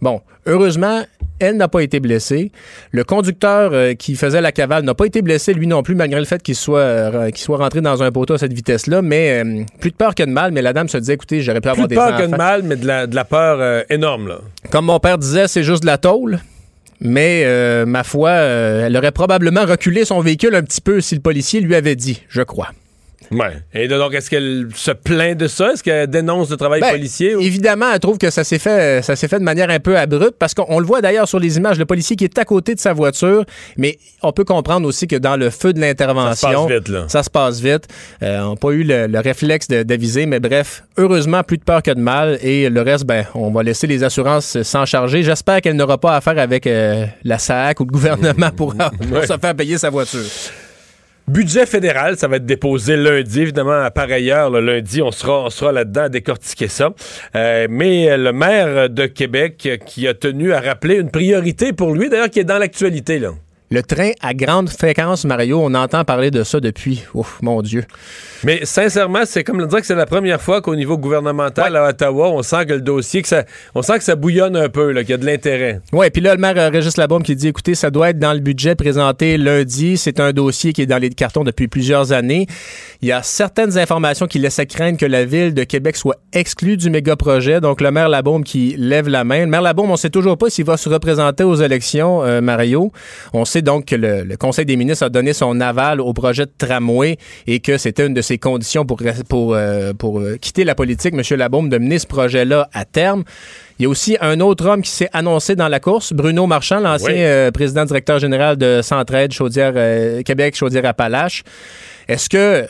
Bon, 0.00 0.20
heureusement, 0.46 1.02
elle 1.38 1.56
n'a 1.56 1.68
pas 1.68 1.80
été 1.80 2.00
blessée. 2.00 2.50
Le 2.90 3.04
conducteur 3.04 3.70
euh, 3.72 3.94
qui 3.94 4.16
faisait 4.16 4.40
la 4.40 4.52
cavale 4.52 4.84
n'a 4.84 4.94
pas 4.94 5.06
été 5.06 5.22
blessé, 5.22 5.54
lui 5.54 5.66
non 5.66 5.82
plus, 5.82 5.94
malgré 5.94 6.18
le 6.18 6.26
fait 6.26 6.42
qu'il 6.42 6.56
soit, 6.56 6.78
euh, 6.80 7.30
qu'il 7.30 7.38
soit 7.38 7.58
rentré 7.58 7.80
dans 7.80 8.02
un 8.02 8.10
poteau 8.10 8.34
à 8.34 8.38
cette 8.38 8.52
vitesse-là. 8.52 9.00
Mais 9.02 9.44
euh, 9.44 9.62
plus 9.80 9.90
de 9.90 9.96
peur 9.96 10.14
que 10.14 10.24
de 10.24 10.30
mal. 10.30 10.50
Mais 10.52 10.62
la 10.62 10.72
dame 10.72 10.88
se 10.88 10.98
disait, 10.98 11.14
écoutez, 11.14 11.40
j'aurais 11.40 11.60
pu 11.60 11.68
avoir 11.68 11.86
Plus 11.86 11.94
des 11.94 12.00
de 12.00 12.00
peur 12.00 12.16
que 12.16 12.26
de 12.30 12.36
mal, 12.36 12.62
mais 12.64 12.76
de 12.76 12.86
la, 12.86 13.06
de 13.06 13.14
la 13.14 13.24
peur 13.24 13.84
énorme, 13.90 14.28
là. 14.28 14.38
Comme 14.70 14.86
mon 14.86 14.98
père 14.98 15.18
disait, 15.18 15.46
c'est 15.46 15.62
juste 15.62 15.82
de 15.82 15.86
la 15.86 15.98
tôle. 15.98 16.40
Mais 17.00 17.44
ma 17.84 18.04
foi, 18.04 18.30
elle 18.30 18.96
aurait 18.96 19.12
probablement 19.12 19.64
reculé 19.64 20.04
son 20.04 20.20
véhicule 20.20 20.54
un 20.54 20.62
petit 20.62 20.80
peu 20.80 21.00
si 21.00 21.14
le 21.14 21.20
policier 21.20 21.60
lui 21.60 21.74
avait 21.74 21.96
dit, 21.96 22.22
je 22.28 22.42
crois. 22.42 22.68
Ouais. 23.32 23.52
Et 23.74 23.88
donc, 23.88 24.14
est-ce 24.14 24.28
qu'elle 24.30 24.68
se 24.74 24.90
plaint 24.90 25.36
de 25.36 25.46
ça? 25.48 25.72
Est-ce 25.72 25.82
qu'elle 25.82 26.06
dénonce 26.08 26.50
le 26.50 26.56
travail 26.56 26.80
Ben, 26.80 26.90
policier? 26.92 27.34
ou- 27.34 27.40
Évidemment, 27.40 27.86
elle 27.92 28.00
trouve 28.00 28.18
que 28.18 28.30
ça 28.30 28.44
s'est 28.44 28.58
fait, 28.58 29.02
ça 29.02 29.16
s'est 29.16 29.28
fait 29.28 29.38
de 29.38 29.44
manière 29.44 29.70
un 29.70 29.80
peu 29.80 29.96
abrupte 29.98 30.36
parce 30.38 30.54
qu'on 30.54 30.66
on 30.68 30.78
le 30.78 30.86
voit 30.86 31.00
d'ailleurs 31.00 31.26
sur 31.28 31.38
les 31.38 31.56
images, 31.56 31.78
le 31.78 31.86
policier 31.86 32.16
qui 32.16 32.24
est 32.24 32.38
à 32.38 32.44
côté 32.44 32.74
de 32.74 32.80
sa 32.80 32.92
voiture, 32.92 33.44
mais 33.76 33.98
on 34.22 34.32
peut 34.32 34.44
comprendre 34.44 34.86
aussi 34.86 35.06
que 35.06 35.16
dans 35.16 35.36
le 35.36 35.50
feu 35.50 35.72
de 35.72 35.80
l'intervention, 35.80 36.32
Ça 36.34 36.52
se 36.52 36.68
passe 36.68 36.70
vite, 36.78 36.88
là. 36.88 37.04
ça 37.08 37.22
se 37.22 37.30
passe 37.30 37.60
vite. 37.60 37.88
Euh, 38.22 38.40
on 38.42 38.50
n'a 38.50 38.56
pas 38.56 38.70
eu 38.70 38.82
le, 38.84 39.06
le 39.06 39.18
réflexe 39.20 39.68
d'aviser, 39.68 40.26
mais 40.26 40.40
bref, 40.40 40.84
heureusement, 40.98 41.42
plus 41.42 41.58
de 41.58 41.64
peur 41.64 41.82
que 41.82 41.90
de 41.90 42.00
mal 42.00 42.38
et 42.42 42.68
le 42.68 42.82
reste, 42.82 43.04
ben, 43.04 43.24
on 43.34 43.50
va 43.50 43.62
laisser 43.62 43.86
les 43.86 44.04
assurances 44.04 44.62
s'en 44.62 44.84
charger. 44.84 45.22
J'espère 45.22 45.60
qu'elle 45.60 45.76
n'aura 45.76 45.98
pas 45.98 46.16
affaire 46.16 46.38
avec 46.38 46.66
euh, 46.66 47.06
la 47.24 47.38
SAC 47.38 47.80
ou 47.80 47.84
le 47.84 47.90
gouvernement 47.92 48.50
pour, 48.56 48.74
pour 48.74 49.12
Ouais. 49.12 49.26
se 49.26 49.36
faire 49.38 49.54
payer 49.54 49.78
sa 49.78 49.90
voiture. 49.90 50.20
Budget 51.32 51.64
fédéral, 51.64 52.18
ça 52.18 52.28
va 52.28 52.36
être 52.36 52.44
déposé 52.44 52.94
lundi, 52.94 53.40
évidemment, 53.40 53.80
à 53.80 53.90
par 53.90 54.04
ailleurs, 54.04 54.50
le 54.50 54.60
lundi, 54.60 55.00
on 55.00 55.10
sera, 55.10 55.44
on 55.44 55.48
sera 55.48 55.72
là-dedans 55.72 56.02
à 56.02 56.08
décortiquer 56.10 56.68
ça. 56.68 56.92
Euh, 57.34 57.66
mais 57.70 58.18
le 58.18 58.34
maire 58.34 58.90
de 58.90 59.06
Québec 59.06 59.62
euh, 59.64 59.78
qui 59.78 60.06
a 60.06 60.12
tenu 60.12 60.52
à 60.52 60.60
rappeler 60.60 60.96
une 60.96 61.10
priorité 61.10 61.72
pour 61.72 61.94
lui, 61.94 62.10
d'ailleurs, 62.10 62.28
qui 62.28 62.40
est 62.40 62.44
dans 62.44 62.58
l'actualité, 62.58 63.18
là. 63.18 63.30
Le 63.70 63.82
train 63.82 64.10
à 64.20 64.34
grande 64.34 64.68
fréquence, 64.68 65.24
Mario, 65.24 65.58
on 65.58 65.72
entend 65.72 66.04
parler 66.04 66.30
de 66.30 66.42
ça 66.42 66.60
depuis, 66.60 67.02
ouf, 67.14 67.38
mon 67.40 67.62
Dieu. 67.62 67.84
Mais 68.44 68.64
sincèrement, 68.64 69.20
c'est 69.24 69.44
comme 69.44 69.60
le 69.60 69.66
dire 69.66 69.80
que 69.80 69.86
c'est 69.86 69.94
la 69.94 70.06
première 70.06 70.40
fois 70.42 70.60
qu'au 70.60 70.74
niveau 70.74 70.98
gouvernemental 70.98 71.76
à 71.76 71.88
Ottawa, 71.88 72.30
on 72.30 72.42
sent 72.42 72.66
que 72.66 72.72
le 72.72 72.80
dossier, 72.80 73.22
que 73.22 73.28
ça, 73.28 73.44
on 73.74 73.82
sent 73.82 73.98
que 73.98 74.04
ça 74.04 74.16
bouillonne 74.16 74.56
un 74.56 74.68
peu, 74.68 74.92
qu'il 74.94 75.10
y 75.10 75.12
a 75.12 75.16
de 75.16 75.24
l'intérêt. 75.24 75.80
Oui, 75.92 76.10
puis 76.10 76.20
là, 76.20 76.34
le 76.34 76.40
maire 76.40 76.54
euh, 76.56 76.68
Régis 76.68 76.96
Labaume 76.96 77.22
qui 77.22 77.36
dit, 77.36 77.48
écoutez, 77.48 77.76
ça 77.76 77.90
doit 77.90 78.10
être 78.10 78.18
dans 78.18 78.32
le 78.32 78.40
budget 78.40 78.74
présenté 78.74 79.36
lundi. 79.36 79.96
C'est 79.96 80.18
un 80.18 80.32
dossier 80.32 80.72
qui 80.72 80.82
est 80.82 80.86
dans 80.86 80.98
les 80.98 81.10
cartons 81.10 81.44
depuis 81.44 81.68
plusieurs 81.68 82.12
années. 82.12 82.46
Il 83.00 83.08
y 83.08 83.12
a 83.12 83.22
certaines 83.22 83.78
informations 83.78 84.26
qui 84.26 84.40
laissent 84.40 84.60
craindre 84.68 84.98
que 84.98 85.06
la 85.06 85.24
ville 85.24 85.54
de 85.54 85.62
Québec 85.62 85.96
soit 85.96 86.16
exclue 86.32 86.76
du 86.76 86.90
méga 86.90 87.14
projet. 87.14 87.60
Donc, 87.60 87.80
le 87.80 87.92
maire 87.92 88.08
Labaume 88.08 88.42
qui 88.42 88.74
lève 88.76 89.08
la 89.08 89.22
main. 89.22 89.40
Le 89.40 89.46
maire 89.46 89.62
Labaume, 89.62 89.90
on 89.90 89.96
sait 89.96 90.10
toujours 90.10 90.36
pas 90.36 90.50
s'il 90.50 90.64
va 90.64 90.76
se 90.76 90.88
représenter 90.88 91.44
aux 91.44 91.56
élections, 91.56 92.24
euh, 92.24 92.40
Mario. 92.40 92.90
On 93.32 93.44
sait 93.44 93.62
donc 93.62 93.86
que 93.86 93.96
le, 93.96 94.24
le 94.24 94.36
Conseil 94.36 94.66
des 94.66 94.76
ministres 94.76 95.04
a 95.06 95.10
donné 95.10 95.32
son 95.32 95.60
aval 95.60 96.00
au 96.00 96.12
projet 96.12 96.46
de 96.46 96.52
tramway 96.58 97.18
et 97.46 97.60
que 97.60 97.78
c'était 97.78 98.06
une 98.06 98.14
de 98.14 98.20
ses 98.20 98.31
conditions 98.38 98.84
pour, 98.84 99.00
pour, 99.28 99.54
euh, 99.54 99.92
pour 99.92 100.20
euh, 100.20 100.36
quitter 100.40 100.64
la 100.64 100.74
politique, 100.74 101.14
M. 101.14 101.38
Labaume, 101.38 101.68
de 101.68 101.78
mener 101.78 101.98
ce 101.98 102.06
projet-là 102.06 102.68
à 102.72 102.84
terme. 102.84 103.24
Il 103.78 103.82
y 103.84 103.86
a 103.86 103.88
aussi 103.88 104.16
un 104.20 104.40
autre 104.40 104.66
homme 104.66 104.82
qui 104.82 104.90
s'est 104.90 105.08
annoncé 105.12 105.56
dans 105.56 105.68
la 105.68 105.80
course, 105.80 106.12
Bruno 106.12 106.46
Marchand, 106.46 106.80
l'ancien 106.80 107.12
Oui. 107.12 107.22
euh, 107.22 107.50
président 107.50 107.84
directeur 107.84 108.18
général 108.18 108.56
de 108.56 108.80
Centraide, 108.82 109.32
Chaudière, 109.32 109.72
Québec, 110.24 110.56
Chaudière-Appalaches. 110.56 111.42
Est-ce 112.08 112.28
que 112.28 112.66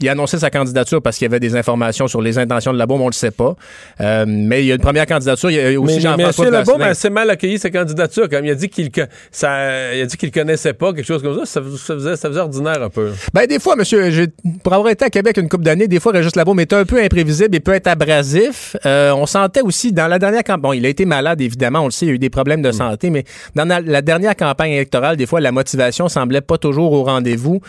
il 0.00 0.08
a 0.08 0.12
annoncé 0.12 0.38
sa 0.38 0.50
candidature 0.50 1.02
parce 1.02 1.16
qu'il 1.16 1.24
y 1.24 1.30
avait 1.30 1.40
des 1.40 1.56
informations 1.56 2.08
sur 2.08 2.22
les 2.22 2.38
intentions 2.38 2.72
de 2.72 2.78
la 2.78 2.86
bombe, 2.86 3.00
on 3.00 3.08
le 3.08 3.12
sait 3.12 3.30
pas. 3.30 3.56
Euh, 4.00 4.24
mais 4.26 4.62
il 4.62 4.66
y 4.66 4.72
a 4.72 4.74
une 4.74 4.80
première 4.80 5.06
candidature. 5.06 5.50
Il 5.50 5.56
y 5.56 5.60
a 5.76 5.80
aussi 5.80 5.96
Mais, 5.96 6.16
mais 6.16 6.24
Jean-François 6.24 6.46
M. 6.46 6.52
Labaume 6.52 6.82
a 6.82 6.86
assez 6.86 7.10
mal 7.10 7.30
accueilli 7.30 7.58
sa 7.58 7.70
candidature. 7.70 8.28
Comme 8.28 8.44
il 8.44 8.50
a 8.50 8.54
dit 8.54 8.68
qu'il 8.68 8.90
ça, 9.30 9.94
il 9.94 10.00
a 10.02 10.06
dit 10.06 10.16
qu'il 10.16 10.30
connaissait 10.30 10.72
pas 10.72 10.92
quelque 10.92 11.06
chose 11.06 11.22
comme 11.22 11.38
ça, 11.38 11.46
ça, 11.46 11.60
ça 11.76 11.94
faisait, 11.94 12.16
ça 12.16 12.28
faisait 12.28 12.40
ordinaire 12.40 12.82
un 12.82 12.90
peu. 12.90 13.12
Ben, 13.34 13.46
des 13.46 13.58
fois, 13.58 13.76
monsieur, 13.76 14.28
pour 14.62 14.72
avoir 14.72 14.90
été 14.90 15.04
à 15.04 15.10
Québec 15.10 15.36
une 15.36 15.48
couple 15.48 15.64
d'années, 15.64 15.88
des 15.88 16.00
fois, 16.00 16.12
Régis 16.12 16.34
Labaume 16.36 16.60
est 16.60 16.72
un 16.72 16.84
peu 16.84 17.02
imprévisible 17.02 17.54
et 17.54 17.60
peut 17.60 17.74
être 17.74 17.86
abrasif. 17.86 18.76
Euh, 18.86 19.12
on 19.12 19.26
sentait 19.26 19.62
aussi 19.62 19.92
dans 19.92 20.06
la 20.06 20.18
dernière 20.18 20.44
campagne, 20.44 20.60
bon, 20.60 20.72
il 20.72 20.84
a 20.86 20.88
été 20.88 21.04
malade, 21.04 21.40
évidemment, 21.40 21.80
on 21.80 21.86
le 21.86 21.90
sait, 21.90 22.06
il 22.06 22.10
a 22.10 22.12
eu 22.12 22.18
des 22.18 22.30
problèmes 22.30 22.62
de 22.62 22.72
santé, 22.72 23.10
mais 23.10 23.24
dans 23.54 23.64
la, 23.64 23.80
la 23.80 24.02
dernière 24.02 24.36
campagne 24.36 24.72
électorale, 24.72 25.16
des 25.16 25.26
fois, 25.26 25.40
la 25.40 25.52
motivation 25.52 26.08
semblait 26.08 26.40
pas 26.40 26.58
toujours 26.58 26.92
au 26.92 27.04
rendez-vous. 27.04 27.60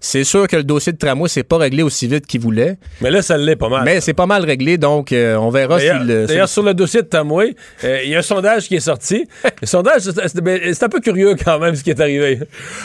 C'est 0.00 0.22
sûr 0.22 0.46
que 0.46 0.54
le 0.56 0.62
dossier 0.62 0.92
de 0.92 0.96
tramway 0.98 1.28
s'est 1.28 1.42
pas 1.42 1.56
réglé 1.58 1.82
aussi 1.82 2.06
vite 2.06 2.24
qu'il 2.26 2.40
voulait. 2.40 2.76
Mais 3.00 3.10
là, 3.10 3.20
ça 3.20 3.36
l'est 3.36 3.56
pas 3.56 3.68
mal. 3.68 3.82
Mais 3.84 4.00
c'est 4.00 4.12
pas 4.14 4.26
mal 4.26 4.44
réglé, 4.44 4.78
donc 4.78 5.10
euh, 5.10 5.34
on 5.36 5.50
verra 5.50 5.78
D'ailleurs, 5.78 6.02
s'il... 6.02 6.10
euh, 6.12 6.26
d'ailleurs, 6.26 6.48
s'il- 6.48 6.52
sur 6.54 6.62
le 6.62 6.72
dossier 6.72 7.02
de 7.02 7.08
Tamoué, 7.08 7.56
euh, 7.82 8.00
il 8.04 8.10
y 8.10 8.14
a 8.14 8.18
un 8.18 8.22
sondage 8.22 8.68
qui 8.68 8.76
est 8.76 8.80
sorti. 8.80 9.26
le 9.60 9.66
sondage, 9.66 10.02
c'est- 10.02 10.12
c'est 10.28 10.74
c'est 10.74 10.84
un 10.84 10.88
peu 10.88 11.00
curieux 11.00 11.34
quand 11.44 11.58
même 11.58 11.74
ce 11.74 11.82
qui 11.82 11.90
est 11.90 12.00
arrivé. 12.00 12.38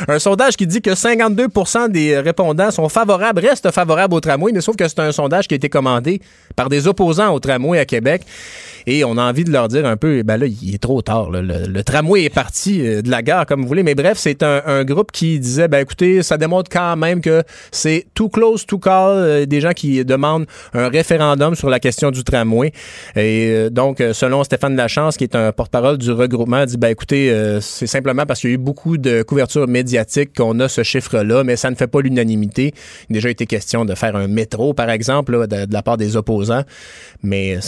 Un 0.07 0.17
sondage 0.17 0.57
qui 0.57 0.65
dit 0.65 0.81
que 0.81 0.95
52% 0.95 1.89
des 1.89 2.17
répondants 2.19 2.71
sont 2.71 2.89
favorables, 2.89 3.41
restent 3.45 3.69
favorables 3.71 4.15
au 4.15 4.19
tramway, 4.19 4.51
mais 4.51 4.61
sauf 4.61 4.75
que 4.75 4.87
c'est 4.87 4.99
un 4.99 5.11
sondage 5.11 5.47
qui 5.47 5.53
a 5.53 5.57
été 5.57 5.69
commandé 5.69 6.19
par 6.55 6.67
des 6.69 6.87
opposants 6.87 7.31
au 7.33 7.39
tramway 7.39 7.77
à 7.77 7.85
Québec. 7.85 8.23
Et 8.85 9.05
on 9.05 9.17
a 9.17 9.21
envie 9.21 9.45
de 9.45 9.51
leur 9.51 9.69
dire 9.69 9.85
un 9.85 9.95
peu, 9.95 10.23
ben 10.23 10.35
là, 10.35 10.45
il 10.45 10.75
est 10.75 10.81
trop 10.81 11.01
tard. 11.01 11.31
là. 11.31 11.41
Le, 11.41 11.67
le 11.67 11.83
tramway 11.83 12.23
est 12.23 12.29
parti 12.33 12.79
de 12.79 13.09
la 13.09 13.21
gare, 13.21 13.45
comme 13.45 13.61
vous 13.61 13.67
voulez. 13.67 13.83
Mais 13.83 13.95
bref, 13.95 14.17
c'est 14.17 14.43
un, 14.43 14.61
un 14.65 14.83
groupe 14.83 15.11
qui 15.13 15.39
disait, 15.39 15.69
ben 15.69 15.79
écoutez, 15.79 16.21
ça 16.21 16.37
démontre 16.37 16.69
quand 16.69 16.97
même 17.03 17.21
que 17.21 17.43
c'est 17.71 18.05
too 18.15 18.29
close 18.29 18.65
to 18.65 18.79
call. 18.79 19.33
euh, 19.33 19.45
des 19.45 19.61
gens 19.61 19.71
qui 19.71 20.03
demandent 20.05 20.45
un 20.73 20.89
référendum 20.89 21.55
sur 21.55 21.69
la 21.69 21.79
question 21.79 22.11
du 22.11 22.23
tramway. 22.23 22.71
Et 23.15 23.49
euh, 23.49 23.69
donc, 23.69 24.01
euh, 24.01 24.13
selon 24.13 24.43
Stéphane 24.43 24.75
Lachance, 24.75 25.17
qui 25.17 25.23
est 25.23 25.35
un 25.35 25.51
porte-parole 25.51 25.97
du 25.97 26.11
regroupement, 26.11 26.65
dit, 26.65 26.77
ben 26.77 26.89
écoutez, 26.89 27.33
c'est 27.61 27.87
simplement 27.87 28.25
parce 28.25 28.41
qu'il 28.41 28.49
y 28.49 28.53
a 28.53 28.55
eu 28.55 28.59
beaucoup 28.59 28.97
de 28.97 29.23
couverture 29.23 29.67
médiatique 29.67 30.35
qu'on 30.35 30.59
a 30.59 30.67
ce 30.67 30.83
chiffre-là, 30.83 31.43
mais 31.43 31.55
ça 31.55 31.69
ne 31.69 31.75
fait 31.75 31.87
pas 31.87 32.01
l'unanimité. 32.01 32.73
Il 33.09 33.13
a 33.13 33.17
déjà 33.17 33.29
été 33.29 33.45
question 33.45 33.85
de 33.85 33.95
faire 33.95 34.15
un 34.15 34.27
métro, 34.27 34.73
par 34.73 34.89
exemple, 34.89 35.37
là, 35.37 35.47
de, 35.47 35.65
de 35.65 35.73
la 35.73 35.81
part 35.81 35.97
des 35.97 36.15
opposants. 36.15 36.63
Mais... 37.21 37.59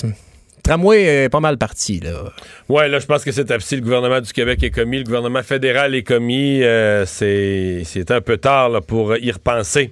Tramway 0.65 1.03
est 1.03 1.29
pas 1.29 1.41
mal 1.41 1.59
parti, 1.59 1.99
là. 1.99 2.23
Ouais, 2.69 2.89
là, 2.89 2.97
je 2.97 3.05
pense 3.05 3.23
que 3.23 3.31
c'est 3.31 3.61
si 3.61 3.75
le 3.75 3.83
gouvernement 3.83 4.19
du 4.19 4.33
Québec 4.33 4.63
est 4.63 4.71
commis, 4.71 4.97
le 4.97 5.03
gouvernement 5.03 5.43
fédéral 5.43 5.93
est 5.93 6.01
commis. 6.01 6.63
euh, 6.63 7.05
c'est 7.05 8.09
un 8.09 8.19
peu 8.19 8.37
tard 8.37 8.81
pour 8.81 9.15
y 9.15 9.31
repenser. 9.31 9.91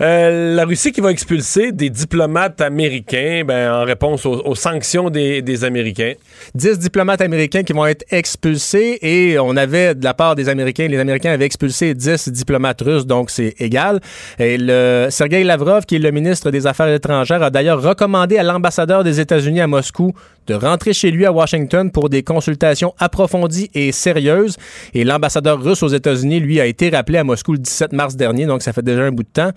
Euh, 0.00 0.54
la 0.54 0.64
Russie 0.64 0.92
qui 0.92 1.00
va 1.00 1.10
expulser 1.10 1.72
des 1.72 1.90
diplomates 1.90 2.60
américains 2.60 3.42
ben, 3.44 3.72
en 3.72 3.84
réponse 3.84 4.24
aux, 4.26 4.54
sanctions 4.54 5.10
des, 5.10 5.42
des 5.42 5.64
Américains. 5.64 6.12
10 6.54 6.78
diplomates 6.78 7.20
américains 7.20 7.64
qui 7.64 7.72
vont 7.72 7.86
être 7.86 8.04
expulsés 8.10 8.98
et 9.02 9.38
on 9.38 9.56
avait 9.56 9.94
de 9.94 10.04
la 10.04 10.14
part 10.14 10.36
des 10.36 10.48
Américains, 10.48 10.86
les 10.86 10.98
Américains 10.98 11.32
avaient 11.32 11.46
expulsé 11.46 11.94
10 11.94 12.28
diplomates 12.28 12.80
russes, 12.80 13.06
donc 13.06 13.30
c'est 13.30 13.54
égal. 13.58 14.00
Et 14.38 14.56
le 14.56 15.08
Sergei 15.10 15.42
Lavrov, 15.42 15.84
qui 15.84 15.96
est 15.96 16.00
le 16.00 16.12
ministre 16.12 16.50
des 16.50 16.66
Affaires 16.66 16.92
étrangères, 16.92 17.42
a 17.42 17.50
d'ailleurs 17.50 17.82
recommandé 17.82 18.38
à 18.38 18.42
l'ambassadeur 18.44 19.02
des 19.02 19.18
États-Unis 19.18 19.60
à 19.60 19.66
Moscou 19.66 20.12
de 20.48 20.54
rentrer 20.54 20.94
chez 20.94 21.10
lui 21.10 21.26
à 21.26 21.32
Washington 21.32 21.90
pour 21.90 22.08
des 22.08 22.22
consultations 22.22 22.94
approfondies 22.98 23.70
et 23.74 23.92
sérieuses. 23.92 24.56
Et 24.94 25.04
l'ambassadeur 25.04 25.62
russe 25.62 25.82
aux 25.82 25.88
États-Unis, 25.88 26.40
lui, 26.40 26.60
a 26.60 26.66
été 26.66 26.88
rappelé 26.88 27.18
à 27.18 27.24
Moscou 27.24 27.52
le 27.52 27.58
17 27.58 27.92
mars 27.92 28.16
dernier, 28.16 28.46
donc 28.46 28.62
ça 28.62 28.72
fait 28.72 28.82
déjà 28.82 29.02
un 29.02 29.12
bout 29.12 29.22
de 29.22 29.28
temps. 29.28 29.50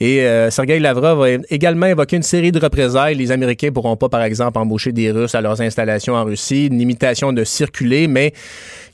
Et 0.00 0.22
euh, 0.22 0.50
Sergei 0.50 0.78
Lavrov 0.78 1.22
a 1.22 1.28
également 1.50 1.86
évoqué 1.86 2.16
une 2.16 2.22
série 2.22 2.50
de 2.50 2.58
représailles. 2.58 3.14
Les 3.14 3.30
Américains 3.30 3.70
pourront 3.70 3.96
pas, 3.96 4.08
par 4.08 4.22
exemple, 4.22 4.58
embaucher 4.58 4.92
des 4.92 5.10
Russes 5.10 5.34
à 5.34 5.40
leurs 5.42 5.60
installations 5.60 6.14
en 6.14 6.24
Russie, 6.24 6.66
une 6.66 6.78
limitation 6.78 7.32
de 7.32 7.44
circuler, 7.44 8.08
mais 8.08 8.32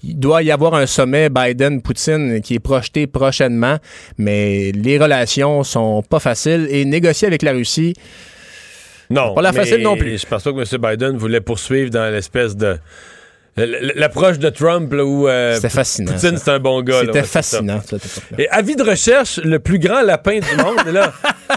il 0.03 0.19
doit 0.19 0.43
y 0.43 0.51
avoir 0.51 0.75
un 0.75 0.87
sommet 0.87 1.29
Biden-Poutine 1.31 2.41
qui 2.43 2.55
est 2.55 2.59
projeté 2.59 3.07
prochainement, 3.07 3.77
mais 4.19 4.73
les 4.73 4.99
relations 4.99 5.63
sont 5.63 6.03
pas 6.03 6.19
faciles 6.19 6.67
et 6.71 6.85
négocier 6.85 7.29
avec 7.29 7.43
la 7.43 7.53
Russie, 7.53 7.95
Non. 9.15 9.35
Pas 9.35 9.43
la 9.43 9.53
mais 9.53 9.59
facile 9.59 9.83
non 9.83 9.97
plus. 9.97 10.21
Je 10.21 10.27
pense 10.27 10.43
pas 10.43 10.53
que 10.53 10.59
M. 10.59 10.81
Biden 10.83 11.17
voulait 11.17 11.41
poursuivre 11.41 11.91
dans 11.91 12.11
l'espèce 12.13 12.57
de 12.57 12.77
L'approche 13.57 14.39
de 14.41 14.49
Trump, 14.51 14.93
là, 14.93 15.05
où 15.05 15.29
euh, 15.29 15.55
C'était 15.55 15.69
fascinant. 15.69 16.13
Poutine, 16.13 16.37
c'est 16.39 16.51
un 16.51 16.59
bon 16.59 16.83
gars. 16.83 17.01
C'était 17.03 17.21
ouais, 17.21 17.25
fascinant. 17.25 17.81
ça. 17.89 17.97
Et 18.37 18.49
avis 18.51 18.75
de 18.75 18.83
recherche, 18.83 19.39
le 19.45 19.61
plus 19.61 19.79
grand 19.79 20.03
lapin 20.03 20.41
du 20.41 20.57
monde. 20.63 20.77
et 20.89 20.93
là, 20.93 21.13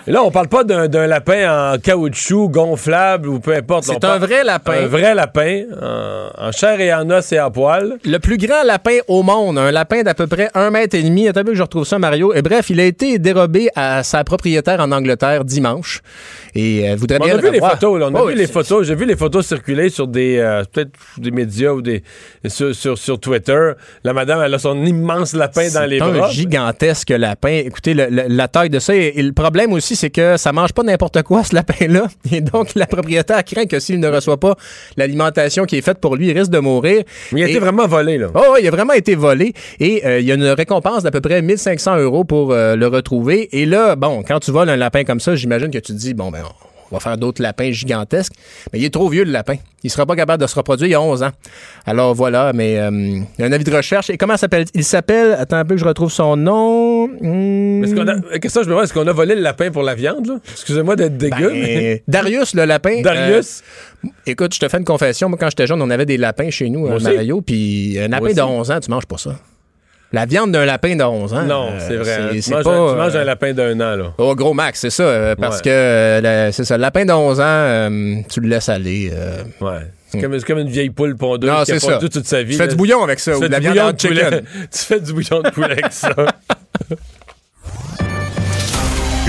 et 0.06 0.12
là, 0.12 0.22
on 0.24 0.30
parle 0.30 0.48
pas 0.48 0.64
d'un 0.64 1.08
lapin 1.08 1.74
en 1.74 1.80
caoutchouc, 1.80 2.50
gonflable 2.50 3.28
ou 3.30 3.40
peu 3.40 3.56
importe. 3.56 3.86
C'est 3.86 4.04
un 4.04 4.20
vrai 4.20 4.44
lapin. 4.44 4.84
Un 4.84 4.88
vrai 4.88 5.16
lapin, 5.16 5.64
en, 5.82 6.30
en 6.48 6.52
chair 6.52 6.80
et 6.80 6.94
en 6.94 7.10
os 7.10 7.32
et 7.32 7.40
en 7.40 7.50
poil. 7.50 7.98
Le 8.06 8.20
plus 8.20 8.38
grand 8.38 8.64
lapin 8.64 8.98
au 9.08 9.24
monde, 9.24 9.58
un 9.58 9.72
lapin 9.72 10.04
d'à 10.04 10.14
peu 10.14 10.28
près 10.28 10.50
un 10.54 10.70
mètre 10.70 10.96
et 10.96 11.02
demi. 11.02 11.28
Attends 11.28 11.40
un 11.40 11.44
peu 11.46 11.52
que 11.52 11.58
je 11.58 11.64
retrouve 11.64 11.86
ça, 11.86 11.98
Mario. 11.98 12.32
Et 12.34 12.44
bref, 12.44 12.70
il 12.70 12.80
a 12.80 12.86
été 12.86 13.18
dérobé 13.18 13.70
à 13.76 14.04
sa 14.04 14.24
propriétaire 14.24 14.80
en 14.82 14.92
Angleterre 14.92 15.46
dimanche. 15.46 16.02
Et 16.54 16.90
euh, 16.90 16.96
voudrait 16.96 17.18
On 17.22 17.26
a 17.26 17.38
vu 17.38 17.52
les 17.52 17.60
photos, 17.60 18.00
là. 18.00 18.08
On 18.12 18.16
a 18.16 18.22
Oh, 18.22 18.28
vu 18.28 18.36
les 18.36 18.48
photos. 18.48 18.86
J'ai 18.86 18.96
vu 18.96 19.06
les 19.06 19.16
photos 19.16 19.46
circuler 19.48 19.90
sur 19.90 20.08
des, 20.08 20.38
euh, 20.38 20.64
peut-être 20.72 20.92
des 21.18 21.32
médias 21.32 21.72
ou 21.72 21.82
des, 21.88 22.04
sur, 22.48 22.76
sur, 22.76 22.98
sur 22.98 23.20
Twitter. 23.20 23.72
La 24.04 24.14
madame, 24.14 24.42
elle 24.46 24.54
a 24.54 24.60
son 24.60 24.84
immense 24.86 25.34
lapin 25.34 25.68
dans 25.74 25.86
les 25.90 25.98
C'est 26.00 26.04
un 26.06 26.12
bras. 26.12 26.30
gigantesque 26.30 27.10
lapin. 27.10 27.62
Écoutez, 27.66 27.94
le- 27.94 28.08
le- 28.10 28.26
la 28.28 28.48
taille 28.48 28.70
de 28.70 28.80
ça. 28.80 28.96
Et, 28.96 29.14
et 29.16 29.24
le 29.24 29.34
problème 29.34 29.74
aussi, 29.74 29.96
c'est 29.96 30.10
que 30.10 30.38
ça 30.38 30.52
mange 30.52 30.74
pas 30.74 30.84
n'importe 30.84 31.24
quoi, 31.24 31.44
ce 31.44 31.56
lapin-là. 31.56 32.08
Et 32.32 32.42
donc, 32.42 32.76
la 32.76 32.86
propriétaire 32.86 33.44
craint 33.44 33.66
que 33.66 33.80
s'il 33.80 34.00
ne 34.00 34.08
reçoit 34.08 34.40
pas 34.40 34.56
l'alimentation 34.98 35.66
qui 35.66 35.78
est 35.78 35.82
faite 35.82 36.00
pour 36.00 36.16
lui, 36.16 36.28
il 36.30 36.38
risque 36.38 36.52
de 36.52 36.60
mourir. 36.60 37.04
Mais 37.32 37.42
il 37.42 37.44
a 37.44 37.48
Et- 37.48 37.52
été 37.52 37.60
vraiment 37.60 37.88
volé, 37.88 38.18
là. 38.18 38.28
Oh, 38.36 38.56
il 38.62 38.68
a 38.68 38.72
vraiment 38.72 38.94
été 38.94 39.16
volé. 39.16 39.54
Et 39.80 40.06
euh, 40.06 40.20
il 40.20 40.26
y 40.26 40.32
a 40.32 40.36
une 40.36 40.44
récompense 40.46 41.04
d'à 41.04 41.12
peu 41.12 41.22
près 41.22 41.42
1500 41.42 41.98
euros 41.98 42.24
pour 42.24 42.52
euh, 42.52 42.76
le 42.76 42.88
retrouver. 42.88 43.50
Et 43.52 43.66
là, 43.66 43.96
bon, 43.96 44.24
quand 44.28 44.40
tu 44.40 44.52
voles 44.52 44.70
un 44.70 44.76
lapin 44.76 45.04
comme 45.04 45.20
ça, 45.20 45.36
j'imagine 45.36 45.70
que 45.72 45.78
tu 45.80 45.94
te 45.94 45.98
dis, 45.98 46.14
bon, 46.14 46.32
ben, 46.32 46.42
on 46.44 46.67
va 46.96 47.00
faire 47.00 47.18
d'autres 47.18 47.42
lapins 47.42 47.72
gigantesques. 47.72 48.34
Mais 48.72 48.80
il 48.80 48.86
est 48.86 48.94
trop 48.94 49.10
vieux, 49.10 49.24
le 49.24 49.32
lapin. 49.32 49.56
Il 49.84 49.90
sera 49.90 50.06
pas 50.06 50.16
capable 50.16 50.42
de 50.42 50.48
se 50.48 50.56
reproduire 50.56 50.88
il 50.88 50.92
y 50.92 50.96
a 50.96 51.02
11 51.02 51.24
ans. 51.24 51.32
Alors 51.86 52.14
voilà, 52.16 52.52
mais 52.54 52.78
euh, 52.80 52.90
il 52.92 53.26
y 53.40 53.44
a 53.44 53.46
un 53.46 53.52
avis 53.52 53.64
de 53.64 53.76
recherche. 53.76 54.10
Et 54.10 54.18
comment 54.18 54.36
s'appelle 54.38 54.66
Il 54.74 54.84
s'appelle, 54.84 55.34
attends 55.34 55.58
un 55.58 55.66
peu 55.66 55.76
que 55.76 55.82
je 55.82 55.86
retrouve 55.86 56.12
son 56.12 56.36
nom. 56.36 57.08
Hmm. 57.08 57.84
Est-ce 57.84 57.96
qu'on 57.96 58.08
a, 58.08 58.40
question, 58.40 58.64
je 58.64 58.68
me 58.68 58.72
demande, 58.72 58.86
est-ce 58.86 58.94
qu'on 58.94 59.08
a 59.08 59.14
volé 59.14 59.36
le 59.36 59.42
lapin 59.42 59.72
pour 59.72 59.84
la 59.84 59.96
viande, 59.96 60.28
là? 60.28 60.40
Excusez-moi 60.52 60.96
d'être 60.96 61.18
dégueu, 61.18 61.52
mais. 61.54 62.04
Ben, 62.08 62.12
Darius, 62.12 62.56
le 62.56 62.66
lapin. 62.66 63.02
Darius? 63.02 63.62
euh, 64.04 64.10
écoute, 64.26 64.54
je 64.54 64.60
te 64.60 64.68
fais 64.68 64.78
une 64.78 64.86
confession. 64.86 65.30
Moi, 65.30 65.38
quand 65.40 65.50
j'étais 65.50 65.68
jeune, 65.68 65.82
on 65.82 65.90
avait 65.90 66.06
des 66.06 66.18
lapins 66.18 66.50
chez 66.50 66.70
nous, 66.70 66.88
à 66.88 66.96
aussi. 66.96 67.06
Mario. 67.06 67.42
Puis 67.42 67.98
un 68.00 68.08
lapin 68.08 68.34
de 68.34 68.42
11 68.42 68.72
ans, 68.72 68.80
tu 68.80 68.90
manges 68.90 69.06
pas 69.06 69.18
ça. 69.18 69.36
La 70.14 70.26
viande 70.26 70.52
d'un 70.54 70.64
lapin 70.66 70.96
de 70.96 71.04
11 71.04 71.34
ans. 71.34 71.44
Non, 71.44 71.68
euh, 71.70 71.80
c'est 71.86 71.98
vrai. 71.98 72.30
C'est 72.36 72.42
Tu, 72.42 72.52
manges, 72.52 72.60
un, 72.68 72.92
tu 72.92 72.96
manges 72.98 73.16
euh, 73.16 73.22
un 73.22 73.26
lapin 73.26 73.52
d'un 73.54 73.74
an, 73.82 73.96
là. 73.98 74.14
Au 74.18 74.36
gros 74.36 74.54
max, 74.54 74.80
c'est 74.80 74.90
ça. 74.90 75.04
euh, 75.04 75.36
parce 75.36 75.58
Ouais. 75.58 75.64
que 75.64 76.22
le- 76.24 76.52
c'est 76.54 76.64
ça. 76.64 76.78
Le 76.78 76.82
lapin 76.82 77.04
de 77.04 77.12
11 77.12 77.40
ans, 77.42 77.44
euh, 77.46 78.16
tu 78.30 78.40
le 78.40 78.48
laisses 78.48 78.70
aller. 78.70 79.12
euh, 79.14 79.44
Ouais. 79.60 79.80
C'est 80.10 80.22
comme, 80.22 80.40
c'est 80.40 80.46
comme 80.46 80.60
une 80.60 80.70
vieille 80.70 80.90
poule 80.92 81.18
pondeuse 81.18 81.50
Non, 81.50 81.64
qui 81.66 81.72
a 81.74 81.80
c'est 81.80 81.80
ça. 81.86 81.94
pondu 81.96 82.08
toute 82.10 82.26
sa 82.26 82.42
vie. 82.42 82.52
Tu 82.52 82.58
fais 82.58 82.64
là. 82.68 82.70
du 82.72 82.78
bouillon 82.78 83.04
avec 83.04 83.20
ça, 83.20 83.32
Tu 83.32 83.38
ou 83.38 83.42
fais 83.42 83.48
de 83.50 83.52
la 83.54 83.60
du 83.60 83.70
viande 83.70 83.96
de 83.98 84.08
poulet. 84.08 84.24
chicken. 84.24 84.42
Tu 84.72 84.80
fais 84.80 85.00
du 85.02 85.12
bouillon 85.14 85.42
de 85.42 85.50
poulet 85.50 85.72
avec 85.74 85.92
ça. 85.92 86.10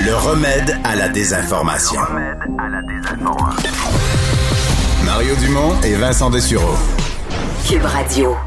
Le 0.05 0.15
remède 0.15 0.77
à 0.85 0.95
la 0.95 1.09
désinformation. 1.09 1.99
Mario 5.05 5.35
Dumont 5.41 5.73
et 5.83 5.95
Vincent 5.95 6.29
Dessureau. 6.29 6.75
Cube 7.67 7.83
Radio. 7.83 8.37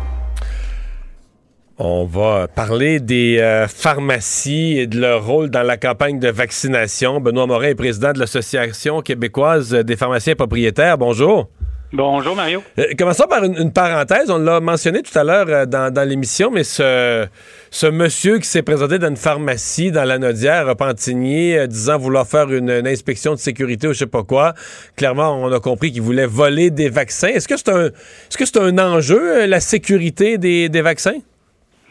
On 1.84 2.04
va 2.04 2.46
parler 2.46 3.00
des 3.00 3.38
euh, 3.40 3.66
pharmacies 3.66 4.78
et 4.78 4.86
de 4.86 5.00
leur 5.00 5.26
rôle 5.26 5.50
dans 5.50 5.64
la 5.64 5.76
campagne 5.76 6.20
de 6.20 6.28
vaccination. 6.28 7.18
Benoît 7.18 7.48
Morin 7.48 7.70
est 7.70 7.74
président 7.74 8.12
de 8.12 8.20
l'Association 8.20 9.00
québécoise 9.00 9.72
des 9.72 9.96
pharmaciens 9.96 10.36
propriétaires. 10.36 10.96
Bonjour. 10.96 11.48
Bonjour 11.92 12.36
Mario. 12.36 12.62
Euh, 12.78 12.84
commençons 12.96 13.26
par 13.28 13.42
une, 13.42 13.56
une 13.56 13.72
parenthèse. 13.72 14.30
On 14.30 14.38
l'a 14.38 14.60
mentionné 14.60 15.02
tout 15.02 15.18
à 15.18 15.24
l'heure 15.24 15.46
euh, 15.48 15.66
dans, 15.66 15.92
dans 15.92 16.08
l'émission, 16.08 16.52
mais 16.52 16.62
ce, 16.62 17.26
ce 17.72 17.86
monsieur 17.88 18.38
qui 18.38 18.46
s'est 18.46 18.62
présenté 18.62 19.00
dans 19.00 19.08
une 19.08 19.16
pharmacie 19.16 19.90
dans 19.90 20.04
la 20.04 20.18
Nodière, 20.18 20.68
à 20.68 20.76
Pantigny, 20.76 21.56
euh, 21.56 21.66
disant 21.66 21.98
vouloir 21.98 22.28
faire 22.28 22.48
une, 22.52 22.70
une 22.70 22.86
inspection 22.86 23.32
de 23.34 23.40
sécurité 23.40 23.88
ou 23.88 23.92
je 23.92 23.98
sais 23.98 24.06
pas 24.06 24.22
quoi, 24.22 24.54
clairement, 24.94 25.34
on 25.42 25.50
a 25.50 25.58
compris 25.58 25.90
qu'il 25.90 26.02
voulait 26.02 26.26
voler 26.26 26.70
des 26.70 26.90
vaccins. 26.90 27.26
Est-ce 27.26 27.48
que 27.48 27.56
c'est 27.56 27.70
un, 27.70 27.88
que 27.88 28.46
c'est 28.46 28.58
un 28.58 28.78
enjeu, 28.78 29.46
la 29.46 29.58
sécurité 29.58 30.38
des, 30.38 30.68
des 30.68 30.80
vaccins? 30.80 31.18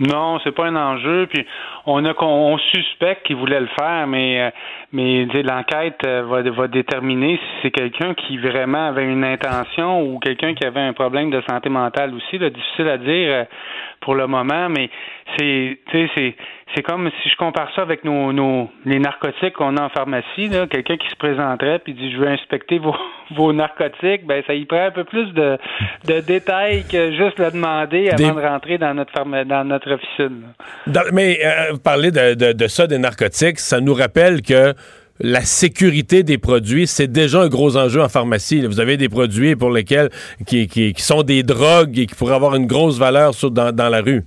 Non, 0.01 0.39
c'est 0.43 0.51
pas 0.51 0.65
un 0.65 0.75
enjeu. 0.75 1.27
Puis 1.27 1.45
on 1.85 2.03
a 2.05 2.13
on 2.23 2.57
suspecte 2.57 3.23
qu'il 3.27 3.35
voulait 3.35 3.59
le 3.59 3.69
faire, 3.79 4.07
mais 4.07 4.41
euh, 4.41 4.49
mais 4.91 5.25
l'enquête 5.43 6.01
euh, 6.05 6.23
va, 6.23 6.41
va 6.41 6.67
déterminer 6.67 7.37
si 7.37 7.61
c'est 7.61 7.71
quelqu'un 7.71 8.15
qui 8.15 8.39
vraiment 8.39 8.87
avait 8.87 9.05
une 9.05 9.23
intention 9.23 10.01
ou 10.01 10.17
quelqu'un 10.17 10.55
qui 10.55 10.65
avait 10.65 10.79
un 10.79 10.93
problème 10.93 11.29
de 11.29 11.41
santé 11.47 11.69
mentale 11.69 12.15
aussi. 12.15 12.39
Là, 12.39 12.49
difficile 12.49 12.89
à 12.89 12.97
dire 12.97 13.31
euh, 13.31 13.43
pour 14.01 14.15
le 14.15 14.27
moment, 14.27 14.67
mais 14.69 14.89
c'est 15.37 15.77
c'est 15.91 16.35
c'est 16.75 16.81
comme 16.83 17.09
si 17.21 17.29
je 17.29 17.35
compare 17.35 17.69
ça 17.75 17.81
avec 17.81 18.03
nos, 18.05 18.31
nos 18.31 18.69
les 18.85 18.97
narcotiques 18.99 19.53
qu'on 19.53 19.75
a 19.77 19.83
en 19.83 19.89
pharmacie. 19.89 20.47
Là, 20.47 20.67
quelqu'un 20.67 20.95
qui 20.97 21.07
se 21.09 21.15
présenterait 21.15 21.79
puis 21.79 21.93
dit 21.93 22.11
je 22.11 22.17
veux 22.17 22.27
inspecter 22.27 22.79
vos 22.79 22.95
vos 23.35 23.53
narcotiques, 23.53 24.25
ben 24.25 24.41
ça 24.47 24.53
y 24.53 24.65
prend 24.65 24.85
un 24.85 24.91
peu 24.91 25.03
plus 25.03 25.31
de 25.33 25.57
de 26.07 26.19
détails 26.21 26.83
que 26.91 27.11
juste 27.11 27.39
le 27.39 27.51
demander 27.51 28.09
avant 28.09 28.17
Des- 28.33 28.41
de 28.41 28.47
rentrer 28.47 28.77
dans 28.77 28.93
notre 28.93 29.11
pharma- 29.13 29.45
dans 29.45 29.63
notre 29.63 29.91
officine. 29.93 30.43
Dans- 30.87 31.01
mais 31.13 31.39
euh, 31.45 31.77
parler 31.83 32.11
de, 32.11 32.33
de- 32.35 32.53
de 32.53 32.67
ça, 32.67 32.87
des 32.87 32.97
narcotiques, 32.97 33.59
ça 33.59 33.79
nous 33.81 33.93
rappelle 33.93 34.41
que 34.41 34.73
la 35.23 35.41
sécurité 35.41 36.23
des 36.23 36.37
produits, 36.37 36.87
c'est 36.87 37.11
déjà 37.11 37.41
un 37.41 37.47
gros 37.47 37.77
enjeu 37.77 38.01
en 38.01 38.09
pharmacie. 38.09 38.65
Vous 38.65 38.79
avez 38.79 38.97
des 38.97 39.09
produits 39.09 39.55
pour 39.55 39.71
lesquels 39.71 40.09
qui, 40.47 40.67
qui- 40.67 40.93
qui 40.93 41.01
sont 41.01 41.23
des 41.23 41.43
drogues 41.43 41.97
et 41.99 42.05
qui 42.05 42.15
pourraient 42.15 42.35
avoir 42.35 42.55
une 42.55 42.67
grosse 42.67 42.97
valeur 42.99 43.33
sur- 43.33 43.51
dans, 43.51 43.71
dans 43.75 43.89
la 43.89 44.01
rue. 44.01 44.23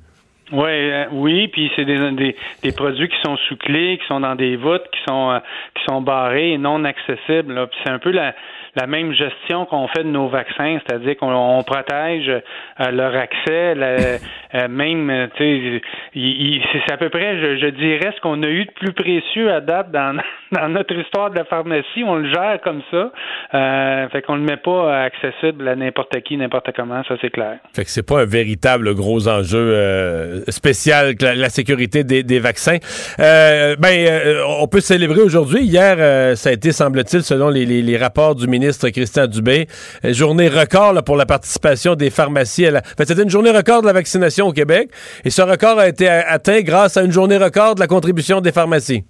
Ouais, 0.53 0.91
euh, 0.93 1.05
oui, 1.13 1.49
puis 1.49 1.71
c'est 1.75 1.85
des, 1.87 1.99
des, 2.13 2.37
des 2.63 2.73
produits 2.73 3.09
qui 3.09 3.17
sont 3.25 3.37
sous 3.49 3.57
clé, 3.57 3.99
qui 4.01 4.07
sont 4.07 4.21
dans 4.21 4.35
des 4.37 4.57
voûtes, 4.57 4.85
qui 4.93 5.01
sont 5.09 5.31
euh, 5.33 5.39
qui 5.75 5.83
sont 5.89 6.01
barrés 6.03 6.53
et 6.53 6.59
non 6.59 6.85
accessibles. 6.85 7.67
c'est 7.83 7.91
un 7.91 7.99
peu 7.99 8.11
la, 8.11 8.35
la 8.77 8.87
même 8.87 9.13
gestion 9.15 9.65
qu'on 9.65 9.89
fait 9.89 10.05
de 10.05 10.09
nos 10.11 10.29
vaccins, 10.29 10.79
c'est-à-dire 10.87 11.17
qu'on 11.17 11.33
on 11.33 11.63
protège 11.63 12.29
euh, 12.29 12.91
leur 12.93 13.15
accès, 13.17 13.75
la- 13.75 14.19
euh, 14.55 14.69
même, 14.69 15.11
euh, 15.11 15.27
tu 15.37 15.81
sais, 16.15 16.81
c'est 16.87 16.93
à 16.93 16.97
peu 16.97 17.09
près, 17.09 17.39
je, 17.59 17.67
dirais, 17.71 18.13
ce 18.15 18.21
qu'on 18.21 18.41
a 18.43 18.49
eu 18.49 18.67
de 18.67 18.71
plus 18.71 18.93
précieux 18.93 19.53
à 19.53 19.61
date 19.61 19.91
dans, 19.91 20.17
dans 20.53 20.69
notre 20.69 20.95
histoire 20.95 21.31
de 21.31 21.37
la 21.37 21.45
pharmacie. 21.45 22.05
On 22.07 22.17
le 22.17 22.33
gère 22.33 22.61
comme 22.63 22.83
ça, 22.91 23.11
euh, 23.55 24.09
fait 24.11 24.23
qu'on 24.23 24.37
le 24.37 24.43
met 24.43 24.57
pas 24.57 25.03
accessible 25.03 25.67
à 25.67 25.75
n'importe 25.75 26.21
qui, 26.23 26.37
n'importe 26.37 26.71
comment, 26.77 27.03
ça 27.05 27.17
c'est 27.21 27.31
clair. 27.31 27.59
Fait 27.75 27.85
que 27.85 27.91
c'est 27.91 28.07
pas 28.07 28.23
un 28.23 28.27
véritable 28.27 28.95
gros 28.95 29.27
enjeu 29.27 29.59
euh, 29.59 30.45
spécial 30.49 31.17
que 31.17 31.25
la, 31.25 31.49
sécurité 31.49 32.05
des, 32.05 32.39
vaccins. 32.39 32.79
Ben, 33.19 34.45
on 34.61 34.67
peut 34.69 34.81
célébrer 34.81 35.21
aujourd'hui. 35.21 35.63
Hier, 35.63 36.37
ça 36.37 36.51
a 36.51 36.53
été, 36.53 36.73
semble-t-il, 36.73 37.23
selon 37.23 37.49
les, 37.49 37.97
rapports 37.97 38.35
du 38.35 38.47
ministre 38.47 38.89
Christian 38.89 39.27
Dubé, 39.27 39.67
journée 40.05 40.49
record 40.49 40.95
pour 41.05 41.17
la 41.17 41.27
participation 41.27 41.95
des 41.95 42.11
pharmacies. 42.11 42.67
À 42.67 42.71
la... 42.73 42.83
Fait, 42.83 43.05
c'était 43.07 43.23
une 43.23 43.31
journée 43.31 43.51
record 43.51 43.83
de 43.83 43.87
la 43.87 43.93
vaccination 43.93 44.44
au 44.47 44.53
Québec. 44.53 44.91
Et 45.25 45.31
ce 45.31 45.43
record 45.43 45.79
a 45.79 45.89
été 45.89 46.09
atteint 46.09 46.61
grâce 46.63 46.97
à 46.97 47.03
une 47.03 47.13
journée 47.13 47.37
record 47.37 47.75
de 47.75 47.81
la 47.81 47.87
contribution 47.87 48.41
des 48.41 48.53
pharmacies. 48.53 49.05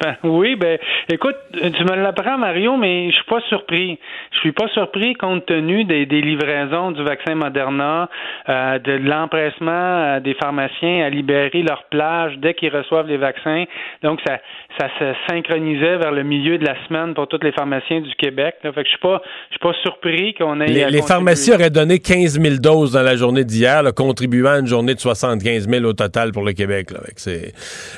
Enfin, 0.00 0.14
oui, 0.22 0.54
ben, 0.54 0.78
écoute, 1.10 1.36
tu 1.52 1.84
me 1.84 1.96
l'apprends, 1.96 2.38
Mario, 2.38 2.76
mais 2.76 3.10
je 3.10 3.16
suis 3.16 3.24
pas 3.24 3.40
surpris. 3.48 3.98
Je 4.32 4.38
suis 4.38 4.52
pas 4.52 4.68
surpris 4.68 5.14
compte 5.14 5.46
tenu 5.46 5.84
des, 5.84 6.04
livraisons 6.04 6.92
du 6.92 7.02
vaccin 7.02 7.34
Moderna, 7.34 8.08
euh, 8.48 8.78
de 8.78 8.92
l'empressement 8.92 9.70
euh, 9.72 10.20
des 10.20 10.34
pharmaciens 10.34 11.04
à 11.04 11.10
libérer 11.10 11.62
leur 11.62 11.84
plage 11.84 12.38
dès 12.38 12.54
qu'ils 12.54 12.74
reçoivent 12.74 13.08
les 13.08 13.16
vaccins. 13.16 13.64
Donc, 14.02 14.20
ça, 14.24 14.38
ça 14.78 14.88
se 14.98 15.12
synchronisait 15.28 15.96
vers 15.98 16.12
le 16.12 16.22
milieu 16.22 16.58
de 16.58 16.64
la 16.64 16.74
semaine 16.86 17.14
pour 17.14 17.26
tous 17.28 17.40
les 17.42 17.52
pharmaciens 17.52 18.00
du 18.00 18.14
Québec. 18.16 18.56
Là. 18.62 18.72
Fait 18.72 18.82
que 18.82 18.86
je 18.86 18.90
suis 18.90 19.00
pas, 19.00 19.20
je 19.50 19.54
suis 19.56 19.60
pas 19.60 19.72
surpris 19.82 20.34
qu'on 20.34 20.60
ait. 20.60 20.66
Les, 20.66 20.82
à 20.84 20.90
les 20.90 21.02
pharmacies 21.02 21.52
auraient 21.52 21.70
donné 21.70 21.98
15 21.98 22.40
000 22.40 22.56
doses 22.56 22.92
dans 22.92 23.02
la 23.02 23.16
journée 23.16 23.44
d'hier, 23.44 23.82
contribuant 23.94 24.50
à 24.50 24.58
une 24.60 24.66
journée 24.66 24.94
de 24.94 25.00
75 25.00 25.68
000 25.68 25.84
au 25.84 25.92
total 25.92 26.32
pour 26.32 26.44
le 26.44 26.52
Québec. 26.52 26.88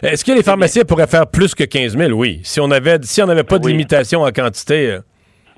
Est-ce 0.02 0.24
que 0.24 0.32
les 0.32 0.42
pharmaciens 0.42 0.84
pourraient 0.84 1.06
faire 1.06 1.26
plus 1.26 1.54
que 1.54 1.64
15 1.64 1.96
000? 1.96 2.12
Oui. 2.12 2.40
Si 2.44 2.60
on 2.60 2.70
avait, 2.70 2.98
si 3.02 3.22
on 3.22 3.26
n'avait 3.26 3.44
pas 3.44 3.58
de 3.58 3.66
Oui. 3.66 3.72
limitation 3.72 4.22
en 4.22 4.30
quantité. 4.30 4.98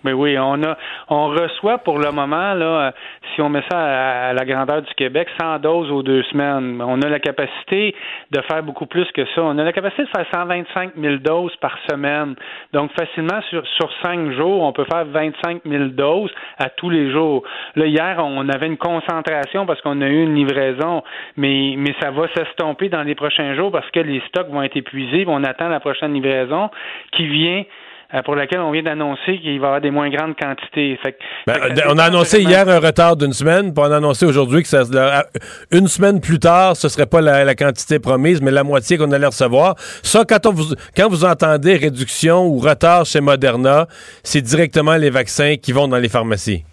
Mais 0.04 0.12
oui, 0.12 0.36
on 0.38 0.62
a, 0.62 0.76
on 1.08 1.28
reçoit 1.28 1.78
pour 1.78 1.98
le 1.98 2.10
moment 2.10 2.54
là, 2.54 2.64
euh, 2.64 2.90
si 3.34 3.40
on 3.40 3.48
met 3.48 3.62
ça 3.70 3.78
à, 3.78 4.32
la 4.32 4.44
grandeur 4.44 4.82
du 4.82 4.92
Québec, 4.94 5.28
100 5.40 5.60
doses 5.60 5.90
aux 5.90 6.02
deux 6.02 6.22
semaines. 6.24 6.82
On 6.84 7.00
a 7.02 7.08
la 7.08 7.20
capacité 7.20 7.94
de 8.30 8.40
faire 8.42 8.62
beaucoup 8.62 8.86
plus 8.86 9.10
que 9.12 9.24
ça. 9.34 9.42
On 9.42 9.58
a 9.58 9.64
la 9.64 9.72
capacité 9.72 10.04
de 10.04 10.08
faire 10.08 10.26
125 10.32 10.92
000 10.96 11.16
doses 11.16 11.54
par 11.56 11.76
semaine. 11.90 12.34
Donc 12.72 12.90
facilement 12.92 13.40
sur 13.50 13.66
sur 13.66 13.90
cinq 14.02 14.32
jours, 14.32 14.62
on 14.62 14.72
peut 14.72 14.86
faire 14.90 15.04
25 15.04 15.62
000 15.64 15.84
doses 15.86 16.32
à 16.58 16.68
tous 16.70 16.90
les 16.90 17.10
jours. 17.10 17.42
Là 17.76 17.86
hier, 17.86 18.16
on 18.18 18.48
avait 18.48 18.66
une 18.66 18.78
concentration 18.78 19.66
parce 19.66 19.80
qu'on 19.80 20.00
a 20.00 20.08
eu 20.08 20.22
une 20.22 20.34
livraison, 20.34 21.02
mais 21.36 21.74
mais 21.76 21.94
ça 22.00 22.10
va 22.10 22.26
s'estomper 22.34 22.88
dans 22.88 23.02
les 23.02 23.14
prochains 23.14 23.54
jours 23.54 23.70
parce 23.70 23.90
que 23.90 24.00
les 24.00 24.20
stocks 24.28 24.48
vont 24.48 24.62
être 24.62 24.76
épuisés. 24.76 25.24
On 25.26 25.44
attend 25.44 25.68
la 25.68 25.80
prochaine 25.80 26.12
livraison 26.12 26.70
qui 27.12 27.26
vient 27.26 27.64
pour 28.24 28.34
laquelle 28.36 28.60
on 28.60 28.70
vient 28.70 28.82
d'annoncer 28.82 29.38
qu'il 29.40 29.58
va 29.58 29.66
y 29.66 29.68
avoir 29.68 29.80
des 29.80 29.90
moins 29.90 30.10
grandes 30.10 30.34
quantités. 30.36 30.98
Fait, 31.02 31.12
que- 31.12 31.18
Ben, 31.46 31.54
fait 31.54 31.68
que 31.74 31.80
ça 31.80 31.86
on 31.88 31.98
a 31.98 32.04
annoncé 32.04 32.36
vraiment- 32.42 32.50
hier 32.50 32.68
un 32.68 32.78
retard 32.78 33.16
d'une 33.16 33.32
semaine, 33.32 33.72
puis 33.72 33.84
on 33.86 33.90
a 33.90 33.96
annoncé 33.96 34.26
aujourd'hui 34.26 34.62
que 34.62 34.68
ça, 34.68 34.82
une 35.70 35.88
semaine 35.88 36.20
plus 36.20 36.38
tard, 36.38 36.76
ce 36.76 36.88
serait 36.88 37.06
pas 37.06 37.20
la, 37.20 37.44
la 37.44 37.54
quantité 37.54 37.98
promise, 37.98 38.42
mais 38.42 38.50
la 38.50 38.64
moitié 38.64 38.98
qu'on 38.98 39.10
allait 39.12 39.26
recevoir. 39.26 39.74
Ça, 40.02 40.24
quand, 40.28 40.44
on 40.46 40.52
vous, 40.52 40.74
quand 40.96 41.08
vous 41.08 41.24
entendez 41.24 41.76
réduction 41.76 42.46
ou 42.46 42.58
retard 42.58 43.06
chez 43.06 43.20
Moderna, 43.20 43.86
c'est 44.22 44.42
directement 44.42 44.96
les 44.96 45.10
vaccins 45.10 45.56
qui 45.56 45.72
vont 45.72 45.88
dans 45.88 45.98
les 45.98 46.08
pharmacies. 46.08 46.64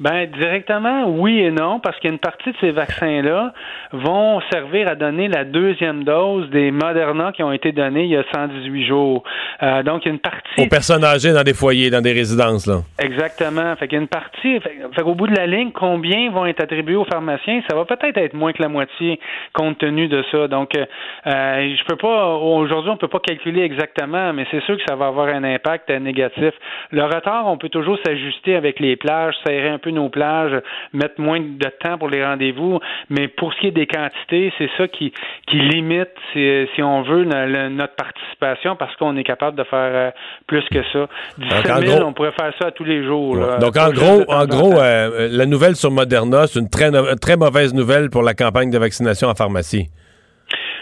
Ben 0.00 0.26
directement, 0.30 1.08
oui 1.08 1.40
et 1.40 1.50
non, 1.50 1.78
parce 1.78 1.98
qu'une 2.00 2.18
partie 2.18 2.50
de 2.50 2.56
ces 2.58 2.70
vaccins-là 2.70 3.52
vont 3.92 4.40
servir 4.50 4.88
à 4.88 4.94
donner 4.94 5.28
la 5.28 5.44
deuxième 5.44 6.04
dose 6.04 6.48
des 6.48 6.70
Moderna 6.70 7.32
qui 7.32 7.42
ont 7.42 7.52
été 7.52 7.72
donnés 7.72 8.04
il 8.04 8.10
y 8.10 8.16
a 8.16 8.24
118 8.34 8.86
jours. 8.86 9.22
Euh, 9.62 9.82
donc, 9.82 10.06
une 10.06 10.18
partie 10.18 10.58
Aux 10.58 10.68
personnes 10.68 11.04
âgées 11.04 11.34
dans 11.34 11.42
des 11.42 11.52
foyers, 11.52 11.90
dans 11.90 12.00
des 12.00 12.12
résidences, 12.12 12.66
là. 12.66 12.78
Exactement. 12.98 13.76
Fait 13.76 13.88
qu'il 13.88 13.96
y 13.96 13.98
a 13.98 14.02
une 14.02 14.08
partie. 14.08 14.60
Fait, 14.60 14.80
fait 14.94 15.02
qu'au 15.02 15.14
bout 15.14 15.26
de 15.26 15.36
la 15.36 15.46
ligne, 15.46 15.70
combien 15.72 16.30
vont 16.30 16.46
être 16.46 16.62
attribués 16.62 16.96
aux 16.96 17.04
pharmaciens 17.04 17.60
Ça 17.68 17.76
va 17.76 17.84
peut-être 17.84 18.16
être 18.16 18.32
moins 18.32 18.54
que 18.54 18.62
la 18.62 18.68
moitié, 18.68 19.20
compte 19.52 19.76
tenu 19.78 20.08
de 20.08 20.24
ça. 20.30 20.48
Donc, 20.48 20.76
euh, 20.76 20.86
euh, 21.26 21.76
je 21.76 21.84
peux 21.84 21.96
pas. 21.96 22.36
Aujourd'hui, 22.36 22.90
on 22.90 22.96
peut 22.96 23.08
pas 23.08 23.20
calculer 23.20 23.62
exactement, 23.62 24.32
mais 24.32 24.46
c'est 24.50 24.62
sûr 24.64 24.78
que 24.78 24.82
ça 24.88 24.96
va 24.96 25.08
avoir 25.08 25.28
un 25.28 25.44
impact 25.44 25.90
euh, 25.90 25.98
négatif. 25.98 26.54
Le 26.90 27.04
retard, 27.04 27.46
on 27.46 27.58
peut 27.58 27.68
toujours 27.68 27.98
s'ajuster 28.04 28.56
avec 28.56 28.80
les 28.80 28.96
plages, 28.96 29.34
serrer 29.46 29.68
un 29.68 29.78
peu 29.78 29.89
nos 29.92 30.08
plages, 30.08 30.60
mettre 30.92 31.20
moins 31.20 31.40
de 31.40 31.68
temps 31.80 31.98
pour 31.98 32.08
les 32.08 32.24
rendez-vous. 32.24 32.78
Mais 33.08 33.28
pour 33.28 33.52
ce 33.54 33.60
qui 33.60 33.66
est 33.68 33.70
des 33.72 33.86
quantités, 33.86 34.52
c'est 34.58 34.70
ça 34.76 34.88
qui 34.88 35.12
qui 35.46 35.56
limite, 35.56 36.10
si, 36.32 36.66
si 36.74 36.82
on 36.82 37.02
veut, 37.02 37.24
notre 37.24 37.94
participation, 37.94 38.76
parce 38.76 38.94
qu'on 38.96 39.16
est 39.16 39.24
capable 39.24 39.56
de 39.56 39.64
faire 39.64 39.90
euh, 39.94 40.10
plus 40.46 40.64
que 40.70 40.82
ça. 40.92 41.08
17 41.38 41.70
en 41.70 41.80
000, 41.80 41.96
gros- 41.98 42.06
on 42.08 42.12
pourrait 42.12 42.32
faire 42.38 42.52
ça 42.60 42.68
à 42.68 42.70
tous 42.70 42.84
les 42.84 43.04
jours. 43.04 43.36
là. 43.36 43.58
Donc, 43.58 43.76
en 43.76 43.90
gros, 43.90 44.22
en 44.28 44.46
gros 44.46 44.70
temps. 44.74 44.80
euh, 44.82 45.28
la 45.30 45.46
nouvelle 45.46 45.76
sur 45.76 45.90
Moderna, 45.90 46.46
c'est 46.46 46.60
une 46.60 46.68
très, 46.70 46.90
très 47.20 47.36
mauvaise 47.36 47.74
nouvelle 47.74 48.10
pour 48.10 48.22
la 48.22 48.34
campagne 48.34 48.70
de 48.70 48.78
vaccination 48.78 49.28
en 49.28 49.34
pharmacie. 49.34 49.88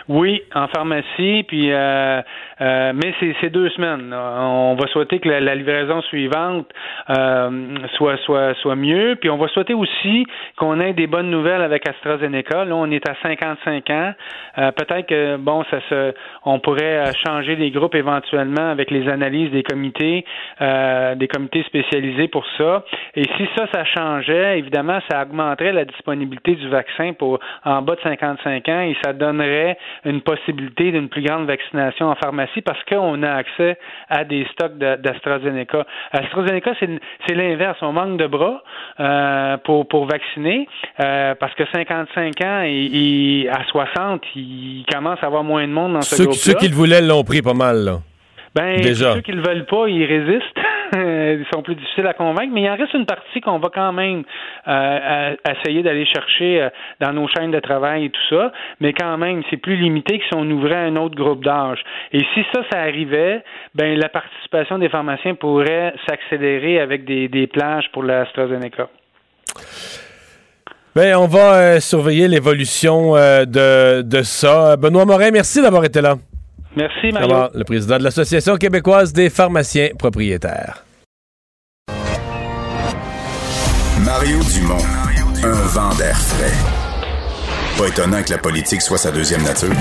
Oui, 0.09 0.41
en 0.55 0.69
pharmacie, 0.69 1.45
puis 1.47 1.71
euh, 1.71 2.23
euh, 2.61 2.93
mais 2.95 3.15
c'est 3.41 3.51
deux 3.51 3.69
semaines. 3.71 4.13
On 4.15 4.77
va 4.79 4.87
souhaiter 4.89 5.19
que 5.21 5.29
la, 5.29 5.41
la 5.41 5.55
livraison 5.55 6.01
suivante 6.03 6.67
euh, 7.11 7.51
soit 7.95 8.17
soit 8.19 8.55
soit 8.55 8.77
mieux, 8.77 9.17
puis 9.21 9.31
on 9.31 9.37
va 9.37 9.49
souhaiter 9.49 9.75
aussi 9.75 10.27
qu'on 10.57 10.81
ait 10.81 10.93
des 10.93 11.07
bonnes 11.07 11.31
nouvelles 11.31 11.63
avec 11.63 11.89
AstraZeneca. 11.89 12.65
Là, 12.65 12.75
on 12.75 12.91
est 12.91 13.09
à 13.09 13.15
55 13.23 13.91
ans. 13.91 14.13
Euh, 14.59 14.73
Peut-être 14.73 15.07
que 15.07 15.37
bon, 15.37 15.65
ça 15.71 15.81
se, 15.89 16.15
on 16.45 16.59
pourrait 16.59 17.07
euh, 17.07 17.13
changer 17.27 17.57
les 17.57 17.71
groupes 17.71 17.95
éventuellement 17.95 18.71
avec 18.71 18.91
les 18.91 19.09
analyses 19.09 19.51
des 19.51 19.63
comités, 19.63 20.25
euh, 20.61 21.15
des 21.15 21.29
comités 21.29 21.63
spécialisés 21.65 22.29
pour 22.29 22.45
ça. 22.57 22.85
Et 23.15 23.25
si 23.37 23.49
ça, 23.57 23.67
ça 23.73 23.85
changeait, 23.85 24.59
évidemment, 24.59 24.99
ça 25.11 25.23
augmenterait 25.23 25.73
la 25.73 25.85
disponibilité 25.85 26.55
du 26.55 26.69
vaccin 26.69 27.13
pour 27.13 27.39
en 27.65 27.83
bas 27.83 27.95
de 27.95 28.01
55 28.01 28.69
ans 28.69 28.81
et 28.81 28.97
ça 29.05 29.13
donnerait 29.13 29.79
une 30.05 30.21
possibilité 30.23 30.91
d'une 30.91 31.09
plus 31.09 31.23
grande 31.23 31.47
vaccination 31.47 32.07
en 32.07 32.15
pharmacie 32.15 32.47
parce 32.64 32.82
qu'on 32.84 33.22
a 33.22 33.30
accès 33.30 33.78
à 34.09 34.24
des 34.24 34.46
stocks 34.53 34.76
d'AstraZeneca. 34.78 35.86
AstraZeneca, 36.12 36.72
c'est 37.26 37.34
l'inverse. 37.34 37.78
On 37.82 37.92
manque 37.92 38.18
de 38.18 38.26
bras 38.26 38.62
euh, 39.01 39.57
pour, 39.59 39.86
pour 39.88 40.07
vacciner 40.07 40.68
euh, 41.01 41.34
parce 41.34 41.55
que 41.55 41.64
55 41.72 42.40
ans 42.44 42.62
et, 42.64 43.44
et 43.44 43.49
à 43.51 43.64
60, 43.68 44.22
il 44.36 44.84
commence 44.92 45.18
à 45.22 45.26
avoir 45.26 45.44
moins 45.44 45.66
de 45.66 45.72
monde 45.72 45.94
dans 45.94 46.03
ce 46.03 46.16
Ceux, 46.16 46.24
groupe-là. 46.24 46.40
ceux 46.42 46.55
qui 46.55 46.68
le 46.68 46.74
voulaient 46.74 47.01
l'ont 47.03 47.24
pris 47.24 47.42
pas 47.42 47.55
mal, 47.55 47.84
là. 47.84 47.99
Ben, 48.55 48.80
Déjà. 48.80 49.14
ceux 49.14 49.20
qui 49.20 49.32
le 49.32 49.42
veulent 49.42 49.66
pas, 49.66 49.86
ils 49.88 50.05
résistent. 50.05 50.59
Ils 50.93 51.47
sont 51.53 51.62
plus 51.62 51.74
difficiles 51.74 52.07
à 52.07 52.14
convaincre, 52.14 52.53
mais 52.53 52.62
il 52.62 52.70
en 52.70 52.76
reste 52.76 52.95
une 52.95 53.07
partie 53.07 53.41
qu'on 53.41 53.59
va 53.59 53.68
quand 53.72 53.93
même 53.93 54.24
euh, 54.66 55.34
essayer 55.51 55.82
d'aller 55.82 56.07
chercher 56.07 56.62
euh, 56.62 56.70
dans 57.01 57.12
nos 57.12 57.28
chaînes 57.28 57.51
de 57.51 57.61
travail 57.61 58.07
et 58.07 58.11
tout 58.11 58.28
ça, 58.36 58.53
mais 58.80 58.93
quand 58.93 59.16
même, 59.18 59.43
c'est 59.51 59.57
plus 59.57 59.76
limité 59.76 60.18
que 60.18 60.24
si 60.24 60.34
on 60.34 60.49
ouvrait 60.51 60.76
un 60.76 60.97
autre 60.97 61.14
groupe 61.14 61.45
d'âge. 61.45 61.80
Et 62.12 62.20
si 62.34 62.45
ça, 62.55 62.62
ça 62.70 62.80
arrivait, 62.80 63.43
ben 63.74 63.99
la 63.99 64.09
participation 64.09 64.78
des 64.78 64.89
pharmaciens 64.89 65.34
pourrait 65.34 65.95
s'accélérer 66.09 66.80
avec 66.80 67.05
des, 67.05 67.47
plages 67.47 67.91
pour 67.93 68.03
l'AstraZeneca. 68.03 68.89
Ben, 70.95 71.16
on 71.16 71.26
va 71.26 71.55
euh, 71.55 71.80
surveiller 71.80 72.28
l'évolution 72.28 73.16
euh, 73.16 73.45
de, 73.45 74.03
de 74.03 74.22
ça. 74.22 74.76
Benoît 74.76 75.05
Morin, 75.05 75.30
merci 75.30 75.62
d'avoir 75.62 75.84
été 75.84 76.01
là. 76.01 76.16
Merci, 76.77 77.12
Mario. 77.12 77.49
Le 77.55 77.64
président 77.64 77.99
de 77.99 78.05
l'Association 78.05 78.57
québécoise 78.57 79.12
des 79.12 79.31
pharmaciens 79.31 79.89
propriétaires? 79.99 80.85
Mario 84.05 84.39
Dumont, 84.55 84.85
un 85.43 85.53
vent 85.69 85.95
d'air 85.97 86.16
frais. 86.16 86.53
Pas 87.77 87.89
étonnant 87.89 88.23
que 88.23 88.31
la 88.31 88.39
politique 88.39 88.81
soit 88.83 88.99
sa 88.99 89.11
deuxième 89.11 89.43
nature. 89.43 89.75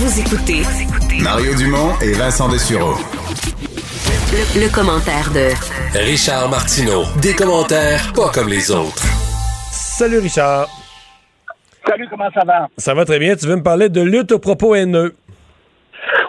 Vous 0.00 0.20
écoutez 0.20 0.62
Mario 1.20 1.54
Dumont 1.54 1.98
et 2.00 2.12
Vincent 2.12 2.48
Dessureau. 2.48 2.94
le, 4.32 4.60
le 4.60 4.68
commentaire 4.72 5.30
de 5.32 5.48
Richard 5.98 6.48
Martineau. 6.50 7.04
Des 7.20 7.34
commentaires 7.34 8.12
pas 8.14 8.30
comme 8.30 8.48
les 8.48 8.70
autres. 8.70 9.02
Salut 9.72 10.18
Richard. 10.18 10.68
Salut, 11.88 12.06
comment 12.10 12.30
ça 12.34 12.44
va? 12.44 12.68
Ça 12.76 12.92
va 12.92 13.06
très 13.06 13.18
bien. 13.18 13.34
Tu 13.34 13.46
veux 13.46 13.56
me 13.56 13.62
parler 13.62 13.88
de 13.88 14.02
lutte 14.02 14.32
aux 14.32 14.38
propos 14.38 14.74
haineux? 14.74 15.14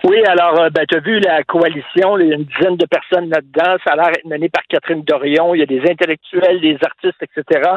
Oui, 0.06 0.24
alors, 0.26 0.58
euh, 0.58 0.70
ben, 0.70 0.86
tu 0.88 0.96
as 0.96 1.02
vu 1.02 1.20
la 1.20 1.44
coalition, 1.44 2.18
il 2.18 2.30
y 2.30 2.32
a 2.32 2.36
une 2.36 2.46
dizaine 2.46 2.78
de 2.78 2.86
personnes 2.86 3.30
là-dedans. 3.30 3.76
Ça 3.86 3.94
a 3.94 3.96
l'air 3.98 4.12
d'être 4.12 4.26
mené 4.26 4.48
par 4.48 4.64
Catherine 4.70 5.04
Dorion. 5.04 5.54
Il 5.54 5.60
y 5.60 5.64
a 5.64 5.66
des 5.66 5.82
intellectuels, 5.82 6.62
des 6.62 6.78
artistes, 6.82 7.22
etc. 7.22 7.72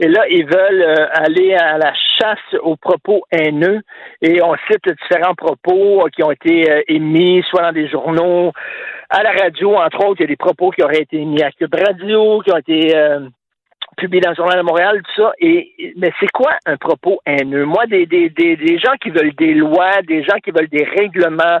Et 0.00 0.08
là, 0.08 0.26
ils 0.28 0.44
veulent 0.44 0.82
euh, 0.82 1.06
aller 1.14 1.54
à 1.54 1.78
la 1.78 1.92
chasse 2.18 2.60
aux 2.62 2.76
propos 2.76 3.22
haineux. 3.30 3.80
Et 4.22 4.42
on 4.42 4.56
cite 4.68 4.84
différents 5.02 5.36
propos 5.36 6.02
euh, 6.02 6.08
qui 6.08 6.24
ont 6.24 6.32
été 6.32 6.84
émis, 6.88 7.44
soit 7.48 7.62
dans 7.62 7.72
des 7.72 7.88
journaux, 7.88 8.52
à 9.08 9.22
la 9.22 9.30
radio, 9.30 9.76
entre 9.76 10.04
autres. 10.04 10.20
Il 10.20 10.24
y 10.24 10.24
a 10.24 10.34
des 10.34 10.36
propos 10.36 10.70
qui 10.70 10.82
auraient 10.82 11.02
été 11.02 11.18
émis 11.18 11.42
à 11.42 11.52
Cube 11.52 11.74
Radio, 11.74 12.40
qui 12.40 12.52
ont 12.52 12.58
été 12.58 12.92
publiés 14.00 14.22
dans 14.22 14.30
le 14.30 14.36
Journal 14.36 14.58
de 14.58 14.64
Montréal, 14.64 15.00
tout 15.04 15.22
ça. 15.22 15.32
Et, 15.38 15.94
mais 15.96 16.10
c'est 16.18 16.30
quoi 16.32 16.52
un 16.66 16.76
propos 16.76 17.20
haineux? 17.26 17.64
Moi, 17.64 17.86
des, 17.86 18.06
des, 18.06 18.30
des, 18.30 18.56
des 18.56 18.78
gens 18.78 18.96
qui 19.02 19.10
veulent 19.10 19.34
des 19.34 19.54
lois, 19.54 20.02
des 20.02 20.22
gens 20.24 20.38
qui 20.42 20.50
veulent 20.50 20.68
des 20.68 20.84
règlements, 20.84 21.58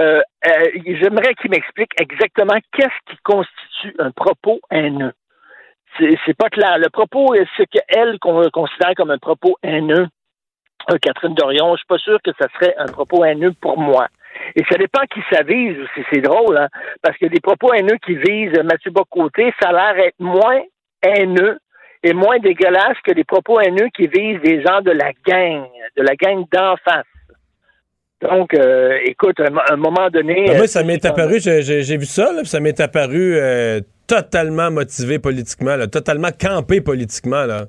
euh, 0.00 0.20
euh, 0.46 0.66
j'aimerais 1.00 1.34
qu'ils 1.34 1.50
m'expliquent 1.50 2.00
exactement 2.00 2.58
qu'est-ce 2.72 3.00
qui 3.08 3.18
constitue 3.22 3.94
un 3.98 4.12
propos 4.12 4.60
haineux. 4.70 5.12
C'est, 5.98 6.16
c'est 6.24 6.36
pas 6.36 6.48
clair. 6.48 6.78
Le 6.78 6.88
propos, 6.88 7.34
euh, 7.34 7.44
ce 7.56 7.64
qu'elle 7.64 8.18
con- 8.20 8.48
considère 8.52 8.94
comme 8.96 9.10
un 9.10 9.18
propos 9.18 9.56
haineux, 9.62 10.06
euh, 10.90 10.98
Catherine 11.02 11.34
Dorion, 11.34 11.74
je 11.74 11.78
suis 11.78 11.86
pas 11.86 11.98
sûr 11.98 12.18
que 12.22 12.30
ça 12.40 12.46
serait 12.54 12.74
un 12.78 12.86
propos 12.86 13.24
haineux 13.24 13.52
pour 13.60 13.76
moi. 13.78 14.06
Et 14.54 14.62
ça 14.70 14.78
dépend 14.78 15.02
qui 15.12 15.20
ça 15.30 15.42
vise. 15.42 15.76
C'est 16.10 16.22
drôle, 16.22 16.56
hein? 16.56 16.68
Parce 17.02 17.18
que 17.18 17.26
des 17.26 17.40
propos 17.40 17.74
haineux 17.74 17.98
qui 18.06 18.14
visent 18.14 18.58
Mathieu 18.62 18.90
Bocoté, 18.92 19.52
ça 19.60 19.70
a 19.70 19.72
l'air 19.72 20.06
être 20.06 20.20
moins 20.20 20.62
haineux 21.02 21.58
et 22.02 22.12
moins 22.14 22.38
dégueulasse 22.38 22.96
que 23.04 23.12
des 23.12 23.24
propos 23.24 23.60
haineux 23.60 23.88
qui 23.94 24.06
visent 24.06 24.40
des 24.42 24.62
gens 24.62 24.80
de 24.80 24.90
la 24.90 25.12
gang, 25.26 25.66
de 25.96 26.02
la 26.02 26.14
gang 26.16 26.44
d'en 26.52 26.76
face. 26.84 27.04
Donc, 28.22 28.52
euh, 28.54 28.98
écoute, 29.06 29.40
à 29.40 29.46
un, 29.46 29.50
mo- 29.50 29.60
un 29.70 29.76
moment 29.76 30.10
donné... 30.10 30.46
Ben, 30.46 30.54
euh, 30.54 30.58
moi, 30.58 30.66
ça 30.66 30.82
m'est 30.82 31.04
apparu, 31.06 31.40
j'ai 31.40 31.96
vu 31.96 32.04
ça, 32.04 32.32
là, 32.32 32.44
ça 32.44 32.60
m'est 32.60 32.78
apparu 32.80 33.34
euh, 33.36 33.80
totalement 34.06 34.70
motivé 34.70 35.18
politiquement, 35.18 35.76
là, 35.76 35.86
totalement 35.86 36.30
campé 36.38 36.80
politiquement. 36.80 37.44
Là. 37.46 37.66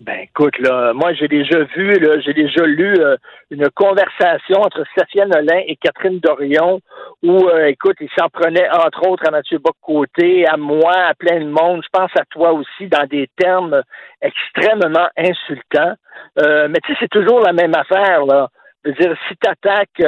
Ben 0.00 0.20
écoute, 0.20 0.58
là, 0.58 0.92
moi 0.94 1.12
j'ai 1.12 1.28
déjà 1.28 1.64
vu, 1.76 1.92
là, 2.00 2.18
j'ai 2.20 2.32
déjà 2.32 2.64
lu 2.64 2.94
euh, 2.98 3.16
une 3.50 3.68
conversation 3.70 4.60
entre 4.60 4.84
Safia 4.96 5.26
Nolin 5.26 5.60
et 5.66 5.76
Catherine 5.76 6.18
Dorion 6.18 6.80
où, 7.22 7.48
euh, 7.48 7.66
écoute, 7.66 7.96
ils 8.00 8.10
s'en 8.18 8.28
prenaient 8.28 8.68
entre 8.70 9.08
autres 9.08 9.28
à 9.28 9.30
Mathieu 9.30 9.58
Bock-Côté, 9.58 10.46
à 10.46 10.56
moi, 10.56 10.94
à 10.94 11.14
plein 11.14 11.40
de 11.40 11.48
monde, 11.48 11.82
je 11.84 11.88
pense 11.92 12.10
à 12.18 12.24
toi 12.30 12.52
aussi, 12.52 12.88
dans 12.88 13.06
des 13.06 13.28
termes 13.36 13.82
extrêmement 14.20 15.08
insultants. 15.16 15.94
Euh, 16.40 16.68
mais 16.68 16.80
tu 16.84 16.92
sais, 16.92 16.98
c'est 17.00 17.10
toujours 17.10 17.40
la 17.40 17.52
même 17.52 17.74
affaire, 17.74 18.24
là. 18.24 18.48
Dire, 18.84 19.16
si 19.28 19.36
tu 19.36 19.48
attaques 19.48 20.02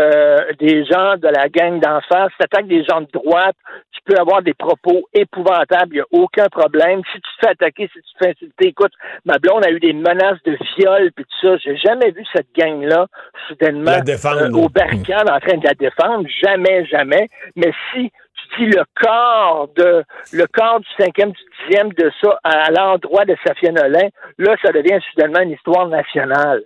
des 0.59 0.85
gens 0.85 1.16
de 1.16 1.29
la 1.29 1.49
gang 1.49 1.79
d'en 1.81 2.01
face, 2.09 2.31
si 2.33 2.39
tu 2.39 2.45
attaques 2.45 2.66
des 2.66 2.85
gens 2.85 3.03
de 3.03 3.09
droite, 3.12 3.55
tu 3.93 4.01
peux 4.05 4.18
avoir 4.18 4.43
des 4.43 4.55
propos 4.55 5.09
épouvantables, 5.14 5.93
il 5.93 5.95
n'y 5.95 6.01
a 6.01 6.07
aucun 6.11 6.49
problème. 6.49 7.03
Si 7.12 7.20
tu 7.20 7.20
te 7.20 7.47
fais 7.47 7.53
attaquer, 7.53 7.89
si 7.93 8.01
tu 8.03 8.14
te 8.14 8.25
fais 8.25 8.31
insulter, 8.31 8.68
écoute, 8.68 8.93
ma 9.25 9.39
blonde 9.39 9.64
a 9.64 9.70
eu 9.70 9.81
des 9.81 9.93
menaces 9.93 10.43
de 10.45 10.59
viol 10.77 11.11
puis 11.12 11.25
tout 11.25 11.47
ça. 11.47 11.57
J'ai 11.59 11.77
jamais 11.77 12.11
vu 12.11 12.25
cette 12.35 12.49
gang-là 12.57 13.07
soudainement 13.49 13.93
euh, 13.93 14.51
au 14.53 14.68
barricade 14.68 15.31
en 15.31 15.41
train 15.41 15.59
de 15.59 15.64
la 15.64 15.75
défendre. 15.75 16.27
Jamais, 16.43 16.85
jamais. 16.87 17.29
Mais 17.57 17.72
si 17.93 18.11
tu 18.11 18.64
dis 18.64 18.77
le 18.77 18.85
corps 19.01 19.68
de 19.77 20.05
le 20.33 20.47
corps 20.47 20.81
du 20.81 20.89
cinquième, 20.99 21.31
du 21.31 21.41
dixième 21.66 21.93
de 21.93 22.11
ça 22.22 22.39
à, 22.45 22.66
à 22.66 22.70
l'endroit 22.70 23.25
de 23.25 23.37
Safia 23.47 23.72
Nolin, 23.72 24.09
là, 24.39 24.57
ça 24.62 24.72
devient 24.72 24.99
soudainement 25.11 25.41
une 25.41 25.53
histoire 25.53 25.89
nationale. 25.89 26.62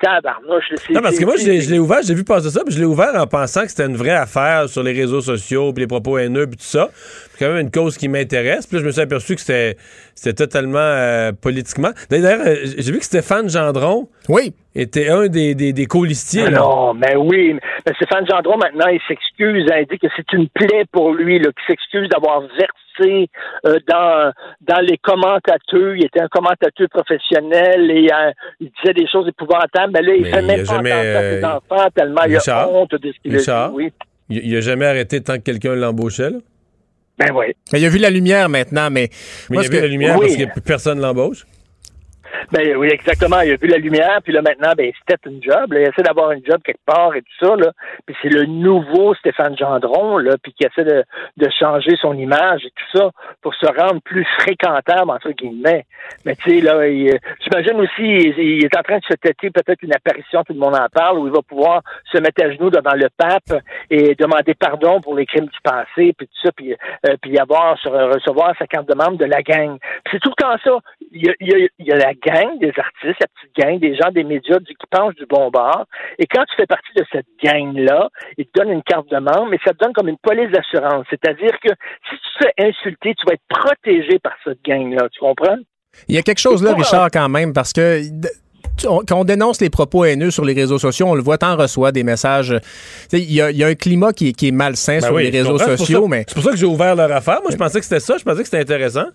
Tabarnouche. 0.00 0.64
Non, 0.90 1.00
parce 1.00 1.18
que 1.18 1.24
moi, 1.24 1.34
je 1.36 1.46
l'ai- 1.46 1.78
ouvert, 1.78 1.98
j'ai 2.04 2.14
vu 2.14 2.24
passer 2.24 2.50
ça, 2.50 2.62
puis 2.64 2.74
je 2.74 2.80
l'ai 2.80 2.84
ouvert 2.84 3.14
en 3.14 3.26
pensant 3.26 3.62
que 3.62 3.68
c'était 3.68 3.86
une 3.86 3.96
vraie 3.96 4.10
affaire 4.10 4.68
sur 4.68 4.82
les 4.82 4.92
réseaux 4.92 5.20
sociaux, 5.20 5.72
puis 5.72 5.82
les 5.84 5.86
propos 5.86 6.18
haineux, 6.18 6.46
puis 6.46 6.56
tout 6.56 6.64
ça. 6.64 6.88
C'est 6.92 7.44
quand 7.44 7.52
même 7.52 7.60
une 7.66 7.70
cause 7.70 7.96
qui 7.96 8.08
m'intéresse. 8.08 8.66
Puis 8.66 8.76
là, 8.76 8.82
je 8.82 8.86
me 8.86 8.90
suis 8.90 9.00
aperçu 9.00 9.34
que 9.36 9.40
c'était 9.40 9.76
c'était 10.14 10.32
totalement 10.46 10.78
euh, 10.80 11.30
politiquement. 11.32 11.90
D'ailleurs, 12.10 12.40
euh, 12.44 12.56
j'ai 12.76 12.90
vu 12.90 12.98
que 12.98 13.04
Stéphane 13.04 13.48
Gendron 13.48 14.08
oui. 14.28 14.52
était 14.74 15.08
un 15.10 15.28
des, 15.28 15.54
des, 15.54 15.72
des 15.72 15.86
colistiers. 15.86 16.44
Ah. 16.48 16.50
Non, 16.50 16.94
mais 16.94 17.14
oui. 17.14 17.54
Mais 17.86 17.92
Stéphane 17.94 18.26
Gendron, 18.28 18.56
maintenant, 18.58 18.88
il 18.88 19.00
s'excuse. 19.06 19.64
Il 19.70 19.86
dit 19.88 19.98
que 19.98 20.08
c'est 20.16 20.32
une 20.32 20.48
plaie 20.48 20.84
pour 20.90 21.12
lui, 21.14 21.38
là, 21.38 21.50
qu'il 21.52 21.66
s'excuse 21.68 22.08
d'avoir 22.08 22.40
versé 22.40 22.66
euh, 23.04 23.78
dans, 23.88 24.32
dans 24.60 24.80
les 24.80 24.98
commentateurs. 24.98 25.96
Il 25.96 26.04
était 26.04 26.20
un 26.20 26.28
commentateur 26.28 26.88
professionnel 26.90 27.90
et 27.90 28.08
euh, 28.12 28.30
il 28.60 28.70
disait 28.80 28.94
des 28.94 29.06
choses 29.08 29.28
épouvantables. 29.28 29.92
Mais 29.92 30.02
là, 30.02 30.14
il 30.14 30.22
Mais 30.22 30.30
fait 30.30 30.40
il 30.40 30.46
même 30.46 30.66
pas 30.66 30.74
jamais, 30.76 30.90
ses 30.90 30.96
euh, 31.44 31.48
enfants 31.48 31.88
tellement 31.94 32.22
il 32.26 32.36
Richard? 32.36 32.58
a 32.60 32.68
honte 32.68 32.94
de 32.94 33.12
ce 33.12 33.18
qu'il 33.20 33.34
a 33.36 33.38
dit. 33.68 33.74
Oui. 33.74 33.92
Il, 34.30 34.46
il 34.46 34.56
a 34.56 34.60
jamais 34.60 34.86
arrêté 34.86 35.22
tant 35.22 35.34
que 35.36 35.42
quelqu'un 35.42 35.74
l'embauchait. 35.74 36.30
là? 36.30 36.38
Ben 37.18 37.32
oui. 37.34 37.46
Il 37.72 37.84
a 37.84 37.88
vu 37.88 37.98
la 37.98 38.10
lumière 38.10 38.48
maintenant, 38.48 38.90
mais. 38.90 39.08
Mais 39.50 39.56
moi, 39.56 39.62
il 39.64 39.66
a 39.66 39.70
vu 39.70 39.76
que- 39.76 39.82
la 39.82 39.88
lumière 39.88 40.16
Oui. 40.18 40.26
parce 40.26 40.36
que 40.36 40.52
plus 40.52 40.62
personne 40.62 41.00
l'embauche? 41.00 41.44
Ben 42.52 42.76
oui, 42.76 42.88
exactement. 42.88 43.40
Il 43.40 43.52
a 43.52 43.56
vu 43.56 43.66
la 43.68 43.78
lumière, 43.78 44.20
puis 44.22 44.32
là 44.32 44.42
maintenant, 44.42 44.72
ben, 44.76 44.90
c'était 44.98 45.28
une 45.28 45.42
job. 45.42 45.72
Là. 45.72 45.80
Il 45.80 45.88
essaie 45.88 46.02
d'avoir 46.02 46.32
une 46.32 46.44
job 46.44 46.60
quelque 46.64 46.84
part 46.86 47.14
et 47.14 47.22
tout 47.22 47.46
ça. 47.46 47.56
Là. 47.56 47.72
Puis 48.06 48.16
c'est 48.22 48.28
le 48.28 48.44
nouveau 48.46 49.14
Stéphane 49.14 49.56
Gendron, 49.56 50.18
là, 50.18 50.36
puis 50.42 50.52
qui 50.52 50.64
essaie 50.64 50.84
de, 50.84 51.04
de 51.36 51.50
changer 51.50 51.96
son 52.00 52.14
image 52.16 52.64
et 52.64 52.70
tout 52.70 52.98
ça 52.98 53.10
pour 53.42 53.54
se 53.54 53.66
rendre 53.66 54.00
plus 54.02 54.24
fréquentable, 54.40 55.10
entre 55.10 55.30
guillemets. 55.30 55.84
Mais 56.24 56.34
tu 56.36 56.50
sais, 56.50 56.60
là, 56.60 56.86
il- 56.88 57.18
j'imagine 57.40 57.80
aussi, 57.80 58.02
il, 58.38 58.64
est 58.64 58.76
en 58.76 58.82
train 58.82 58.98
de 58.98 59.04
se 59.04 59.14
têter 59.14 59.50
peut-être 59.50 59.82
une 59.82 59.94
apparition, 59.94 60.42
tout 60.44 60.52
le 60.52 60.58
monde 60.58 60.74
en 60.76 60.88
parle, 60.92 61.18
où 61.18 61.26
il 61.26 61.32
va 61.32 61.42
pouvoir 61.42 61.82
se 62.12 62.18
mettre 62.18 62.44
à 62.44 62.50
genoux 62.50 62.70
devant 62.70 62.94
le 62.94 63.08
pape 63.16 63.62
et 63.90 64.14
demander 64.14 64.54
pardon 64.54 65.00
pour 65.00 65.14
les 65.14 65.26
crimes 65.26 65.46
du 65.46 65.58
passé, 65.62 66.12
puis 66.16 66.26
tout 66.26 66.40
ça, 66.42 66.50
puis, 66.52 66.72
euh, 67.06 67.16
puis 67.20 67.38
avoir, 67.38 67.76
recevoir 67.84 68.54
sa 68.58 68.66
carte 68.66 68.88
de 68.88 68.94
membre 68.94 69.18
de 69.18 69.24
la 69.24 69.42
gang. 69.42 69.78
C'est 70.10 70.20
tout 70.20 70.30
le 70.36 70.42
temps 70.42 70.56
ça. 70.64 70.78
Il 71.12 71.26
y, 71.26 71.30
a, 71.30 71.34
il 71.40 71.48
y 71.48 71.54
a- 71.64 71.68
il 71.78 71.86
y 71.86 71.92
a 71.92 71.96
la 71.96 72.14
gang 72.24 72.58
des 72.58 72.72
artistes, 72.76 73.20
la 73.20 73.26
petite 73.34 73.56
gang, 73.56 73.78
des 73.78 73.94
gens 73.96 74.10
des 74.12 74.24
médias 74.24 74.58
du, 74.58 74.74
qui 74.74 74.86
penchent 74.90 75.14
du 75.16 75.26
bon 75.26 75.50
bord. 75.50 75.84
Et 76.18 76.26
quand 76.26 76.44
tu 76.44 76.54
fais 76.56 76.66
partie 76.66 76.92
de 76.96 77.04
cette 77.12 77.26
gang-là, 77.42 78.08
ils 78.36 78.46
te 78.46 78.58
donnent 78.60 78.72
une 78.72 78.82
carte 78.82 79.08
de 79.10 79.16
membre, 79.18 79.48
mais 79.50 79.58
ça 79.64 79.72
te 79.72 79.78
donne 79.84 79.92
comme 79.92 80.08
une 80.08 80.18
police 80.18 80.50
d'assurance. 80.50 81.06
C'est-à-dire 81.10 81.52
que 81.62 81.70
si 82.08 82.16
tu 82.16 82.38
te 82.38 82.44
fais 82.44 82.68
insulter, 82.68 83.14
tu 83.14 83.26
vas 83.26 83.34
être 83.34 83.48
protégé 83.48 84.18
par 84.18 84.32
cette 84.44 84.62
gang-là. 84.64 85.08
Tu 85.12 85.20
comprends? 85.20 85.56
Il 86.08 86.14
y 86.14 86.18
a 86.18 86.22
quelque 86.22 86.40
chose 86.40 86.62
là, 86.62 86.74
Richard, 86.74 87.08
quand 87.12 87.28
même, 87.28 87.52
parce 87.52 87.72
que 87.72 88.00
quand 88.80 89.02
on 89.12 89.24
dénonce 89.24 89.60
les 89.60 89.70
propos 89.70 90.04
haineux 90.04 90.30
sur 90.30 90.44
les 90.44 90.52
réseaux 90.52 90.78
sociaux, 90.78 91.06
on 91.08 91.14
le 91.16 91.22
voit, 91.22 91.36
t'en 91.38 91.56
reçois 91.56 91.90
des 91.90 92.04
messages. 92.04 92.54
Il 93.12 93.32
y, 93.32 93.40
a, 93.40 93.50
il 93.50 93.56
y 93.56 93.64
a 93.64 93.66
un 93.66 93.74
climat 93.74 94.12
qui, 94.12 94.28
est- 94.28 94.32
qui 94.32 94.48
est 94.48 94.52
malsain 94.52 94.98
Ben 94.98 95.00
sur 95.06 95.14
oui, 95.14 95.24
les 95.24 95.30
réseaux 95.30 95.52
comprends. 95.52 95.64
C'est 95.64 95.70
pour 95.76 95.78
sociaux, 95.86 96.02
ça- 96.02 96.08
mais, 96.08 96.24
C'est 96.28 96.34
pour 96.34 96.44
ça 96.44 96.50
que 96.52 96.56
j'ai 96.56 96.66
ouvert 96.66 96.94
leur 96.94 97.10
affaire. 97.10 97.40
Moi, 97.42 97.50
je 97.50 97.56
pensais 97.56 97.80
que 97.80 97.84
c'était 97.84 97.98
ça. 98.00 98.16
Je 98.18 98.22
pensais 98.22 98.38
que 98.38 98.44
c'était 98.44 98.60
intéressant. 98.60 99.06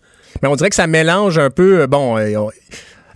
mais 0.41 0.49
on 0.49 0.55
dirait 0.55 0.69
que 0.69 0.75
ça 0.75 0.87
mélange 0.87 1.37
un 1.37 1.49
peu. 1.49 1.81
euh, 1.81 1.87
Bon, 1.87 2.17
euh, 2.17 2.35
on- 2.37 2.49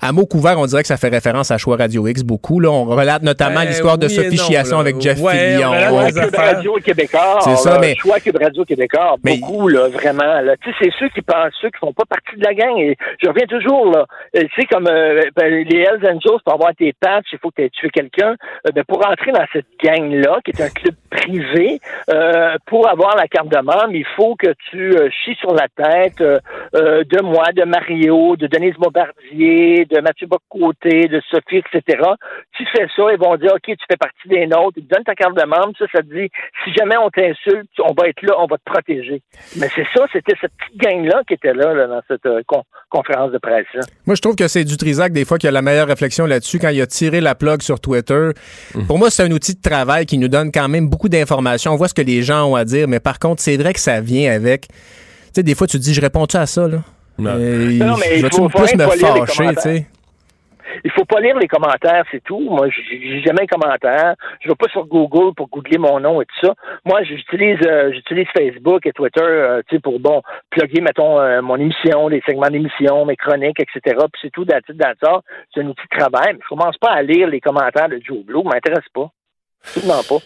à 0.01 0.11
mots 0.11 0.25
couverts, 0.25 0.59
on 0.59 0.65
dirait 0.65 0.81
que 0.81 0.87
ça 0.87 0.97
fait 0.97 1.09
référence 1.09 1.51
à 1.51 1.57
Choix 1.57 1.77
Radio 1.77 2.07
X 2.07 2.23
beaucoup. 2.23 2.59
Là. 2.59 2.69
On 2.69 2.85
relate 2.85 3.23
notamment 3.23 3.61
Ben, 3.61 3.67
l'histoire 3.67 3.97
de 3.97 4.07
oui 4.07 4.13
Sophie 4.13 4.37
non, 4.37 4.43
Chiasson 4.43 4.75
là. 4.75 4.81
avec 4.81 5.01
Jeff 5.01 5.19
Ouais, 5.21 5.33
Fillion. 5.53 5.71
Cube. 5.71 6.35
Radio 6.35 6.73
Québécois. 6.83 7.39
C'est 7.41 7.55
ça, 7.57 7.73
là, 7.73 7.79
mais- 7.79 7.95
Choix 7.95 8.19
Cube 8.19 8.37
Radio 8.41 8.63
Québécois. 8.65 9.15
Mais- 9.23 9.37
Beaucoup, 9.37 9.67
là, 9.67 9.87
vraiment. 9.89 10.41
Là. 10.41 10.55
Tu 10.63 10.69
sais, 10.71 10.75
c'est 10.81 10.91
ceux 10.99 11.09
qui 11.09 11.21
pensent, 11.21 11.53
ceux 11.61 11.69
qui 11.69 11.77
font 11.79 11.93
pas 11.93 12.03
partie 12.09 12.37
de 12.39 12.43
la 12.45 12.53
gang. 12.53 12.77
Et 12.77 12.95
je 13.21 13.27
reviens 13.27 13.47
toujours, 13.47 13.91
là. 13.91 14.05
Euh, 14.35 14.41
Tu 14.41 14.61
sais, 14.61 14.67
comme 14.67 14.87
euh, 14.87 15.21
ben, 15.35 15.51
les 15.69 15.79
Hells 15.79 16.05
Angels, 16.07 16.39
pour 16.43 16.53
avoir 16.53 16.73
tes 16.75 16.93
patchs, 16.99 17.27
il 17.33 17.39
faut 17.39 17.49
que 17.49 17.55
tu 17.57 17.63
aies 17.65 17.69
tué 17.69 17.89
quelqu'un. 17.89 18.35
Euh, 18.67 18.71
ben, 18.73 18.83
pour 18.87 19.05
entrer 19.05 19.31
dans 19.31 19.45
cette 19.53 19.65
gang-là, 19.83 20.39
qui 20.45 20.51
est 20.51 20.61
un 20.63 20.69
club 20.69 20.95
privé, 21.09 21.79
euh, 22.09 22.55
pour 22.65 22.87
avoir 22.89 23.15
la 23.15 23.27
carte 23.27 23.49
de 23.49 23.57
membre, 23.57 23.91
il 23.93 24.05
faut 24.15 24.35
que 24.35 24.53
tu 24.69 24.95
euh, 24.97 25.09
chies 25.23 25.35
sur 25.39 25.53
la 25.53 25.67
tête 25.75 26.21
euh, 26.75 27.03
de 27.03 27.21
moi, 27.21 27.45
de 27.55 27.63
Mario, 27.63 28.35
de 28.35 28.47
Denise 28.47 28.75
Bombardier, 28.75 29.85
de 29.85 30.01
Mathieu 30.01 30.27
Bocoté, 30.27 31.07
de 31.07 31.21
Sophie, 31.29 31.57
etc. 31.57 32.01
Tu 32.57 32.65
fais 32.75 32.87
ça, 32.95 33.03
ils 33.11 33.19
vont 33.19 33.35
dire, 33.37 33.51
OK, 33.53 33.63
tu 33.65 33.85
fais 33.89 33.97
partie 33.97 34.27
des 34.27 34.47
nôtres, 34.47 34.77
ils 34.77 34.85
te 34.85 34.93
donnent 34.93 35.03
ta 35.03 35.15
carte 35.15 35.35
de 35.37 35.45
membre, 35.45 35.73
ça, 35.77 35.85
ça 35.91 36.01
te 36.01 36.13
dit, 36.13 36.29
si 36.63 36.73
jamais 36.73 36.97
on 36.97 37.09
t'insulte, 37.09 37.69
on 37.79 37.93
va 37.93 38.09
être 38.09 38.21
là, 38.23 38.33
on 38.39 38.47
va 38.47 38.57
te 38.57 38.63
protéger. 38.65 39.21
Mais 39.57 39.67
c'est 39.75 39.85
ça, 39.95 40.05
c'était 40.11 40.35
cette 40.39 40.51
petite 40.57 40.77
gang-là 40.81 41.21
qui 41.27 41.33
était 41.35 41.53
là, 41.53 41.73
là, 41.73 41.87
dans 41.87 42.01
cette 42.07 42.25
euh, 42.25 42.41
con- 42.45 42.63
conférence 42.89 43.31
de 43.31 43.37
presse-là. 43.37 43.81
Moi, 44.05 44.15
je 44.15 44.21
trouve 44.21 44.35
que 44.35 44.47
c'est 44.47 44.63
du 44.63 44.77
Trisac, 44.77 45.11
des 45.13 45.25
fois, 45.25 45.37
qui 45.37 45.47
a 45.47 45.51
la 45.51 45.61
meilleure 45.61 45.87
réflexion 45.87 46.25
là-dessus 46.25 46.59
quand 46.59 46.69
il 46.69 46.81
a 46.81 46.87
tiré 46.87 47.21
la 47.21 47.35
plug 47.35 47.61
sur 47.61 47.79
Twitter. 47.79 48.29
Pour 48.87 48.97
moi, 48.97 49.09
c'est 49.09 49.23
un 49.23 49.31
outil 49.31 49.55
de 49.55 49.61
travail 49.61 50.05
qui 50.05 50.17
nous 50.17 50.27
donne 50.27 50.51
quand 50.51 50.67
même 50.67 50.89
beaucoup 50.89 51.09
d'informations. 51.09 51.71
On 51.71 51.75
voit 51.75 51.87
ce 51.87 51.93
que 51.93 52.01
les 52.01 52.21
gens 52.21 52.45
ont 52.51 52.55
à 52.55 52.65
dire, 52.65 52.87
mais 52.87 52.99
par 52.99 53.19
contre, 53.19 53.41
c'est 53.41 53.57
vrai 53.57 53.73
que 53.73 53.79
ça 53.79 54.01
vient 54.01 54.31
avec. 54.31 54.67
Sais, 55.37 55.43
des 55.43 55.53
fois, 55.53 55.67
tu 55.67 55.77
te 55.77 55.83
dis, 55.83 55.93
je 55.93 56.01
réponds-tu 56.01 56.35
à 56.35 56.47
ça, 56.47 56.67
là? 56.67 56.77
Non. 57.19 57.29
Euh, 57.37 57.69
Non, 57.77 57.93
mais 57.99 58.17
il 58.17 58.21
faut- 58.27 58.49
faut 58.49 58.57
plus 58.57 58.73
me 58.75 58.83
fâcher, 58.87 59.55
tu 59.55 59.61
sais? 59.61 59.85
Il 60.83 60.89
faut 60.89 61.05
pas 61.05 61.19
lire 61.19 61.37
les 61.37 61.47
commentaires, 61.47 62.03
c'est 62.09 62.23
tout. 62.23 62.39
Moi, 62.39 62.69
je 62.69 62.81
j'ai 62.89 63.21
jamais 63.21 63.43
un 63.43 63.45
commentaire. 63.45 64.15
Je 64.41 64.49
vais 64.49 64.55
pas 64.55 64.67
sur 64.71 64.83
Google 64.87 65.35
pour 65.35 65.47
googler 65.49 65.77
mon 65.77 65.99
nom 65.99 66.23
et 66.23 66.25
tout 66.25 66.47
ça. 66.47 66.55
Moi, 66.85 67.03
j'utilise 67.03 67.59
euh, 67.67 67.91
j'utilise 67.93 68.25
Facebook 68.35 68.83
et 68.87 68.93
Twitter, 68.93 69.21
euh, 69.21 69.61
tu 69.69 69.75
sais, 69.75 69.79
pour 69.79 69.99
bon 69.99 70.23
plugger, 70.49 70.81
mettons, 70.81 71.19
euh, 71.19 71.39
mon 71.43 71.57
émission, 71.57 72.07
les 72.07 72.21
segments 72.25 72.49
d'émission, 72.49 73.05
mes 73.05 73.15
chroniques, 73.15 73.59
etc. 73.59 73.95
Puis 74.11 74.19
c'est 74.23 74.31
tout, 74.31 74.43
that's 74.45 74.63
all. 75.03 75.19
C'est 75.53 75.61
un 75.61 75.67
outil 75.67 75.83
de 75.91 75.97
travail. 75.99 76.33
Mais 76.33 76.39
je 76.43 76.49
commence 76.49 76.77
pas 76.77 76.93
à 76.93 77.03
lire 77.03 77.27
les 77.27 77.41
commentaires 77.41 77.89
de 77.89 77.99
Joe 78.03 78.23
Blow. 78.25 78.41
m'intéresse 78.43 78.89
pas. 78.91 79.09
Absolument 79.63 80.01
pas. 80.09 80.17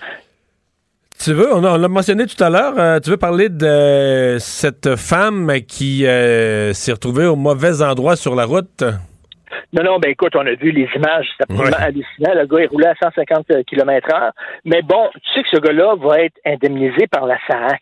Tu 1.23 1.33
veux, 1.33 1.53
on 1.53 1.61
l'a 1.61 1.87
mentionné 1.87 2.25
tout 2.25 2.41
à 2.43 2.49
l'heure, 2.49 2.73
euh, 2.79 2.99
tu 2.99 3.11
veux 3.11 3.17
parler 3.17 3.49
de 3.49 4.37
cette 4.39 4.95
femme 4.95 5.51
qui 5.67 6.07
euh, 6.07 6.73
s'est 6.73 6.93
retrouvée 6.93 7.27
au 7.27 7.35
mauvais 7.35 7.83
endroit 7.83 8.15
sur 8.15 8.33
la 8.33 8.45
route? 8.45 8.81
Non, 9.73 9.83
non, 9.83 9.99
ben 9.99 10.09
écoute, 10.11 10.35
on 10.35 10.45
a 10.47 10.53
vu 10.55 10.71
les 10.71 10.89
images, 10.95 11.27
c'est 11.37 11.43
absolument 11.43 11.77
Ouais. 11.77 11.83
hallucinant. 11.83 12.33
Le 12.33 12.45
gars 12.47 12.63
est 12.63 12.67
roulé 12.67 12.87
à 12.87 12.95
150 13.03 13.45
km 13.67 14.07
heure. 14.15 14.31
Mais 14.65 14.81
bon, 14.81 15.09
tu 15.13 15.31
sais 15.33 15.43
que 15.43 15.49
ce 15.53 15.59
gars-là 15.61 15.95
va 15.95 16.21
être 16.21 16.39
indemnisé 16.45 17.05
par 17.11 17.27
la 17.27 17.37
SAC. 17.47 17.81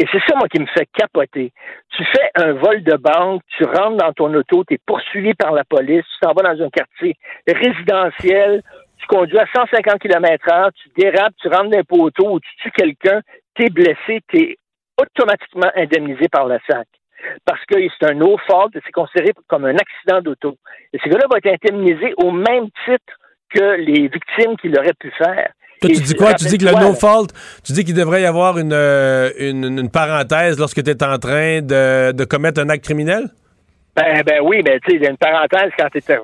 Et 0.00 0.06
c'est 0.10 0.18
ça, 0.28 0.34
moi, 0.36 0.48
qui 0.48 0.60
me 0.60 0.66
fait 0.66 0.88
capoter. 0.98 1.52
Tu 1.96 2.04
fais 2.12 2.28
un 2.34 2.54
vol 2.54 2.82
de 2.82 2.96
banque, 2.96 3.42
tu 3.56 3.64
rentres 3.64 3.98
dans 3.98 4.12
ton 4.12 4.34
auto, 4.34 4.64
tu 4.64 4.74
es 4.74 4.78
poursuivi 4.84 5.32
par 5.34 5.52
la 5.52 5.62
police, 5.62 6.02
tu 6.02 6.20
t'en 6.20 6.32
vas 6.32 6.52
dans 6.54 6.64
un 6.64 6.70
quartier 6.70 7.14
résidentiel, 7.46 8.62
tu 8.98 9.06
conduis 9.06 9.38
à 9.38 9.46
150 9.54 9.98
km 10.00 10.52
heure, 10.52 10.70
tu 10.72 10.88
dérapes, 10.96 11.34
tu 11.40 11.48
rentres 11.48 11.70
dans 11.70 11.78
un 11.78 11.84
poteau 11.84 12.34
ou 12.34 12.40
tu 12.40 12.50
tues 12.62 12.70
quelqu'un, 12.70 13.20
tu 13.54 13.66
es 13.66 13.70
blessé, 13.70 14.20
tu 14.28 14.38
es 14.40 14.56
automatiquement 15.00 15.70
indemnisé 15.76 16.28
par 16.28 16.46
la 16.46 16.58
SAC. 16.68 16.86
Parce 17.44 17.64
que 17.66 17.76
c'est 17.80 18.10
un 18.10 18.14
no 18.14 18.36
fault 18.46 18.70
et 18.74 18.80
c'est 18.84 18.92
considéré 18.92 19.32
comme 19.48 19.64
un 19.64 19.76
accident 19.76 20.20
d'auto. 20.20 20.56
Et 20.92 20.98
ce 21.02 21.08
gars-là 21.08 21.26
va 21.30 21.38
être 21.42 21.64
indemnisé 21.64 22.14
au 22.18 22.30
même 22.30 22.68
titre 22.84 23.14
que 23.50 23.76
les 23.80 24.08
victimes 24.08 24.56
qu'il 24.60 24.78
aurait 24.78 24.94
pu 24.98 25.10
faire. 25.16 25.52
Toi, 25.80 25.90
tu 25.90 26.00
dis 26.00 26.14
quoi? 26.14 26.34
Tu 26.34 26.44
dis 26.46 26.58
que 26.58 26.64
le 26.64 26.70
rappelle-toi, 26.70 26.92
no 26.92 26.94
fault, 26.94 27.28
tu 27.64 27.72
dis 27.72 27.84
qu'il 27.84 27.94
devrait 27.94 28.22
y 28.22 28.26
avoir 28.26 28.58
une, 28.58 28.72
euh, 28.72 29.30
une, 29.38 29.78
une 29.78 29.90
parenthèse 29.90 30.58
lorsque 30.58 30.82
tu 30.82 30.90
es 30.90 31.04
en 31.04 31.18
train 31.18 31.60
de, 31.60 32.12
de 32.12 32.24
commettre 32.24 32.60
un 32.60 32.68
acte 32.68 32.84
criminel? 32.84 33.28
Ben, 33.96 34.22
ben 34.26 34.40
oui, 34.42 34.60
ben 34.62 34.80
tu 34.80 34.90
sais, 34.90 34.96
il 34.96 35.02
y 35.04 35.06
a 35.06 35.10
une 35.10 35.16
parenthèse 35.16 35.70
quand 35.78 35.88
tu 35.88 36.00
sais, 36.00 36.18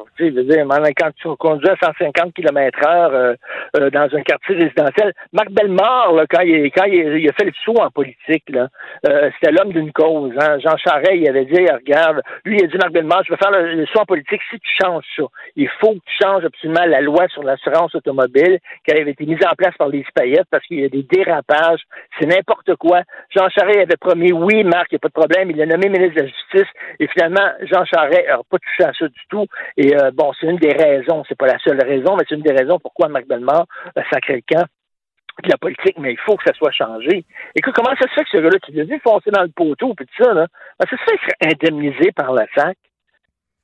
quand 0.96 1.10
tu 1.14 1.28
conduis 1.36 1.68
à 1.68 1.76
150 1.80 2.34
km 2.34 2.78
heure 2.84 3.36
euh, 3.76 3.90
dans 3.90 4.08
un 4.12 4.22
quartier 4.22 4.56
résidentiel, 4.56 5.12
Marc 5.32 5.50
Bellemare, 5.50 6.12
là, 6.14 6.24
quand, 6.28 6.40
il, 6.40 6.72
quand 6.72 6.86
il, 6.86 7.18
il 7.18 7.28
a 7.28 7.32
fait 7.32 7.44
le 7.44 7.52
saut 7.64 7.80
en 7.80 7.90
politique, 7.90 8.42
là, 8.48 8.66
euh, 9.08 9.30
c'était 9.34 9.52
l'homme 9.52 9.72
d'une 9.72 9.92
cause. 9.92 10.32
Hein. 10.40 10.58
Jean 10.58 10.76
Charest, 10.78 11.14
il 11.14 11.28
avait 11.28 11.44
dit, 11.44 11.60
regarde, 11.60 12.22
lui, 12.44 12.58
il 12.58 12.64
a 12.64 12.66
dit, 12.66 12.76
Marc 12.76 12.90
Bellemare, 12.90 13.22
je 13.24 13.32
vais 13.32 13.38
faire 13.38 13.52
le, 13.52 13.86
saut 13.86 14.00
en 14.00 14.04
politique 14.04 14.40
si 14.50 14.58
tu 14.58 14.70
changes 14.82 15.04
ça. 15.16 15.22
Il 15.54 15.68
faut 15.80 15.92
que 15.92 16.00
tu 16.04 16.24
changes 16.24 16.44
absolument 16.44 16.86
la 16.86 17.00
loi 17.00 17.28
sur 17.28 17.44
l'assurance 17.44 17.94
automobile 17.94 18.58
qui 18.84 18.92
avait 18.92 19.08
été 19.08 19.26
mise 19.26 19.44
en 19.46 19.54
place 19.56 19.76
par 19.78 19.88
les 19.88 20.04
paillettes 20.12 20.48
parce 20.50 20.64
qu'il 20.66 20.80
y 20.80 20.84
a 20.84 20.88
des 20.88 21.04
dérapages, 21.04 21.82
c'est 22.18 22.26
n'importe 22.26 22.74
quoi. 22.76 23.02
Jean 23.34 23.48
Charest 23.48 23.78
avait 23.78 23.96
promis, 23.96 24.32
oui, 24.32 24.64
Marc, 24.64 24.88
il 24.90 24.94
n'y 24.94 24.96
a 24.96 24.98
pas 24.98 25.08
de 25.08 25.12
problème, 25.12 25.50
il 25.50 25.56
l'a 25.56 25.66
nommé 25.66 25.88
ministre 25.88 26.16
de 26.16 26.22
la 26.22 26.26
Justice, 26.26 26.72
et 26.98 27.06
finalement, 27.06 27.48
Jean 27.62 27.84
Charest 27.84 28.26
n'a 28.28 28.38
pas 28.48 28.58
touché 28.58 28.84
à 28.88 28.92
ça 28.92 29.06
du 29.08 29.20
tout. 29.28 29.46
Et 29.76 29.94
euh, 29.96 30.10
bon, 30.12 30.32
c'est 30.38 30.46
une 30.46 30.56
des 30.58 30.72
raisons, 30.72 31.22
c'est 31.28 31.36
pas 31.38 31.46
la 31.46 31.58
seule 31.58 31.80
raison, 31.82 32.16
mais 32.16 32.24
c'est 32.28 32.34
une 32.34 32.42
des 32.42 32.52
raisons 32.52 32.78
pourquoi 32.78 33.08
Marc 33.08 33.26
Bellemare 33.26 33.66
a 33.96 34.02
sacré 34.12 34.36
le 34.36 34.42
camp 34.56 34.64
de 35.44 35.48
la 35.48 35.56
politique, 35.56 35.96
mais 35.98 36.12
il 36.12 36.18
faut 36.18 36.36
que 36.36 36.44
ça 36.44 36.52
soit 36.54 36.72
changé. 36.72 37.24
Écoute, 37.54 37.72
comment 37.74 37.94
ça 37.98 38.06
se 38.08 38.14
fait 38.14 38.24
que 38.24 38.30
ce 38.32 38.36
gars-là, 38.38 38.58
tu 38.62 38.72
l'as 38.72 38.84
vu 38.84 39.00
foncer 39.02 39.30
dans 39.30 39.42
le 39.42 39.48
poteau, 39.48 39.94
puis 39.94 40.04
tout 40.06 40.24
ça, 40.24 40.34
là, 40.34 40.46
ça 40.78 40.86
se 40.90 40.96
fait 40.96 41.18
qu'il 41.18 41.20
serait 41.20 41.52
indemnisé 41.54 42.12
par 42.12 42.32
la 42.32 42.44
SAC? 42.54 42.76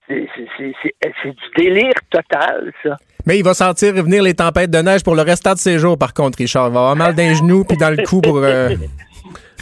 C'est 0.09 0.29
c'est- 0.57 1.31
du 1.31 1.35
délire 1.57 1.93
total, 2.11 2.73
ça. 2.83 2.97
Mais 3.27 3.39
il 3.39 3.45
va 3.45 3.55
sentir 3.55 3.93
revenir 3.95 4.23
les 4.23 4.35
tempêtes 4.35 4.71
de 4.71 4.79
neige 4.79 5.03
pour 5.03 5.17
le 5.17 5.23
restant 5.23 5.53
de 5.55 5.59
ses 5.59 5.79
jours, 5.81 5.99
par 5.99 6.15
contre, 6.15 6.39
Richard. 6.39 6.69
Il 6.69 6.75
va 6.75 6.79
avoir 6.81 6.97
mal 6.97 7.15
d'un 7.17 7.35
genou 7.35 7.65
puis 7.65 7.77
dans 7.77 7.91
le 7.91 8.05
cou 8.07 8.21
pour. 8.21 8.39
euh, 8.39 8.69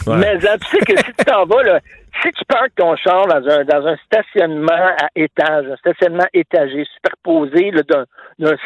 Ouais. 0.07 0.17
Mais 0.17 0.37
tu 0.37 0.45
sais 0.69 0.79
que 0.85 0.97
si 0.97 1.13
tu 1.17 1.25
t'en 1.25 1.45
vas, 1.45 1.63
là, 1.63 1.79
si 2.21 2.31
tu 2.31 2.45
parques 2.45 2.73
ton 2.75 2.95
char 2.95 3.27
dans 3.27 3.47
un, 3.49 3.63
dans 3.65 3.87
un 3.87 3.95
stationnement 4.05 4.71
à 4.73 5.07
étage, 5.15 5.65
un 5.71 5.75
stationnement 5.77 6.25
étagé, 6.33 6.85
superposé 6.95 7.71
d'un, 7.71 8.05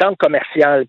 centre 0.00 0.16
commercial, 0.18 0.84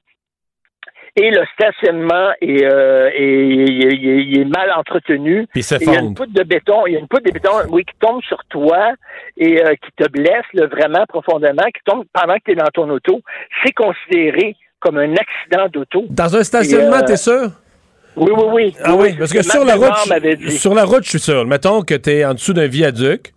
et 1.17 1.29
le 1.29 1.43
stationnement 1.53 2.31
est, 2.39 2.63
euh, 2.63 3.09
est, 3.13 3.19
est- 3.19 4.05
est- 4.05 4.41
est 4.41 4.45
mal 4.45 4.71
entretenu. 4.71 5.45
Puis 5.53 5.61
Il 5.81 5.87
y 5.87 5.95
a 5.95 5.99
une 5.99 6.13
poutre 6.15 6.31
de 6.33 6.43
béton, 6.43 6.87
il 6.87 6.93
y 6.93 6.95
a 6.95 6.99
une 6.99 7.07
poutre 7.09 7.23
de 7.25 7.31
béton, 7.31 7.49
oui, 7.69 7.83
qui 7.83 7.93
tombe 7.99 8.21
sur 8.23 8.41
toi 8.45 8.93
et 9.35 9.61
euh, 9.61 9.73
qui 9.75 9.91
te 9.97 10.09
blesse 10.09 10.45
là, 10.53 10.67
vraiment 10.67 11.03
profondément, 11.09 11.63
qui 11.65 11.81
tombe 11.85 12.05
pendant 12.13 12.35
que 12.35 12.43
tu 12.45 12.51
es 12.51 12.55
dans 12.55 12.69
ton 12.73 12.89
auto. 12.89 13.19
C'est 13.65 13.73
considéré 13.73 14.55
comme 14.79 14.97
un 14.97 15.13
accident 15.15 15.67
d'auto. 15.67 16.05
Dans 16.09 16.33
un 16.35 16.43
stationnement, 16.43 16.97
euh, 16.97 17.05
t'es 17.05 17.17
sûr? 17.17 17.49
Oui, 18.17 18.31
oui, 18.35 18.43
oui. 18.51 18.75
Ah 18.83 18.95
oui, 18.95 19.13
parce 19.17 19.31
que 19.31 19.41
sur 19.41 19.63
la 19.65 19.75
route, 19.75 19.93
je- 20.41 20.49
sur 20.57 20.73
la 20.73 20.83
route, 20.83 21.03
je 21.03 21.09
suis 21.09 21.19
sûr. 21.19 21.45
Mettons 21.45 21.81
que 21.81 21.95
t'es 21.95 22.25
en 22.25 22.33
dessous 22.33 22.53
d'un 22.53 22.67
viaduc, 22.67 23.33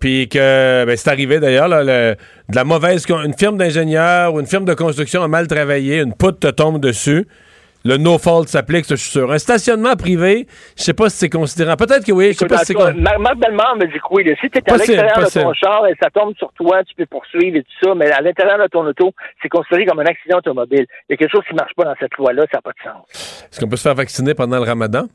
puis 0.00 0.28
que 0.28 0.84
ben, 0.86 0.96
c'est 0.96 1.10
arrivé 1.10 1.38
d'ailleurs, 1.38 1.68
de 1.68 2.16
la 2.54 2.64
mauvaise, 2.64 3.04
une 3.08 3.34
firme 3.36 3.58
d'ingénieurs 3.58 4.32
ou 4.34 4.40
une 4.40 4.46
firme 4.46 4.64
de 4.64 4.74
construction 4.74 5.22
a 5.22 5.28
mal 5.28 5.46
travaillé, 5.46 5.98
une 6.00 6.14
poutre 6.14 6.38
te 6.40 6.46
tombe 6.48 6.80
dessus. 6.80 7.26
Le 7.84 7.96
no 7.96 8.18
fault 8.18 8.46
s'applique, 8.46 8.84
ça, 8.84 8.94
je 8.94 9.00
suis 9.00 9.10
sûr. 9.10 9.32
Un 9.32 9.38
stationnement 9.38 9.96
privé, 9.96 10.46
je 10.76 10.82
sais 10.82 10.92
pas 10.92 11.08
si 11.08 11.16
c'est 11.16 11.30
considérant. 11.30 11.76
Peut-être 11.76 12.04
que 12.04 12.12
oui, 12.12 12.32
je 12.34 12.38
sais 12.38 12.46
pas 12.46 12.58
si 12.58 12.66
c'est 12.66 12.74
tout 12.74 12.80
cas, 12.80 12.92
con- 12.92 13.00
Mar- 13.00 13.18
Marc 13.18 13.36
Bellemare 13.38 13.76
me 13.76 13.86
dit 13.86 13.92
que 13.94 13.98
oui. 14.10 14.24
Si 14.40 14.50
tu 14.50 14.58
es 14.58 14.70
à 14.70 14.76
l'extérieur 14.76 15.18
de 15.18 15.24
ton 15.42 15.54
char 15.54 15.86
et 15.86 15.94
ça 16.02 16.10
tombe 16.10 16.34
sur 16.36 16.52
toi, 16.52 16.84
tu 16.84 16.94
peux 16.94 17.06
poursuivre 17.06 17.56
et 17.56 17.62
tout 17.62 17.86
ça, 17.88 17.94
mais 17.94 18.10
à 18.10 18.20
l'intérieur 18.20 18.58
de 18.58 18.66
ton 18.66 18.84
auto, 18.86 19.12
c'est 19.42 19.48
considéré 19.48 19.86
comme 19.86 20.00
un 20.00 20.04
accident 20.04 20.38
automobile. 20.38 20.84
Il 21.08 21.12
y 21.12 21.14
a 21.14 21.16
quelque 21.16 21.32
chose 21.32 21.44
qui 21.48 21.54
marche 21.54 21.72
pas 21.74 21.84
dans 21.84 21.94
cette 21.98 22.14
loi-là, 22.18 22.42
ça 22.52 22.58
n'a 22.58 22.62
pas 22.62 22.72
de 22.72 22.82
sens. 22.84 23.46
Est-ce 23.50 23.58
qu'on 23.60 23.68
peut 23.68 23.76
se 23.76 23.82
faire 23.82 23.94
vacciner 23.94 24.34
pendant 24.34 24.58
le 24.58 24.64
ramadan? 24.64 25.06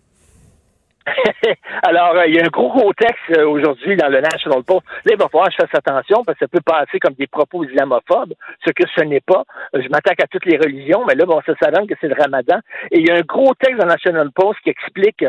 Alors, 1.84 2.15
euh, 2.15 2.27
il 2.27 2.36
y 2.36 2.40
a 2.40 2.45
un 2.45 2.49
gros, 2.49 2.69
gros 2.69 2.94
texte 2.94 3.38
euh, 3.38 3.48
aujourd'hui 3.48 3.95
dans 3.95 4.10
le 4.10 4.22
National 4.22 4.64
Post. 4.64 4.86
Là, 5.06 5.11
il 5.14 5.18
va 5.18 5.30
falloir 5.30 5.48
que 5.48 5.53
je 5.53 5.65
fasse 5.65 5.80
attention 5.86 6.23
parce 6.23 6.38
que 6.38 6.45
ça 6.45 6.49
peut 6.49 6.61
passer 6.65 6.99
comme 6.99 7.14
des 7.14 7.27
propos 7.27 7.64
islamophobes, 7.64 8.34
ce 8.65 8.72
que 8.72 8.84
ce 8.95 9.03
n'est 9.03 9.22
pas. 9.22 9.44
Euh, 9.76 9.82
Je 9.82 9.90
m'attaque 9.90 10.22
à 10.22 10.27
toutes 10.27 10.45
les 10.45 10.57
religions, 10.57 11.03
mais 11.07 11.15
là, 11.15 11.26
bon, 11.26 11.41
ça, 11.45 11.72
donne 11.72 11.88
que 11.88 11.95
c'est 12.02 12.07
le 12.07 12.15
ramadan. 12.19 12.60
Et 12.91 12.99
il 12.99 13.07
y 13.07 13.11
a 13.11 13.15
un 13.15 13.22
gros 13.22 13.53
texte 13.56 13.77
dans 13.77 13.86
le 13.86 13.91
National 13.91 14.32
Post 14.32 14.60
qui 14.64 14.69
explique, 14.69 15.23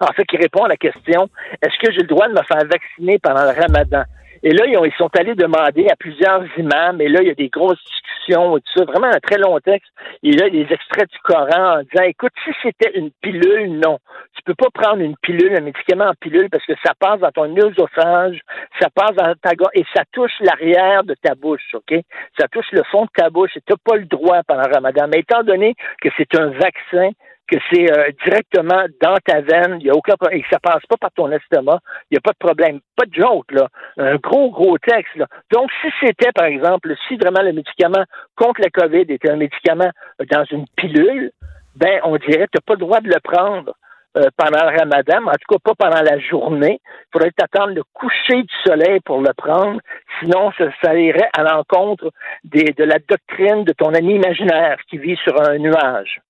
en 0.00 0.12
fait, 0.12 0.24
qui 0.24 0.36
répond 0.36 0.64
à 0.64 0.68
la 0.68 0.76
question, 0.76 1.28
est-ce 1.62 1.78
que 1.78 1.92
j'ai 1.92 2.02
le 2.02 2.08
droit 2.08 2.28
de 2.28 2.32
me 2.32 2.42
faire 2.42 2.66
vacciner 2.66 3.18
pendant 3.18 3.42
le 3.42 3.58
ramadan? 3.58 4.04
Et 4.42 4.50
là, 4.50 4.66
ils, 4.66 4.76
ont- 4.76 4.84
ils 4.84 4.92
sont 4.94 5.10
allés 5.18 5.34
demander 5.34 5.86
à 5.90 5.96
plusieurs 5.96 6.44
imams, 6.58 7.00
et 7.00 7.08
là, 7.08 7.20
il 7.22 7.28
y 7.28 7.30
a 7.30 7.34
des 7.34 7.48
grosses 7.48 7.82
discussions 7.84 8.56
et 8.56 8.60
tout 8.60 8.72
ça, 8.78 8.84
vraiment 8.84 9.06
un 9.08 9.20
très 9.20 9.38
long 9.38 9.58
texte. 9.60 9.90
Et 10.22 10.32
là, 10.32 10.48
il 10.48 10.56
y 10.56 10.60
a 10.60 10.64
des 10.64 10.74
extraits 10.74 11.10
du 11.10 11.18
Coran 11.20 11.78
en 11.78 11.82
disant, 11.82 12.04
écoute, 12.04 12.32
si 12.44 12.50
c'était 12.62 12.98
une 12.98 13.10
pilule, 13.22 13.78
non. 13.78 13.98
Tu 14.36 14.42
peux 14.44 14.54
pas 14.54 14.70
prendre 14.72 15.00
une 15.02 15.16
pilule, 15.22 15.56
un 15.56 15.60
médicament 15.60 16.06
en 16.06 16.14
pilule, 16.20 16.48
parce 16.50 16.64
que 16.66 16.74
ça 16.84 16.92
passe 16.98 17.20
dans 17.20 17.30
ton 17.30 17.56
œsophage, 17.56 18.40
ça 18.80 18.88
passe 18.94 19.14
dans 19.14 19.34
ta 19.42 19.54
gorge, 19.54 19.72
et 19.74 19.84
ça 19.94 20.02
touche 20.12 20.32
l'arrière 20.40 21.04
de 21.04 21.14
ta 21.14 21.34
bouche, 21.34 21.62
OK? 21.74 21.94
Ça 22.38 22.48
touche 22.48 22.70
le 22.72 22.82
fond 22.90 23.02
de 23.02 23.10
ta 23.14 23.30
bouche, 23.30 23.56
et 23.56 23.60
tu 23.60 23.74
pas 23.84 23.96
le 23.96 24.04
droit 24.06 24.42
pendant 24.46 24.66
le 24.68 24.74
ramadan. 24.74 25.06
Mais 25.12 25.20
étant 25.20 25.42
donné 25.42 25.74
que 26.00 26.08
c'est 26.16 26.34
un 26.38 26.48
vaccin, 26.50 27.10
que 27.52 27.58
c'est 27.70 27.92
euh, 27.92 28.10
directement 28.24 28.84
dans 29.00 29.16
ta 29.24 29.40
veine, 29.40 29.76
il 29.80 29.86
y 29.86 29.90
a 29.90 29.94
aucun 29.94 30.14
problème, 30.14 30.38
et 30.38 30.42
que 30.42 30.48
ça 30.50 30.58
passe 30.58 30.84
pas 30.88 30.96
par 30.96 31.10
ton 31.12 31.30
estomac, 31.30 31.80
il 32.10 32.14
n'y 32.14 32.18
a 32.18 32.20
pas 32.20 32.32
de 32.32 32.38
problème. 32.38 32.80
Pas 32.96 33.04
de 33.04 33.14
joke, 33.14 33.52
là. 33.52 33.68
Un 33.98 34.16
gros, 34.16 34.50
gros 34.50 34.78
texte, 34.78 35.14
là. 35.16 35.26
Donc, 35.52 35.70
si 35.82 35.88
c'était, 36.00 36.32
par 36.32 36.46
exemple, 36.46 36.94
si 37.06 37.16
vraiment 37.16 37.42
le 37.42 37.52
médicament 37.52 38.04
contre 38.36 38.62
la 38.62 38.70
COVID 38.70 39.06
était 39.08 39.30
un 39.30 39.36
médicament 39.36 39.90
euh, 40.20 40.24
dans 40.30 40.44
une 40.50 40.64
pilule, 40.76 41.30
ben, 41.76 42.00
on 42.04 42.16
dirait 42.16 42.46
que 42.46 42.52
tu 42.52 42.58
n'as 42.58 42.66
pas 42.66 42.74
le 42.74 42.80
droit 42.80 43.00
de 43.00 43.08
le 43.08 43.20
prendre 43.22 43.74
euh, 44.16 44.28
pendant 44.36 44.70
le 44.70 44.78
ramadan, 44.78 45.26
en 45.26 45.32
tout 45.32 45.58
cas 45.58 45.72
pas 45.74 45.90
pendant 45.90 46.02
la 46.02 46.18
journée. 46.18 46.80
Il 46.84 47.08
faudrait 47.12 47.32
t'attendre 47.32 47.74
le 47.74 47.82
coucher 47.92 48.42
du 48.42 48.54
soleil 48.64 49.00
pour 49.00 49.20
le 49.20 49.32
prendre, 49.34 49.80
sinon 50.20 50.52
ça, 50.58 50.64
ça 50.82 50.94
irait 50.94 51.30
à 51.36 51.42
l'encontre 51.42 52.10
de 52.44 52.84
la 52.84 52.98
doctrine 52.98 53.64
de 53.64 53.72
ton 53.72 53.94
ami 53.94 54.14
imaginaire 54.14 54.78
qui 54.88 54.98
vit 54.98 55.16
sur 55.16 55.40
un 55.40 55.58
nuage. 55.58 56.20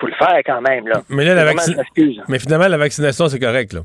Faut 0.00 0.06
le 0.06 0.14
faire 0.14 0.40
quand 0.44 0.60
même, 0.62 0.88
là. 0.88 1.02
Mais 1.08 1.24
là, 1.24 1.34
la. 1.34 1.52
Mais 2.28 2.38
finalement, 2.38 2.68
la 2.68 2.78
vaccination, 2.78 3.28
c'est 3.28 3.40
correct, 3.40 3.72
là. 3.72 3.80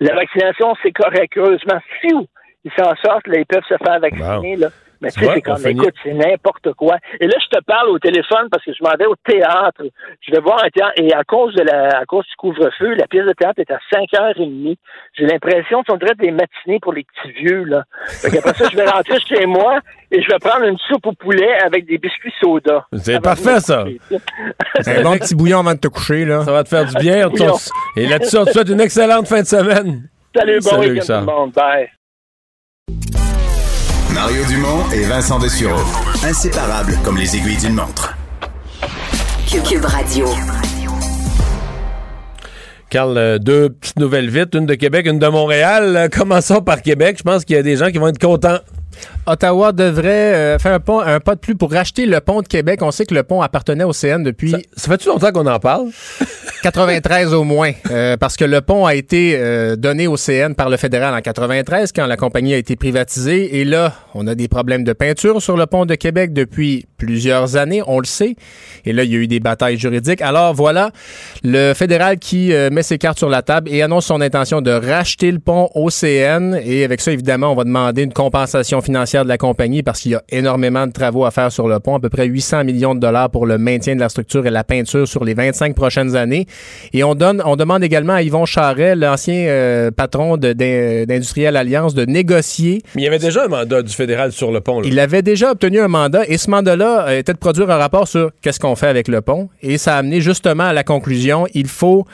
La 0.00 0.14
vaccination, 0.14 0.74
c'est 0.82 0.92
correct. 0.92 1.36
Heureusement, 1.36 1.78
si 2.00 2.08
ils 2.64 2.72
s'en 2.76 2.94
sortent, 2.96 3.26
là, 3.26 3.38
ils 3.38 3.46
peuvent 3.46 3.62
se 3.68 3.76
faire 3.76 4.00
vacciner. 4.00 4.56
Là. 4.56 4.68
Mais 5.00 5.10
Tu 5.10 5.20
sais, 5.20 5.30
c'est 5.34 5.42
comme, 5.42 5.66
écoute, 5.66 5.94
c'est 6.02 6.12
n'importe 6.12 6.72
quoi. 6.74 6.96
Et 7.20 7.26
là, 7.26 7.34
je 7.40 7.56
te 7.56 7.62
parle 7.64 7.88
au 7.90 7.98
téléphone 7.98 8.48
parce 8.50 8.64
que 8.64 8.72
je 8.72 8.82
m'en 8.82 8.96
vais 8.98 9.06
au 9.06 9.14
théâtre. 9.24 9.82
Je 10.20 10.32
vais 10.32 10.40
voir 10.40 10.62
un 10.64 10.68
théâtre. 10.70 10.92
Et 10.96 11.12
à 11.12 11.22
cause 11.24 11.54
de 11.54 11.62
la, 11.62 11.98
à 12.00 12.04
cause 12.04 12.24
du 12.26 12.36
couvre-feu, 12.36 12.94
la 12.94 13.06
pièce 13.06 13.26
de 13.26 13.32
théâtre 13.32 13.60
est 13.60 13.70
à 13.70 13.78
5h30. 13.92 14.76
J'ai 15.16 15.26
l'impression 15.26 15.82
qu'on 15.84 15.96
dirait 15.96 16.14
des 16.18 16.32
matinées 16.32 16.80
pour 16.80 16.92
les 16.92 17.04
petits 17.04 17.32
vieux, 17.32 17.64
là. 17.64 17.84
Fait 18.06 18.30
qu'après 18.30 18.54
ça, 18.54 18.68
je 18.70 18.76
vais 18.76 18.88
rentrer 18.88 19.20
chez 19.20 19.46
moi 19.46 19.78
et 20.10 20.20
je 20.20 20.28
vais 20.28 20.38
prendre 20.40 20.64
une 20.64 20.78
soupe 20.78 21.06
au 21.06 21.12
poulet 21.12 21.52
avec 21.64 21.86
des 21.86 21.98
biscuits 21.98 22.34
soda. 22.40 22.86
C'est 22.96 23.20
parfait, 23.22 23.60
ça. 23.60 23.84
Un 24.86 25.02
bon 25.02 25.16
petit 25.18 25.34
bouillon 25.34 25.60
avant 25.60 25.74
de 25.74 25.78
te 25.78 25.88
coucher, 25.88 26.24
là. 26.24 26.44
Ça 26.44 26.52
va 26.52 26.64
te 26.64 26.68
faire 26.68 26.86
du 26.86 26.94
bien. 26.96 27.28
Et 27.96 28.06
là-dessus, 28.06 28.36
on 28.36 28.44
te 28.44 28.50
souhaite 28.50 28.68
une 28.68 28.80
excellente 28.80 29.28
fin 29.28 29.40
de 29.42 29.46
semaine. 29.46 30.08
Salut, 30.34 30.58
bon 30.60 30.70
Salut, 30.70 30.90
week-end 30.92 31.04
tout 31.06 31.26
le 31.26 31.32
monde. 31.32 31.52
Bye. 31.52 31.88
Mario 34.20 34.44
Dumont 34.46 34.90
et 34.92 35.04
Vincent 35.04 35.38
Dessureau. 35.38 35.78
Inséparables 36.24 36.98
comme 37.04 37.16
les 37.16 37.36
aiguilles 37.36 37.56
d'une 37.56 37.74
montre. 37.74 38.16
Cube 39.48 39.84
Radio. 39.84 40.26
Carl, 42.90 43.16
euh, 43.16 43.38
deux 43.38 43.70
petites 43.70 44.00
nouvelles 44.00 44.28
vite, 44.28 44.56
une 44.56 44.66
de 44.66 44.74
Québec, 44.74 45.06
une 45.06 45.20
de 45.20 45.28
Montréal. 45.28 45.96
Euh, 45.96 46.08
Commençons 46.08 46.62
par 46.62 46.82
Québec. 46.82 47.18
Je 47.18 47.22
pense 47.22 47.44
qu'il 47.44 47.54
y 47.54 47.58
a 47.60 47.62
des 47.62 47.76
gens 47.76 47.92
qui 47.92 47.98
vont 47.98 48.08
être 48.08 48.18
contents. 48.18 48.58
Ottawa 49.26 49.72
devrait 49.72 50.34
euh, 50.34 50.58
faire 50.58 50.74
un, 50.74 50.80
pont- 50.80 51.00
un 51.00 51.20
pas 51.20 51.34
de 51.34 51.40
plus 51.40 51.54
pour 51.54 51.70
racheter 51.72 52.06
le 52.06 52.20
pont 52.20 52.42
de 52.42 52.48
Québec. 52.48 52.80
On 52.82 52.90
sait 52.90 53.04
que 53.06 53.14
le 53.14 53.22
pont 53.22 53.42
appartenait 53.42 53.84
au 53.84 53.92
CN 53.92 54.22
depuis 54.22 54.54
Ça 54.76 54.90
fait-tu 54.90 55.08
longtemps 55.08 55.32
qu'on 55.32 55.46
en 55.46 55.58
parle? 55.58 55.88
93 56.62 57.34
au 57.34 57.44
moins, 57.44 57.70
euh, 57.90 58.16
parce 58.16 58.36
que 58.36 58.44
le 58.44 58.60
pont 58.60 58.84
a 58.84 58.94
été 58.96 59.36
euh, 59.38 59.76
donné 59.76 60.06
au 60.08 60.16
CN 60.16 60.54
par 60.54 60.68
le 60.70 60.76
fédéral 60.76 61.14
en 61.14 61.20
93 61.20 61.92
quand 61.92 62.06
la 62.06 62.16
compagnie 62.16 62.52
a 62.52 62.56
été 62.56 62.74
privatisée. 62.74 63.60
Et 63.60 63.64
là, 63.64 63.94
on 64.14 64.26
a 64.26 64.34
des 64.34 64.48
problèmes 64.48 64.82
de 64.82 64.92
peinture 64.92 65.40
sur 65.40 65.56
le 65.56 65.66
pont 65.66 65.86
de 65.86 65.94
Québec 65.94 66.32
depuis 66.32 66.86
plusieurs 66.98 67.56
années, 67.56 67.82
on 67.86 68.00
le 68.00 68.04
sait. 68.04 68.36
Et 68.84 68.92
là, 68.92 69.04
il 69.04 69.10
y 69.10 69.14
a 69.14 69.18
eu 69.18 69.26
des 69.26 69.40
batailles 69.40 69.78
juridiques. 69.78 70.20
Alors 70.20 70.52
voilà, 70.52 70.90
le 71.44 71.72
fédéral 71.72 72.18
qui 72.18 72.52
euh, 72.52 72.68
met 72.70 72.82
ses 72.82 72.98
cartes 72.98 73.18
sur 73.18 73.28
la 73.28 73.42
table 73.42 73.70
et 73.72 73.82
annonce 73.82 74.06
son 74.06 74.20
intention 74.20 74.60
de 74.60 74.70
racheter 74.70 75.30
le 75.30 75.38
pont 75.38 75.70
au 75.74 75.90
CN. 75.90 76.54
Et 76.64 76.84
avec 76.84 77.00
ça, 77.00 77.12
évidemment, 77.12 77.52
on 77.52 77.54
va 77.54 77.64
demander 77.64 78.02
une 78.02 78.12
compensation 78.12 78.80
financière 78.80 79.22
de 79.24 79.28
la 79.28 79.38
compagnie 79.38 79.82
parce 79.82 80.00
qu'il 80.00 80.12
y 80.12 80.14
a 80.16 80.22
énormément 80.28 80.86
de 80.86 80.92
travaux 80.92 81.24
à 81.24 81.30
faire 81.30 81.52
sur 81.52 81.68
le 81.68 81.78
pont, 81.80 81.96
à 81.96 82.00
peu 82.00 82.08
près 82.08 82.26
800 82.26 82.64
millions 82.64 82.94
de 82.94 83.00
dollars 83.00 83.30
pour 83.30 83.46
le 83.46 83.58
maintien 83.58 83.94
de 83.94 84.00
la 84.00 84.08
structure 84.08 84.46
et 84.46 84.50
la 84.50 84.64
peinture 84.64 85.06
sur 85.06 85.24
les 85.24 85.34
25 85.34 85.74
prochaines 85.74 86.16
années. 86.16 86.46
Et 86.92 87.04
on 87.04 87.14
donne, 87.14 87.42
on 87.44 87.56
demande 87.56 87.84
également 87.84 88.14
à 88.14 88.22
Yvon 88.22 88.44
Charret, 88.44 88.96
l'ancien 88.96 89.46
euh, 89.46 89.90
patron 89.90 90.36
d'Industriel 90.36 91.56
Alliance, 91.56 91.94
de 91.94 92.04
négocier. 92.04 92.82
Mais 92.94 93.02
il 93.02 93.04
y 93.04 93.08
avait 93.08 93.18
déjà 93.18 93.44
un 93.44 93.48
mandat 93.48 93.82
du 93.82 93.92
fédéral 93.94 94.32
sur 94.32 94.50
le 94.50 94.60
pont. 94.60 94.80
là. 94.80 94.88
Il 94.88 94.98
avait 94.98 95.22
déjà 95.22 95.52
obtenu 95.52 95.80
un 95.80 95.88
mandat 95.88 96.22
et 96.26 96.38
ce 96.38 96.50
mandat-là 96.50 96.87
euh, 96.88 97.18
était 97.18 97.32
de 97.32 97.38
produire 97.38 97.70
un 97.70 97.76
rapport 97.76 98.06
sur 98.08 98.30
qu'est-ce 98.42 98.58
qu'on 98.60 98.76
fait 98.76 98.86
avec 98.88 99.08
le 99.08 99.20
pont. 99.20 99.48
Et 99.62 99.78
ça 99.78 99.94
a 99.96 99.98
amené 99.98 100.20
justement 100.20 100.64
à 100.64 100.72
la 100.72 100.84
conclusion, 100.84 101.46
il 101.54 101.68
faut 101.68 102.06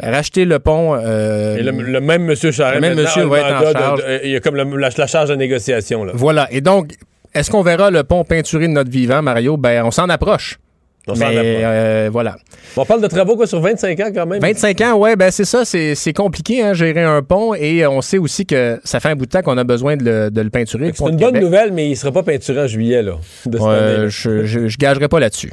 racheter 0.00 0.44
le 0.44 0.58
pont. 0.58 0.94
euh, 0.94 1.56
Et 1.56 1.62
le, 1.62 1.70
le 1.72 2.00
même 2.00 2.24
monsieur 2.24 2.50
Charest, 2.50 2.76
Le 2.76 2.80
même 2.80 2.96
monsieur 2.98 3.24
va 3.24 3.38
être 3.40 3.56
en 3.56 3.68
de- 3.68 3.72
charge. 3.72 4.00
de- 4.04 4.20
il 4.24 4.30
y 4.30 4.36
a 4.36 4.40
comme 4.40 4.56
le- 4.56 4.76
la, 4.78 4.88
la 4.96 5.06
charge 5.06 5.28
de 5.28 5.34
négociation. 5.36 6.04
Là. 6.04 6.12
Voilà. 6.14 6.48
Et 6.50 6.60
donc, 6.60 6.92
est-ce 7.34 7.50
qu'on 7.50 7.62
verra 7.62 7.90
le 7.90 8.02
pont 8.02 8.24
peinturé 8.24 8.66
de 8.68 8.72
notre 8.72 8.90
vivant, 8.90 9.22
Mario? 9.22 9.56
Ben, 9.56 9.84
on 9.84 9.90
s'en 9.90 10.08
approche. 10.08 10.58
Mais, 11.08 11.16
euh, 11.64 12.08
voilà. 12.12 12.36
On 12.76 12.84
parle 12.84 13.02
de 13.02 13.06
travaux 13.08 13.36
quoi, 13.36 13.46
sur 13.46 13.60
25 13.60 13.98
ans 14.00 14.10
quand 14.14 14.24
même? 14.26 14.40
25 14.40 14.80
ans, 14.82 14.94
ouais, 14.98 15.16
ben 15.16 15.30
c'est 15.30 15.44
ça, 15.44 15.64
c'est 15.64 16.12
compliqué, 16.14 16.62
hein, 16.62 16.74
gérer 16.74 17.02
un 17.02 17.22
pont, 17.22 17.54
et 17.54 17.84
on 17.86 18.00
sait 18.00 18.18
aussi 18.18 18.46
que 18.46 18.80
ça 18.84 19.00
fait 19.00 19.08
un 19.08 19.16
bout 19.16 19.26
de 19.26 19.30
temps 19.30 19.42
qu'on 19.42 19.58
a 19.58 19.64
besoin 19.64 19.96
de 19.96 20.04
le, 20.04 20.30
de 20.30 20.40
le 20.40 20.50
peinturer. 20.50 20.92
C'est 20.94 21.02
une 21.04 21.16
bonne 21.16 21.18
Québec. 21.18 21.42
nouvelle, 21.42 21.72
mais 21.72 21.86
il 21.86 21.90
ne 21.90 21.94
sera 21.96 22.12
pas 22.12 22.22
peinturé 22.22 22.60
en 22.62 22.66
juillet 22.66 23.02
là, 23.02 23.16
de 23.46 23.58
cette 23.58 23.66
Ouais, 23.66 23.74
année. 23.74 24.04
je, 24.08 24.44
je, 24.44 24.68
je 24.68 24.78
gagerai 24.78 25.08
pas 25.08 25.18
là-dessus. 25.20 25.52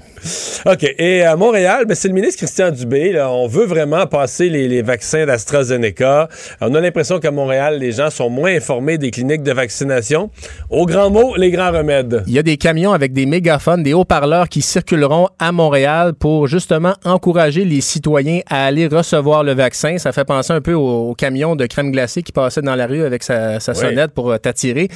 OK. 0.66 0.86
Et 0.98 1.24
à 1.24 1.36
Montréal, 1.36 1.86
ben, 1.88 1.96
c'est 1.96 2.08
le 2.10 2.14
ministre 2.14 2.38
Christian 2.38 2.72
Dubé. 2.72 3.12
Là, 3.12 3.32
on 3.32 3.48
veut 3.48 3.66
vraiment 3.66 4.06
passer 4.06 4.50
les, 4.50 4.68
les 4.68 4.82
vaccins 4.84 5.26
d'AstraZeneca. 5.26 6.30
On 6.62 6.74
a 6.76 6.80
l'impression 6.82 7.20
qu'à 7.20 7.32
Montréal, 7.32 7.80
les 7.80 7.92
gens 7.92 8.10
sont 8.10 8.30
moins 8.30 8.56
informés 8.56 8.98
des 8.98 9.12
cliniques 9.12 9.44
de 9.44 9.52
vaccination. 9.52 10.30
Au 10.70 10.86
grand 10.86 11.10
mot, 11.10 11.36
les 11.36 11.52
grands 11.52 11.72
remèdes. 11.72 12.24
Il 12.28 12.34
y 12.34 12.40
a 12.40 12.44
des 12.44 12.58
camions 12.58 12.94
avec 12.94 13.14
des 13.14 13.26
mégaphones, 13.26 13.84
des 13.84 13.94
haut-parleurs 13.94 14.48
qui 14.50 14.62
circuleront 14.62 15.28
à 15.40 15.52
Montréal 15.52 16.14
pour 16.14 16.48
justement 16.48 16.94
encourager 17.06 17.66
les 17.66 17.82
citoyens 17.82 18.42
à 18.50 18.66
aller 18.66 18.88
recevoir 18.88 19.44
le 19.44 19.54
vaccin. 19.54 19.98
Ça 19.98 20.12
fait 20.12 20.26
penser 20.26 20.54
un 20.54 20.62
peu 20.62 20.74
au, 20.74 21.10
au 21.10 21.16
camion 21.16 21.56
de 21.56 21.66
crème 21.66 21.92
glacée 21.92 22.24
qui 22.24 22.32
passait 22.32 22.62
dans 22.62 22.76
la 22.76 22.88
rue 22.88 23.04
avec 23.04 23.24
sa, 23.24 23.60
sa 23.60 23.72
Oui. 23.74 23.78
sonnette 23.80 24.12
pour 24.12 24.32
euh, 24.32 24.38
t'attirer. 24.38 24.90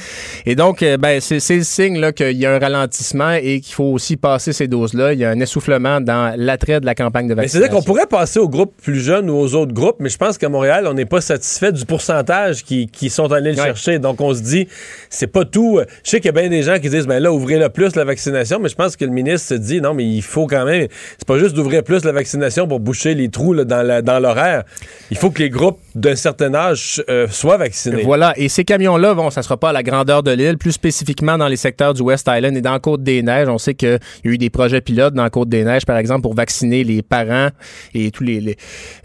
Et 0.46 0.54
donc, 0.54 0.82
euh, 0.82 0.96
ben, 0.96 1.20
c'est 1.20 1.38
le 1.56 1.62
signe 1.62 1.98
là, 1.98 2.12
qu'il 2.12 2.36
y 2.36 2.46
a 2.46 2.52
un 2.54 2.58
ralentissement 2.58 3.32
et 3.32 3.60
qu'il 3.60 3.74
faut 3.74 3.84
aussi 3.84 4.16
passer 4.16 4.52
ces 4.52 4.68
doses-là. 4.68 5.12
Il 5.14 5.18
y 5.18 5.24
a 5.24 5.30
un 5.30 5.40
essoufflement 5.40 6.00
dans 6.00 6.34
l'attrait 6.36 6.80
de 6.80 6.86
la 6.86 6.94
campagne 6.94 7.26
de 7.28 7.34
vaccination. 7.34 7.60
c'est-à-dire 7.60 7.76
qu'on 7.78 7.82
pourrait 7.84 8.06
passer 8.06 8.38
aux 8.38 8.48
groupes 8.48 8.74
plus 8.82 9.00
jeunes 9.00 9.30
ou 9.30 9.36
aux 9.36 9.54
autres 9.54 9.72
groupes, 9.72 9.96
mais 10.00 10.08
je 10.08 10.18
pense 10.18 10.38
qu'à 10.38 10.48
Montréal, 10.48 10.86
on 10.86 10.94
n'est 10.94 11.06
pas 11.06 11.20
satisfait 11.20 11.72
du 11.72 11.84
pourcentage 11.86 12.64
qui, 12.64 12.86
qui 12.88 13.10
sont 13.10 13.32
allés 13.32 13.52
le 13.52 13.58
Ouais. 13.58 13.64
chercher. 13.64 13.98
Donc, 13.98 14.20
on 14.20 14.34
se 14.34 14.42
dit, 14.42 14.68
c'est 15.08 15.28
pas 15.28 15.44
tout. 15.44 15.80
Je 16.02 16.10
sais 16.10 16.18
qu'il 16.20 16.26
y 16.26 16.36
a 16.36 16.40
bien 16.40 16.48
des 16.50 16.62
gens 16.62 16.78
qui 16.80 16.90
disent, 16.90 17.06
ben 17.06 17.22
là, 17.22 17.32
ouvrez-le 17.32 17.68
plus 17.68 17.94
la 17.96 18.04
vaccination, 18.04 18.58
mais 18.60 18.68
je 18.68 18.74
pense 18.74 18.96
que 18.96 19.04
le 19.04 19.10
ministre 19.12 19.48
se 19.48 19.54
dit, 19.54 19.80
non, 19.80 19.94
mais 19.94 20.04
il 20.04 20.22
faut 20.22 20.33
quand 20.42 20.64
même, 20.64 20.88
c'est 21.18 21.26
pas 21.26 21.38
juste 21.38 21.54
d'ouvrir 21.54 21.82
plus 21.82 22.04
la 22.04 22.12
vaccination 22.12 22.66
pour 22.66 22.80
boucher 22.80 23.14
les 23.14 23.28
trous 23.28 23.54
dans 23.64 24.22
l'horaire. 24.22 24.64
Il 25.10 25.16
faut 25.16 25.30
que 25.30 25.42
les 25.42 25.50
groupes 25.50 25.78
d'un 25.94 26.16
certain 26.16 26.54
âge 26.54 27.02
euh, 27.08 27.28
soient 27.28 27.56
vaccinés. 27.56 28.02
Voilà, 28.02 28.32
et 28.36 28.48
ces 28.48 28.64
camions-là, 28.64 29.14
bon, 29.14 29.30
ça 29.30 29.42
sera 29.42 29.56
pas 29.56 29.70
à 29.70 29.72
la 29.72 29.82
grandeur 29.82 30.22
de 30.22 30.30
l'île, 30.30 30.58
plus 30.58 30.72
spécifiquement 30.72 31.38
dans 31.38 31.48
les 31.48 31.56
secteurs 31.56 31.94
du 31.94 32.02
West 32.02 32.28
Island 32.30 32.56
et 32.56 32.60
dans 32.60 32.78
Côte-des-Neiges. 32.78 33.48
On 33.48 33.58
sait 33.58 33.74
qu'il 33.74 33.88
y 34.24 34.28
a 34.28 34.30
eu 34.30 34.38
des 34.38 34.50
projets 34.50 34.80
pilotes 34.80 35.14
dans 35.14 35.28
Côte-des-Neiges, 35.28 35.86
par 35.86 35.96
exemple, 35.96 36.22
pour 36.22 36.34
vacciner 36.34 36.84
les 36.84 37.02
parents 37.02 37.48
et 37.94 38.10
tous 38.10 38.24
les, 38.24 38.40
les 38.40 38.56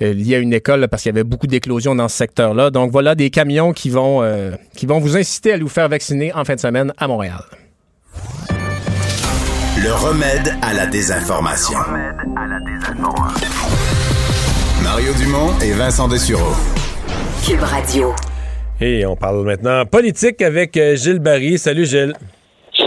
euh, 0.01 0.13
liés 0.13 0.35
à 0.35 0.39
une 0.39 0.53
école, 0.53 0.87
parce 0.87 1.03
qu'il 1.03 1.11
y 1.11 1.15
avait 1.15 1.23
beaucoup 1.23 1.47
d'éclosions 1.47 1.95
dans 1.95 2.07
ce 2.07 2.17
secteur-là. 2.17 2.71
Donc 2.71 2.91
voilà 2.91 3.15
des 3.15 3.29
camions 3.29 3.73
qui 3.73 3.89
vont, 3.89 4.23
euh, 4.23 4.51
qui 4.75 4.85
vont 4.85 4.99
vous 4.99 5.17
inciter 5.17 5.53
à 5.53 5.57
vous 5.57 5.67
faire 5.67 5.89
vacciner 5.89 6.33
en 6.33 6.43
fin 6.45 6.55
de 6.55 6.59
semaine 6.59 6.93
à 6.97 7.07
Montréal. 7.07 7.43
Le 9.81 9.93
remède 9.93 10.55
à 10.61 10.73
la 10.73 10.87
désinformation. 10.87 11.77
Mario 14.83 15.13
Dumont 15.13 15.57
et 15.61 15.71
Vincent 15.71 16.09
Dessureau. 16.09 16.53
Cube 17.45 17.61
Radio. 17.61 18.13
Et 18.81 19.05
on 19.05 19.15
parle 19.15 19.45
maintenant 19.45 19.85
politique 19.85 20.41
avec 20.41 20.75
euh, 20.75 20.97
Gilles 20.97 21.19
Barry. 21.19 21.57
Salut 21.57 21.85
Gilles. 21.85 22.13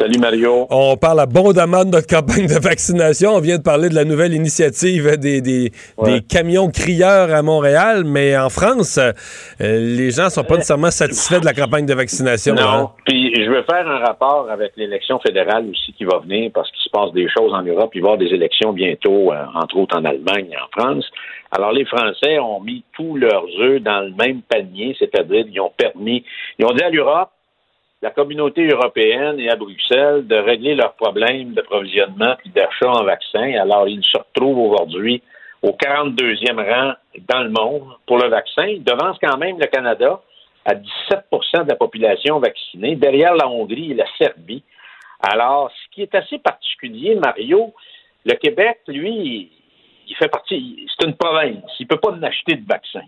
Salut 0.03 0.19
Mario. 0.19 0.67
On 0.69 0.97
parle 0.97 1.21
abondamment 1.21 1.85
de 1.85 1.91
notre 1.91 2.09
campagne 2.09 2.49
de 2.49 2.59
vaccination. 2.61 3.35
On 3.37 3.39
vient 3.41 3.59
de 3.59 3.63
parler 3.63 3.89
de 3.89 3.95
la 3.95 4.05
nouvelle 4.05 4.35
initiative 4.35 5.17
des, 5.17 5.41
des, 5.41 5.71
Ouais. 5.97 6.15
des 6.15 6.21
camions 6.23 6.69
crieurs 6.73 7.33
à 7.33 7.41
Montréal, 7.43 8.03
mais 8.05 8.37
en 8.37 8.49
France, 8.49 8.99
euh, 8.99 9.13
les 9.61 10.11
gens 10.11 10.29
sont 10.29 10.43
pas 10.43 10.55
nécessairement 10.57 10.91
satisfaits 10.91 11.39
de 11.39 11.45
la 11.45 11.53
campagne 11.55 11.87
de 11.87 11.95
vaccination. 11.95 12.55
Non. 12.57 12.63
hein. 12.63 12.91
Puis 13.07 13.33
je 13.45 13.49
veux 13.49 13.63
faire 13.63 13.87
un 13.87 13.99
rapport 14.01 14.49
avec 14.51 14.73
l'élection 14.77 15.21
fédérale 15.21 15.67
aussi 15.71 15.93
qui 15.93 16.05
va 16.05 16.19
venir 16.19 16.51
parce 16.53 16.69
qu'il 16.73 16.83
se 16.83 16.91
passe 16.91 17.13
des 17.13 17.29
choses 17.29 17.53
en 17.55 17.63
Europe. 17.63 17.93
Il 17.95 18.03
va 18.03 18.09
y 18.09 18.13
avoir 18.15 18.19
des 18.19 18.35
élections 18.35 18.73
bientôt, 18.73 19.33
euh, 19.33 19.37
entre 19.55 19.77
autres 19.77 19.97
en 19.97 20.05
Allemagne 20.05 20.49
et 20.51 20.57
en 20.57 20.81
France. 20.81 21.05
Alors 21.53 21.71
les 21.71 21.85
Français 21.85 22.41
ont 22.41 22.59
mis 22.61 22.83
tous 22.97 23.17
leurs 23.17 23.45
œufs 23.61 23.81
dans 23.81 24.01
le 24.01 24.11
même 24.19 24.43
panier, 24.49 24.97
c'est-à-dire 24.99 25.45
ils 25.49 25.61
ont 25.61 25.71
permis, 25.77 26.25
ils 26.59 26.65
ont 26.67 26.73
dit 26.75 26.83
à 26.83 26.91
l'Europe, 26.91 27.31
la 28.03 28.11
communauté 28.11 28.67
européenne 28.67 29.39
et 29.39 29.49
à 29.49 29.55
Bruxelles 29.55 30.27
de 30.27 30.35
régler 30.35 30.75
leurs 30.75 30.95
problèmes 30.95 31.55
d'approvisionnement 31.55 32.35
puis 32.39 32.51
d'achat 32.51 32.91
en 32.91 33.05
vaccins. 33.05 33.55
Alors 33.61 33.89
ils 33.89 34.05
se 34.05 34.19
retrouvent 34.19 34.73
aujourd'hui 34.73 35.23
au 35.63 35.71
42e 35.71 36.69
rang 36.69 36.95
dans 37.29 37.43
le 37.45 37.51
monde 37.51 37.95
pour 38.07 38.19
le 38.19 38.29
vaccin. 38.29 38.67
Ils 38.67 38.83
devancent 38.83 39.19
quand 39.23 39.39
même 39.39 39.59
le 39.59 39.67
Canada 39.67 40.21
à 40.65 40.75
17% 40.75 41.65
de 41.65 41.69
la 41.69 41.77
population 41.77 42.41
vaccinée, 42.41 42.97
derrière 42.97 43.35
la 43.35 43.49
Hongrie 43.49 43.93
et 43.93 43.95
la 43.95 44.07
Serbie. 44.19 44.65
Alors, 45.21 45.71
ce 45.71 45.95
qui 45.95 46.03
est 46.03 46.15
assez 46.15 46.39
particulier, 46.39 47.15
Mario, 47.15 47.73
le 48.25 48.35
Québec, 48.35 48.79
lui, 48.89 49.51
il 50.09 50.17
fait 50.17 50.29
partie, 50.29 50.87
c'est 50.89 51.07
une 51.07 51.17
province. 51.17 51.65
Il 51.79 51.85
ne 51.85 51.89
peut 51.89 51.97
pas 51.97 52.11
en 52.11 52.23
acheter 52.23 52.55
de 52.55 52.67
vaccin. 52.67 53.03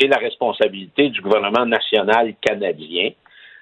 C'est 0.00 0.08
la 0.08 0.18
responsabilité 0.18 1.10
du 1.10 1.20
gouvernement 1.20 1.66
national 1.66 2.34
canadien 2.40 3.10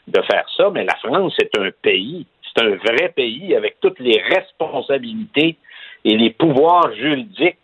de 0.09 0.23
faire 0.23 0.47
ça, 0.57 0.71
mais 0.71 0.85
la 0.85 0.95
France, 0.97 1.35
c'est 1.39 1.51
un 1.59 1.71
pays, 1.83 2.27
c'est 2.43 2.65
un 2.65 2.77
vrai 2.77 3.11
pays 3.15 3.55
avec 3.55 3.79
toutes 3.81 4.01
les 4.01 4.21
responsabilités 4.21 5.57
et 6.05 6.17
les 6.17 6.31
pouvoirs 6.31 6.93
juridiques 6.95 7.57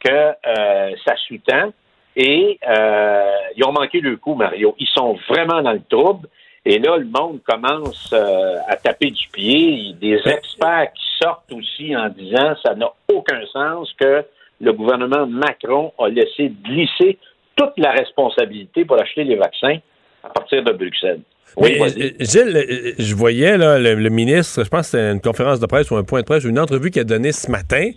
que 0.00 0.10
euh, 0.10 0.94
ça 1.06 1.14
sous-tend. 1.26 1.72
Et 2.16 2.58
euh, 2.68 3.36
ils 3.56 3.64
ont 3.64 3.72
manqué 3.72 4.00
le 4.00 4.16
coup, 4.16 4.34
Mario. 4.34 4.74
Ils 4.78 4.88
sont 4.88 5.16
vraiment 5.28 5.62
dans 5.62 5.72
le 5.72 5.82
trouble. 5.88 6.28
Et 6.64 6.78
là, 6.78 6.96
le 6.96 7.06
monde 7.06 7.40
commence 7.46 8.12
euh, 8.12 8.56
à 8.66 8.76
taper 8.76 9.10
du 9.10 9.28
pied. 9.28 9.92
Des 10.00 10.20
experts 10.26 10.92
qui 10.94 11.06
sortent 11.22 11.52
aussi 11.52 11.96
en 11.96 12.08
disant 12.08 12.54
ça 12.64 12.74
n'a 12.74 12.90
aucun 13.12 13.44
sens 13.52 13.92
que 13.98 14.24
le 14.60 14.72
gouvernement 14.72 15.26
Macron 15.26 15.92
a 15.98 16.08
laissé 16.08 16.52
glisser 16.64 17.18
toute 17.54 17.72
la 17.76 17.92
responsabilité 17.92 18.84
pour 18.84 19.00
acheter 19.00 19.24
les 19.24 19.36
vaccins 19.36 19.78
à 20.24 20.28
partir 20.30 20.62
de 20.64 20.72
Bruxelles. 20.72 21.20
Oui, 21.56 21.76
Mais, 21.80 22.02
euh, 22.04 22.10
Gilles, 22.20 22.56
euh, 22.56 22.92
je 22.98 23.14
voyais 23.14 23.56
là, 23.56 23.78
le, 23.78 23.94
le 23.94 24.10
ministre, 24.10 24.62
je 24.64 24.68
pense 24.68 24.82
que 24.82 24.98
c'était 24.98 25.10
une 25.12 25.20
conférence 25.20 25.58
de 25.60 25.66
presse 25.66 25.90
ou 25.90 25.96
un 25.96 26.04
point 26.04 26.20
de 26.20 26.24
presse, 26.26 26.44
une 26.44 26.58
entrevue 26.58 26.90
qu'il 26.90 27.00
a 27.00 27.04
donnée 27.04 27.32
ce 27.32 27.50
matin, 27.50 27.90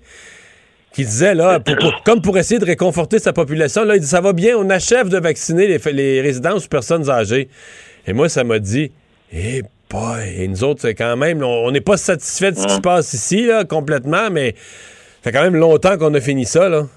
qui 0.93 1.03
disait, 1.05 1.35
là, 1.35 1.59
pour- 1.59 1.75
pour- 1.77 2.03
comme 2.03 2.21
pour 2.21 2.37
essayer 2.37 2.59
de 2.59 2.65
réconforter 2.65 3.19
sa 3.19 3.33
population, 3.33 3.83
là, 3.83 3.95
il 3.95 4.01
dit 4.01 4.07
ça 4.07 4.21
va 4.21 4.33
bien, 4.33 4.57
on 4.57 4.69
achève 4.69 5.09
de 5.09 5.17
vacciner 5.19 5.67
les, 5.67 5.91
les 5.93 6.21
résidences 6.21 6.65
ou 6.65 6.69
personnes 6.69 7.09
âgées. 7.09 7.49
Et 8.07 8.13
moi, 8.13 8.29
ça 8.29 8.43
m'a 8.43 8.57
dit, 8.59 8.91
eh 9.31 9.61
boy, 9.89 10.33
et 10.37 10.47
nous 10.47 10.63
autres, 10.63 10.81
c'est 10.81 10.95
quand 10.95 11.15
même, 11.17 11.43
on 11.43 11.65
on 11.67 11.71
n'est 11.71 11.81
pas 11.81 11.97
satisfait 11.97 12.51
de 12.51 12.57
ce 12.57 12.65
qui 12.65 12.73
se 12.75 12.81
passe 12.81 13.13
ici, 13.13 13.45
là, 13.45 13.63
complètement, 13.63 14.29
mais 14.31 14.55
ça 15.23 15.29
fait 15.29 15.31
quand 15.33 15.43
même 15.43 15.55
longtemps 15.55 15.97
qu'on 15.97 16.13
a 16.13 16.19
fini 16.21 16.45
ça, 16.45 16.67
là. 16.67 16.87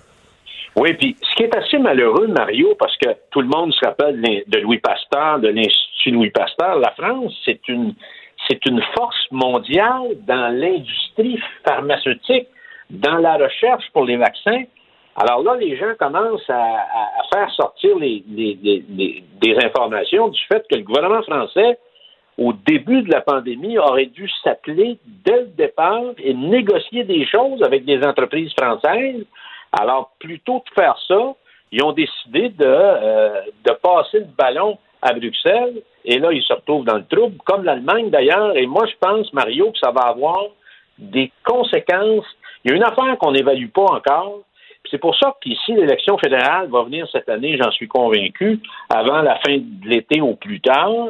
Oui, 0.77 0.93
puis 0.95 1.17
ce 1.23 1.35
qui 1.37 1.45
est 1.45 1.57
assez 1.57 1.79
malheureux, 1.79 2.27
Mario, 2.27 2.75
parce 2.79 2.97
que 2.97 3.11
tout 3.31 3.41
le 3.41 3.47
monde 3.49 3.73
se 3.73 3.85
rappelle 3.85 4.21
de 4.21 4.59
Louis 4.59 4.79
Pasteur, 4.79 5.39
de 5.39 5.49
l'Institut 5.49 6.11
Louis 6.11 6.31
Pasteur, 6.31 6.79
la 6.79 6.91
France, 6.93 7.33
c'est 7.45 7.67
une 7.69 7.95
c'est 8.49 8.67
une 8.67 8.83
force 8.95 9.27
mondiale 9.31 10.17
dans 10.27 10.49
l'industrie 10.55 11.41
pharmaceutique, 11.67 12.47
dans 12.91 13.17
la 13.17 13.37
recherche 13.39 13.85
pour 13.95 14.05
les 14.05 14.19
vaccins. 14.19 14.65
Alors 15.17 15.43
là, 15.43 15.55
les 15.57 15.77
gens 15.79 15.95
commencent 15.99 16.51
à, 16.51 16.85
faire 17.33 17.51
sortir 17.53 17.97
les- 17.97 18.23
les- 18.29 18.59
les- 18.91 19.25
des 19.41 19.57
informations 19.65 20.29
du 20.29 20.39
fait 20.47 20.63
que 20.69 20.77
le 20.77 20.83
gouvernement 20.83 21.23
français, 21.23 21.79
au 22.37 22.53
début 22.53 23.01
de 23.03 23.11
la 23.13 23.23
pandémie, 23.23 23.79
aurait 23.79 24.07
dû 24.07 24.29
s'appeler 24.43 24.99
dès 25.25 25.41
le 25.43 25.47
départ 25.57 26.03
et 26.19 26.35
négocier 26.35 27.05
des 27.05 27.25
choses 27.27 27.63
avec 27.63 27.85
des 27.87 28.05
entreprises 28.05 28.53
françaises. 28.61 29.25
Alors, 29.81 30.13
plutôt 30.19 30.59
de 30.59 30.75
faire 30.75 30.97
ça, 31.09 31.35
ils 31.73 31.83
ont 31.83 31.93
décidé 31.93 32.51
de, 32.51 32.65
euh, 32.65 33.41
de 33.65 33.73
passer 33.73 34.21
le 34.21 34.29
ballon 34.39 34.79
à 35.03 35.13
Bruxelles. 35.13 35.83
Et 36.05 36.19
là, 36.19 36.33
ils 36.33 36.43
se 36.43 36.53
retrouvent 36.53 36.85
dans 36.85 36.97
le 36.97 37.07
trouble, 37.07 37.37
comme 37.45 37.65
l'Allemagne 37.65 38.11
d'ailleurs. 38.11 38.57
Et 38.57 38.67
moi, 38.67 38.87
je 38.87 38.95
pense, 39.01 39.33
Mario, 39.33 39.73
que 39.73 39.79
ça 39.79 39.91
va 39.91 40.03
avoir 40.03 40.45
des 40.99 41.33
conséquences. 41.45 42.27
Il 42.65 42.71
y 42.71 42.75
a 42.75 42.77
une 42.77 42.85
affaire 42.85 43.19
qu'on 43.19 43.33
n'évalue 43.33 43.69
pas 43.69 43.83
encore. 43.83 44.41
C'est 44.91 44.99
pour 44.99 45.17
ça 45.17 45.35
qu'ici, 45.43 45.73
l'élection 45.73 46.19
fédérale 46.19 46.69
va 46.69 46.83
venir 46.83 47.09
cette 47.11 47.29
année, 47.29 47.59
j'en 47.61 47.71
suis 47.71 47.89
convaincu, 47.89 48.61
avant 48.91 49.23
la 49.23 49.37
fin 49.37 49.57
de 49.57 49.89
l'été 49.89 50.21
au 50.21 50.35
plus 50.35 50.61
tard. 50.61 51.09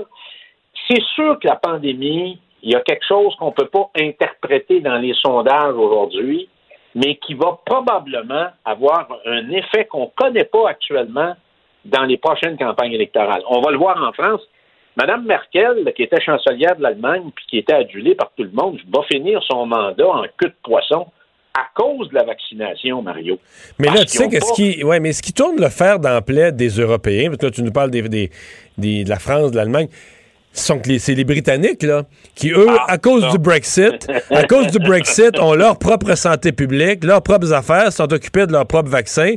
C'est 0.88 1.02
sûr 1.14 1.38
que 1.40 1.48
la 1.48 1.56
pandémie, 1.56 2.38
il 2.62 2.70
y 2.70 2.76
a 2.76 2.80
quelque 2.80 3.04
chose 3.06 3.34
qu'on 3.36 3.48
ne 3.48 3.52
peut 3.52 3.66
pas 3.66 3.90
interpréter 4.00 4.80
dans 4.80 4.96
les 4.96 5.14
sondages 5.14 5.74
aujourd'hui, 5.74 6.48
mais 6.94 7.16
qui 7.16 7.34
va 7.34 7.58
probablement 7.66 8.46
avoir 8.64 9.08
un 9.26 9.48
effet 9.50 9.84
qu'on 9.86 10.04
ne 10.04 10.10
connaît 10.22 10.44
pas 10.44 10.68
actuellement 10.70 11.34
dans 11.84 12.04
les 12.04 12.16
prochaines 12.16 12.56
campagnes 12.56 12.92
électorales. 12.92 13.42
On 13.48 13.60
va 13.60 13.70
le 13.70 13.78
voir 13.78 14.02
en 14.02 14.12
France. 14.12 14.40
Madame 14.96 15.24
Merkel, 15.26 15.92
qui 15.96 16.04
était 16.04 16.20
chancelière 16.20 16.76
de 16.76 16.82
l'Allemagne 16.82 17.24
puis 17.34 17.44
qui 17.50 17.58
était 17.58 17.74
adulée 17.74 18.14
par 18.14 18.30
tout 18.36 18.44
le 18.44 18.50
monde, 18.52 18.78
va 18.92 19.02
finir 19.10 19.42
son 19.42 19.66
mandat 19.66 20.06
en 20.06 20.22
queue 20.38 20.48
de 20.48 20.54
poisson 20.62 21.06
à 21.56 21.66
cause 21.74 22.08
de 22.10 22.14
la 22.14 22.22
vaccination, 22.24 23.02
Mario. 23.02 23.38
Mais 23.78 23.88
là, 23.88 24.00
tu 24.04 24.08
sais 24.08 24.28
que 24.28 24.40
ce 24.40 24.52
qui, 24.54 24.82
ouais, 24.84 24.98
mais 25.00 25.12
ce 25.12 25.22
qui 25.22 25.32
tourne 25.32 25.60
le 25.60 25.68
fer 25.68 25.98
dans 26.00 26.10
la 26.12 26.22
plaie 26.22 26.52
des 26.52 26.68
Européens, 26.80 27.26
parce 27.26 27.38
que 27.38 27.46
là, 27.46 27.52
tu 27.52 27.62
nous 27.62 27.70
parles 27.72 27.90
des, 27.90 28.02
des- 28.02 28.30
des- 28.78 29.04
de 29.04 29.08
la 29.08 29.18
France, 29.20 29.50
de 29.52 29.56
l'Allemagne, 29.56 29.88
sont 30.60 30.78
que 30.78 30.98
c'est 30.98 31.14
les 31.14 31.24
Britanniques, 31.24 31.82
là, 31.82 32.04
qui, 32.34 32.50
eux, 32.50 32.66
Ah, 32.68 32.84
à 32.94 32.98
cause 32.98 33.28
du 33.30 33.38
Brexit, 33.38 34.06
à 34.30 34.44
cause 34.44 34.68
du 34.68 34.78
Brexit, 34.78 35.38
ont 35.40 35.54
leur 35.54 35.78
propre 35.78 36.14
santé 36.16 36.52
publique, 36.52 37.04
leurs 37.04 37.22
propres 37.22 37.52
affaires, 37.52 37.92
sont 37.92 38.12
occupés 38.12 38.46
de 38.46 38.52
leur 38.52 38.66
propre 38.66 38.88
vaccin 38.88 39.32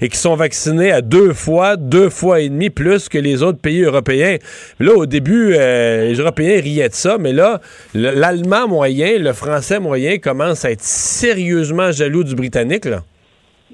et 0.00 0.08
qui 0.08 0.16
sont 0.16 0.34
vaccinés 0.36 0.90
à 0.92 1.00
deux 1.00 1.32
fois, 1.32 1.76
deux 1.76 2.10
fois 2.10 2.40
et 2.40 2.48
demi 2.48 2.70
plus 2.70 3.08
que 3.08 3.18
les 3.18 3.42
autres 3.42 3.58
pays 3.60 3.82
européens. 3.82 4.36
Là, 4.80 4.92
au 4.94 5.06
début, 5.06 5.54
euh, 5.56 6.08
les 6.08 6.14
Européens 6.16 6.60
riaient 6.60 6.88
de 6.88 6.94
ça, 6.94 7.16
mais 7.18 7.32
là, 7.32 7.60
le- 7.94 8.10
l'Allemand 8.10 8.68
moyen, 8.68 9.18
le 9.18 9.32
Français 9.32 9.78
moyen 9.78 10.18
commence 10.18 10.64
à 10.64 10.70
être 10.72 10.82
sérieusement 10.82 11.92
jaloux 11.92 12.24
du 12.24 12.34
Britannique, 12.34 12.84
là. 12.86 13.02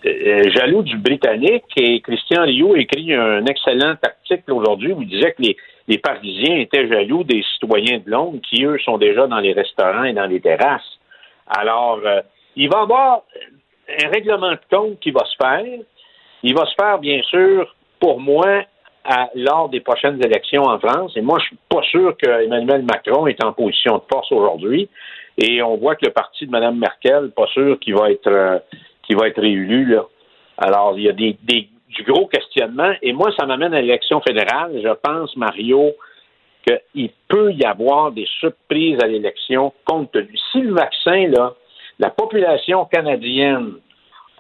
Euh, 0.04 0.50
jaloux 0.50 0.82
du 0.82 0.96
Britannique 0.96 1.64
et 1.76 2.00
Christian 2.00 2.42
Rio 2.42 2.74
écrit 2.76 3.14
un 3.14 3.44
excellent 3.46 3.94
article 4.02 4.52
aujourd'hui 4.52 4.92
où 4.92 5.02
il 5.02 5.08
disait 5.08 5.32
que 5.32 5.42
les, 5.42 5.56
les 5.88 5.98
Parisiens 5.98 6.56
étaient 6.56 6.88
jaloux 6.88 7.24
des 7.24 7.42
citoyens 7.54 7.98
de 8.04 8.10
Londres 8.10 8.40
qui, 8.48 8.64
eux, 8.64 8.78
sont 8.84 8.98
déjà 8.98 9.26
dans 9.26 9.38
les 9.38 9.52
restaurants 9.52 10.04
et 10.04 10.12
dans 10.12 10.26
les 10.26 10.40
terrasses. 10.40 10.98
Alors, 11.46 12.00
euh, 12.04 12.20
il 12.56 12.68
va 12.68 12.80
y 12.80 12.82
avoir 12.82 13.22
un 13.88 14.08
règlement 14.08 14.52
de 14.52 14.60
compte 14.70 15.00
qui 15.00 15.10
va 15.10 15.24
se 15.24 15.36
faire. 15.40 15.78
Il 16.42 16.54
va 16.54 16.66
se 16.66 16.74
faire, 16.74 16.98
bien 16.98 17.22
sûr, 17.22 17.74
pour 18.00 18.20
moi, 18.20 18.64
à, 19.04 19.30
lors 19.34 19.68
des 19.68 19.80
prochaines 19.80 20.24
élections 20.24 20.62
en 20.62 20.78
France. 20.78 21.12
Et 21.16 21.20
moi, 21.20 21.38
je 21.40 21.46
suis 21.46 21.58
pas 21.68 21.82
sûr 21.82 22.16
que 22.16 22.44
Emmanuel 22.44 22.82
Macron 22.82 23.26
est 23.26 23.42
en 23.44 23.52
position 23.52 23.96
de 23.96 24.02
force 24.10 24.30
aujourd'hui. 24.32 24.88
Et 25.38 25.62
on 25.62 25.76
voit 25.76 25.96
que 25.96 26.06
le 26.06 26.12
parti 26.12 26.46
de 26.46 26.50
Mme 26.50 26.78
Merkel, 26.78 27.30
pas 27.30 27.46
sûr 27.46 27.78
qu'il 27.80 27.94
va 27.94 28.10
être 28.10 28.28
euh, 28.28 28.58
qu'il 29.02 29.16
va 29.16 29.28
être 29.28 29.40
réélu. 29.40 29.86
Là. 29.86 30.04
Alors, 30.58 30.94
il 30.96 31.04
y 31.04 31.08
a 31.08 31.12
des, 31.12 31.36
du 31.42 32.02
gros 32.04 32.26
questionnement. 32.26 32.92
Et 33.02 33.12
moi, 33.12 33.30
ça 33.38 33.46
m'amène 33.46 33.74
à 33.74 33.80
l'élection 33.80 34.20
fédérale. 34.20 34.80
Je 34.82 34.92
pense, 35.02 35.36
Mario, 35.36 35.92
qu'il 36.66 37.10
peut 37.28 37.52
y 37.52 37.64
avoir 37.64 38.12
des 38.12 38.26
surprises 38.38 38.98
à 39.02 39.06
l'élection 39.06 39.72
compte 39.84 40.12
tenu. 40.12 40.36
Si 40.52 40.60
le 40.60 40.74
vaccin, 40.74 41.28
là, 41.28 41.54
la 41.98 42.10
population 42.10 42.84
canadienne 42.86 43.74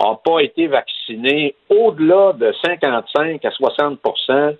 n'a 0.00 0.18
pas 0.24 0.40
été 0.40 0.66
vaccinée 0.66 1.54
au-delà 1.68 2.32
de 2.32 2.52
55 2.64 3.44
à 3.44 3.50
60% 3.50 4.56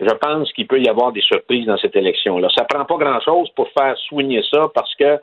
je 0.00 0.14
pense 0.14 0.52
qu'il 0.52 0.66
peut 0.66 0.80
y 0.80 0.88
avoir 0.88 1.12
des 1.12 1.22
surprises 1.22 1.66
dans 1.66 1.78
cette 1.78 1.96
élection-là. 1.96 2.48
Ça 2.56 2.64
prend 2.64 2.84
pas 2.84 2.96
grand-chose 2.96 3.48
pour 3.56 3.68
faire 3.70 3.96
soigner 4.08 4.42
ça 4.52 4.66
parce 4.74 4.94
que 4.94 5.18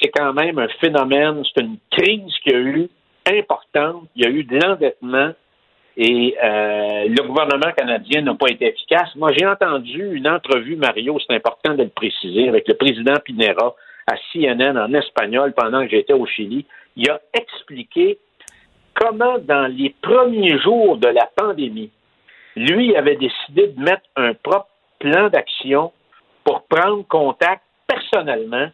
c'est 0.00 0.10
quand 0.10 0.32
même 0.32 0.58
un 0.58 0.68
phénomène, 0.80 1.42
c'est 1.52 1.62
une 1.62 1.78
crise 1.90 2.32
qui 2.42 2.54
a 2.54 2.58
eu 2.58 2.88
importante. 3.26 4.08
Il 4.16 4.24
y 4.24 4.26
a 4.26 4.30
eu 4.30 4.44
de 4.44 4.58
l'endettement 4.58 5.32
et 5.96 6.36
euh, 6.42 7.06
le 7.08 7.22
gouvernement 7.22 7.72
canadien 7.76 8.22
n'a 8.22 8.34
pas 8.34 8.50
été 8.50 8.66
efficace. 8.66 9.14
Moi, 9.14 9.32
j'ai 9.32 9.46
entendu 9.46 10.14
une 10.14 10.28
entrevue, 10.28 10.76
Mario, 10.76 11.18
c'est 11.20 11.34
important 11.34 11.74
de 11.74 11.84
le 11.84 11.88
préciser, 11.88 12.48
avec 12.48 12.66
le 12.66 12.74
président 12.74 13.14
Pinera 13.24 13.74
à 14.06 14.14
CNN 14.32 14.76
en 14.76 14.92
espagnol 14.92 15.52
pendant 15.54 15.82
que 15.84 15.90
j'étais 15.90 16.12
au 16.12 16.26
Chili. 16.26 16.66
Il 16.96 17.08
a 17.10 17.20
expliqué 17.32 18.18
comment, 18.94 19.38
dans 19.38 19.70
les 19.70 19.94
premiers 20.02 20.58
jours 20.58 20.96
de 20.96 21.08
la 21.08 21.28
pandémie, 21.36 21.90
lui 22.56 22.96
avait 22.96 23.16
décidé 23.16 23.68
de 23.68 23.80
mettre 23.80 24.08
un 24.16 24.34
propre 24.34 24.68
plan 24.98 25.28
d'action 25.28 25.92
pour 26.44 26.64
prendre 26.64 27.06
contact 27.06 27.62
personnellement 27.86 28.68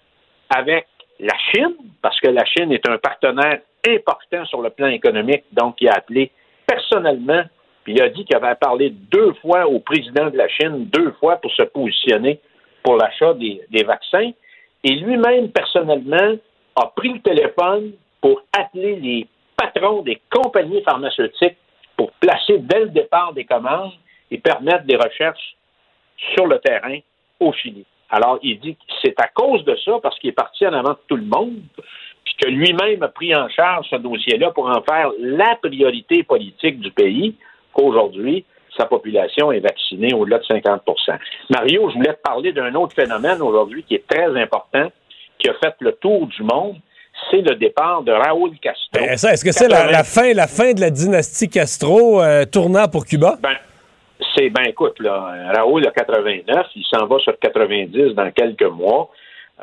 avec 0.49 0.87
la 1.21 1.37
Chine, 1.53 1.77
parce 2.03 2.19
que 2.21 2.29
la 2.29 2.45
Chine 2.45 2.73
est 2.73 2.89
un 2.89 2.99
partenaire 2.99 3.61
important 3.87 4.45
sur 4.47 4.63
le 4.63 4.71
plan 4.71 4.89
économique, 4.89 5.45
donc 5.53 5.77
il 5.81 5.89
a 5.89 5.95
appelé 5.95 6.31
personnellement, 6.67 7.43
puis 7.85 7.95
il 7.95 8.03
a 8.03 8.09
dit 8.09 8.25
qu'il 8.25 8.37
avait 8.37 8.55
parlé 8.55 8.91
deux 8.91 9.33
fois 9.35 9.67
au 9.67 9.81
président 9.81 10.31
de 10.31 10.37
la 10.37 10.49
Chine, 10.49 10.87
deux 10.87 11.13
fois 11.21 11.37
pour 11.37 11.53
se 11.53 11.63
positionner 11.63 12.41
pour 12.83 12.97
l'achat 12.97 13.35
des, 13.35 13.85
vaccins, 13.85 14.31
et 14.83 14.95
lui-même 14.95 15.51
personnellement 15.51 16.37
a 16.77 16.87
pris 16.97 17.13
le 17.13 17.21
téléphone 17.21 17.93
pour 18.23 18.43
appeler 18.57 18.97
les 18.97 19.27
patrons 19.57 20.03
des 20.03 20.21
compagnies 20.31 20.83
pharmaceutiques 20.83 21.57
pour 21.97 22.13
placer 22.13 22.59
dès 22.59 22.81
le 22.81 22.89
départ 22.89 23.35
des 23.35 23.45
commandes 23.45 23.93
et 24.31 24.39
permettre 24.39 24.85
des 24.85 24.97
recherches 24.97 25.57
sur 26.35 26.47
le 26.47 26.59
terrain 26.61 26.99
au 27.39 27.53
Chili. 27.53 27.85
Alors, 28.11 28.39
il 28.43 28.59
dit 28.61 28.75
que 28.75 28.81
c'est 29.03 29.21
à 29.21 29.29
cause 29.29 29.65
de 29.65 29.77
ça, 29.85 29.93
parce 30.03 30.19
qu'il 30.19 30.31
est 30.31 30.35
parti 30.35 30.67
en 30.67 30.73
avant 30.73 30.91
de 30.91 30.99
tout 31.07 31.17
le 31.17 31.25
monde, 31.25 31.61
puis 32.25 32.35
que 32.41 32.49
lui-même 32.49 33.03
a 33.03 33.09
pris 33.09 33.35
en 33.35 33.49
charge 33.49 33.87
ce 33.91 33.97
dossier-là 33.97 34.51
pour 34.51 34.69
en 34.69 34.83
faire 34.83 35.11
la 35.19 35.57
priorité 35.63 36.23
politique 36.23 36.81
du 36.81 36.91
pays, 36.91 37.35
qu'aujourd'hui, 37.73 38.45
sa 38.77 38.87
population 38.87 39.53
est 39.53 39.61
vaccinée 39.61 40.15
au-delà 40.15 40.39
de 40.39 40.45
50% 40.45 40.81
Mario, 41.51 41.91
je 41.91 41.95
voulais 41.95 42.15
te 42.15 42.23
parler 42.23 42.53
d'un 42.53 42.75
autre 42.75 42.95
phénomène 42.95 43.43
aujourd'hui 43.43 43.85
qui 43.85 43.95
est 43.95 44.07
très 44.07 44.41
important, 44.41 44.91
qui 45.39 45.49
a 45.49 45.55
fait 45.55 45.75
le 45.81 45.93
tour 45.93 46.27
du 46.27 46.43
monde. 46.43 46.77
C'est 47.31 47.43
le 47.43 47.57
départ 47.57 48.03
de 48.03 48.13
Raoul 48.13 48.53
Castro. 48.63 48.89
Ben, 48.95 49.11
est-ce 49.11 49.45
que 49.45 49.53
c'est 49.53 49.69
la, 49.69 50.05
fin, 50.05 50.33
la 50.33 50.47
fin 50.47 50.73
de 50.73 50.81
la 50.81 50.91
dynastie 50.91 51.51
Castro 51.51 52.23
euh, 52.23 52.45
tournant 52.47 52.89
pour 52.89 53.05
Cuba? 53.05 53.37
Ben, 53.43 53.57
c'est, 54.35 54.51
ben 54.51 54.65
écoute, 54.67 54.99
là, 55.01 55.53
Raoul 55.55 55.87
a 55.87 55.91
89, 55.91 56.67
il 56.77 56.85
s'en 56.85 57.07
va 57.07 57.19
sur 57.19 57.39
90 57.39 58.15
dans 58.15 58.31
quelques 58.31 58.63
mois. 58.63 59.11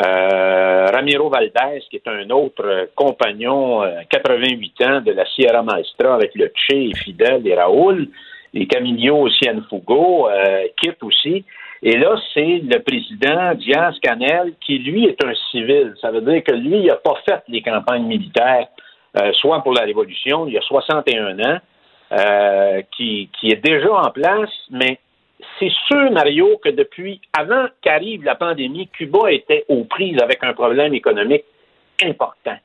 Euh, 0.06 0.85
Ramiro 0.94 1.30
Valdez, 1.30 1.81
qui 1.89 1.95
est 1.95 2.07
un 2.07 2.30
autre 2.30 2.89
compagnon, 2.95 3.81
88 4.10 4.73
euh, 4.81 4.85
ans, 4.85 5.02
de 5.02 5.11
la 5.11 5.26
Sierra 5.26 5.64
Maestra 5.64 6.14
avec 6.14 6.35
le 6.35 6.52
Che 6.53 6.73
et 6.73 6.95
Fidel 6.95 7.48
et 7.48 7.56
Raoul, 7.56 8.07
et 8.53 8.68
Camillo 8.68 9.27
Cienfugo 9.30 10.30
euh, 10.30 10.68
quitte 10.80 11.02
aussi. 11.03 11.44
Et 11.81 11.98
là, 11.98 12.15
c'est 12.34 12.61
le 12.64 12.80
président 12.80 13.53
Diaz 13.56 13.95
Canel 14.02 14.53
qui, 14.61 14.80
lui, 14.80 15.06
est 15.06 15.23
un 15.23 15.34
civil. 15.52 15.94
Ça 16.02 16.11
veut 16.11 16.22
dire 16.22 16.44
que 16.44 16.53
lui, 16.53 16.80
il 16.80 16.85
n'a 16.88 16.95
pas 16.95 17.15
fait 17.27 17.41
les 17.48 17.61
campagnes 17.61 18.06
militaires, 18.06 18.68
euh, 19.19 19.31
soit 19.34 19.61
pour 19.61 19.73
la 19.73 19.84
Révolution, 19.84 20.48
il 20.48 20.53
y 20.53 20.57
a 20.57 20.61
61 20.61 21.39
ans, 21.39 21.57
euh, 22.12 22.82
qui, 22.96 23.30
qui 23.40 23.52
est 23.52 23.64
déjà 23.64 23.94
en 23.94 24.12
place, 24.12 24.50
mais 24.70 25.00
c'est 25.60 25.72
sûr, 25.88 26.12
Mario, 26.12 26.58
que 26.64 26.70
depuis 26.70 27.22
avant 27.38 27.66
qu'arrive 27.82 28.24
la 28.24 28.36
pandémie, 28.36 28.88
Cuba 28.88 29.32
était 29.32 29.66
aux 29.68 29.84
prises 29.84 30.22
avec 30.22 30.44
un 30.44 30.54
problème 30.54 30.94
économique 30.94 31.44
important. 32.04 32.58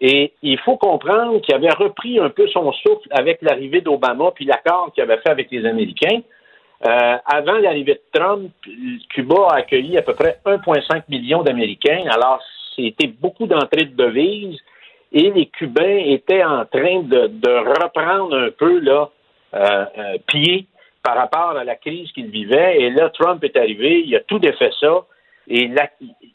Et 0.00 0.32
il 0.42 0.58
faut 0.58 0.76
comprendre 0.76 1.40
qu'il 1.40 1.54
avait 1.54 1.70
repris 1.70 2.18
un 2.18 2.30
peu 2.30 2.48
son 2.48 2.72
souffle 2.72 3.06
avec 3.10 3.40
l'arrivée 3.42 3.80
d'Obama 3.82 4.32
puis 4.34 4.44
l'accord 4.44 4.92
qu'il 4.92 5.02
avait 5.02 5.18
fait 5.18 5.30
avec 5.30 5.50
les 5.50 5.64
Américains. 5.64 6.20
Euh, 6.84 7.16
avant 7.24 7.58
l'arrivée 7.58 7.94
de 7.94 8.18
Trump, 8.18 8.50
Cuba 9.10 9.48
a 9.50 9.58
accueilli 9.58 9.96
à 9.96 10.02
peu 10.02 10.14
près 10.14 10.40
1,5 10.44 11.02
million 11.08 11.42
d'Américains. 11.42 12.04
Alors, 12.10 12.40
c'était 12.74 13.06
beaucoup 13.06 13.46
d'entrées 13.46 13.84
de 13.84 13.94
devises 13.94 14.58
et 15.12 15.30
les 15.30 15.46
Cubains 15.46 15.98
étaient 16.06 16.44
en 16.44 16.64
train 16.64 17.02
de, 17.02 17.82
reprendre 17.82 18.36
un 18.36 18.50
peu 18.50 18.80
là, 18.80 19.10
euh, 19.54 19.84
euh, 19.98 20.18
pied 20.26 20.66
par 21.02 21.16
rapport 21.16 21.56
à 21.56 21.64
la 21.64 21.74
crise 21.74 22.10
qu'ils 22.12 22.30
vivaient. 22.30 22.80
Et 22.80 22.90
là, 22.90 23.10
Trump 23.10 23.42
est 23.44 23.56
arrivé, 23.56 24.02
il 24.06 24.16
a 24.16 24.20
tout 24.20 24.38
défait 24.38 24.70
ça. 24.80 25.04
Et 25.48 25.68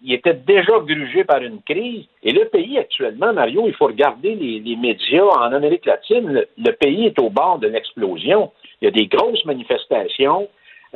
il 0.01 0.13
était 0.13 0.33
déjà 0.33 0.79
grugé 0.79 1.23
par 1.23 1.41
une 1.41 1.61
crise. 1.61 2.05
Et 2.23 2.33
le 2.33 2.45
pays 2.45 2.77
actuellement, 2.77 3.33
Mario, 3.33 3.63
il 3.65 3.73
faut 3.73 3.87
regarder 3.87 4.35
les, 4.35 4.75
médias 4.75 5.23
en 5.23 5.53
Amérique 5.53 5.85
latine. 5.85 6.45
Le, 6.57 6.71
pays 6.73 7.05
est 7.05 7.19
au 7.19 7.29
bord 7.29 7.57
de 7.57 7.67
l'explosion. 7.67 8.51
Il 8.81 8.85
y 8.85 8.87
a 8.89 8.91
des 8.91 9.07
grosses 9.07 9.45
manifestations. 9.45 10.49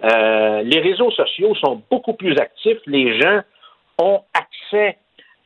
Euh, 0.03 0.61
les 0.61 0.79
réseaux 0.81 1.11
sociaux 1.11 1.55
sont 1.55 1.81
beaucoup 1.89 2.13
plus 2.13 2.37
actifs. 2.37 2.79
Les 2.85 3.19
gens 3.19 3.41
ont 3.97 4.19
accès 4.33 4.97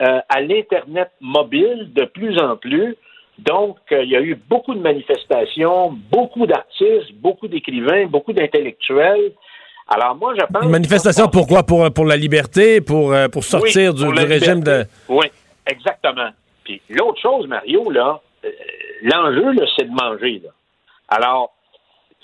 euh, 0.02 0.20
à 0.30 0.42
l'Internet 0.42 1.12
mobile 1.22 1.92
de 1.94 2.06
plus 2.06 2.38
en 2.40 2.58
plus. 2.58 2.96
Donc, 3.40 3.78
euh, 3.92 4.04
il 4.04 4.10
y 4.10 4.16
a 4.16 4.22
eu 4.22 4.36
beaucoup 4.36 4.74
de 4.74 4.80
manifestations, 4.80 5.94
beaucoup 6.12 6.46
d'artistes, 6.46 7.14
beaucoup 7.16 7.48
d'écrivains, 7.48 8.06
beaucoup 8.06 8.34
d'intellectuels. 8.34 9.32
Alors 9.88 10.16
moi, 10.16 10.34
je 10.40 10.46
pense... 10.46 10.64
Une 10.64 10.72
manifestation 10.72 11.28
pourquoi? 11.28 11.64
Pour, 11.64 11.92
pour 11.94 12.06
la 12.06 12.18
liberté, 12.18 12.82
pour, 12.82 13.14
euh, 13.14 13.28
pour 13.28 13.44
sortir 13.44 13.94
du, 13.94 14.06
régime 14.06 14.64
de... 14.64 14.86
Oui, 15.10 15.28
exactement. 15.68 16.30
Puis 16.64 16.82
l'autre 16.90 17.22
chose, 17.22 17.48
Mario, 17.48 17.90
là, 17.92 18.20
euh, 18.44 18.50
l'enjeu, 19.04 19.52
là, 19.52 19.66
c'est 19.78 19.86
de 19.86 19.94
manger. 19.94 20.42
Là. 20.44 20.50
Alors, 21.10 21.54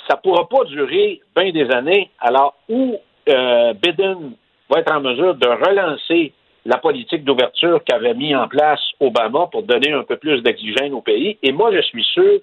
ça 0.10 0.16
ne 0.16 0.22
pourra 0.22 0.50
pas 0.50 0.64
durer 0.66 1.22
bien 1.36 1.52
des 1.52 1.70
années. 1.72 2.10
Alors, 2.20 2.56
où 2.68 2.98
euh, 3.30 3.74
Biden 3.74 4.32
va 4.70 4.80
être 4.80 4.92
en 4.92 5.02
mesure 5.02 5.36
de 5.36 5.48
relancer 5.48 6.34
la 6.66 6.78
politique 6.78 7.24
d'ouverture 7.24 7.84
qu'avait 7.84 8.14
mis 8.14 8.36
en 8.36 8.48
place 8.48 8.80
Obama 9.00 9.48
pour 9.52 9.64
donner 9.64 9.92
un 9.92 10.04
peu 10.04 10.18
plus 10.18 10.42
d'oxygène 10.42 10.94
au 10.94 11.02
pays. 11.02 11.38
Et 11.42 11.52
moi, 11.52 11.72
je 11.74 11.82
suis 11.82 12.04
sûr 12.04 12.40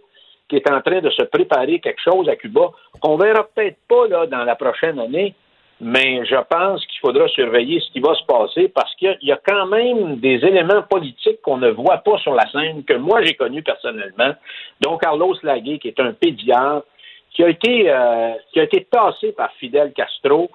qui 0.48 0.56
est 0.56 0.70
en 0.70 0.80
train 0.80 1.00
de 1.00 1.10
se 1.10 1.22
préparer 1.22 1.78
quelque 1.78 2.00
chose 2.02 2.28
à 2.28 2.36
Cuba 2.36 2.70
qu'on 3.00 3.16
verra 3.16 3.46
peut-être 3.54 3.78
pas 3.86 4.08
là, 4.08 4.26
dans 4.26 4.44
la 4.44 4.56
prochaine 4.56 4.98
année, 4.98 5.34
mais 5.80 6.24
je 6.24 6.36
pense 6.50 6.84
qu'il 6.86 6.98
faudra 7.00 7.28
surveiller 7.28 7.80
ce 7.80 7.92
qui 7.92 8.00
va 8.00 8.14
se 8.14 8.24
passer 8.24 8.68
parce 8.68 8.92
qu'il 8.96 9.16
y, 9.22 9.30
a 9.30 9.38
quand 9.46 9.66
même 9.66 10.16
des 10.16 10.36
éléments 10.44 10.82
politiques 10.82 11.40
qu'on 11.42 11.58
ne 11.58 11.70
voit 11.70 11.98
pas 11.98 12.18
sur 12.18 12.34
la 12.34 12.50
scène, 12.50 12.82
que 12.84 12.94
moi 12.94 13.22
j'ai 13.22 13.34
connu 13.34 13.62
personnellement, 13.62 14.34
dont 14.80 14.96
Carlos 14.96 15.36
Lagué, 15.42 15.78
qui 15.78 15.88
est 15.88 16.00
un 16.00 16.12
pédiatre, 16.12 16.86
qui 17.30 17.44
a 17.44 17.48
été, 17.48 17.84
euh, 17.88 18.32
qui 18.52 18.58
a 18.58 18.64
été 18.64 18.84
tassé 18.90 19.32
par 19.32 19.52
Fidel 19.60 19.92
Castro, 19.92 20.50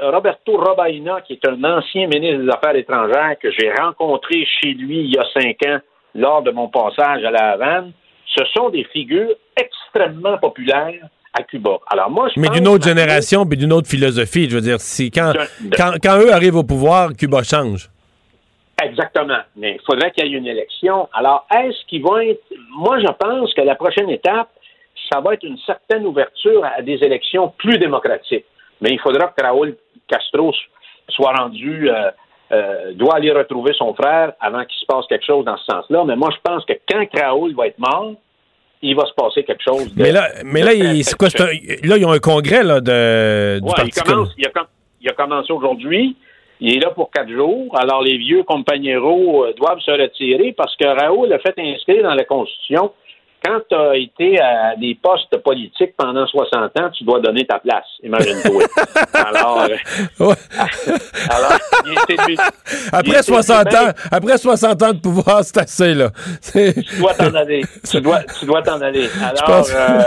Roberto 0.00 0.56
Robaina, 0.56 1.20
qui 1.22 1.34
est 1.34 1.48
un 1.48 1.62
ancien 1.64 2.06
ministre 2.06 2.44
des 2.44 2.50
Affaires 2.50 2.76
étrangères 2.76 3.36
que 3.40 3.50
j'ai 3.50 3.72
rencontré 3.72 4.46
chez 4.60 4.72
lui 4.74 5.00
il 5.00 5.14
y 5.14 5.18
a 5.18 5.24
cinq 5.34 5.56
ans 5.66 5.78
lors 6.14 6.42
de 6.42 6.50
mon 6.50 6.68
passage 6.68 7.24
à 7.24 7.30
la 7.30 7.52
Havane, 7.52 7.92
ce 8.26 8.44
sont 8.56 8.70
des 8.70 8.84
figures 8.84 9.34
extrêmement 9.56 10.38
populaires 10.38 11.08
à 11.32 11.42
Cuba. 11.42 11.78
Alors 11.90 12.10
moi, 12.10 12.28
mais 12.36 12.48
d'une 12.48 12.68
autre 12.68 12.84
génération, 12.84 13.44
mais 13.44 13.56
d'une 13.56 13.72
autre 13.72 13.88
philosophie. 13.88 14.48
Je 14.48 14.56
veux 14.56 14.62
dire, 14.62 14.80
si 14.80 15.10
quand, 15.10 15.32
quand, 15.76 16.18
eux 16.18 16.32
arrivent 16.32 16.56
au 16.56 16.64
pouvoir, 16.64 17.12
Cuba 17.14 17.42
change. 17.42 17.90
Exactement. 18.82 19.40
Mais 19.56 19.72
il 19.72 19.80
faudrait 19.84 20.10
qu'il 20.12 20.26
y 20.26 20.34
ait 20.34 20.38
une 20.38 20.46
élection. 20.46 21.08
Alors, 21.12 21.46
est-ce 21.50 21.84
qu'ils 21.86 22.02
vont 22.02 22.18
être. 22.18 22.42
Moi, 22.76 23.00
je 23.00 23.12
pense 23.18 23.52
que 23.54 23.62
la 23.62 23.74
prochaine 23.74 24.08
étape, 24.08 24.48
ça 25.12 25.20
va 25.20 25.34
être 25.34 25.44
une 25.44 25.58
certaine 25.66 26.06
ouverture 26.06 26.64
à 26.64 26.82
des 26.82 26.98
élections 27.02 27.52
plus 27.58 27.78
démocratiques. 27.78 28.44
Mais 28.80 28.90
il 28.90 29.00
faudra 29.00 29.32
que 29.36 29.44
Raúl 29.44 29.76
Castro 30.08 30.54
soit 31.08 31.32
rendu 31.32 31.90
euh, 31.90 32.10
euh, 32.52 32.92
doit 32.94 33.16
aller 33.16 33.30
retrouver 33.32 33.72
son 33.74 33.94
frère 33.94 34.32
avant 34.40 34.64
qu'il 34.64 34.78
se 34.80 34.86
passe 34.86 35.06
quelque 35.08 35.24
chose 35.26 35.44
dans 35.44 35.56
ce 35.58 35.64
sens-là. 35.66 36.04
Mais 36.06 36.16
moi, 36.16 36.30
je 36.34 36.40
pense 36.42 36.64
que 36.64 36.72
quand 36.90 37.04
Raoul 37.20 37.54
va 37.54 37.66
être 37.66 37.78
mort, 37.78 38.12
il 38.80 38.94
va 38.94 39.04
se 39.06 39.12
passer 39.14 39.42
quelque 39.44 39.62
chose. 39.62 39.94
De, 39.94 40.02
mais 40.02 40.12
là, 40.12 40.28
mais 40.44 40.62
là, 40.62 40.72
il, 40.72 41.04
c'est 41.04 41.16
quoi, 41.16 41.28
c'est 41.30 41.40
un- 41.42 41.46
là, 41.88 41.96
ils 41.96 42.06
ont 42.06 42.12
un 42.12 42.18
congrès 42.20 42.62
là, 42.62 42.80
de, 42.80 43.58
du 43.58 43.64
Ouais, 43.66 43.72
Parti 43.74 43.90
il, 43.96 44.02
commence, 44.02 44.34
il, 44.38 44.46
a, 44.46 44.50
com- 44.50 44.66
il 45.00 45.08
a 45.10 45.12
commencé 45.12 45.52
aujourd'hui. 45.52 46.16
Il 46.60 46.76
est 46.76 46.80
là 46.80 46.90
pour 46.90 47.10
quatre 47.10 47.30
jours. 47.30 47.76
Alors, 47.78 48.02
les 48.02 48.16
vieux 48.18 48.42
compagneros 48.44 49.44
euh, 49.46 49.52
doivent 49.54 49.80
se 49.80 49.90
retirer 49.90 50.52
parce 50.52 50.74
que 50.76 50.86
Raoul 50.86 51.32
a 51.32 51.38
fait 51.38 51.54
inscrire 51.58 52.02
dans 52.02 52.14
la 52.14 52.24
Constitution 52.24 52.92
quand 53.44 53.60
tu 53.68 53.74
as 53.74 53.96
été 53.96 54.40
à 54.40 54.74
des 54.76 54.94
postes 55.00 55.36
politiques 55.38 55.94
pendant 55.96 56.26
60 56.26 56.80
ans, 56.80 56.90
tu 56.92 57.04
dois 57.04 57.20
donner 57.20 57.46
ta 57.46 57.58
place. 57.58 57.84
Imagine-toi. 58.02 58.62
alors, 59.14 59.62
euh, 59.62 59.68
alors, 61.30 61.58
il 61.86 61.92
était 61.92 62.22
lui- 62.26 62.36
il 62.36 62.88
Après 62.92 63.10
était 63.10 63.22
60 63.22 63.66
lui-même- 63.66 63.88
ans, 63.88 63.92
après 64.10 64.38
60 64.38 64.82
ans 64.82 64.92
de 64.92 65.00
pouvoir, 65.00 65.44
c'est 65.44 65.58
assez, 65.58 65.94
là. 65.94 66.10
Tu 66.52 66.98
dois 66.98 67.14
t'en 67.14 67.34
aller. 67.34 67.62
Tu 67.88 68.00
dois, 68.00 68.20
tu 68.38 68.46
dois 68.46 68.62
t'en 68.62 68.80
aller. 68.80 69.08
Alors, 69.22 69.44
pense- 69.58 69.74
euh, 69.74 70.02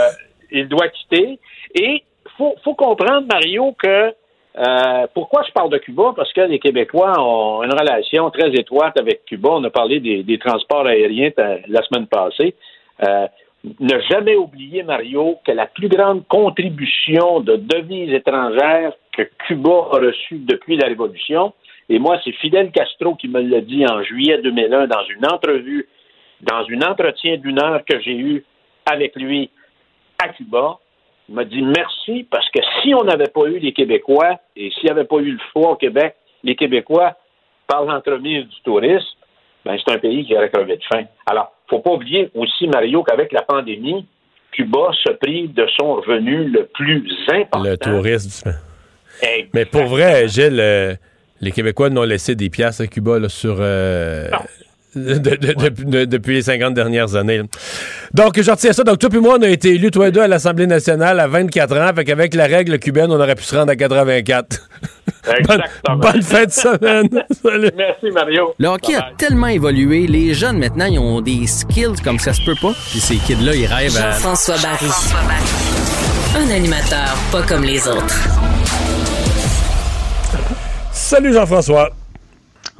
il 0.50 0.68
doit 0.68 0.88
quitter. 0.88 1.38
Et 1.74 2.02
faut, 2.36 2.54
faut 2.64 2.74
comprendre, 2.74 3.26
Mario, 3.26 3.74
que 3.82 4.12
euh, 4.58 5.06
pourquoi 5.14 5.42
je 5.46 5.52
parle 5.52 5.70
de 5.70 5.78
Cuba? 5.78 6.12
Parce 6.14 6.30
que 6.34 6.42
les 6.42 6.58
Québécois 6.58 7.14
ont 7.18 7.62
une 7.62 7.72
relation 7.72 8.28
très 8.30 8.50
étroite 8.50 8.98
avec 8.98 9.24
Cuba. 9.24 9.48
On 9.52 9.64
a 9.64 9.70
parlé 9.70 10.00
des, 10.00 10.22
des 10.22 10.38
transports 10.38 10.86
aériens 10.86 11.30
la 11.68 11.82
semaine 11.84 12.06
passée. 12.06 12.54
Euh, 13.02 13.26
ne 13.80 14.00
jamais 14.10 14.34
oublier, 14.36 14.82
Mario, 14.82 15.38
que 15.44 15.52
la 15.52 15.66
plus 15.66 15.88
grande 15.88 16.26
contribution 16.26 17.40
de 17.40 17.56
devises 17.56 18.12
étrangères 18.12 18.92
que 19.12 19.22
Cuba 19.46 19.88
a 19.92 19.98
reçue 19.98 20.38
depuis 20.38 20.76
la 20.76 20.88
Révolution, 20.88 21.52
et 21.88 21.98
moi, 21.98 22.18
c'est 22.24 22.32
Fidel 22.32 22.70
Castro 22.72 23.14
qui 23.14 23.28
me 23.28 23.40
l'a 23.40 23.60
dit 23.60 23.84
en 23.86 24.02
juillet 24.02 24.38
2001 24.42 24.86
dans 24.86 25.04
une 25.16 25.26
entrevue, 25.26 25.88
dans 26.40 26.64
un 26.68 26.90
entretien 26.90 27.36
d'une 27.36 27.62
heure 27.62 27.84
que 27.84 28.00
j'ai 28.00 28.16
eu 28.16 28.44
avec 28.90 29.14
lui 29.16 29.50
à 30.18 30.28
Cuba, 30.28 30.78
il 31.28 31.34
m'a 31.34 31.44
dit 31.44 31.62
merci 31.62 32.26
parce 32.30 32.48
que 32.50 32.60
si 32.82 32.94
on 32.94 33.04
n'avait 33.04 33.28
pas 33.28 33.46
eu 33.46 33.58
les 33.58 33.72
Québécois 33.72 34.40
et 34.56 34.70
s'il 34.70 34.84
n'y 34.84 34.90
avait 34.90 35.04
pas 35.04 35.18
eu 35.18 35.32
le 35.32 35.38
choix 35.52 35.72
au 35.72 35.76
Québec, 35.76 36.16
les 36.42 36.56
Québécois, 36.56 37.16
par 37.66 37.84
l'entremise 37.84 38.46
du 38.46 38.60
tourisme, 38.62 39.06
ben, 39.64 39.76
c'est 39.84 39.92
un 39.94 39.98
pays 39.98 40.24
qui 40.26 40.34
aurait 40.36 40.50
crevé 40.50 40.76
de 40.76 40.82
faim. 40.92 41.04
Alors, 41.26 41.52
faut 41.68 41.78
pas 41.80 41.92
oublier 41.92 42.30
aussi, 42.34 42.66
Mario, 42.68 43.02
qu'avec 43.02 43.32
la 43.32 43.42
pandémie, 43.42 44.06
Cuba 44.52 44.90
se 45.04 45.12
prive 45.12 45.54
de 45.54 45.66
son 45.78 45.94
revenu 45.94 46.44
le 46.50 46.68
plus 46.74 47.04
important. 47.32 47.62
Le 47.62 47.76
tourisme. 47.76 48.52
Mais 49.54 49.64
pour 49.64 49.84
vrai, 49.84 50.28
Gilles, 50.28 50.58
euh, 50.60 50.94
les 51.40 51.52
Québécois 51.52 51.88
n'ont 51.90 52.02
laissé 52.02 52.34
des 52.34 52.50
piastres 52.50 52.82
à 52.82 52.86
Cuba 52.86 53.18
là, 53.18 53.28
sur. 53.28 53.56
euh, 53.60 54.28
de- 54.94 55.14
de- 55.14 55.36
de- 55.36 55.90
de- 55.90 56.04
depuis 56.04 56.34
les 56.34 56.42
50 56.42 56.74
dernières 56.74 57.14
années. 57.16 57.40
Donc, 58.12 58.38
je 58.38 58.50
retiens 58.50 58.72
ça. 58.74 58.82
Donc, 58.84 58.98
toi 58.98 59.08
et 59.14 59.18
moi, 59.20 59.36
on 59.38 59.42
a 59.42 59.48
été 59.48 59.70
élus, 59.70 59.90
toi 59.90 60.08
et 60.08 60.12
deux, 60.12 60.20
à 60.20 60.28
l'Assemblée 60.28 60.66
nationale 60.66 61.18
à 61.18 61.26
24 61.28 61.74
ans. 61.78 61.90
Fait 61.94 62.04
qu'avec 62.04 62.34
la 62.34 62.44
règle 62.46 62.78
cubaine, 62.78 63.10
on 63.10 63.18
aurait 63.18 63.34
pu 63.34 63.42
se 63.44 63.56
rendre 63.56 63.70
à 63.72 63.76
84. 63.76 64.68
Bonne, 65.24 65.62
bonne 65.98 66.22
fin 66.22 66.44
de 66.44 66.50
semaine. 66.50 67.08
Salut. 67.42 67.70
Merci, 67.76 68.10
Mario. 68.10 68.54
Le 68.58 68.68
hockey 68.68 68.94
a 68.94 69.10
tellement 69.16 69.48
évolué. 69.48 70.06
Les 70.06 70.34
jeunes, 70.34 70.58
maintenant, 70.58 70.86
ils 70.86 70.98
ont 70.98 71.20
des 71.20 71.46
skills 71.46 72.00
comme 72.02 72.18
ça 72.18 72.32
se 72.32 72.44
peut 72.44 72.56
pas. 72.60 72.72
Puis 72.90 73.00
ces 73.00 73.16
kids-là, 73.16 73.54
ils 73.54 73.66
rêvent 73.66 73.96
à... 73.96 74.12
Jean-François 74.12 74.56
Barry. 74.62 74.90
Un 76.34 76.50
animateur 76.50 77.16
pas 77.30 77.42
comme 77.42 77.62
les 77.64 77.86
autres. 77.86 78.28
Salut 80.92 81.32
Jean-François. 81.32 81.90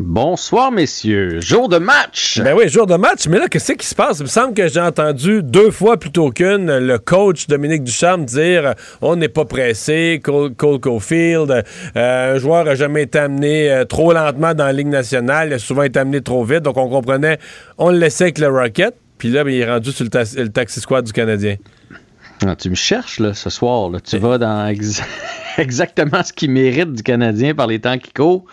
Bonsoir, 0.05 0.73
messieurs. 0.73 1.41
Jour 1.41 1.69
de 1.69 1.79
match. 1.79 2.41
Ben 2.43 2.57
oui, 2.57 2.69
jour 2.69 2.89
de 2.89 2.97
match. 2.97 3.29
Mais 3.29 3.39
là, 3.39 3.47
qu'est-ce 3.47 3.73
qui 3.75 3.87
se 3.87 3.95
passe? 3.95 4.19
Il 4.19 4.25
me 4.25 4.29
semble 4.29 4.53
que 4.53 4.67
j'ai 4.67 4.81
entendu 4.81 5.43
deux 5.45 5.71
fois 5.71 5.97
plutôt 5.97 6.31
qu'une 6.31 6.77
le 6.77 6.99
coach 6.99 7.47
Dominique 7.47 7.85
Ducharme 7.85 8.25
dire 8.25 8.75
on 9.01 9.15
n'est 9.15 9.29
pas 9.29 9.45
pressé, 9.45 10.21
Cole, 10.23 10.55
Cole 10.57 10.81
Caulfield, 10.81 11.63
euh, 11.97 12.35
un 12.35 12.39
joueur 12.39 12.65
n'a 12.65 12.75
jamais 12.75 13.03
été 13.05 13.21
amené 13.21 13.71
euh, 13.71 13.85
trop 13.85 14.13
lentement 14.13 14.55
dans 14.55 14.65
la 14.65 14.73
Ligue 14.73 14.89
nationale, 14.89 15.51
il 15.51 15.55
a 15.55 15.59
souvent 15.61 15.85
été 15.85 16.01
amené 16.01 16.21
trop 16.21 16.43
vite. 16.45 16.63
Donc 16.63 16.77
on 16.79 16.89
comprenait, 16.89 17.39
on 17.79 17.91
le 17.91 17.99
laissait 17.99 18.25
avec 18.25 18.39
le 18.39 18.49
Rocket. 18.49 18.97
Puis 19.19 19.29
là, 19.31 19.45
ben, 19.45 19.55
il 19.55 19.61
est 19.61 19.71
rendu 19.71 19.93
sur 19.93 20.03
le, 20.03 20.11
ta- 20.11 20.25
le 20.37 20.49
taxi 20.49 20.81
squad 20.81 21.05
du 21.05 21.13
Canadien. 21.13 21.55
Ah, 22.45 22.57
tu 22.57 22.71
me 22.71 22.75
cherches 22.75 23.21
là, 23.21 23.35
ce 23.35 23.51
soir. 23.51 23.89
Là. 23.89 24.01
Tu 24.01 24.19
vas 24.19 24.37
dans 24.39 24.67
ex- 24.67 25.01
exactement 25.59 26.25
ce 26.25 26.33
qu'il 26.33 26.51
mérite 26.51 26.93
du 26.93 27.05
Canadien 27.05 27.55
par 27.55 27.69
les 27.69 27.79
temps 27.79 27.99
qui 27.99 28.13
courent. 28.13 28.45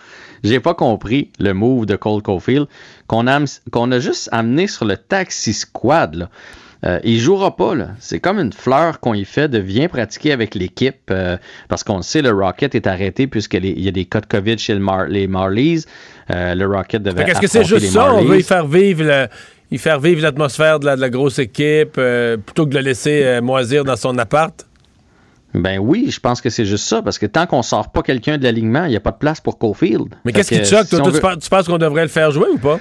J'ai 0.44 0.60
pas 0.60 0.74
compris 0.74 1.30
le 1.38 1.52
move 1.52 1.86
de 1.86 1.96
Cole 1.96 2.22
Caulfield 2.22 2.66
qu'on 3.06 3.26
a, 3.26 3.38
qu'on 3.70 3.92
a 3.92 3.98
juste 3.98 4.28
amené 4.32 4.66
sur 4.66 4.84
le 4.84 4.96
taxi 4.96 5.52
squad. 5.52 6.14
Là. 6.14 6.28
Euh, 6.86 6.98
il 7.04 7.18
jouera 7.20 7.56
pas. 7.56 7.74
là. 7.74 7.88
C'est 7.98 8.20
comme 8.20 8.38
une 8.38 8.52
fleur 8.54 9.00
qu'on 9.00 9.12
y 9.12 9.26
fait 9.26 9.48
de 9.48 9.58
viens 9.58 9.88
pratiquer 9.88 10.32
avec 10.32 10.54
l'équipe 10.54 10.96
euh, 11.10 11.36
parce 11.68 11.84
qu'on 11.84 11.98
le 11.98 12.02
sait, 12.02 12.22
le 12.22 12.30
Rocket 12.32 12.74
est 12.74 12.86
arrêté 12.86 13.26
puisqu'il 13.26 13.78
y 13.78 13.86
a 13.88 13.90
des 13.90 14.06
cas 14.06 14.22
de 14.22 14.26
COVID 14.26 14.56
chez 14.58 14.72
le 14.72 14.80
Mar- 14.80 15.06
les 15.08 15.26
Marlies. 15.26 15.84
Euh, 16.30 16.54
le 16.54 16.66
Rocket 16.66 17.02
devait 17.02 17.24
qu'est-ce 17.26 17.40
que 17.40 17.46
c'est 17.48 17.64
juste 17.64 17.86
ça? 17.92 18.14
On 18.14 18.24
veut 18.24 18.38
y 18.38 18.42
faire 18.42 18.66
vivre 18.66 19.04
le- 19.04 19.28
y 19.72 19.76
faire 19.78 20.00
vivre 20.00 20.22
l'atmosphère 20.22 20.80
de 20.80 20.86
la, 20.86 20.96
de 20.96 21.00
la 21.02 21.10
grosse 21.10 21.38
équipe 21.38 21.96
euh, 21.98 22.36
plutôt 22.38 22.64
que 22.64 22.70
de 22.70 22.76
le 22.78 22.82
laisser 22.84 23.22
euh, 23.24 23.40
moisir 23.42 23.84
dans 23.84 23.96
son 23.96 24.16
appart? 24.18 24.66
Ben 25.54 25.78
oui, 25.78 26.10
je 26.10 26.20
pense 26.20 26.40
que 26.40 26.48
c'est 26.50 26.64
juste 26.64 26.84
ça, 26.86 27.02
parce 27.02 27.18
que 27.18 27.26
tant 27.26 27.46
qu'on 27.46 27.62
sort 27.62 27.90
pas 27.90 28.02
quelqu'un 28.02 28.38
de 28.38 28.44
l'alignement, 28.44 28.84
il 28.84 28.90
n'y 28.90 28.96
a 28.96 29.00
pas 29.00 29.10
de 29.10 29.16
place 29.18 29.40
pour 29.40 29.58
Caulfield. 29.58 30.14
Mais 30.24 30.32
qu'est-ce 30.32 30.50
qui 30.50 30.60
te 30.60 30.64
choque? 30.66 30.84
si 30.84 30.90
Toi, 30.90 30.98
toi, 31.00 31.08
tu, 31.08 31.14
veut- 31.14 31.20
penses, 31.20 31.38
tu 31.42 31.50
penses 31.50 31.66
qu'on 31.66 31.78
devrait 31.78 32.02
le 32.02 32.08
faire 32.08 32.30
jouer 32.30 32.46
ou 32.52 32.58
pas? 32.58 32.78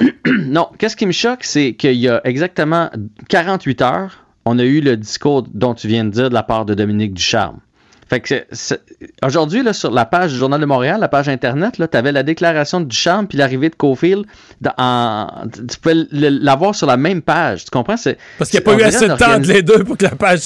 non, 0.26 0.68
qu'est-ce 0.78 0.96
qui 0.96 1.06
me 1.06 1.12
choque, 1.12 1.44
c'est 1.44 1.74
qu'il 1.74 1.94
y 1.94 2.08
a 2.08 2.20
exactement 2.24 2.90
48 3.28 3.82
heures, 3.82 4.24
on 4.44 4.58
a 4.58 4.64
eu 4.64 4.80
le 4.80 4.96
discours 4.96 5.44
dont 5.52 5.74
tu 5.74 5.86
viens 5.88 6.04
de 6.04 6.10
dire 6.10 6.28
de 6.30 6.34
la 6.34 6.42
part 6.42 6.64
de 6.64 6.74
Dominique 6.74 7.14
Ducharme. 7.14 7.58
Fait 8.10 8.18
que 8.18 8.34
aujourd'hui, 9.24 9.62
sur 9.72 9.92
la 9.92 10.04
page 10.04 10.32
du 10.32 10.38
Journal 10.38 10.60
de 10.60 10.66
Montréal, 10.66 10.98
la 11.00 11.06
page 11.06 11.28
Internet, 11.28 11.74
tu 11.90 11.96
avais 11.96 12.10
la 12.10 12.24
déclaration 12.24 12.80
de 12.80 12.86
Ducharme 12.86 13.28
puis 13.28 13.38
l'arrivée 13.38 13.68
de 13.68 13.74
en- 14.78 15.28
tu 15.68 15.78
pouvais 15.78 15.94
l'avoir 16.10 16.74
sur 16.74 16.88
la 16.88 16.96
même 16.96 17.22
page. 17.22 17.64
Tu 17.66 17.70
comprends? 17.70 17.94
Parce 18.36 18.50
qu'il 18.50 18.58
n'y 18.58 18.64
a 18.64 18.66
pas 18.66 18.72
eu 18.72 18.82
assez 18.88 19.06
de 19.06 19.16
temps 19.16 19.26
entre 19.38 19.48
les 19.52 19.62
deux 19.62 19.84
pour 19.84 19.96
que 19.96 20.04
la 20.06 20.10
page, 20.16 20.40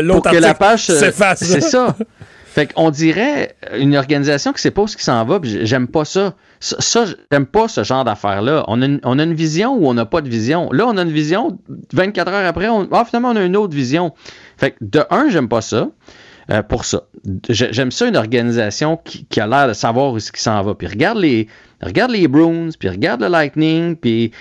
l'autre 0.00 0.30
la 0.40 0.54
page 0.54 0.86
s'efface. 0.94 1.40
C'est 1.42 1.60
ça. 1.60 1.96
Fait 2.54 2.72
qu'on 2.72 2.90
dirait 2.90 3.56
une 3.76 3.96
organisation 3.96 4.52
qui 4.52 4.62
sait 4.62 4.70
pas 4.70 4.82
où 4.82 4.86
ce 4.88 4.96
qui 4.96 5.04
s'en 5.04 5.24
va, 5.24 5.38
puis 5.40 5.66
j'aime 5.66 5.86
pas 5.88 6.04
ça. 6.04 6.34
Ça, 6.60 6.76
ça, 6.80 7.04
j'aime 7.32 7.46
pas 7.46 7.66
ce 7.68 7.82
genre 7.84 8.04
d'affaires-là. 8.04 8.64
On, 8.68 8.80
a 8.80 8.86
une- 8.86 9.00
on 9.04 9.18
a 9.18 9.22
une 9.24 9.34
vision 9.34 9.74
ou 9.74 9.86
on 9.88 9.94
n'a 9.94 10.06
pas 10.06 10.20
de 10.22 10.28
vision. 10.28 10.68
Là, 10.72 10.86
on 10.86 10.96
a 10.96 11.02
une 11.02 11.10
vision, 11.12 11.58
24 11.92 12.32
heures 12.32 12.46
après, 12.46 12.68
on, 12.68 12.88
ah, 12.92 13.04
finalement, 13.04 13.30
on 13.30 13.36
a 13.36 13.42
une 13.42 13.56
autre 13.56 13.74
vision. 13.74 14.12
Fait 14.56 14.70
que 14.72 14.76
de 14.80 15.02
un, 15.10 15.28
j'aime 15.30 15.48
pas 15.48 15.60
ça. 15.60 15.88
Euh, 16.50 16.62
pour 16.62 16.84
ça. 16.84 17.02
J'ai- 17.48 17.72
J'aime 17.72 17.90
ça 17.90 18.06
une 18.06 18.16
organisation 18.16 18.96
qui, 18.96 19.24
qui 19.26 19.40
a 19.40 19.46
l'air 19.46 19.68
de 19.68 19.72
savoir 19.74 20.12
où 20.12 20.18
ce 20.20 20.32
qui 20.32 20.40
s'en 20.42 20.62
va. 20.62 20.74
Puis 20.74 20.86
regarde 20.86 21.18
les, 21.18 21.46
regarde 21.82 22.10
les 22.10 22.26
Bruins, 22.28 22.70
puis 22.78 22.88
regarde 22.88 23.20
le 23.20 23.28
Lightning, 23.28 23.96
puis 23.96 24.32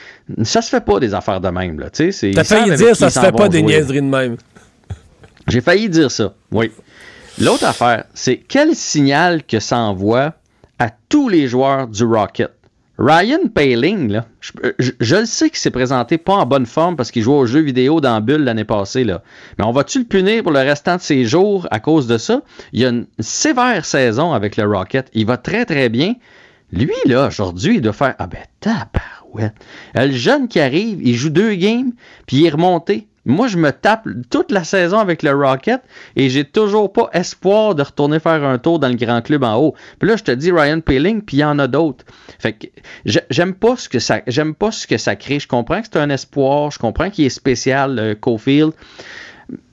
ça 0.43 0.61
se 0.61 0.69
fait 0.69 0.83
pas 0.83 0.99
des 0.99 1.13
affaires 1.13 1.41
de 1.41 1.49
même. 1.49 1.79
Là, 1.79 1.89
T'as 1.89 2.11
failli 2.43 2.75
dire 2.75 2.95
ça 2.95 3.09
se 3.09 3.19
fait 3.19 3.31
pas 3.31 3.49
des 3.49 3.59
jouer. 3.59 3.67
niaiseries 3.67 4.01
de 4.01 4.07
même. 4.07 4.37
J'ai 5.47 5.61
failli 5.61 5.89
dire 5.89 6.11
ça, 6.11 6.33
oui. 6.51 6.71
L'autre 7.39 7.65
affaire, 7.65 8.05
c'est 8.13 8.37
quel 8.37 8.75
signal 8.75 9.43
que 9.43 9.59
ça 9.59 9.77
envoie 9.77 10.33
à 10.79 10.89
tous 11.09 11.29
les 11.29 11.47
joueurs 11.47 11.87
du 11.87 12.03
Rocket? 12.03 12.51
Ryan 12.97 13.47
Paling, 13.53 14.09
là, 14.11 14.25
je, 14.41 14.51
je- 14.99 15.15
le 15.15 15.25
sais 15.25 15.49
qu'il 15.49 15.59
s'est 15.59 15.69
présenté 15.71 16.17
pas 16.17 16.33
en 16.33 16.45
bonne 16.45 16.65
forme 16.65 16.95
parce 16.95 17.11
qu'il 17.11 17.21
jouait 17.21 17.35
aux 17.35 17.45
jeux 17.45 17.59
vidéo 17.61 18.01
dans 18.01 18.19
Bulle 18.21 18.43
l'année 18.43 18.63
passée, 18.65 19.03
là. 19.03 19.21
Mais 19.57 19.65
on 19.65 19.71
va-tu 19.71 19.99
le 19.99 20.05
punir 20.05 20.41
pour 20.41 20.51
le 20.51 20.59
restant 20.59 20.95
de 20.95 21.01
ses 21.01 21.25
jours 21.25 21.67
à 21.69 21.79
cause 21.79 22.07
de 22.07 22.17
ça? 22.17 22.41
Il 22.73 22.83
a 22.85 22.89
une 22.89 23.05
sévère 23.19 23.85
saison 23.85 24.33
avec 24.33 24.57
le 24.57 24.63
Rocket. 24.65 25.09
Il 25.13 25.25
va 25.27 25.37
très, 25.37 25.65
très 25.65 25.89
bien. 25.89 26.15
Lui, 26.71 26.91
là, 27.05 27.27
aujourd'hui, 27.27 27.75
il 27.75 27.81
doit 27.81 27.93
faire 27.93 28.15
Ah 28.17 28.27
ben, 28.27 28.41
tabarouette. 28.59 29.53
Le 29.93 30.11
jeune 30.11 30.47
qui 30.47 30.59
arrive, 30.59 30.99
il 31.01 31.15
joue 31.15 31.29
deux 31.29 31.53
games, 31.53 31.91
puis 32.25 32.37
il 32.37 32.45
est 32.45 32.49
remonté. 32.49 33.07
Moi, 33.27 33.47
je 33.47 33.57
me 33.57 33.71
tape 33.71 34.07
toute 34.31 34.51
la 34.51 34.63
saison 34.63 34.97
avec 34.97 35.21
le 35.21 35.31
Rocket 35.31 35.81
et 36.15 36.29
j'ai 36.29 36.45
toujours 36.45 36.91
pas 36.91 37.09
espoir 37.13 37.75
de 37.75 37.83
retourner 37.83 38.19
faire 38.19 38.43
un 38.43 38.57
tour 38.57 38.79
dans 38.79 38.87
le 38.87 38.95
grand 38.95 39.21
club 39.21 39.43
en 39.43 39.55
haut. 39.57 39.75
Puis 39.99 40.09
là, 40.09 40.15
je 40.15 40.23
te 40.23 40.31
dis 40.31 40.51
Ryan 40.51 40.79
Peeling, 40.79 41.21
puis 41.21 41.37
il 41.37 41.39
y 41.41 41.43
en 41.43 41.59
a 41.59 41.67
d'autres. 41.67 42.05
Fait 42.39 42.53
que 42.53 42.67
j'ai- 43.05 43.21
j'aime 43.29 43.53
pas 43.53 43.75
ce 43.75 43.89
que 43.89 43.99
ça 43.99 44.21
j'aime 44.27 44.55
pas 44.55 44.71
ce 44.71 44.87
que 44.87 44.97
ça 44.97 45.15
crée. 45.15 45.39
Je 45.39 45.47
comprends 45.47 45.81
que 45.81 45.87
c'est 45.91 45.99
un 45.99 46.09
espoir, 46.09 46.71
je 46.71 46.79
comprends 46.79 47.09
qu'il 47.09 47.25
est 47.25 47.29
spécial 47.29 47.99
euh, 47.99 48.15
Cofield. 48.15 48.71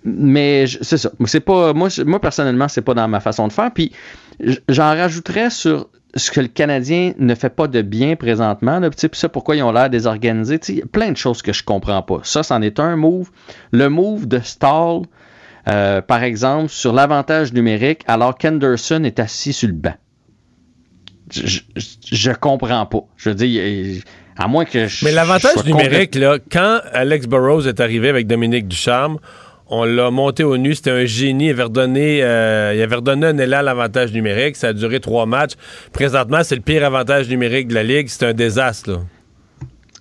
Mais 0.04 0.66
c'est 0.82 0.98
ça. 0.98 1.10
C'est 1.26 1.40
pas 1.40 1.72
moi, 1.72 1.88
moi 2.04 2.20
personnellement, 2.20 2.68
c'est 2.68 2.82
pas 2.82 2.94
dans 2.94 3.08
ma 3.08 3.20
façon 3.20 3.48
de 3.48 3.52
faire. 3.52 3.70
Puis 3.72 3.92
j'en 4.68 4.88
rajouterais 4.96 5.50
sur 5.50 5.88
ce 6.16 6.30
que 6.30 6.40
le 6.40 6.48
Canadien 6.48 7.12
ne 7.18 7.34
fait 7.34 7.50
pas 7.50 7.66
de 7.66 7.82
bien 7.82 8.16
présentement. 8.16 8.78
Là, 8.78 8.90
ça, 9.12 9.28
pourquoi 9.28 9.56
ils 9.56 9.62
ont 9.62 9.72
l'air 9.72 9.90
désorganisés. 9.90 10.58
Tu 10.58 10.66
sais, 10.66 10.72
il 10.74 10.78
y 10.78 10.82
a 10.82 10.86
plein 10.86 11.10
de 11.10 11.16
choses 11.16 11.42
que 11.42 11.52
je 11.52 11.64
comprends 11.64 12.02
pas. 12.02 12.20
Ça, 12.22 12.42
c'en 12.42 12.62
est 12.62 12.78
un 12.80 12.96
move. 12.96 13.30
Le 13.72 13.88
move 13.88 14.26
de 14.26 14.38
Stall, 14.38 15.02
euh, 15.68 16.00
par 16.00 16.22
exemple, 16.22 16.68
sur 16.68 16.92
l'avantage 16.92 17.52
numérique, 17.52 18.02
alors 18.06 18.36
qu'Henderson 18.36 19.02
est 19.04 19.18
assis 19.18 19.52
sur 19.52 19.68
le 19.68 19.74
banc. 19.74 19.94
je, 21.32 21.60
je, 21.76 21.90
je 22.12 22.30
comprends 22.32 22.86
pas. 22.86 23.04
Je 23.16 23.30
veux 23.30 23.34
dire, 23.34 24.02
à 24.36 24.48
moins 24.48 24.64
que 24.64 24.86
je. 24.86 25.04
Mais 25.04 25.12
l'avantage 25.12 25.64
numérique, 25.64 26.14
là, 26.14 26.38
quand 26.50 26.80
Alex 26.92 27.26
Burrows 27.26 27.66
est 27.66 27.80
arrivé 27.80 28.08
avec 28.08 28.26
Dominique 28.26 28.68
Ducharme, 28.68 29.18
on 29.68 29.84
l'a 29.84 30.10
monté 30.10 30.44
au 30.44 30.56
nu, 30.56 30.74
c'était 30.74 30.90
un 30.90 31.04
génie. 31.04 31.46
Il 31.46 31.50
avait 31.50 31.62
redonné, 31.64 32.22
euh, 32.22 32.72
il 32.76 32.82
avait 32.82 32.96
redonné 32.96 33.26
un 33.28 33.38
élan 33.38 33.58
à 33.58 33.62
l'avantage 33.62 34.12
numérique. 34.12 34.56
Ça 34.56 34.68
a 34.68 34.72
duré 34.72 35.00
trois 35.00 35.26
matchs. 35.26 35.52
Présentement, 35.92 36.40
c'est 36.42 36.54
le 36.56 36.60
pire 36.60 36.84
avantage 36.84 37.28
numérique 37.28 37.68
de 37.68 37.74
la 37.74 37.82
Ligue. 37.82 38.08
C'est 38.08 38.26
un 38.26 38.34
désastre. 38.34 38.90
Là. 38.90 38.98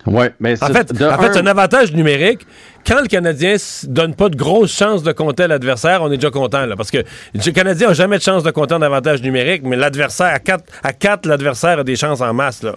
Ouais, 0.06 0.34
mais 0.42 0.62
En 0.62 0.68
fait, 0.68 0.92
en 0.92 0.96
fait, 0.96 1.04
un- 1.30 1.34
c'est 1.34 1.40
un 1.40 1.48
avantage 1.48 1.94
numérique. 1.94 2.46
Quand 2.86 3.00
le 3.02 3.08
Canadien 3.08 3.56
donne 3.88 4.16
pas 4.16 4.28
de 4.28 4.36
grosses 4.36 4.76
chances 4.78 5.02
de 5.02 5.14
compter 5.14 5.44
à 5.44 5.48
l'adversaire, 5.48 6.02
on 6.04 6.12
est 6.12 6.18
déjà 6.18 6.30
content. 6.30 6.66
Là, 6.66 6.76
parce 6.76 6.92
que 6.92 6.98
le 7.34 7.52
Canadien 7.52 7.88
n'a 7.88 7.94
jamais 7.94 8.18
de 8.18 8.22
chance 8.24 8.44
de 8.44 8.52
compter 8.52 8.74
en 8.76 8.82
avantage 8.82 9.22
numérique, 9.22 9.62
mais 9.64 9.78
l'adversaire, 9.78 10.34
à 10.34 10.40
4, 10.40 10.66
à 10.84 10.92
quatre, 10.92 11.26
l'adversaire 11.26 11.80
a 11.80 11.84
des 11.86 11.96
chances 11.96 12.20
en 12.20 12.34
masse. 12.34 12.64
Là. 12.64 12.76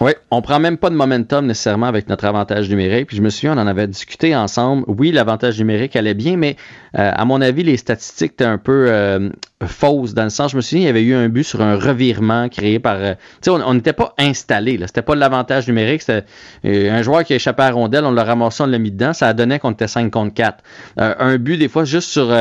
Oui, 0.00 0.12
on 0.30 0.40
prend 0.40 0.58
même 0.58 0.78
pas 0.78 0.88
de 0.90 0.94
momentum 0.94 1.46
nécessairement 1.46 1.86
avec 1.86 2.08
notre 2.08 2.24
avantage 2.24 2.68
numérique. 2.70 3.08
Puis 3.08 3.16
je 3.18 3.22
me 3.22 3.28
souviens, 3.28 3.56
on 3.56 3.60
en 3.60 3.66
avait 3.66 3.86
discuté 3.86 4.34
ensemble. 4.34 4.84
Oui, 4.86 5.12
l'avantage 5.12 5.58
numérique 5.58 5.96
allait 5.96 6.14
bien, 6.14 6.36
mais 6.36 6.56
euh, 6.98 7.10
à 7.14 7.24
mon 7.24 7.40
avis, 7.42 7.62
les 7.62 7.76
statistiques 7.76 8.32
étaient 8.32 8.44
un 8.44 8.58
peu 8.58 8.86
euh, 8.88 9.28
fausses 9.66 10.14
dans 10.14 10.24
le 10.24 10.30
sens. 10.30 10.52
Je 10.52 10.56
me 10.56 10.62
souviens, 10.62 10.84
il 10.84 10.86
y 10.86 10.88
avait 10.88 11.02
eu 11.02 11.14
un 11.14 11.28
but 11.28 11.44
sur 11.44 11.60
un 11.60 11.76
revirement 11.76 12.48
créé 12.48 12.78
par. 12.78 12.96
euh, 12.96 13.14
tu 13.42 13.50
sais, 13.50 13.50
on 13.50 13.74
n'était 13.74 13.92
pas 13.92 14.14
installé. 14.18 14.78
là. 14.78 14.86
C'était 14.86 15.02
pas 15.02 15.14
l'avantage 15.14 15.68
numérique. 15.68 16.02
C'était 16.02 16.24
un 16.64 17.02
joueur 17.02 17.24
qui 17.24 17.34
a 17.34 17.36
échappé 17.36 17.62
à 17.62 17.66
la 17.66 17.72
rondelle. 17.74 18.04
On 18.04 18.12
l'a 18.12 18.24
ramassé, 18.24 18.62
on 18.62 18.66
l'a 18.66 18.78
mis 18.78 18.90
dedans. 18.90 19.12
Ça 19.12 19.32
donné 19.34 19.58
qu'on 19.58 19.72
était 19.72 19.88
5 19.88 20.10
contre 20.10 20.34
4. 20.34 20.64
Euh, 21.00 21.14
un 21.18 21.36
but, 21.36 21.58
des 21.58 21.68
fois, 21.68 21.84
juste 21.84 22.08
sur. 22.08 22.34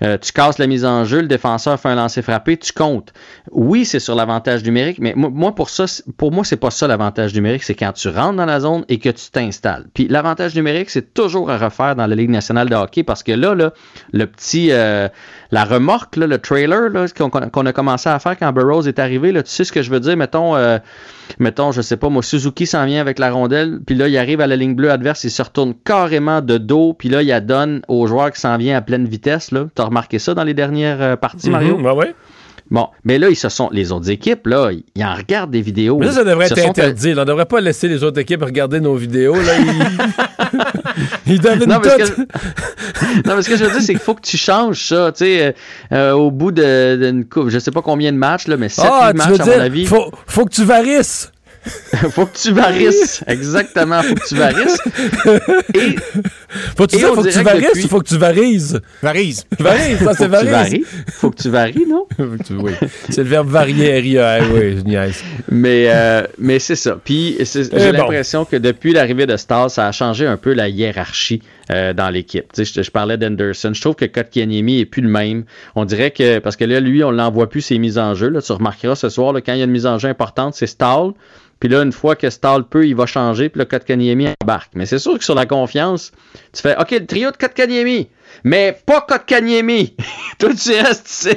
tu 0.00 0.32
casses 0.32 0.58
la 0.58 0.66
mise 0.66 0.84
en 0.84 1.04
jeu, 1.04 1.20
le 1.20 1.28
défenseur 1.28 1.78
fait 1.78 1.88
un 1.88 1.96
lancer 1.96 2.22
frappé, 2.22 2.56
tu 2.56 2.72
comptes. 2.72 3.12
Oui, 3.50 3.84
c'est 3.84 4.00
sur 4.00 4.14
l'avantage 4.14 4.64
numérique, 4.64 4.98
mais 5.00 5.12
moi, 5.16 5.54
pour 5.54 5.70
ça, 5.70 5.84
pour 6.16 6.32
moi, 6.32 6.44
c'est 6.44 6.56
pas 6.56 6.70
ça 6.70 6.77
l'avantage 6.86 7.34
numérique, 7.34 7.62
c'est 7.62 7.74
quand 7.74 7.92
tu 7.92 8.08
rentres 8.08 8.36
dans 8.36 8.46
la 8.46 8.60
zone 8.60 8.84
et 8.88 8.98
que 8.98 9.08
tu 9.08 9.30
t'installes. 9.30 9.86
Puis 9.94 10.06
l'avantage 10.08 10.54
numérique, 10.54 10.90
c'est 10.90 11.14
toujours 11.14 11.50
à 11.50 11.58
refaire 11.58 11.96
dans 11.96 12.06
la 12.06 12.14
Ligue 12.14 12.30
nationale 12.30 12.68
de 12.68 12.74
hockey 12.74 13.02
parce 13.02 13.22
que 13.22 13.32
là, 13.32 13.54
là 13.54 13.72
le 14.12 14.26
petit, 14.26 14.68
euh, 14.70 15.08
la 15.50 15.64
remorque, 15.64 16.16
là, 16.16 16.26
le 16.26 16.38
trailer 16.38 16.90
qu'on 17.18 17.66
a 17.66 17.72
commencé 17.72 18.08
à 18.08 18.18
faire 18.18 18.38
quand 18.38 18.52
Burroughs 18.52 18.86
est 18.86 18.98
arrivé, 18.98 19.32
là, 19.32 19.42
tu 19.42 19.50
sais 19.50 19.64
ce 19.64 19.72
que 19.72 19.82
je 19.82 19.90
veux 19.90 20.00
dire, 20.00 20.16
mettons, 20.16 20.56
euh, 20.56 20.78
mettons, 21.38 21.72
je 21.72 21.80
sais 21.80 21.96
pas, 21.96 22.08
moi, 22.08 22.22
Suzuki 22.22 22.66
s'en 22.66 22.84
vient 22.84 23.00
avec 23.00 23.18
la 23.18 23.30
rondelle, 23.30 23.80
puis 23.86 23.94
là, 23.94 24.08
il 24.08 24.18
arrive 24.18 24.40
à 24.40 24.46
la 24.46 24.56
ligne 24.56 24.74
bleue 24.74 24.90
adverse, 24.90 25.24
il 25.24 25.30
se 25.30 25.42
retourne 25.42 25.74
carrément 25.84 26.40
de 26.40 26.58
dos, 26.58 26.92
puis 26.92 27.08
là, 27.08 27.22
il 27.22 27.28
la 27.28 27.40
donne 27.40 27.82
au 27.88 28.06
joueur 28.06 28.32
qui 28.32 28.40
s'en 28.40 28.56
vient 28.56 28.76
à 28.76 28.80
pleine 28.80 29.06
vitesse. 29.06 29.52
Là. 29.52 29.66
T'as 29.74 29.84
remarqué 29.84 30.18
ça 30.18 30.34
dans 30.34 30.44
les 30.44 30.54
dernières 30.54 31.00
euh, 31.00 31.16
parties, 31.16 31.50
Mario? 31.50 31.78
Mhm, 31.78 31.86
ouais, 31.86 31.92
ouais. 31.92 32.14
Bon, 32.70 32.88
mais 33.04 33.18
là, 33.18 33.30
ils 33.30 33.36
se 33.36 33.48
sont, 33.48 33.70
les 33.72 33.92
autres 33.92 34.10
équipes, 34.10 34.46
là, 34.46 34.70
ils 34.94 35.04
en 35.04 35.14
regardent 35.14 35.50
des 35.50 35.62
vidéos. 35.62 35.98
Mais 35.98 36.06
ça, 36.08 36.12
ça 36.12 36.24
devrait 36.24 36.46
être 36.46 36.58
sont- 36.58 36.68
interdit. 36.68 37.14
là. 37.14 37.22
On 37.22 37.24
devrait 37.24 37.46
pas 37.46 37.60
laisser 37.60 37.88
les 37.88 38.04
autres 38.04 38.20
équipes 38.20 38.42
regarder 38.42 38.78
nos 38.80 38.94
vidéos. 38.94 39.34
Là. 39.34 39.58
Ils, 39.58 39.98
Ils 41.34 41.40
devinent 41.40 41.68
Non, 41.68 41.80
non, 43.26 43.36
mais 43.36 43.42
ce 43.42 43.48
que 43.48 43.56
je 43.56 43.64
veux 43.64 43.70
dire, 43.70 43.80
c'est 43.80 43.92
qu'il 43.94 43.98
faut 44.02 44.14
que 44.14 44.22
tu 44.22 44.36
changes 44.36 44.82
ça. 44.88 45.12
Tu 45.12 45.24
sais, 45.24 45.42
euh, 45.42 45.52
euh, 45.92 46.12
au 46.12 46.30
bout 46.30 46.52
d'une 46.52 47.24
coupe, 47.24 47.48
je 47.48 47.58
sais 47.58 47.70
pas 47.70 47.82
combien 47.82 48.12
de 48.12 48.16
matchs, 48.16 48.46
là, 48.48 48.56
mais 48.56 48.68
7 48.68 48.84
Ah, 48.88 49.12
matchs, 49.14 49.28
veux 49.28 49.34
à 49.40 49.44
mon 49.44 49.52
dire, 49.52 49.62
avis. 49.62 49.86
faut, 49.86 50.10
faut 50.26 50.44
que 50.44 50.50
tu 50.54 50.64
varisses. 50.64 51.30
faut 52.10 52.26
que 52.26 52.36
tu 52.38 52.52
varisses. 52.52 53.22
Exactement, 53.26 54.02
faut 54.02 54.14
que 54.14 54.28
tu 54.28 54.34
varisses. 54.36 54.78
Et, 55.74 55.96
Faut 56.76 56.86
que 56.86 56.90
tu 56.90 56.96
et 56.96 56.98
dire, 57.00 57.08
on 57.12 57.14
faut 57.16 57.22
que 57.22 57.26
tu 57.28 57.32
dirait 57.32 57.44
varisses 57.44 57.68
depuis- 57.68 57.84
ou 57.84 57.88
faut 57.88 58.00
que 58.00 58.08
tu 58.08 58.16
varises? 58.18 58.80
Varise. 59.02 59.44
Varise, 59.58 59.98
ça 59.98 60.04
Faut 60.04 60.10
c'est 60.12 60.16
que 60.18 60.22
tu 60.24 60.28
varise. 60.30 60.50
varies. 60.50 60.84
Faut 61.12 61.30
que 61.30 61.42
tu 61.42 61.48
varies, 61.50 61.86
non? 61.88 62.06
oui. 62.60 62.72
C'est 63.10 63.22
le 63.22 63.28
verbe 63.28 63.48
varier, 63.48 63.98
RIA. 64.00 64.38
Oui, 64.52 64.76
je 64.78 64.82
niaise. 64.82 65.22
Mais, 65.50 65.84
euh, 65.88 66.22
mais 66.38 66.58
c'est 66.58 66.76
ça. 66.76 66.98
Puis 67.02 67.36
j'ai 67.40 67.64
bon. 67.68 67.98
l'impression 67.98 68.44
que 68.44 68.56
depuis 68.56 68.92
l'arrivée 68.92 69.26
de 69.26 69.36
Stas, 69.36 69.68
ça 69.70 69.86
a 69.88 69.92
changé 69.92 70.26
un 70.26 70.36
peu 70.36 70.52
la 70.54 70.68
hiérarchie 70.68 71.42
euh, 71.70 71.92
dans 71.92 72.08
l'équipe. 72.08 72.52
Tu 72.52 72.64
sais, 72.64 72.72
Je, 72.74 72.82
je 72.82 72.90
parlais 72.90 73.16
d'Anderson. 73.16 73.72
Je 73.74 73.80
trouve 73.80 73.94
que 73.94 74.04
Kotkaniemi 74.04 74.80
est 74.80 74.86
plus 74.86 75.02
le 75.02 75.08
même. 75.08 75.44
On 75.74 75.84
dirait 75.84 76.10
que, 76.10 76.38
parce 76.38 76.56
que 76.56 76.64
là, 76.64 76.80
lui, 76.80 77.04
on 77.04 77.10
l'envoie 77.10 77.48
plus 77.48 77.60
ses 77.60 77.78
mises 77.78 77.98
en 77.98 78.14
jeu. 78.14 78.28
Là. 78.28 78.40
Tu 78.40 78.52
remarqueras 78.52 78.94
ce 78.94 79.08
soir, 79.08 79.32
là, 79.32 79.40
quand 79.40 79.52
il 79.52 79.58
y 79.58 79.62
a 79.62 79.64
une 79.64 79.70
mise 79.70 79.86
en 79.86 79.98
jeu 79.98 80.08
importante, 80.08 80.54
c'est 80.54 80.66
Stahl. 80.66 81.12
Puis 81.60 81.68
là, 81.68 81.82
une 81.82 81.92
fois 81.92 82.14
que 82.14 82.30
Stahl 82.30 82.64
peut, 82.64 82.86
il 82.86 82.94
va 82.94 83.06
changer. 83.06 83.48
Puis 83.48 83.58
là, 83.58 83.64
Kotkaniemi 83.64 84.28
embarque. 84.42 84.70
Mais 84.74 84.86
c'est 84.86 84.98
sûr 84.98 85.18
que 85.18 85.24
sur 85.24 85.34
la 85.34 85.44
confiance, 85.44 86.12
tu 86.52 86.62
fais 86.62 86.76
OK, 86.78 86.90
le 86.92 87.06
trio 87.06 87.30
de 87.30 87.36
Kotkaniemi. 87.36 88.08
Mais 88.44 88.78
pas 88.86 89.00
Kotkaniemi. 89.00 89.96
Toi, 90.38 90.50
tu 90.54 90.70
restes 90.72 91.10
ici. 91.10 91.36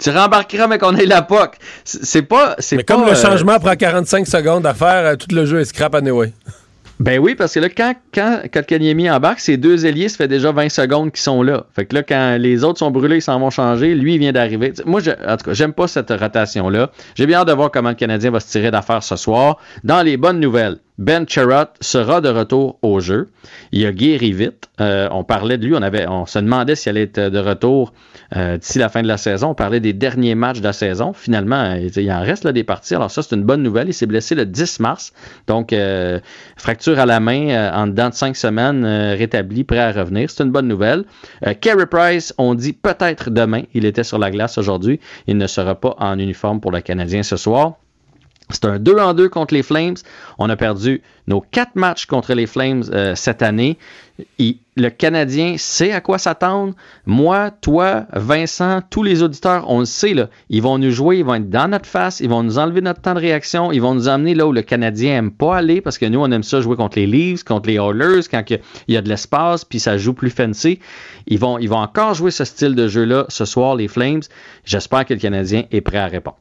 Tu 0.00 0.10
rembarqueras, 0.10 0.66
mais 0.66 0.78
qu'on 0.78 0.96
ait 0.96 1.06
la 1.06 1.22
POC. 1.22 1.56
C'est 1.84 2.04
c'est 2.04 2.22
pas. 2.22 2.56
Mais 2.72 2.84
comme 2.84 3.02
pas, 3.02 3.10
le 3.10 3.16
euh, 3.16 3.20
changement 3.20 3.58
prend 3.58 3.76
45 3.76 4.26
secondes 4.26 4.66
à 4.66 4.72
faire, 4.72 5.06
euh, 5.06 5.16
tout 5.16 5.34
le 5.34 5.44
jeu 5.44 5.60
est 5.60 5.66
scrap 5.66 5.94
anyway. 5.94 6.32
Ben 7.00 7.18
oui, 7.18 7.34
parce 7.34 7.54
que 7.54 7.60
là, 7.60 7.68
quand, 7.68 7.94
quand 8.12 8.42
Kotkaniemi 8.52 9.10
embarque, 9.10 9.40
ces 9.40 9.56
deux 9.56 9.84
ailiers, 9.84 10.08
ça 10.08 10.16
fait 10.16 10.28
déjà 10.28 10.52
20 10.52 10.68
secondes 10.68 11.10
qu'ils 11.10 11.20
sont 11.20 11.42
là. 11.42 11.66
Fait 11.74 11.86
que 11.86 11.94
là, 11.94 12.02
quand 12.04 12.36
les 12.38 12.62
autres 12.62 12.78
sont 12.78 12.90
brûlés, 12.90 13.16
ils 13.16 13.22
s'en 13.22 13.40
vont 13.40 13.50
changer. 13.50 13.94
Lui, 13.94 14.14
il 14.14 14.18
vient 14.18 14.32
d'arriver. 14.32 14.72
Moi, 14.86 15.00
en 15.26 15.36
tout 15.36 15.44
cas, 15.44 15.54
j'aime 15.54 15.72
pas 15.72 15.88
cette 15.88 16.10
rotation-là. 16.10 16.90
J'ai 17.16 17.26
bien 17.26 17.38
hâte 17.38 17.48
de 17.48 17.52
voir 17.52 17.70
comment 17.72 17.88
le 17.88 17.96
Canadien 17.96 18.30
va 18.30 18.38
se 18.38 18.48
tirer 18.48 18.70
d'affaire 18.70 19.02
ce 19.02 19.16
soir. 19.16 19.58
Dans 19.82 20.02
les 20.02 20.16
bonnes 20.16 20.38
nouvelles, 20.38 20.78
Ben 20.96 21.26
Sherratt 21.28 21.76
sera 21.80 22.20
de 22.20 22.28
retour 22.28 22.78
au 22.82 23.00
jeu. 23.00 23.30
Il 23.72 23.84
a 23.84 23.90
guéri 23.90 24.32
vite. 24.32 24.68
Euh, 24.80 25.08
on 25.10 25.24
parlait 25.24 25.58
de 25.58 25.66
lui, 25.66 25.74
on, 25.74 26.26
se 26.26 26.38
demandait 26.38 26.76
s'il 26.76 26.90
allait 26.90 27.02
être 27.02 27.20
de 27.20 27.38
retour 27.40 27.92
euh, 28.36 28.58
d'ici 28.58 28.78
la 28.78 28.88
fin 28.88 29.02
de 29.02 29.08
la 29.08 29.16
saison. 29.16 29.48
On 29.48 29.54
parlait 29.54 29.80
des 29.80 29.92
derniers 29.92 30.36
matchs 30.36 30.58
de 30.58 30.64
la 30.64 30.72
saison. 30.72 31.12
Finalement, 31.12 31.74
il 31.74 32.12
en 32.12 32.20
reste 32.20 32.44
là, 32.44 32.52
des 32.52 32.62
parties. 32.62 32.94
Alors 32.94 33.10
ça, 33.10 33.22
c'est 33.22 33.34
une 33.34 33.42
bonne 33.42 33.62
nouvelle. 33.64 33.88
Il 33.88 33.92
s'est 33.92 34.06
blessé 34.06 34.36
le 34.36 34.46
10 34.46 34.78
mars. 34.78 35.12
Donc, 35.48 35.72
euh, 35.72 36.20
fracture 36.56 37.00
à 37.00 37.06
la 37.06 37.18
main 37.18 37.72
en 37.74 37.88
dedans 37.88 38.10
de 38.10 38.14
cinq 38.14 38.36
semaines, 38.36 38.86
rétabli, 38.86 39.64
prêt 39.64 39.80
à 39.80 39.90
revenir. 39.90 40.30
C'est 40.30 40.44
une 40.44 40.52
bonne 40.52 40.68
nouvelle. 40.68 41.04
Carey 41.60 41.86
Price, 41.86 42.32
on 42.38 42.54
dit 42.54 42.72
peut-être 42.72 43.30
demain. 43.30 43.62
Il 43.74 43.84
était 43.84 44.04
sur 44.04 44.18
la 44.18 44.30
glace 44.30 44.58
aujourd'hui. 44.58 45.00
Il 45.26 45.38
ne 45.38 45.48
sera 45.48 45.74
pas 45.74 45.96
en 45.98 46.20
uniforme 46.20 46.60
pour 46.60 46.70
le 46.70 46.80
Canadien 46.82 47.24
ce 47.24 47.36
soir. 47.36 47.78
C'est 48.50 48.66
un 48.66 48.78
2 48.78 48.98
en 48.98 49.14
2 49.14 49.28
contre 49.30 49.54
les 49.54 49.62
Flames. 49.62 49.96
On 50.38 50.50
a 50.50 50.56
perdu 50.56 51.02
nos 51.26 51.40
quatre 51.40 51.76
matchs 51.76 52.04
contre 52.04 52.34
les 52.34 52.46
Flames 52.46 52.84
euh, 52.92 53.14
cette 53.14 53.40
année. 53.40 53.78
Le 54.76 54.90
Canadien 54.90 55.56
sait 55.56 55.92
à 55.92 56.00
quoi 56.02 56.18
s'attendre. 56.18 56.74
Moi, 57.06 57.50
toi, 57.50 58.06
Vincent, 58.12 58.82
tous 58.90 59.02
les 59.02 59.22
auditeurs, 59.22 59.64
on 59.70 59.78
le 59.78 59.86
sait. 59.86 60.12
Là. 60.12 60.28
Ils 60.50 60.60
vont 60.60 60.78
nous 60.78 60.90
jouer, 60.90 61.18
ils 61.18 61.24
vont 61.24 61.36
être 61.36 61.48
dans 61.48 61.68
notre 61.68 61.86
face, 61.88 62.20
ils 62.20 62.28
vont 62.28 62.42
nous 62.42 62.58
enlever 62.58 62.82
notre 62.82 63.00
temps 63.00 63.14
de 63.14 63.20
réaction, 63.20 63.72
ils 63.72 63.80
vont 63.80 63.94
nous 63.94 64.08
emmener 64.08 64.34
là 64.34 64.46
où 64.46 64.52
le 64.52 64.62
Canadien 64.62 65.16
aime 65.16 65.30
pas 65.30 65.56
aller 65.56 65.80
parce 65.80 65.96
que 65.96 66.06
nous, 66.06 66.20
on 66.20 66.30
aime 66.30 66.42
ça 66.42 66.60
jouer 66.60 66.76
contre 66.76 66.98
les 66.98 67.06
Leafs, 67.06 67.44
contre 67.44 67.68
les 67.68 67.76
Oilers, 67.76 68.28
quand 68.30 68.44
il 68.50 68.60
y 68.88 68.96
a 68.96 69.02
de 69.02 69.08
l'espace, 69.08 69.64
puis 69.64 69.80
ça 69.80 69.96
joue 69.96 70.12
plus 70.12 70.30
fancy. 70.30 70.80
Ils 71.26 71.38
vont, 71.38 71.58
ils 71.58 71.68
vont 71.68 71.78
encore 71.78 72.14
jouer 72.14 72.30
ce 72.30 72.44
style 72.44 72.74
de 72.74 72.88
jeu-là 72.88 73.24
ce 73.28 73.46
soir, 73.46 73.74
les 73.74 73.88
Flames. 73.88 74.22
J'espère 74.64 75.06
que 75.06 75.14
le 75.14 75.20
Canadien 75.20 75.64
est 75.70 75.80
prêt 75.80 75.98
à 75.98 76.06
répondre. 76.06 76.36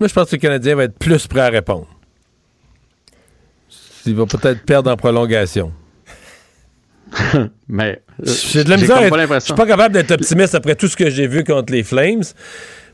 Moi, 0.00 0.08
je 0.08 0.14
pense 0.14 0.30
que 0.30 0.36
le 0.36 0.40
Canadien 0.40 0.76
va 0.76 0.84
être 0.84 0.98
plus 0.98 1.26
prêt 1.26 1.40
à 1.42 1.50
répondre. 1.50 1.86
Il 4.06 4.14
va 4.14 4.24
peut-être 4.24 4.64
perdre 4.64 4.90
en 4.90 4.96
prolongation. 4.96 5.72
Mais 7.68 8.00
euh, 8.26 8.32
J'ai 8.50 8.64
de 8.64 8.70
la 8.70 8.78
misère. 8.78 9.02
Je 9.34 9.38
suis 9.40 9.54
pas 9.54 9.66
capable 9.66 9.94
d'être 9.94 10.12
optimiste 10.12 10.54
après 10.54 10.74
tout 10.74 10.88
ce 10.88 10.96
que 10.96 11.10
j'ai 11.10 11.26
vu 11.26 11.44
contre 11.44 11.72
les 11.72 11.82
Flames. 11.82 12.22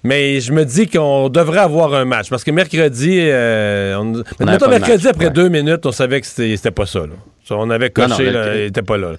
Mais 0.03 0.41
je 0.41 0.53
me 0.53 0.65
dis 0.65 0.89
qu'on 0.89 1.29
devrait 1.29 1.61
avoir 1.61 1.95
un 1.95 2.05
match. 2.05 2.29
Parce 2.29 2.45
que 2.45 2.51
mercredi, 2.51 3.19
euh, 3.21 3.97
on, 3.99 4.05
mettons 4.45 4.67
de 4.67 4.71
mercredi, 4.71 5.05
match, 5.05 5.15
après 5.15 5.31
deux 5.31 5.49
minutes, 5.49 5.87
on 5.87 5.93
savait 5.93 6.21
que 6.21 6.27
c'était 6.27 6.71
pas 6.71 6.87
ça. 6.87 7.01
là. 7.01 7.15
On 7.51 7.71
avait 7.71 7.93
Non, 7.97 8.09
coché, 8.09 8.27
non, 8.27 8.31
là, 8.33 8.47
le- 8.55 8.61
il 8.61 8.65
était 8.67 8.83
pas 8.83 8.97
là. 8.97 9.13
là. 9.13 9.19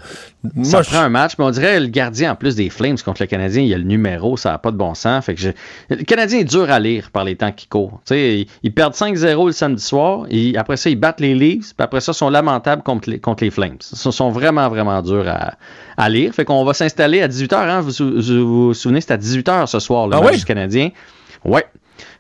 Ça 0.63 0.77
Moi, 0.77 0.81
je- 0.83 0.89
prend 0.89 0.99
un 0.99 1.09
match, 1.09 1.33
mais 1.39 1.45
on 1.45 1.49
dirait 1.49 1.79
le 1.79 1.87
gardien 1.87 2.31
en 2.31 2.35
plus 2.35 2.55
des 2.55 2.69
Flames 2.69 2.97
contre 3.03 3.21
le 3.21 3.27
Canadien, 3.27 3.61
il 3.61 3.67
y 3.69 3.73
a 3.73 3.77
le 3.77 3.83
numéro, 3.85 4.35
ça 4.37 4.51
n'a 4.51 4.57
pas 4.57 4.71
de 4.71 4.77
bon 4.77 4.93
sens. 4.95 5.23
Fait 5.25 5.33
que 5.35 5.39
je- 5.41 5.49
Le 5.89 6.03
Canadien 6.03 6.39
est 6.39 6.43
dur 6.43 6.69
à 6.69 6.79
lire 6.79 7.09
par 7.11 7.23
les 7.23 7.35
temps 7.35 7.51
qui 7.51 7.67
courent. 7.67 8.01
Ils, 8.11 8.45
ils 8.63 8.73
perdent 8.73 8.93
5-0 8.95 9.45
le 9.47 9.51
samedi 9.53 9.81
soir, 9.83 10.25
et 10.29 10.57
après 10.57 10.75
ça, 10.77 10.89
ils 10.89 10.95
battent 10.95 11.19
les 11.21 11.35
Leafs, 11.35 11.73
puis 11.75 11.83
après 11.83 12.01
ça, 12.01 12.11
ils 12.11 12.15
sont 12.15 12.29
lamentables 12.29 12.83
contre 12.83 13.09
les, 13.09 13.19
contre 13.19 13.43
les 13.43 13.49
Flames. 13.51 13.77
Ils 13.91 14.11
sont 14.11 14.29
vraiment, 14.29 14.67
vraiment 14.69 15.01
durs 15.01 15.27
à, 15.27 15.53
à 15.95 16.09
lire. 16.09 16.33
Fait 16.33 16.43
qu'on 16.45 16.63
va 16.65 16.73
s'installer 16.73 17.21
à 17.21 17.27
18h. 17.27 17.55
Hein? 17.55 17.81
Vous 17.81 17.91
vous, 17.97 18.21
vous 18.21 18.65
vous 18.67 18.73
souvenez, 18.73 19.01
c'est 19.01 19.11
à 19.13 19.17
18h 19.17 19.67
ce 19.67 19.79
soir, 19.79 20.07
le 20.07 20.15
Ah 20.15 20.21
match 20.21 20.31
oui? 20.33 20.37
du 20.39 20.45
Canadien. 20.45 20.89
Ouais. 21.45 21.65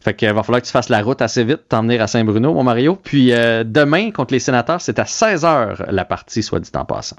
Fait 0.01 0.13
qu'il 0.13 0.31
va 0.31 0.43
falloir 0.43 0.61
que 0.61 0.65
tu 0.67 0.71
fasses 0.71 0.89
la 0.89 1.01
route 1.01 1.21
assez 1.21 1.43
vite, 1.43 1.61
t'en 1.69 1.81
venir 1.81 2.01
à 2.01 2.07
Saint-Bruno, 2.07 2.53
mon 2.53 2.63
Mario. 2.63 2.97
Puis 3.03 3.31
euh, 3.33 3.63
demain, 3.65 4.11
contre 4.11 4.33
les 4.33 4.39
sénateurs, 4.39 4.79
c'est 4.81 4.99
à 4.99 5.03
16h 5.03 5.89
la 5.91 6.05
partie, 6.05 6.43
soit 6.43 6.59
dit 6.59 6.69
en 6.75 6.85
passant. 6.85 7.15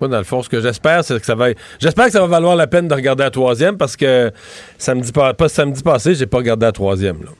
Moi, 0.00 0.08
dans 0.08 0.18
le 0.18 0.24
fond, 0.24 0.42
ce 0.42 0.48
que 0.48 0.60
j'espère, 0.60 1.04
c'est 1.04 1.18
que 1.20 1.26
ça 1.26 1.34
va. 1.34 1.48
J'espère 1.78 2.06
que 2.06 2.10
ça 2.12 2.20
va 2.20 2.26
valoir 2.26 2.56
la 2.56 2.66
peine 2.66 2.88
de 2.88 2.94
regarder 2.94 3.22
la 3.24 3.30
troisième 3.30 3.76
parce 3.76 3.96
que 3.96 4.32
samedi, 4.78 5.12
pas, 5.12 5.34
pas 5.34 5.48
samedi 5.48 5.82
passé, 5.82 6.14
j'ai 6.14 6.26
pas 6.26 6.38
regardé 6.38 6.66
la 6.66 6.72
troisième. 6.72 7.22
là. 7.22 7.30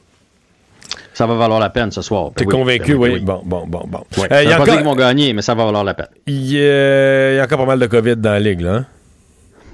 Ça 1.13 1.25
va 1.25 1.35
valoir 1.35 1.59
la 1.59 1.69
peine 1.69 1.91
ce 1.91 2.01
soir. 2.01 2.31
T'es 2.35 2.45
Oui, 2.45 2.51
convaincu, 2.53 2.93
ben 2.93 2.99
oui. 2.99 3.19
Bon, 3.21 3.41
bon, 3.45 3.65
bon, 3.67 3.85
bon. 3.89 4.03
Euh, 4.19 4.27
Ça 4.29 4.43
y 4.43 4.47
a 4.51 4.57
pas 4.57 4.63
encore- 4.63 4.75
qu'ils 4.75 4.83
vont 4.85 4.95
gagner, 4.95 5.33
mais 5.33 5.41
ça 5.41 5.53
va 5.55 5.65
valoir 5.65 5.83
la 5.83 5.93
peine. 5.93 6.07
Il 6.27 6.45
y, 6.51 6.57
a- 6.59 7.31
il 7.33 7.35
y 7.37 7.39
a 7.39 7.43
encore 7.43 7.59
pas 7.59 7.65
mal 7.65 7.79
de 7.79 7.87
COVID 7.87 8.17
dans 8.17 8.31
la 8.31 8.39
ligue, 8.39 8.61
là. 8.61 8.73
hein? 8.73 8.85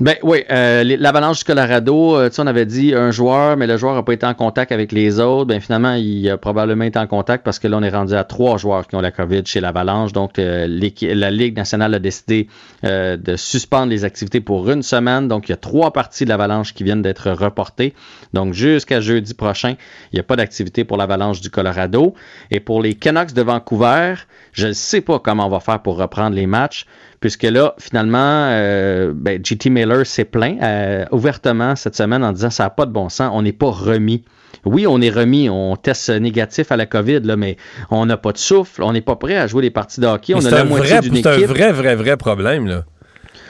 Ben 0.02 0.16
oui, 0.24 0.44
euh, 0.50 0.84
l'Avalanche 0.98 1.38
du 1.38 1.44
Colorado, 1.44 2.16
euh, 2.18 2.32
on 2.40 2.48
avait 2.48 2.66
dit 2.66 2.96
un 2.96 3.12
joueur, 3.12 3.56
mais 3.56 3.68
le 3.68 3.78
joueur 3.78 3.94
n'a 3.94 4.02
pas 4.02 4.14
été 4.14 4.26
en 4.26 4.34
contact 4.34 4.72
avec 4.72 4.92
les 4.92 5.20
autres. 5.20 5.46
Ben 5.46 5.62
finalement, 5.62 5.94
il 5.94 6.28
a 6.28 6.40
probablement 6.40 6.86
été 6.86 6.98
en 6.98 7.06
contact 7.06 7.46
parce 7.46 7.60
que 7.60 7.68
là, 7.68 7.78
on 7.78 7.84
est 7.84 7.92
rendu 7.92 8.16
à 8.16 8.24
trois 8.24 8.58
joueurs 8.58 8.88
qui 8.88 8.96
ont 8.96 9.00
la 9.00 9.12
COVID 9.12 9.44
chez 9.46 9.62
l'Avalanche. 9.62 10.12
Donc, 10.12 10.40
euh, 10.40 10.66
la 11.02 11.30
Ligue 11.30 11.56
nationale 11.56 11.94
a 11.94 12.00
décidé 12.00 12.48
euh, 12.84 13.16
de 13.16 13.36
suspendre 13.36 13.92
les 13.92 14.04
activités 14.04 14.42
pour 14.42 14.72
une 14.72 14.82
semaine. 14.82 15.28
Donc, 15.28 15.50
il 15.50 15.52
y 15.52 15.54
a 15.54 15.58
trois 15.58 15.94
parties 15.94 16.24
de 16.24 16.30
l'Avalanche 16.30 16.74
qui 16.74 16.84
viennent 16.84 17.04
d'être 17.04 17.30
reportées. 17.30 17.94
Donc, 18.34 18.56
jusqu'à 18.56 19.02
jeudi 19.02 19.36
prochain, 19.36 19.76
il 20.12 20.16
n'y 20.16 20.20
a 20.20 20.24
pas 20.24 20.36
d'activité 20.36 20.84
pour 20.84 20.98
l'Avalanche 20.98 21.42
du 21.42 21.52
Colorado. 21.52 22.16
Et 22.50 22.60
pour 22.60 22.82
les 22.82 22.96
Canucks 22.96 23.34
de 23.34 23.44
Vancouver, 23.44 24.16
je 24.52 24.66
ne 24.66 24.74
sais 24.74 25.02
pas 25.02 25.20
comment 25.20 25.46
on 25.46 25.50
va 25.50 25.60
faire 25.60 25.80
pour 25.84 25.98
reprendre 25.98 26.36
les 26.36 26.48
matchs 26.48 26.88
puisque 27.22 27.44
là, 27.44 27.76
finalement, 27.80 28.50
euh, 28.50 29.14
ben, 29.16 29.40
JT 29.42 29.70
Miller 29.70 30.06
s'est 30.06 30.26
plaint 30.26 30.58
euh, 30.62 31.06
ouvertement 31.12 31.76
cette 31.78 31.96
semaine 31.96 32.24
en 32.24 32.34
disant 32.34 32.50
ça 32.50 32.64
n'a 32.64 32.70
pas 32.72 32.86
de 32.86 32.92
bon 32.92 33.08
sens, 33.08 33.32
on 33.34 33.44
n'est 33.44 33.54
pas 33.54 33.70
remis. 33.70 34.26
Oui, 34.66 34.86
on 34.86 35.00
est 35.00 35.10
remis, 35.10 35.50
on 35.50 35.76
teste 35.76 36.10
négatif 36.10 36.72
à 36.72 36.78
la 36.78 36.86
COVID, 36.86 37.22
là, 37.22 37.38
mais 37.38 37.58
on 37.90 38.06
n'a 38.06 38.18
pas 38.18 38.34
de 38.34 38.38
souffle, 38.38 38.84
on 38.84 38.92
n'est 38.92 39.02
pas 39.02 39.16
prêt 39.16 39.38
à 39.38 39.48
jouer 39.48 39.62
les 39.62 39.72
parties 39.72 40.02
de 40.02 40.08
hockey, 40.08 40.34
on 40.34 40.40
a 40.40 40.42
C'est 40.42 40.52
la 40.52 40.62
un, 40.62 40.66
moitié 40.66 40.98
vrai, 40.98 41.10
c'est 41.14 41.28
un 41.28 41.48
vrai, 41.48 41.72
vrai, 41.72 41.96
vrai 41.96 42.18
problème, 42.18 42.68
là. 42.68 42.84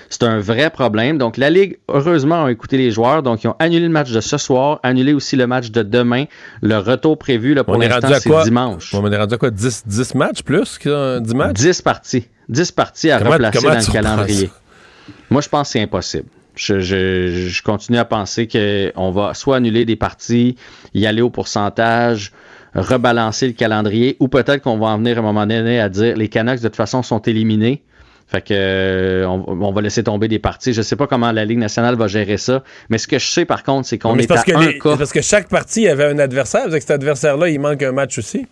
C'est 0.10 0.24
un 0.24 0.40
vrai 0.40 0.70
problème. 0.70 1.18
Donc, 1.18 1.38
la 1.38 1.50
Ligue, 1.50 1.78
heureusement, 1.88 2.44
a 2.44 2.52
écouté 2.52 2.76
les 2.76 2.92
joueurs. 2.92 3.24
Donc, 3.24 3.46
ils 3.46 3.48
ont 3.48 3.56
annulé 3.60 3.84
le 3.84 3.90
match 3.90 4.12
de 4.12 4.20
ce 4.20 4.38
soir, 4.38 4.82
annulé 4.84 5.14
aussi 5.14 5.38
le 5.38 5.48
match 5.48 5.72
de 5.72 5.84
demain. 5.84 6.26
Le 6.62 6.78
retour 6.80 7.18
prévu 7.18 7.54
là, 7.54 7.64
pour 7.64 7.78
l'instant, 7.78 8.10
c'est 8.20 8.44
dimanche. 8.44 8.94
On 8.94 9.10
est 9.10 9.18
rendu 9.18 9.36
à 9.36 9.38
quoi? 9.38 9.50
10, 9.50 9.84
10 9.88 10.16
matchs 10.16 10.44
plus 10.44 10.78
que 10.78 11.20
10 11.20 11.34
matchs? 11.34 11.54
10 11.54 11.82
parties. 11.82 12.28
10 12.52 12.72
parties 12.72 13.10
à 13.12 13.18
Comment- 13.18 13.32
replacer 13.32 13.58
comment 13.60 13.74
dans 13.74 13.80
le 13.80 13.92
calendrier. 13.92 14.50
Moi, 15.30 15.42
je 15.42 15.50
pense 15.50 15.70
que 15.70 15.72
c'est 15.74 15.82
impossible. 15.82 16.26
Je, 16.56 16.80
je- 16.80 17.48
je 17.50 17.64
continue 17.64 17.98
à 17.98 18.06
penser 18.06 18.48
qu'on 18.48 19.12
va 19.12 19.34
soit 19.34 19.56
annuler 19.58 19.86
des 19.86 19.96
parties, 19.96 20.58
y 20.94 21.06
aller 21.08 21.22
au 21.22 21.30
pourcentage, 21.30 22.32
rebalancer 22.76 23.48
le 23.48 23.54
calendrier, 23.54 24.18
ou 24.20 24.28
peut-être 24.28 24.62
qu'on 24.62 24.78
va 24.78 24.88
en 24.88 24.98
venir 24.98 25.18
à 25.18 25.20
un 25.20 25.24
moment 25.24 25.46
donné 25.48 25.80
à 25.80 25.90
dire 25.90 26.16
les 26.16 26.28
Canucks 26.28 26.60
de 26.60 26.68
toute 26.68 26.76
façon 26.76 27.04
sont 27.04 27.20
éliminés. 27.22 27.84
Fait 28.28 28.42
que 28.42 28.54
euh, 28.54 29.26
on, 29.28 29.44
on 29.62 29.72
va 29.74 29.82
laisser 29.82 30.04
tomber 30.04 30.30
des 30.30 30.40
parties. 30.40 30.72
Je 30.72 30.82
sais 30.82 30.96
pas 30.96 31.06
comment 31.06 31.34
la 31.34 31.44
Ligue 31.44 31.58
nationale 31.58 31.96
va 31.96 32.08
gérer 32.08 32.38
ça, 32.38 32.64
mais 32.90 32.98
ce 32.98 33.08
que 33.08 33.20
je 33.20 33.28
sais 33.28 33.44
par 33.46 33.64
contre, 33.64 33.88
c'est 33.88 33.98
qu'on 33.98 34.16
est, 34.18 34.22
c'est 34.22 34.28
parce, 34.28 34.42
à 34.42 34.44
que 34.46 34.56
un 34.56 34.60
les- 34.68 34.78
cas. 34.80 34.92
c'est 34.92 34.98
parce 35.00 35.12
que 35.14 35.22
chaque 35.22 35.50
partie 35.50 35.88
avait 35.88 36.06
un 36.06 36.18
adversaire. 36.20 36.64
Avec 36.66 36.82
cet 36.82 36.92
adversaire-là, 36.92 37.50
il 37.50 37.60
manque 37.60 37.84
un 37.84 37.92
match 37.92 38.18
aussi. 38.18 38.48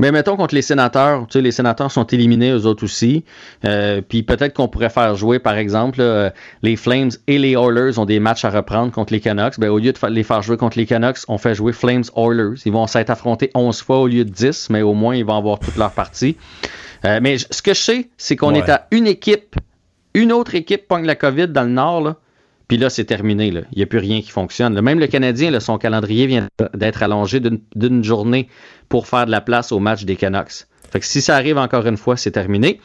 Mais 0.00 0.10
mettons 0.12 0.36
contre 0.36 0.54
les 0.54 0.62
sénateurs, 0.62 1.26
tu 1.28 1.34
sais, 1.34 1.42
les 1.42 1.52
sénateurs 1.52 1.92
sont 1.92 2.04
éliminés, 2.06 2.50
eux 2.50 2.66
autres 2.66 2.84
aussi. 2.84 3.24
Euh, 3.66 4.00
puis 4.00 4.22
peut-être 4.22 4.54
qu'on 4.54 4.66
pourrait 4.66 4.88
faire 4.90 5.14
jouer, 5.14 5.38
par 5.38 5.56
exemple, 5.56 5.98
là, 6.00 6.32
les 6.62 6.74
Flames 6.76 7.10
et 7.26 7.38
les 7.38 7.52
Oilers 7.52 7.98
ont 7.98 8.06
des 8.06 8.18
matchs 8.18 8.44
à 8.44 8.50
reprendre 8.50 8.90
contre 8.92 9.12
les 9.12 9.20
Canucks. 9.20 9.60
Ben, 9.60 9.68
au 9.68 9.78
lieu 9.78 9.92
de 9.92 10.06
les 10.08 10.22
faire 10.22 10.40
jouer 10.42 10.56
contre 10.56 10.78
les 10.78 10.86
Canucks, 10.86 11.18
on 11.28 11.36
fait 11.38 11.54
jouer 11.54 11.72
Flames 11.72 12.04
Oilers. 12.16 12.54
Ils 12.64 12.72
vont 12.72 12.86
s'être 12.86 13.10
affrontés 13.10 13.50
11 13.54 13.82
fois 13.82 14.00
au 14.00 14.06
lieu 14.06 14.24
de 14.24 14.30
10, 14.30 14.70
mais 14.70 14.82
au 14.82 14.94
moins 14.94 15.14
ils 15.14 15.24
vont 15.24 15.36
avoir 15.36 15.58
toute 15.58 15.76
leur 15.76 15.92
partie. 15.92 16.36
Euh, 17.04 17.20
mais 17.22 17.36
ce 17.38 17.60
que 17.62 17.74
je 17.74 17.80
sais, 17.80 18.08
c'est 18.16 18.36
qu'on 18.36 18.52
Ouais. 18.54 18.60
est 18.60 18.70
à 18.70 18.86
une 18.90 19.06
équipe, 19.06 19.56
une 20.14 20.32
autre 20.32 20.54
équipe 20.54 20.88
pogne 20.88 21.04
la 21.04 21.14
COVID 21.14 21.48
dans 21.48 21.62
le 21.64 21.68
Nord, 21.70 22.00
là. 22.02 22.16
Puis 22.68 22.78
là, 22.78 22.88
c'est 22.88 23.04
terminé. 23.04 23.50
là. 23.50 23.62
Il 23.72 23.78
n'y 23.78 23.82
a 23.82 23.86
plus 23.86 23.98
rien 23.98 24.20
qui 24.20 24.30
fonctionne. 24.30 24.80
Même 24.80 25.00
le 25.00 25.08
Canadien, 25.08 25.50
là, 25.50 25.58
son 25.58 25.76
calendrier 25.76 26.26
vient 26.26 26.46
d'être 26.72 27.02
allongé 27.02 27.40
d'une 27.40 28.04
journée 28.04 28.48
pour 28.90 29.06
faire 29.06 29.24
de 29.24 29.30
la 29.30 29.40
place 29.40 29.72
au 29.72 29.78
match 29.78 30.04
des 30.04 30.16
Canucks. 30.16 30.66
Fait 30.90 31.00
que 31.00 31.06
si 31.06 31.20
ça 31.20 31.36
arrive 31.36 31.58
encore 31.58 31.86
une 31.86 31.96
fois, 31.96 32.16
c'est 32.16 32.30
terminé. 32.30 32.80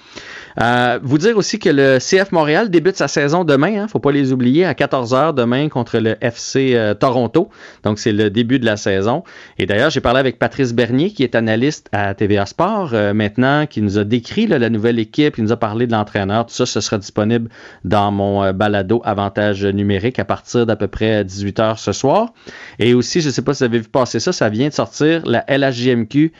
Euh, 0.61 0.99
vous 1.03 1.17
dire 1.17 1.37
aussi 1.37 1.59
que 1.59 1.69
le 1.69 1.97
CF 1.99 2.31
Montréal 2.31 2.69
débute 2.69 2.95
sa 2.95 3.07
saison 3.07 3.43
demain, 3.43 3.81
hein, 3.81 3.87
faut 3.87 3.99
pas 3.99 4.11
les 4.11 4.31
oublier, 4.31 4.65
à 4.65 4.73
14h 4.73 5.33
demain 5.33 5.67
contre 5.67 5.99
le 5.99 6.15
FC 6.21 6.75
euh, 6.75 6.93
Toronto. 6.93 7.49
Donc 7.83 7.99
c'est 7.99 8.13
le 8.13 8.29
début 8.29 8.59
de 8.59 8.65
la 8.65 8.77
saison. 8.77 9.23
Et 9.57 9.65
d'ailleurs, 9.65 9.89
j'ai 9.89 9.99
parlé 9.99 10.19
avec 10.19 10.39
Patrice 10.39 10.73
Bernier, 10.73 11.11
qui 11.11 11.23
est 11.23 11.35
analyste 11.35 11.89
à 11.91 12.13
TVA 12.13 12.45
Sport 12.45 12.91
euh, 12.93 13.13
maintenant, 13.13 13.65
qui 13.65 13.81
nous 13.81 13.97
a 13.97 14.03
décrit 14.03 14.47
là, 14.47 14.57
la 14.59 14.69
nouvelle 14.69 14.99
équipe, 14.99 15.37
il 15.37 15.43
nous 15.43 15.51
a 15.51 15.57
parlé 15.57 15.87
de 15.87 15.91
l'entraîneur. 15.91 16.45
Tout 16.45 16.53
ça, 16.53 16.65
ce 16.65 16.79
sera 16.79 16.97
disponible 16.97 17.49
dans 17.83 18.11
mon 18.11 18.43
euh, 18.43 18.53
balado 18.53 19.01
Avantage 19.03 19.65
numérique 19.65 20.19
à 20.19 20.25
partir 20.25 20.65
d'à 20.65 20.75
peu 20.75 20.87
près 20.87 21.23
18h 21.23 21.77
ce 21.77 21.91
soir. 21.91 22.33
Et 22.79 22.93
aussi, 22.93 23.21
je 23.21 23.27
ne 23.27 23.33
sais 23.33 23.41
pas 23.41 23.53
si 23.53 23.59
vous 23.59 23.65
avez 23.65 23.79
vu 23.79 23.89
passer 23.89 24.19
ça, 24.19 24.31
ça 24.31 24.49
vient 24.49 24.69
de 24.69 24.73
sortir 24.73 25.21
la 25.25 25.43
LHJMQ 25.47 26.31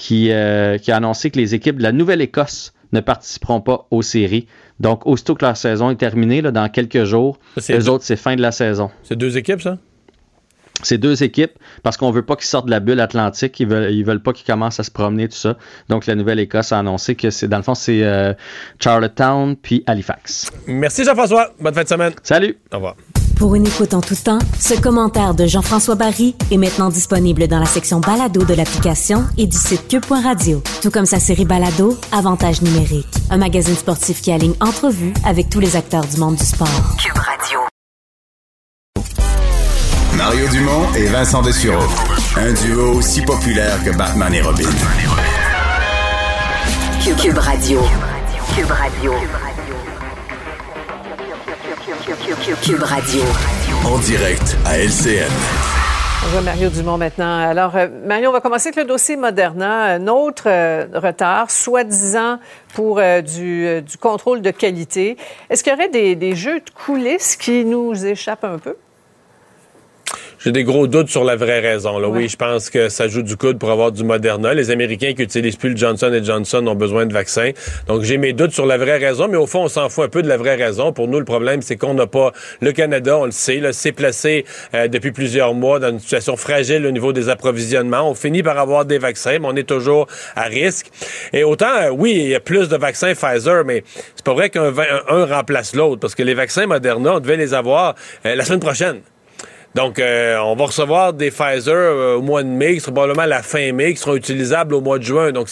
qui, 0.00 0.32
euh, 0.32 0.78
qui 0.78 0.90
a 0.90 0.96
annoncé 0.96 1.30
que 1.30 1.38
les 1.38 1.54
équipes 1.54 1.76
de 1.76 1.82
la 1.82 1.92
Nouvelle-Écosse 1.92 2.72
ne 2.92 3.00
participeront 3.00 3.60
pas 3.60 3.86
aux 3.90 4.02
séries. 4.02 4.46
Donc, 4.80 5.06
aussitôt 5.06 5.34
que 5.34 5.44
leur 5.44 5.56
saison 5.56 5.90
est 5.90 5.96
terminée, 5.96 6.40
là, 6.40 6.50
dans 6.50 6.68
quelques 6.70 7.04
jours, 7.04 7.38
les 7.68 7.78
deux- 7.78 7.88
autres, 7.90 8.04
c'est 8.04 8.16
fin 8.16 8.34
de 8.34 8.40
la 8.42 8.50
saison. 8.50 8.90
C'est 9.04 9.14
deux 9.16 9.36
équipes, 9.36 9.60
ça? 9.60 9.76
C'est 10.82 10.96
deux 10.96 11.22
équipes 11.22 11.52
parce 11.82 11.98
qu'on 11.98 12.10
veut 12.10 12.22
pas 12.24 12.36
qu'ils 12.36 12.46
sortent 12.46 12.64
de 12.64 12.70
la 12.70 12.80
bulle 12.80 13.00
atlantique. 13.00 13.60
Ils 13.60 13.66
veulent, 13.68 13.92
ils 13.92 14.02
veulent 14.02 14.22
pas 14.22 14.32
qu'ils 14.32 14.46
commencent 14.46 14.80
à 14.80 14.82
se 14.84 14.90
promener, 14.90 15.28
tout 15.28 15.36
ça. 15.36 15.58
Donc, 15.90 16.06
la 16.06 16.14
Nouvelle-Écosse 16.14 16.72
a 16.72 16.78
annoncé 16.78 17.14
que 17.16 17.28
c'est, 17.28 17.48
dans 17.48 17.58
le 17.58 17.62
fond, 17.62 17.74
c'est 17.74 18.02
euh, 18.02 18.32
Charlottetown 18.78 19.56
puis 19.56 19.84
Halifax. 19.86 20.50
Merci 20.66 21.04
Jean-François. 21.04 21.52
Bonne 21.60 21.74
fin 21.74 21.82
de 21.82 21.88
semaine. 21.88 22.12
Salut. 22.22 22.56
Au 22.72 22.76
revoir. 22.76 22.96
Pour 23.40 23.54
une 23.54 23.66
écoute 23.66 23.94
en 23.94 24.02
tout 24.02 24.14
temps, 24.14 24.38
ce 24.58 24.78
commentaire 24.78 25.32
de 25.32 25.46
Jean-François 25.46 25.94
Barry 25.94 26.36
est 26.50 26.58
maintenant 26.58 26.90
disponible 26.90 27.48
dans 27.48 27.58
la 27.58 27.64
section 27.64 27.98
balado 27.98 28.44
de 28.44 28.52
l'application 28.52 29.24
et 29.38 29.46
du 29.46 29.56
site 29.56 29.88
cube.radio. 29.88 30.62
Tout 30.82 30.90
comme 30.90 31.06
sa 31.06 31.18
série 31.18 31.46
balado, 31.46 31.98
Avantage 32.12 32.60
numérique. 32.60 33.08
Un 33.30 33.38
magazine 33.38 33.74
sportif 33.76 34.20
qui 34.20 34.30
aligne 34.30 34.52
entrevues 34.60 35.14
avec 35.24 35.48
tous 35.48 35.58
les 35.58 35.74
acteurs 35.74 36.04
du 36.04 36.18
monde 36.18 36.36
du 36.36 36.44
sport. 36.44 36.68
Cube 37.02 37.16
Radio. 37.16 37.60
Mario 40.18 40.46
Dumont 40.48 40.92
et 40.94 41.06
Vincent 41.06 41.40
Dessureau. 41.40 41.88
Un 42.36 42.52
duo 42.52 42.98
aussi 42.98 43.22
populaire 43.22 43.82
que 43.82 43.96
Batman 43.96 44.34
et 44.34 44.42
Robin. 44.42 44.68
Cube, 47.02 47.16
Cube 47.16 47.38
Radio. 47.38 47.80
Cube 48.54 48.70
Radio. 48.70 49.12
Cube 49.12 49.30
Radio. 49.32 49.59
En 53.84 53.98
direct 53.98 54.56
à 54.64 54.78
LCN. 54.78 55.26
On 56.24 56.28
voit 56.28 56.40
Mario 56.42 56.68
Dumont 56.68 56.98
maintenant. 56.98 57.40
Alors, 57.40 57.74
euh, 57.76 57.88
Mario, 58.04 58.28
on 58.28 58.32
va 58.32 58.40
commencer 58.40 58.68
avec 58.68 58.76
le 58.76 58.84
dossier 58.84 59.16
Moderna. 59.16 59.84
Un 59.86 60.06
autre 60.06 60.44
euh, 60.46 60.86
retard, 60.94 61.50
soi-disant 61.50 62.38
pour 62.74 63.00
euh, 63.00 63.22
du, 63.22 63.66
euh, 63.66 63.80
du 63.80 63.96
contrôle 63.98 64.40
de 64.40 64.52
qualité. 64.52 65.16
Est-ce 65.48 65.64
qu'il 65.64 65.72
y 65.72 65.74
aurait 65.74 65.88
des, 65.88 66.14
des 66.14 66.36
jeux 66.36 66.60
de 66.60 66.70
coulisses 66.70 67.34
qui 67.34 67.64
nous 67.64 68.06
échappent 68.06 68.44
un 68.44 68.58
peu? 68.58 68.76
J'ai 70.42 70.52
des 70.52 70.64
gros 70.64 70.86
doutes 70.86 71.10
sur 71.10 71.22
la 71.22 71.36
vraie 71.36 71.60
raison. 71.60 71.98
Là. 71.98 72.08
Oui, 72.08 72.26
je 72.26 72.36
pense 72.36 72.70
que 72.70 72.88
ça 72.88 73.08
joue 73.08 73.20
du 73.20 73.36
coude 73.36 73.58
pour 73.58 73.70
avoir 73.70 73.92
du 73.92 74.04
Moderna. 74.04 74.54
Les 74.54 74.70
Américains 74.70 75.12
qui 75.12 75.20
utilisent 75.20 75.56
plus 75.56 75.68
le 75.68 75.76
Johnson 75.76 76.18
Johnson 76.22 76.66
ont 76.66 76.74
besoin 76.74 77.04
de 77.04 77.12
vaccins. 77.12 77.50
Donc, 77.88 78.04
j'ai 78.04 78.16
mes 78.16 78.32
doutes 78.32 78.52
sur 78.52 78.64
la 78.64 78.78
vraie 78.78 78.96
raison, 78.96 79.28
mais 79.28 79.36
au 79.36 79.46
fond, 79.46 79.64
on 79.64 79.68
s'en 79.68 79.90
fout 79.90 80.04
un 80.04 80.08
peu 80.08 80.22
de 80.22 80.28
la 80.28 80.38
vraie 80.38 80.54
raison. 80.54 80.94
Pour 80.94 81.08
nous, 81.08 81.18
le 81.18 81.26
problème, 81.26 81.60
c'est 81.60 81.76
qu'on 81.76 81.92
n'a 81.92 82.06
pas... 82.06 82.32
Le 82.62 82.72
Canada, 82.72 83.18
on 83.18 83.26
le 83.26 83.32
sait, 83.32 83.60
s'est 83.74 83.92
placé 83.92 84.46
euh, 84.72 84.88
depuis 84.88 85.12
plusieurs 85.12 85.52
mois 85.52 85.78
dans 85.78 85.90
une 85.90 86.00
situation 86.00 86.36
fragile 86.36 86.86
au 86.86 86.90
niveau 86.90 87.12
des 87.12 87.28
approvisionnements. 87.28 88.08
On 88.08 88.14
finit 88.14 88.42
par 88.42 88.58
avoir 88.58 88.86
des 88.86 88.96
vaccins, 88.96 89.38
mais 89.40 89.46
on 89.46 89.56
est 89.56 89.68
toujours 89.68 90.06
à 90.36 90.44
risque. 90.44 90.86
Et 91.34 91.44
autant, 91.44 91.76
euh, 91.82 91.90
oui, 91.90 92.12
il 92.16 92.28
y 92.28 92.34
a 92.34 92.40
plus 92.40 92.70
de 92.70 92.78
vaccins 92.78 93.12
Pfizer, 93.12 93.62
mais 93.66 93.84
c'est 94.16 94.24
pas 94.24 94.32
vrai 94.32 94.48
qu'un 94.48 94.72
un 95.06 95.26
remplace 95.26 95.74
l'autre, 95.74 96.00
parce 96.00 96.14
que 96.14 96.22
les 96.22 96.32
vaccins 96.32 96.64
Moderna, 96.64 97.16
on 97.16 97.20
devait 97.20 97.36
les 97.36 97.52
avoir 97.52 97.94
euh, 98.24 98.34
la 98.34 98.44
semaine 98.46 98.60
prochaine. 98.60 99.00
Donc, 99.74 100.00
euh, 100.00 100.36
on 100.38 100.56
va 100.56 100.66
recevoir 100.66 101.12
des 101.12 101.30
Pfizer 101.30 101.74
euh, 101.74 102.16
au 102.16 102.22
mois 102.22 102.42
de 102.42 102.48
mai, 102.48 102.74
qui 102.74 102.80
seront 102.80 102.92
probablement 102.92 103.22
à 103.22 103.26
la 103.26 103.42
fin 103.42 103.72
mai, 103.72 103.94
qui 103.94 104.00
seront 104.00 104.16
utilisables 104.16 104.74
au 104.74 104.80
mois 104.80 104.98
de 104.98 105.04
juin. 105.04 105.30
Donc, 105.30 105.48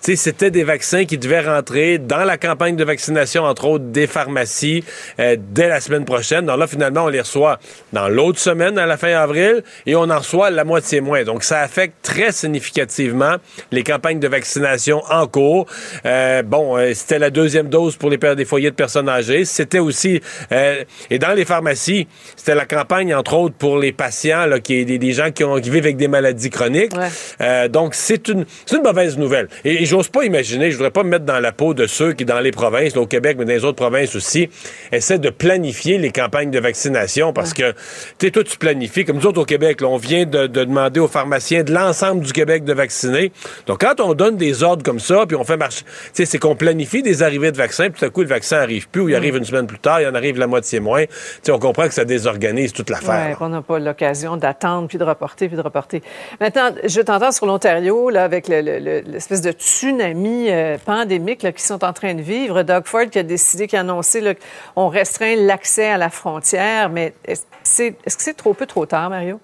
c'était 0.00 0.50
des 0.50 0.64
vaccins 0.64 1.04
qui 1.04 1.18
devaient 1.18 1.40
rentrer 1.40 1.98
dans 1.98 2.24
la 2.24 2.38
campagne 2.38 2.76
de 2.76 2.84
vaccination, 2.84 3.44
entre 3.44 3.66
autres 3.66 3.84
des 3.84 4.06
pharmacies, 4.06 4.84
euh, 5.20 5.36
dès 5.38 5.68
la 5.68 5.80
semaine 5.80 6.06
prochaine. 6.06 6.46
Donc 6.46 6.58
là, 6.58 6.66
finalement, 6.66 7.04
on 7.04 7.08
les 7.08 7.20
reçoit 7.20 7.58
dans 7.92 8.08
l'autre 8.08 8.38
semaine, 8.38 8.78
à 8.78 8.86
la 8.86 8.96
fin 8.96 9.12
avril, 9.14 9.62
et 9.84 9.94
on 9.94 10.08
en 10.08 10.18
reçoit 10.18 10.50
la 10.50 10.64
moitié 10.64 11.02
moins. 11.02 11.24
Donc, 11.24 11.44
ça 11.44 11.60
affecte 11.60 11.96
très 12.02 12.32
significativement 12.32 13.36
les 13.70 13.82
campagnes 13.82 14.20
de 14.20 14.28
vaccination 14.28 15.02
en 15.10 15.26
cours. 15.26 15.66
Euh, 16.06 16.42
bon, 16.42 16.78
euh, 16.78 16.92
c'était 16.94 17.18
la 17.18 17.28
deuxième 17.30 17.68
dose 17.68 17.96
pour 17.96 18.08
les, 18.08 18.16
des 18.16 18.44
foyers 18.46 18.70
de 18.70 18.76
personnes 18.76 19.10
âgées. 19.10 19.44
C'était 19.44 19.78
aussi, 19.78 20.22
euh, 20.52 20.84
et 21.10 21.18
dans 21.18 21.34
les 21.34 21.44
pharmacies, 21.44 22.08
c'était 22.34 22.54
la 22.54 22.64
campagne, 22.64 23.14
entre 23.14 23.34
autres, 23.34 23.57
pour 23.58 23.78
les 23.78 23.92
patients, 23.92 24.46
là, 24.46 24.60
qui 24.60 24.84
des, 24.84 24.98
des 24.98 25.12
gens 25.12 25.30
qui, 25.30 25.44
ont, 25.44 25.56
qui 25.60 25.70
vivent 25.70 25.84
avec 25.84 25.96
des 25.96 26.08
maladies 26.08 26.50
chroniques. 26.50 26.92
Euh, 27.40 27.68
donc, 27.68 27.94
c'est 27.94 28.28
une, 28.28 28.44
c'est 28.66 28.76
une 28.76 28.82
mauvaise 28.82 29.18
nouvelle. 29.18 29.48
Et, 29.64 29.82
et 29.82 29.86
j'ose 29.86 30.08
pas 30.08 30.24
imaginer, 30.24 30.70
je 30.70 30.76
voudrais 30.76 30.90
pas 30.90 31.02
me 31.02 31.10
mettre 31.10 31.24
dans 31.24 31.40
la 31.40 31.52
peau 31.52 31.74
de 31.74 31.86
ceux 31.86 32.12
qui, 32.12 32.24
dans 32.24 32.40
les 32.40 32.50
provinces, 32.52 32.94
là, 32.94 33.02
au 33.02 33.06
Québec, 33.06 33.36
mais 33.38 33.44
dans 33.44 33.52
les 33.52 33.64
autres 33.64 33.76
provinces 33.76 34.14
aussi, 34.16 34.48
essaient 34.92 35.18
de 35.18 35.30
planifier 35.30 35.98
les 35.98 36.10
campagnes 36.10 36.50
de 36.50 36.58
vaccination 36.58 37.32
parce 37.32 37.54
que, 37.54 37.72
tu 37.72 38.26
sais, 38.26 38.30
toi, 38.30 38.44
tu 38.44 38.56
planifies, 38.56 39.04
comme 39.04 39.16
nous 39.16 39.26
autres 39.26 39.40
au 39.40 39.44
Québec, 39.44 39.80
là, 39.80 39.88
on 39.88 39.96
vient 39.96 40.24
de, 40.24 40.46
de 40.46 40.64
demander 40.64 41.00
aux 41.00 41.08
pharmaciens 41.08 41.62
de 41.62 41.72
l'ensemble 41.72 42.24
du 42.24 42.32
Québec 42.32 42.64
de 42.64 42.72
vacciner. 42.72 43.32
Donc, 43.66 43.80
quand 43.80 44.00
on 44.00 44.14
donne 44.14 44.36
des 44.36 44.62
ordres 44.62 44.82
comme 44.82 45.00
ça, 45.00 45.24
puis 45.26 45.36
on 45.36 45.44
fait 45.44 45.56
marcher, 45.56 45.84
tu 45.84 45.90
sais, 46.12 46.24
c'est 46.24 46.38
qu'on 46.38 46.56
planifie 46.56 47.02
des 47.02 47.22
arrivées 47.22 47.52
de 47.52 47.56
vaccins, 47.56 47.90
puis 47.90 48.00
tout 48.00 48.04
à 48.06 48.10
coup, 48.10 48.22
le 48.22 48.28
vaccin 48.28 48.58
arrive 48.58 48.88
plus, 48.88 49.02
ou 49.02 49.08
il 49.08 49.14
arrive 49.14 49.36
une 49.36 49.44
semaine 49.44 49.66
plus 49.66 49.78
tard, 49.78 50.00
il 50.00 50.06
en 50.06 50.14
arrive 50.14 50.38
la 50.38 50.46
moitié 50.46 50.80
moins. 50.80 51.04
Tu 51.04 51.12
sais, 51.42 51.52
on 51.52 51.58
comprend 51.58 51.88
que 51.88 51.94
ça 51.94 52.04
désorganise 52.04 52.72
toute 52.72 52.90
l'affaire. 52.90 53.40
Ouais, 53.40 53.47
on 53.48 53.50
n'a 53.50 53.62
pas 53.62 53.78
l'occasion 53.78 54.36
d'attendre, 54.36 54.88
puis 54.88 54.98
de 54.98 55.04
reporter, 55.04 55.48
puis 55.48 55.56
de 55.56 55.62
reporter. 55.62 56.02
Maintenant, 56.40 56.70
je 56.84 57.00
t'entends 57.00 57.32
sur 57.32 57.46
l'Ontario, 57.46 58.10
là, 58.10 58.24
avec 58.24 58.46
le- 58.48 58.60
le- 58.60 59.00
l'espèce 59.00 59.40
de 59.40 59.50
tsunami 59.52 60.50
euh, 60.50 60.76
pandémique 60.84 61.42
là, 61.42 61.52
qu'ils 61.52 61.62
sont 61.62 61.84
en 61.84 61.92
train 61.92 62.14
de 62.14 62.22
vivre. 62.22 62.62
Doug 62.62 62.84
Ford 62.84 63.06
qui 63.10 63.18
a 63.18 63.22
décidé, 63.22 63.66
qui 63.66 63.76
a 63.76 63.80
annoncé 63.80 64.22
qu'on 64.74 64.88
restreint 64.88 65.36
l'accès 65.36 65.88
à 65.88 65.96
la 65.98 66.10
frontière. 66.10 66.90
Mais 66.90 67.14
c'est- 67.62 67.96
est-ce 68.04 68.16
que 68.16 68.22
c'est 68.22 68.36
trop 68.36 68.54
peu, 68.54 68.66
trop 68.66 68.86
tard, 68.86 69.10
Mario? 69.10 69.40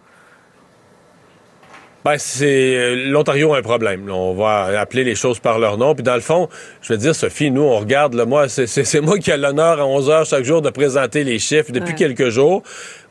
Ben, 2.04 2.16
c'est 2.18 2.76
euh, 2.76 3.08
l'Ontario 3.10 3.54
a 3.54 3.58
un 3.58 3.62
problème. 3.62 4.10
On 4.10 4.34
va 4.34 4.78
appeler 4.78 5.04
les 5.04 5.14
choses 5.14 5.38
par 5.38 5.58
leur 5.58 5.78
nom. 5.78 5.94
Puis 5.94 6.02
dans 6.02 6.14
le 6.16 6.20
fond, 6.20 6.50
je 6.82 6.92
veux 6.92 6.98
dire, 6.98 7.14
Sophie, 7.14 7.50
nous, 7.50 7.62
on 7.62 7.78
regarde, 7.78 8.12
là, 8.12 8.26
moi, 8.26 8.46
c'est- 8.48 9.00
moi 9.00 9.18
qui 9.18 9.30
ai 9.30 9.38
l'honneur 9.38 9.80
à 9.80 9.86
11 9.86 10.10
heures 10.10 10.26
chaque 10.26 10.44
jour 10.44 10.60
de 10.60 10.68
présenter 10.68 11.24
les 11.24 11.38
chiffres 11.38 11.72
depuis 11.72 11.90
Ouais. 11.92 11.94
quelques 11.94 12.28
jours. 12.28 12.62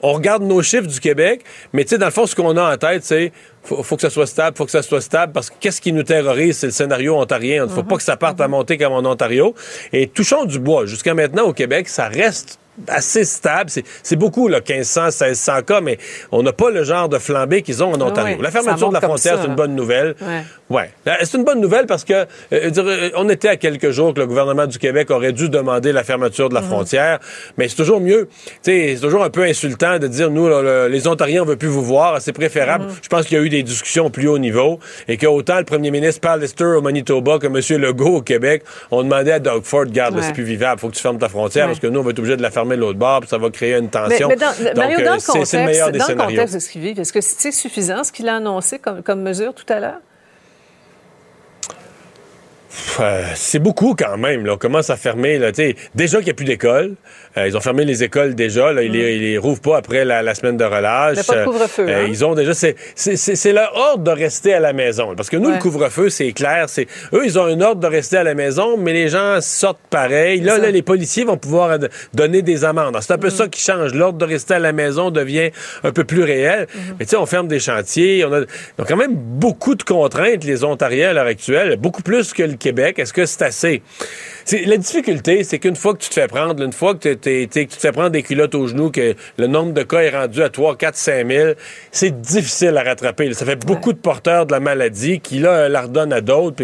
On 0.03 0.13
regarde 0.13 0.43
nos 0.43 0.61
chiffres 0.61 0.85
du 0.87 0.99
Québec, 0.99 1.41
mais 1.71 1.83
tu 1.85 1.89
sais, 1.91 1.97
dans 1.97 2.05
le 2.05 2.11
fond, 2.11 2.27
ce 2.27 2.35
qu'on 2.35 2.55
a 2.55 2.73
en 2.73 2.77
tête, 2.77 3.03
c'est 3.03 3.31
faut, 3.63 3.81
faut 3.81 3.95
que 3.95 4.01
ça 4.03 4.09
soit 4.11 4.27
stable, 4.27 4.55
faut 4.57 4.65
que 4.65 4.71
ça 4.71 4.83
soit 4.83 5.01
stable, 5.01 5.31
parce 5.33 5.49
que 5.49 5.55
qu'est-ce 5.59 5.79
qui 5.81 5.91
nous 5.93 6.03
terrorise, 6.03 6.57
c'est 6.57 6.67
le 6.67 6.71
scénario 6.73 7.17
ontarien. 7.17 7.63
Il 7.63 7.69
ne 7.69 7.73
faut 7.73 7.83
pas 7.83 7.95
que 7.95 8.03
ça 8.03 8.15
parte 8.17 8.39
à 8.41 8.47
monter 8.47 8.77
comme 8.77 8.93
en 8.93 9.05
Ontario. 9.09 9.55
Et 9.91 10.07
touchons 10.07 10.45
du 10.45 10.59
bois. 10.59 10.85
Jusqu'à 10.85 11.13
maintenant, 11.15 11.43
au 11.45 11.53
Québec, 11.53 11.87
ça 11.87 12.09
reste 12.09 12.59
assez 12.87 13.23
stable. 13.25 13.69
C'est- 13.69 14.15
beaucoup, 14.15 14.47
là, 14.47 14.59
1500, 14.67 15.09
1600 15.11 15.61
cas, 15.63 15.81
mais 15.81 15.97
on 16.31 16.43
n'a 16.43 16.53
pas 16.53 16.69
le 16.69 16.83
genre 16.83 17.09
de 17.09 17.17
flambée 17.17 17.61
qu'ils 17.61 17.83
ont 17.83 17.91
en 17.93 17.99
Ah 18.01 18.05
Ontario. 18.05 18.37
La 18.41 18.51
fermeture 18.51 18.89
de 18.89 18.93
la 18.93 19.01
frontière, 19.01 19.37
c'est 19.41 19.47
une 19.47 19.55
bonne 19.55 19.75
nouvelle. 19.75 20.15
Ouais. 20.21 20.43
Ouais. 20.69 20.89
C'est 21.23 21.37
une 21.37 21.43
bonne 21.43 21.59
nouvelle 21.61 21.85
parce 21.85 22.03
que 22.03 22.25
euh, 22.53 22.69
dire, 22.69 22.83
euh, 22.87 23.09
on 23.15 23.29
était 23.29 23.47
à 23.49 23.57
quelques 23.57 23.91
jours 23.91 24.13
que 24.13 24.19
le 24.19 24.27
gouvernement 24.27 24.65
du 24.67 24.77
Québec 24.79 25.11
aurait 25.11 25.33
dû 25.33 25.49
demander 25.49 25.91
la 25.91 26.03
fermeture 26.03 26.49
de 26.49 26.53
la 26.55 26.61
Mhm. 26.61 26.67
frontière, 26.67 27.19
mais 27.57 27.67
c'est 27.67 27.75
toujours 27.75 27.99
mieux. 27.99 28.27
C'est 28.61 28.97
toujours 29.01 29.23
un 29.23 29.29
peu 29.29 29.43
insultant 29.43 29.99
de 29.99 30.07
dire 30.07 30.29
nous 30.31 30.47
là, 30.47 30.61
le- 30.61 30.87
les 30.87 31.07
Ontariens 31.07 31.43
on 31.43 31.45
veut 31.45 31.57
plus 31.57 31.67
vous 31.67 31.83
voir, 31.83 32.21
c'est 32.21 32.33
préférable. 32.33 32.85
Mhm. 32.85 32.91
Je 33.01 33.07
pense 33.09 33.25
qu'il 33.25 33.37
y 33.37 33.41
a 33.41 33.43
eu 33.43 33.49
des 33.49 33.63
discussions 33.63 34.05
au 34.05 34.09
plus 34.09 34.27
haut 34.27 34.39
niveau 34.39 34.79
et 35.07 35.17
que 35.17 35.27
autant 35.27 35.57
le 35.59 35.65
premier 35.65 35.91
ministre 35.91 36.21
Pallister 36.21 36.63
au 36.65 36.81
Manitoba 36.81 37.37
que 37.39 37.47
M. 37.47 37.81
Legault 37.81 38.17
au 38.17 38.21
Québec 38.21 38.63
ont 38.91 39.03
demandé 39.03 39.31
à 39.31 39.39
Doug 39.39 39.63
Ford 39.63 39.85
garde, 39.85 40.15
Ouais. 40.15 40.21
c'est 40.23 40.33
plus 40.33 40.43
vivable, 40.43 40.79
faut 40.79 40.89
que 40.89 40.95
tu 40.95 41.01
fermes 41.01 41.17
ta 41.19 41.29
frontière 41.29 41.65
Ouais. 41.65 41.71
parce 41.71 41.79
que 41.79 41.87
nous 41.87 41.99
on 41.99 42.03
va 42.03 42.11
être 42.11 42.19
obligé 42.19 42.37
de 42.37 42.41
la 42.41 42.49
fermer 42.51 42.62
de 42.71 42.75
l'autre 42.75 42.99
bord, 42.99 43.21
puis 43.21 43.29
ça 43.29 43.37
va 43.37 43.49
créer 43.49 43.73
une 43.75 43.85
Mais, 43.85 43.89
tension. 43.89 44.27
mais 44.29 44.35
dans, 44.35 44.47
Donc, 44.47 44.75
Mario, 44.75 44.99
euh, 44.99 45.05
dans 45.05 45.13
le 45.13 45.19
c'est 45.19 45.27
le 45.27 45.33
contexte, 45.33 45.53
meilleur 45.53 45.91
des 45.91 45.99
dans 45.99 46.07
le 46.07 46.15
contexte 46.15 46.55
de 46.55 46.59
ce 46.59 46.69
qu'ils 46.69 46.81
vivent, 46.81 46.99
est-ce 46.99 47.13
que 47.13 47.21
c'est 47.21 47.51
suffisant 47.51 48.03
ce 48.03 48.11
qu'il 48.11 48.27
a 48.29 48.35
annoncé 48.37 48.79
comme, 48.79 49.03
comme 49.03 49.21
mesure 49.21 49.53
tout 49.53 49.65
à 49.69 49.79
l'heure? 49.79 49.99
Euh, 52.99 53.23
c'est 53.35 53.59
beaucoup 53.59 53.95
quand 53.97 54.17
même. 54.17 54.45
Là. 54.45 54.53
On 54.53 54.57
commence 54.57 54.89
à 54.89 54.95
fermer. 54.97 55.37
Là, 55.39 55.51
déjà 55.95 56.17
qu'il 56.17 56.25
n'y 56.25 56.31
a 56.31 56.33
plus 56.33 56.45
d'école. 56.45 56.93
Euh, 57.37 57.47
ils 57.47 57.57
ont 57.57 57.61
fermé 57.61 57.85
les 57.85 58.03
écoles 58.03 58.35
déjà. 58.35 58.71
Là. 58.71 58.83
Ils, 58.83 58.91
les, 58.91 59.15
ils 59.15 59.21
les 59.21 59.37
rouvrent 59.37 59.61
pas 59.61 59.77
après 59.77 60.05
la, 60.05 60.21
la 60.21 60.35
semaine 60.35 60.57
de 60.57 60.63
relâche. 60.63 61.17
Mm. 61.17 61.21
Mais 61.29 61.35
pas 61.35 61.39
de 61.41 61.45
couvre-feu, 61.45 61.85
Euh, 61.89 62.03
hein? 62.03 62.07
Ils 62.07 62.23
ont 62.25 62.35
déjà. 62.35 62.53
C'est, 62.53 62.75
c'est, 62.95 63.15
c'est, 63.15 63.35
c'est 63.35 63.53
leur 63.53 63.75
ordre 63.75 64.03
de 64.03 64.11
rester 64.11 64.53
à 64.53 64.59
la 64.59 64.73
maison. 64.73 65.15
Parce 65.15 65.29
que 65.29 65.37
nous, 65.37 65.49
Ouais. 65.49 65.55
le 65.55 65.61
couvre-feu, 65.61 66.09
c'est 66.09 66.31
clair. 66.33 66.65
C'est, 66.67 66.87
eux, 67.13 67.21
ils 67.25 67.39
ont 67.39 67.45
un 67.45 67.59
ordre 67.61 67.81
de 67.81 67.87
rester 67.87 68.17
à 68.17 68.23
la 68.23 68.35
maison, 68.35 68.77
mais 68.77 68.93
les 68.93 69.09
gens 69.09 69.39
sortent 69.41 69.79
pareil. 69.89 70.41
Là, 70.41 70.57
là, 70.57 70.69
les 70.69 70.81
policiers 70.83 71.23
vont 71.23 71.37
pouvoir 71.37 71.77
donner 72.13 72.41
des 72.41 72.63
amendes. 72.65 72.97
C'est 73.01 73.13
un 73.13 73.17
peu 73.17 73.27
Mm. 73.27 73.31
ça 73.31 73.47
qui 73.47 73.61
change. 73.61 73.93
L'ordre 73.93 74.19
de 74.19 74.25
rester 74.25 74.53
à 74.55 74.59
la 74.59 74.71
maison 74.73 75.09
devient 75.09 75.49
un 75.83 75.91
peu 75.91 76.03
plus 76.03 76.23
réel. 76.23 76.67
Mm-hmm. 76.67 76.93
Mais 76.99 77.05
tu 77.05 77.09
sais, 77.11 77.17
on 77.17 77.25
ferme 77.25 77.47
des 77.47 77.59
chantiers. 77.59 78.23
On 78.25 78.33
a, 78.33 78.39
ils 78.41 78.81
ont 78.81 78.85
quand 78.87 78.97
même 78.97 79.15
beaucoup 79.15 79.73
de 79.75 79.83
contraintes, 79.83 80.43
les 80.43 80.63
Ontariens, 80.63 81.09
à 81.09 81.13
l'heure 81.13 81.25
actuelle. 81.25 81.77
Beaucoup 81.77 82.03
plus 82.03 82.33
que 82.33 82.43
le 82.43 82.53
Québec. 82.53 82.82
Est-ce 82.97 83.13
que 83.13 83.25
c'est 83.25 83.41
assez? 83.43 83.81
La 84.65 84.77
difficulté, 84.77 85.43
c'est 85.43 85.59
qu'une 85.59 85.75
fois 85.75 85.93
que 85.93 85.99
tu 85.99 86.09
te 86.09 86.15
fais 86.15 86.27
prendre, 86.27 86.61
une 86.63 86.73
fois 86.73 86.95
que, 86.95 87.13
t'es- 87.13 87.47
tu 87.51 87.67
te 87.67 87.75
fais 87.75 87.91
prendre 87.93 88.09
des 88.09 88.23
culottes 88.23 88.55
aux 88.55 88.67
genoux, 88.67 88.91
que 88.91 89.15
le 89.37 89.47
nombre 89.47 89.71
de 89.73 89.83
cas 89.83 89.99
est 90.01 90.09
rendu 90.09 90.43
à 90.43 90.49
3, 90.49 90.75
4, 90.75 90.95
5 90.95 91.27
000, 91.27 91.53
c'est 91.91 92.19
difficile 92.21 92.77
à 92.77 92.83
rattraper. 92.83 93.33
Ça 93.33 93.45
fait 93.45 93.55
beaucoup 93.65 93.93
de 93.93 93.97
porteurs 93.97 94.45
de 94.45 94.51
la 94.51 94.59
maladie 94.59 95.19
qui, 95.21 95.39
là, 95.39 95.69
la 95.69 95.81
redonnent 95.83 96.13
à 96.13 96.21
d'autres. 96.21 96.63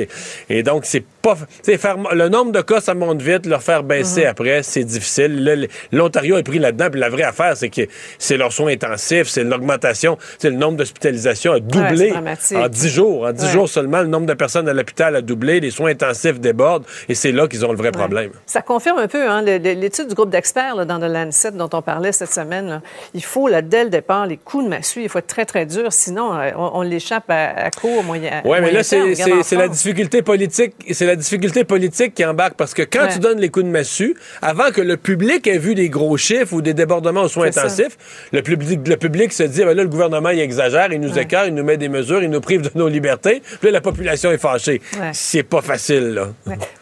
Et 0.50 0.64
donc, 0.64 0.86
c'est 0.86 1.04
pas... 1.22 1.36
Faire, 1.64 1.98
le 2.14 2.30
nombre 2.30 2.52
de 2.52 2.62
cas, 2.62 2.82
ça 2.82 2.94
monte 2.94 3.22
vite. 3.22 3.46
Leur 3.46 3.62
faire 3.62 3.84
baisser 3.84 4.26
après, 4.26 4.64
c'est 4.64 4.84
difficile. 4.84 5.68
L'Ontario 5.91 6.38
est 6.38 6.44
pris 6.44 6.60
là-dedans. 6.60 6.88
Puis 6.91 7.00
la 7.00 7.10
vraie 7.10 7.24
affaire, 7.24 7.56
c'est 7.58 7.70
que 7.70 7.82
c'est 8.18 8.38
leurs 8.38 8.52
soins 8.54 8.72
intensifs, 8.72 9.28
c'est 9.28 9.44
l'augmentation. 9.44 10.18
Le 10.44 10.52
nombre 10.52 10.78
d'hospitalisations 10.78 11.54
a 11.54 11.60
doublé 11.60 12.14
en 12.56 12.68
10 12.68 12.90
jours. 12.90 13.24
En 13.26 13.32
10 13.32 13.44
Ouais. 13.46 13.52
jours 13.52 13.70
seulement, 13.70 14.02
le 14.02 14.08
nombre 14.08 14.26
de 14.26 14.34
personnes 14.34 14.68
à 14.70 14.74
l'hôpital 14.74 15.16
a 15.16 15.22
doublé, 15.22 15.60
les 15.60 15.72
soins 15.72 15.91
intensifs 15.91 16.40
débordent, 16.40 16.86
et 17.08 17.16
c'est 17.16 17.32
là 17.32 17.48
qu'ils 17.48 17.66
ont 17.66 17.72
le 17.72 17.78
vrai 17.78 17.91
problème. 17.91 18.32
Ça 18.46 18.62
confirme 18.62 19.00
un 19.00 19.08
peu 19.08 19.28
hein, 19.30 19.41
l'étude 19.41 20.08
du 20.08 20.14
groupe 20.16 20.30
d'experts 20.30 20.86
dans 20.86 20.98
le 20.98 21.08
Lancet 21.08 21.52
dont 21.52 21.70
on 21.74 21.82
parlait 21.82 22.12
cette 22.12 22.32
semaine. 22.34 22.68
là. 22.70 22.82
Il 23.14 23.24
faut, 23.24 23.48
là, 23.48 23.62
dès 23.62 23.84
le 23.84 23.90
départ, 23.90 24.26
les 24.28 24.38
coups 24.38 24.66
de 24.66 24.70
massue, 24.70 25.02
il 25.04 25.10
faut 25.10 25.20
être 25.20 25.28
très, 25.28 25.46
très 25.46 25.66
dur. 25.66 25.91
Sinon, 25.91 26.34
euh, 26.36 26.52
on, 26.56 26.72
on 26.76 26.82
l'échappe 26.82 27.30
à, 27.30 27.50
à 27.66 27.70
court, 27.72 28.04
moyen 28.04 28.41
Oui, 28.46 28.58
mais 28.62 28.72
là, 28.72 28.84
c'est 28.84 29.56
la 29.56 29.68
difficulté 29.68 30.22
politique. 30.22 30.74
C'est 30.91 31.06
la 31.10 31.15
difficulté 31.15 31.64
politique 31.64 32.14
qui 32.14 32.23
embarque 32.26 32.53
parce 32.56 32.73
que 32.73 32.81
quand 32.84 33.03
Ouais. 33.03 33.14
tu 33.14 33.19
donnes 33.19 33.40
les 33.40 33.49
coups 33.49 33.65
de 33.65 33.72
massue, 33.72 34.15
avant 34.41 34.72
que 34.72 34.81
le 34.81 34.98
public 34.98 35.48
ait 35.48 35.57
vu 35.57 35.76
des 35.76 35.90
gros 35.90 36.18
chiffres 36.18 36.53
ou 36.53 36.61
des 36.61 36.73
débordements 36.73 37.22
aux 37.23 37.27
soins 37.27 37.52
ça. 37.52 37.61
intensifs, 37.61 37.98
le 38.31 38.41
public, 38.41 38.88
le 38.88 38.98
public 38.98 39.34
se 39.34 39.44
dit, 39.44 39.64
ben 39.64 39.76
là, 39.76 39.84
le 39.84 39.90
gouvernement, 39.90 40.30
il 40.30 40.40
exagère, 40.40 40.91
il 40.91 40.99
nous 41.02 41.14
Ouais. 41.14 41.23
écarte, 41.23 41.48
il 41.48 41.53
nous 41.56 41.64
met 41.64 41.77
des 41.77 41.90
mesures, 41.90 42.22
il 42.23 42.30
nous 42.30 42.41
prive 42.41 42.61
de 42.61 42.72
nos 42.76 42.88
libertés. 42.88 43.41
Puis 43.60 43.68
là, 43.68 43.72
la 43.72 43.81
population 43.81 44.31
est 44.31 44.38
fâchée. 44.38 44.81
Ouais. 44.99 45.10
C'est 45.14 45.44
pas 45.44 45.61
facile, 45.61 46.14
là. 46.14 46.27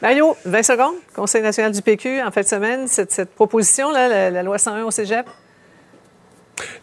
Mario, 0.02 0.36
20 0.46 0.64
secondes. 0.64 0.96
Conseil 1.16 1.42
national 1.42 1.72
du 1.72 1.82
PQ, 1.82 2.22
en 2.22 2.32
fin 2.32 2.42
de 2.42 2.46
semaine, 2.48 2.88
cette, 2.88 3.12
cette 3.12 3.30
proposition-là, 3.34 4.08
la, 4.08 4.30
la 4.30 4.44
loi 4.44 4.58
101 4.58 4.84
au 4.84 4.92
cégep. 4.92 5.26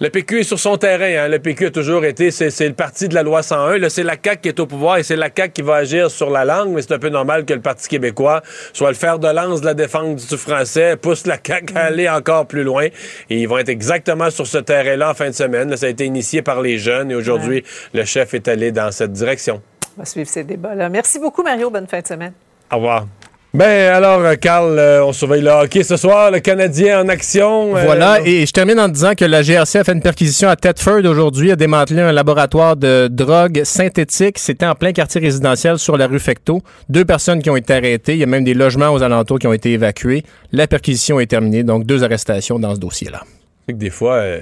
Le 0.01 0.09
PQ 0.09 0.41
est 0.41 0.45
sur 0.45 0.59
son 0.59 0.77
terrain. 0.77 1.25
Hein. 1.25 1.29
Le 1.29 1.39
PQ 1.39 1.67
a 1.67 1.71
toujours 1.71 2.05
été, 2.05 2.31
c'est 2.31 2.69
le 2.69 2.75
parti 2.75 3.09
de 3.09 3.15
la 3.15 3.23
loi 3.23 3.43
101. 3.43 3.79
Là, 3.79 3.91
c'est 3.91 4.03
la 4.03 4.17
CAQ 4.23 4.41
qui 4.41 4.49
est 4.49 4.61
au 4.61 4.67
pouvoir 4.67 4.99
et 4.99 5.03
c'est 5.03 5.17
la 5.17 5.29
CAQ 5.35 5.53
qui 5.53 5.63
va 5.63 5.77
agir 5.77 6.11
sur 6.11 6.31
la 6.31 6.45
langue, 6.45 6.71
mais 6.71 6.83
c'est 6.83 6.93
un 6.93 6.99
peu 6.99 7.09
normal 7.09 7.45
que 7.45 7.55
le 7.55 7.61
Parti 7.61 7.89
québécois 7.89 8.43
soit 8.73 8.89
le 8.89 8.95
fer 8.95 9.19
de 9.19 9.29
lance 9.29 9.61
de 9.61 9.67
la 9.67 9.75
défense 9.75 10.29
du 10.29 10.37
français, 10.37 10.97
pousse 10.97 11.27
la 11.27 11.39
CAQ 11.45 11.75
à 11.77 11.85
aller 11.85 12.09
encore 12.09 12.47
plus 12.47 12.63
loin. 12.63 12.87
Et 13.31 13.41
ils 13.41 13.49
vont 13.49 13.59
être 13.59 13.69
exactement 13.69 14.31
sur 14.31 14.47
ce 14.47 14.59
terrain-là 14.59 15.11
en 15.11 15.15
fin 15.15 15.29
de 15.29 15.35
semaine. 15.35 15.71
Là, 15.71 15.77
ça 15.77 15.87
a 15.87 15.89
été 15.89 16.05
initié 16.05 16.43
par 16.43 16.61
les 16.61 16.79
jeunes 16.79 17.11
et 17.11 17.15
aujourd'hui, 17.15 17.65
le 17.93 18.05
chef 18.05 18.35
est 18.35 18.49
allé 18.49 18.73
dans 18.73 18.91
cette 18.91 19.13
direction. 19.13 19.63
On 19.97 20.01
va 20.01 20.05
suivre 20.05 20.29
ces 20.29 20.45
débats-là. 20.45 20.89
Merci 20.89 21.19
beaucoup, 21.19 21.43
Mario. 21.43 21.71
Bonne 21.71 21.87
fin 21.87 22.01
de 22.01 22.07
semaine. 22.07 22.33
Au 22.71 22.77
revoir. 22.77 23.07
Ben 23.55 23.93
alors, 23.95 24.21
euh, 24.25 24.35
Carl, 24.35 24.77
euh, 24.81 25.05
on 25.05 25.13
surveille 25.13 25.41
le 25.43 25.51
hockey 25.51 25.85
ce 25.85 25.97
soir, 25.97 26.33
le 26.33 26.41
Canadien 26.41 27.03
en 27.05 27.09
action. 27.09 27.77
euh, 27.77 27.85
Voilà, 27.85 28.19
et 28.25 28.45
je 28.47 28.51
termine 28.53 28.81
en 28.81 28.89
disant 28.89 29.15
que 29.15 29.25
la 29.25 29.43
GRC 29.43 29.79
a 29.79 29.85
fait 29.85 29.93
une 29.93 30.03
perquisition 30.03 30.49
à 30.49 30.57
Thetford 30.57 31.05
aujourd'hui, 31.05 31.53
a 31.53 31.57
démantelé 31.57 32.01
un 32.01 32.11
laboratoire 32.11 32.75
de 32.75 33.07
drogue 33.09 33.63
synthétique. 33.63 34.41
C'était 34.41 34.67
en 34.67 34.75
plein 34.75 34.93
quartier 34.93 35.21
résidentiel 35.21 35.79
sur 35.79 35.97
la 35.97 36.09
rue 36.09 36.19
Fecto. 36.19 36.63
Deux 36.89 37.05
personnes 37.05 37.41
qui 37.43 37.49
ont 37.51 37.55
été 37.57 37.75
arrêtées. 37.75 38.15
Il 38.15 38.19
y 38.19 38.25
a 38.25 38.27
même 38.27 38.43
des 38.43 38.55
logements 38.55 38.89
aux 38.93 39.05
alentours 39.05 39.39
qui 39.39 39.47
ont 39.47 39.53
été 39.53 39.71
évacués. 39.73 40.25
La 40.51 40.67
perquisition 40.67 41.21
est 41.21 41.27
terminée, 41.27 41.63
donc 41.63 41.87
deux 41.87 42.03
arrestations 42.03 42.59
dans 42.59 42.75
ce 42.75 42.81
dossier-là. 42.81 43.23
C'est 43.69 43.75
que 43.75 43.79
des 43.79 43.91
fois, 43.91 44.15
euh, 44.15 44.41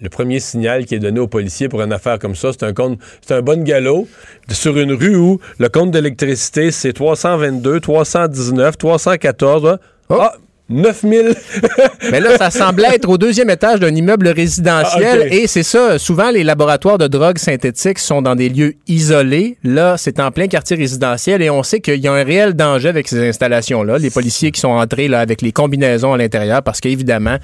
le 0.00 0.08
premier 0.08 0.40
signal 0.40 0.84
qui 0.86 0.94
est 0.94 0.98
donné 0.98 1.20
aux 1.20 1.28
policiers 1.28 1.68
pour 1.68 1.82
une 1.82 1.92
affaire 1.92 2.18
comme 2.18 2.34
ça, 2.34 2.50
c'est 2.52 2.64
un 2.64 2.72
compte, 2.72 2.98
c'est 3.26 3.34
un 3.34 3.42
bon 3.42 3.62
galop 3.62 4.08
sur 4.50 4.76
une 4.78 4.92
rue 4.92 5.16
où 5.16 5.40
le 5.58 5.68
compte 5.68 5.90
d'électricité, 5.92 6.70
c'est 6.70 6.92
322, 6.92 7.80
319, 7.80 8.76
314. 8.76 9.66
hein? 9.66 9.78
Ah, 10.10 10.34
9000. 10.70 11.34
Mais 12.10 12.20
là, 12.20 12.38
ça 12.38 12.50
semblait 12.50 12.94
être 12.94 13.08
au 13.08 13.18
deuxième 13.18 13.50
étage 13.50 13.80
d'un 13.80 13.94
immeuble 13.94 14.28
résidentiel. 14.28 15.28
Ah. 15.30 15.34
Et 15.34 15.46
c'est 15.46 15.62
ça, 15.62 15.98
souvent, 15.98 16.30
les 16.30 16.42
laboratoires 16.42 16.96
de 16.96 17.06
drogue 17.06 17.38
synthétique 17.38 17.98
sont 17.98 18.22
dans 18.22 18.34
des 18.34 18.48
lieux 18.48 18.74
isolés. 18.88 19.58
Là, 19.62 19.96
c'est 19.98 20.20
en 20.20 20.30
plein 20.30 20.46
quartier 20.48 20.76
résidentiel 20.76 21.42
et 21.42 21.50
on 21.50 21.62
sait 21.62 21.80
qu'il 21.80 22.00
y 22.00 22.08
a 22.08 22.12
un 22.12 22.24
réel 22.24 22.54
danger 22.54 22.88
avec 22.88 23.08
ces 23.08 23.28
installations-là. 23.28 23.98
Les 23.98 24.10
policiers 24.10 24.52
qui 24.52 24.60
sont 24.60 24.68
entrés 24.68 25.08
là, 25.08 25.20
avec 25.20 25.42
les 25.42 25.52
combinaisons 25.52 26.14
à 26.14 26.16
l'intérieur 26.16 26.62
parce 26.62 26.80
qu'évidemment, 26.80 27.36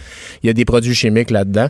il 0.43 0.47
y 0.47 0.51
a 0.51 0.55
des 0.55 0.65
produits 0.65 0.95
chimiques 0.95 1.31
là-dedans. 1.31 1.69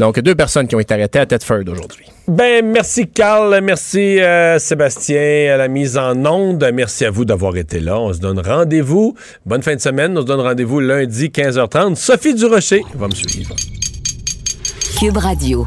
Donc, 0.00 0.18
deux 0.20 0.34
personnes 0.34 0.66
qui 0.66 0.74
ont 0.74 0.80
été 0.80 0.94
arrêtées 0.94 1.18
à 1.18 1.26
Thetford 1.26 1.64
aujourd'hui. 1.66 2.06
Ben, 2.28 2.62
merci 2.62 3.08
Carl, 3.08 3.58
merci 3.62 4.20
euh, 4.20 4.58
Sébastien 4.58 5.54
à 5.54 5.56
la 5.56 5.66
mise 5.66 5.96
en 5.96 6.14
onde. 6.26 6.62
Merci 6.74 7.06
à 7.06 7.10
vous 7.10 7.24
d'avoir 7.24 7.56
été 7.56 7.80
là. 7.80 7.98
On 7.98 8.12
se 8.12 8.18
donne 8.18 8.38
rendez-vous. 8.38 9.14
Bonne 9.46 9.62
fin 9.62 9.74
de 9.74 9.80
semaine. 9.80 10.16
On 10.18 10.20
se 10.20 10.26
donne 10.26 10.40
rendez-vous 10.40 10.80
lundi 10.80 11.28
15h30. 11.28 11.94
Sophie 11.94 12.34
Durocher 12.34 12.82
va 12.96 13.06
me 13.06 13.14
suivre. 13.14 13.56
Cube 15.00 15.16
Radio. 15.16 15.66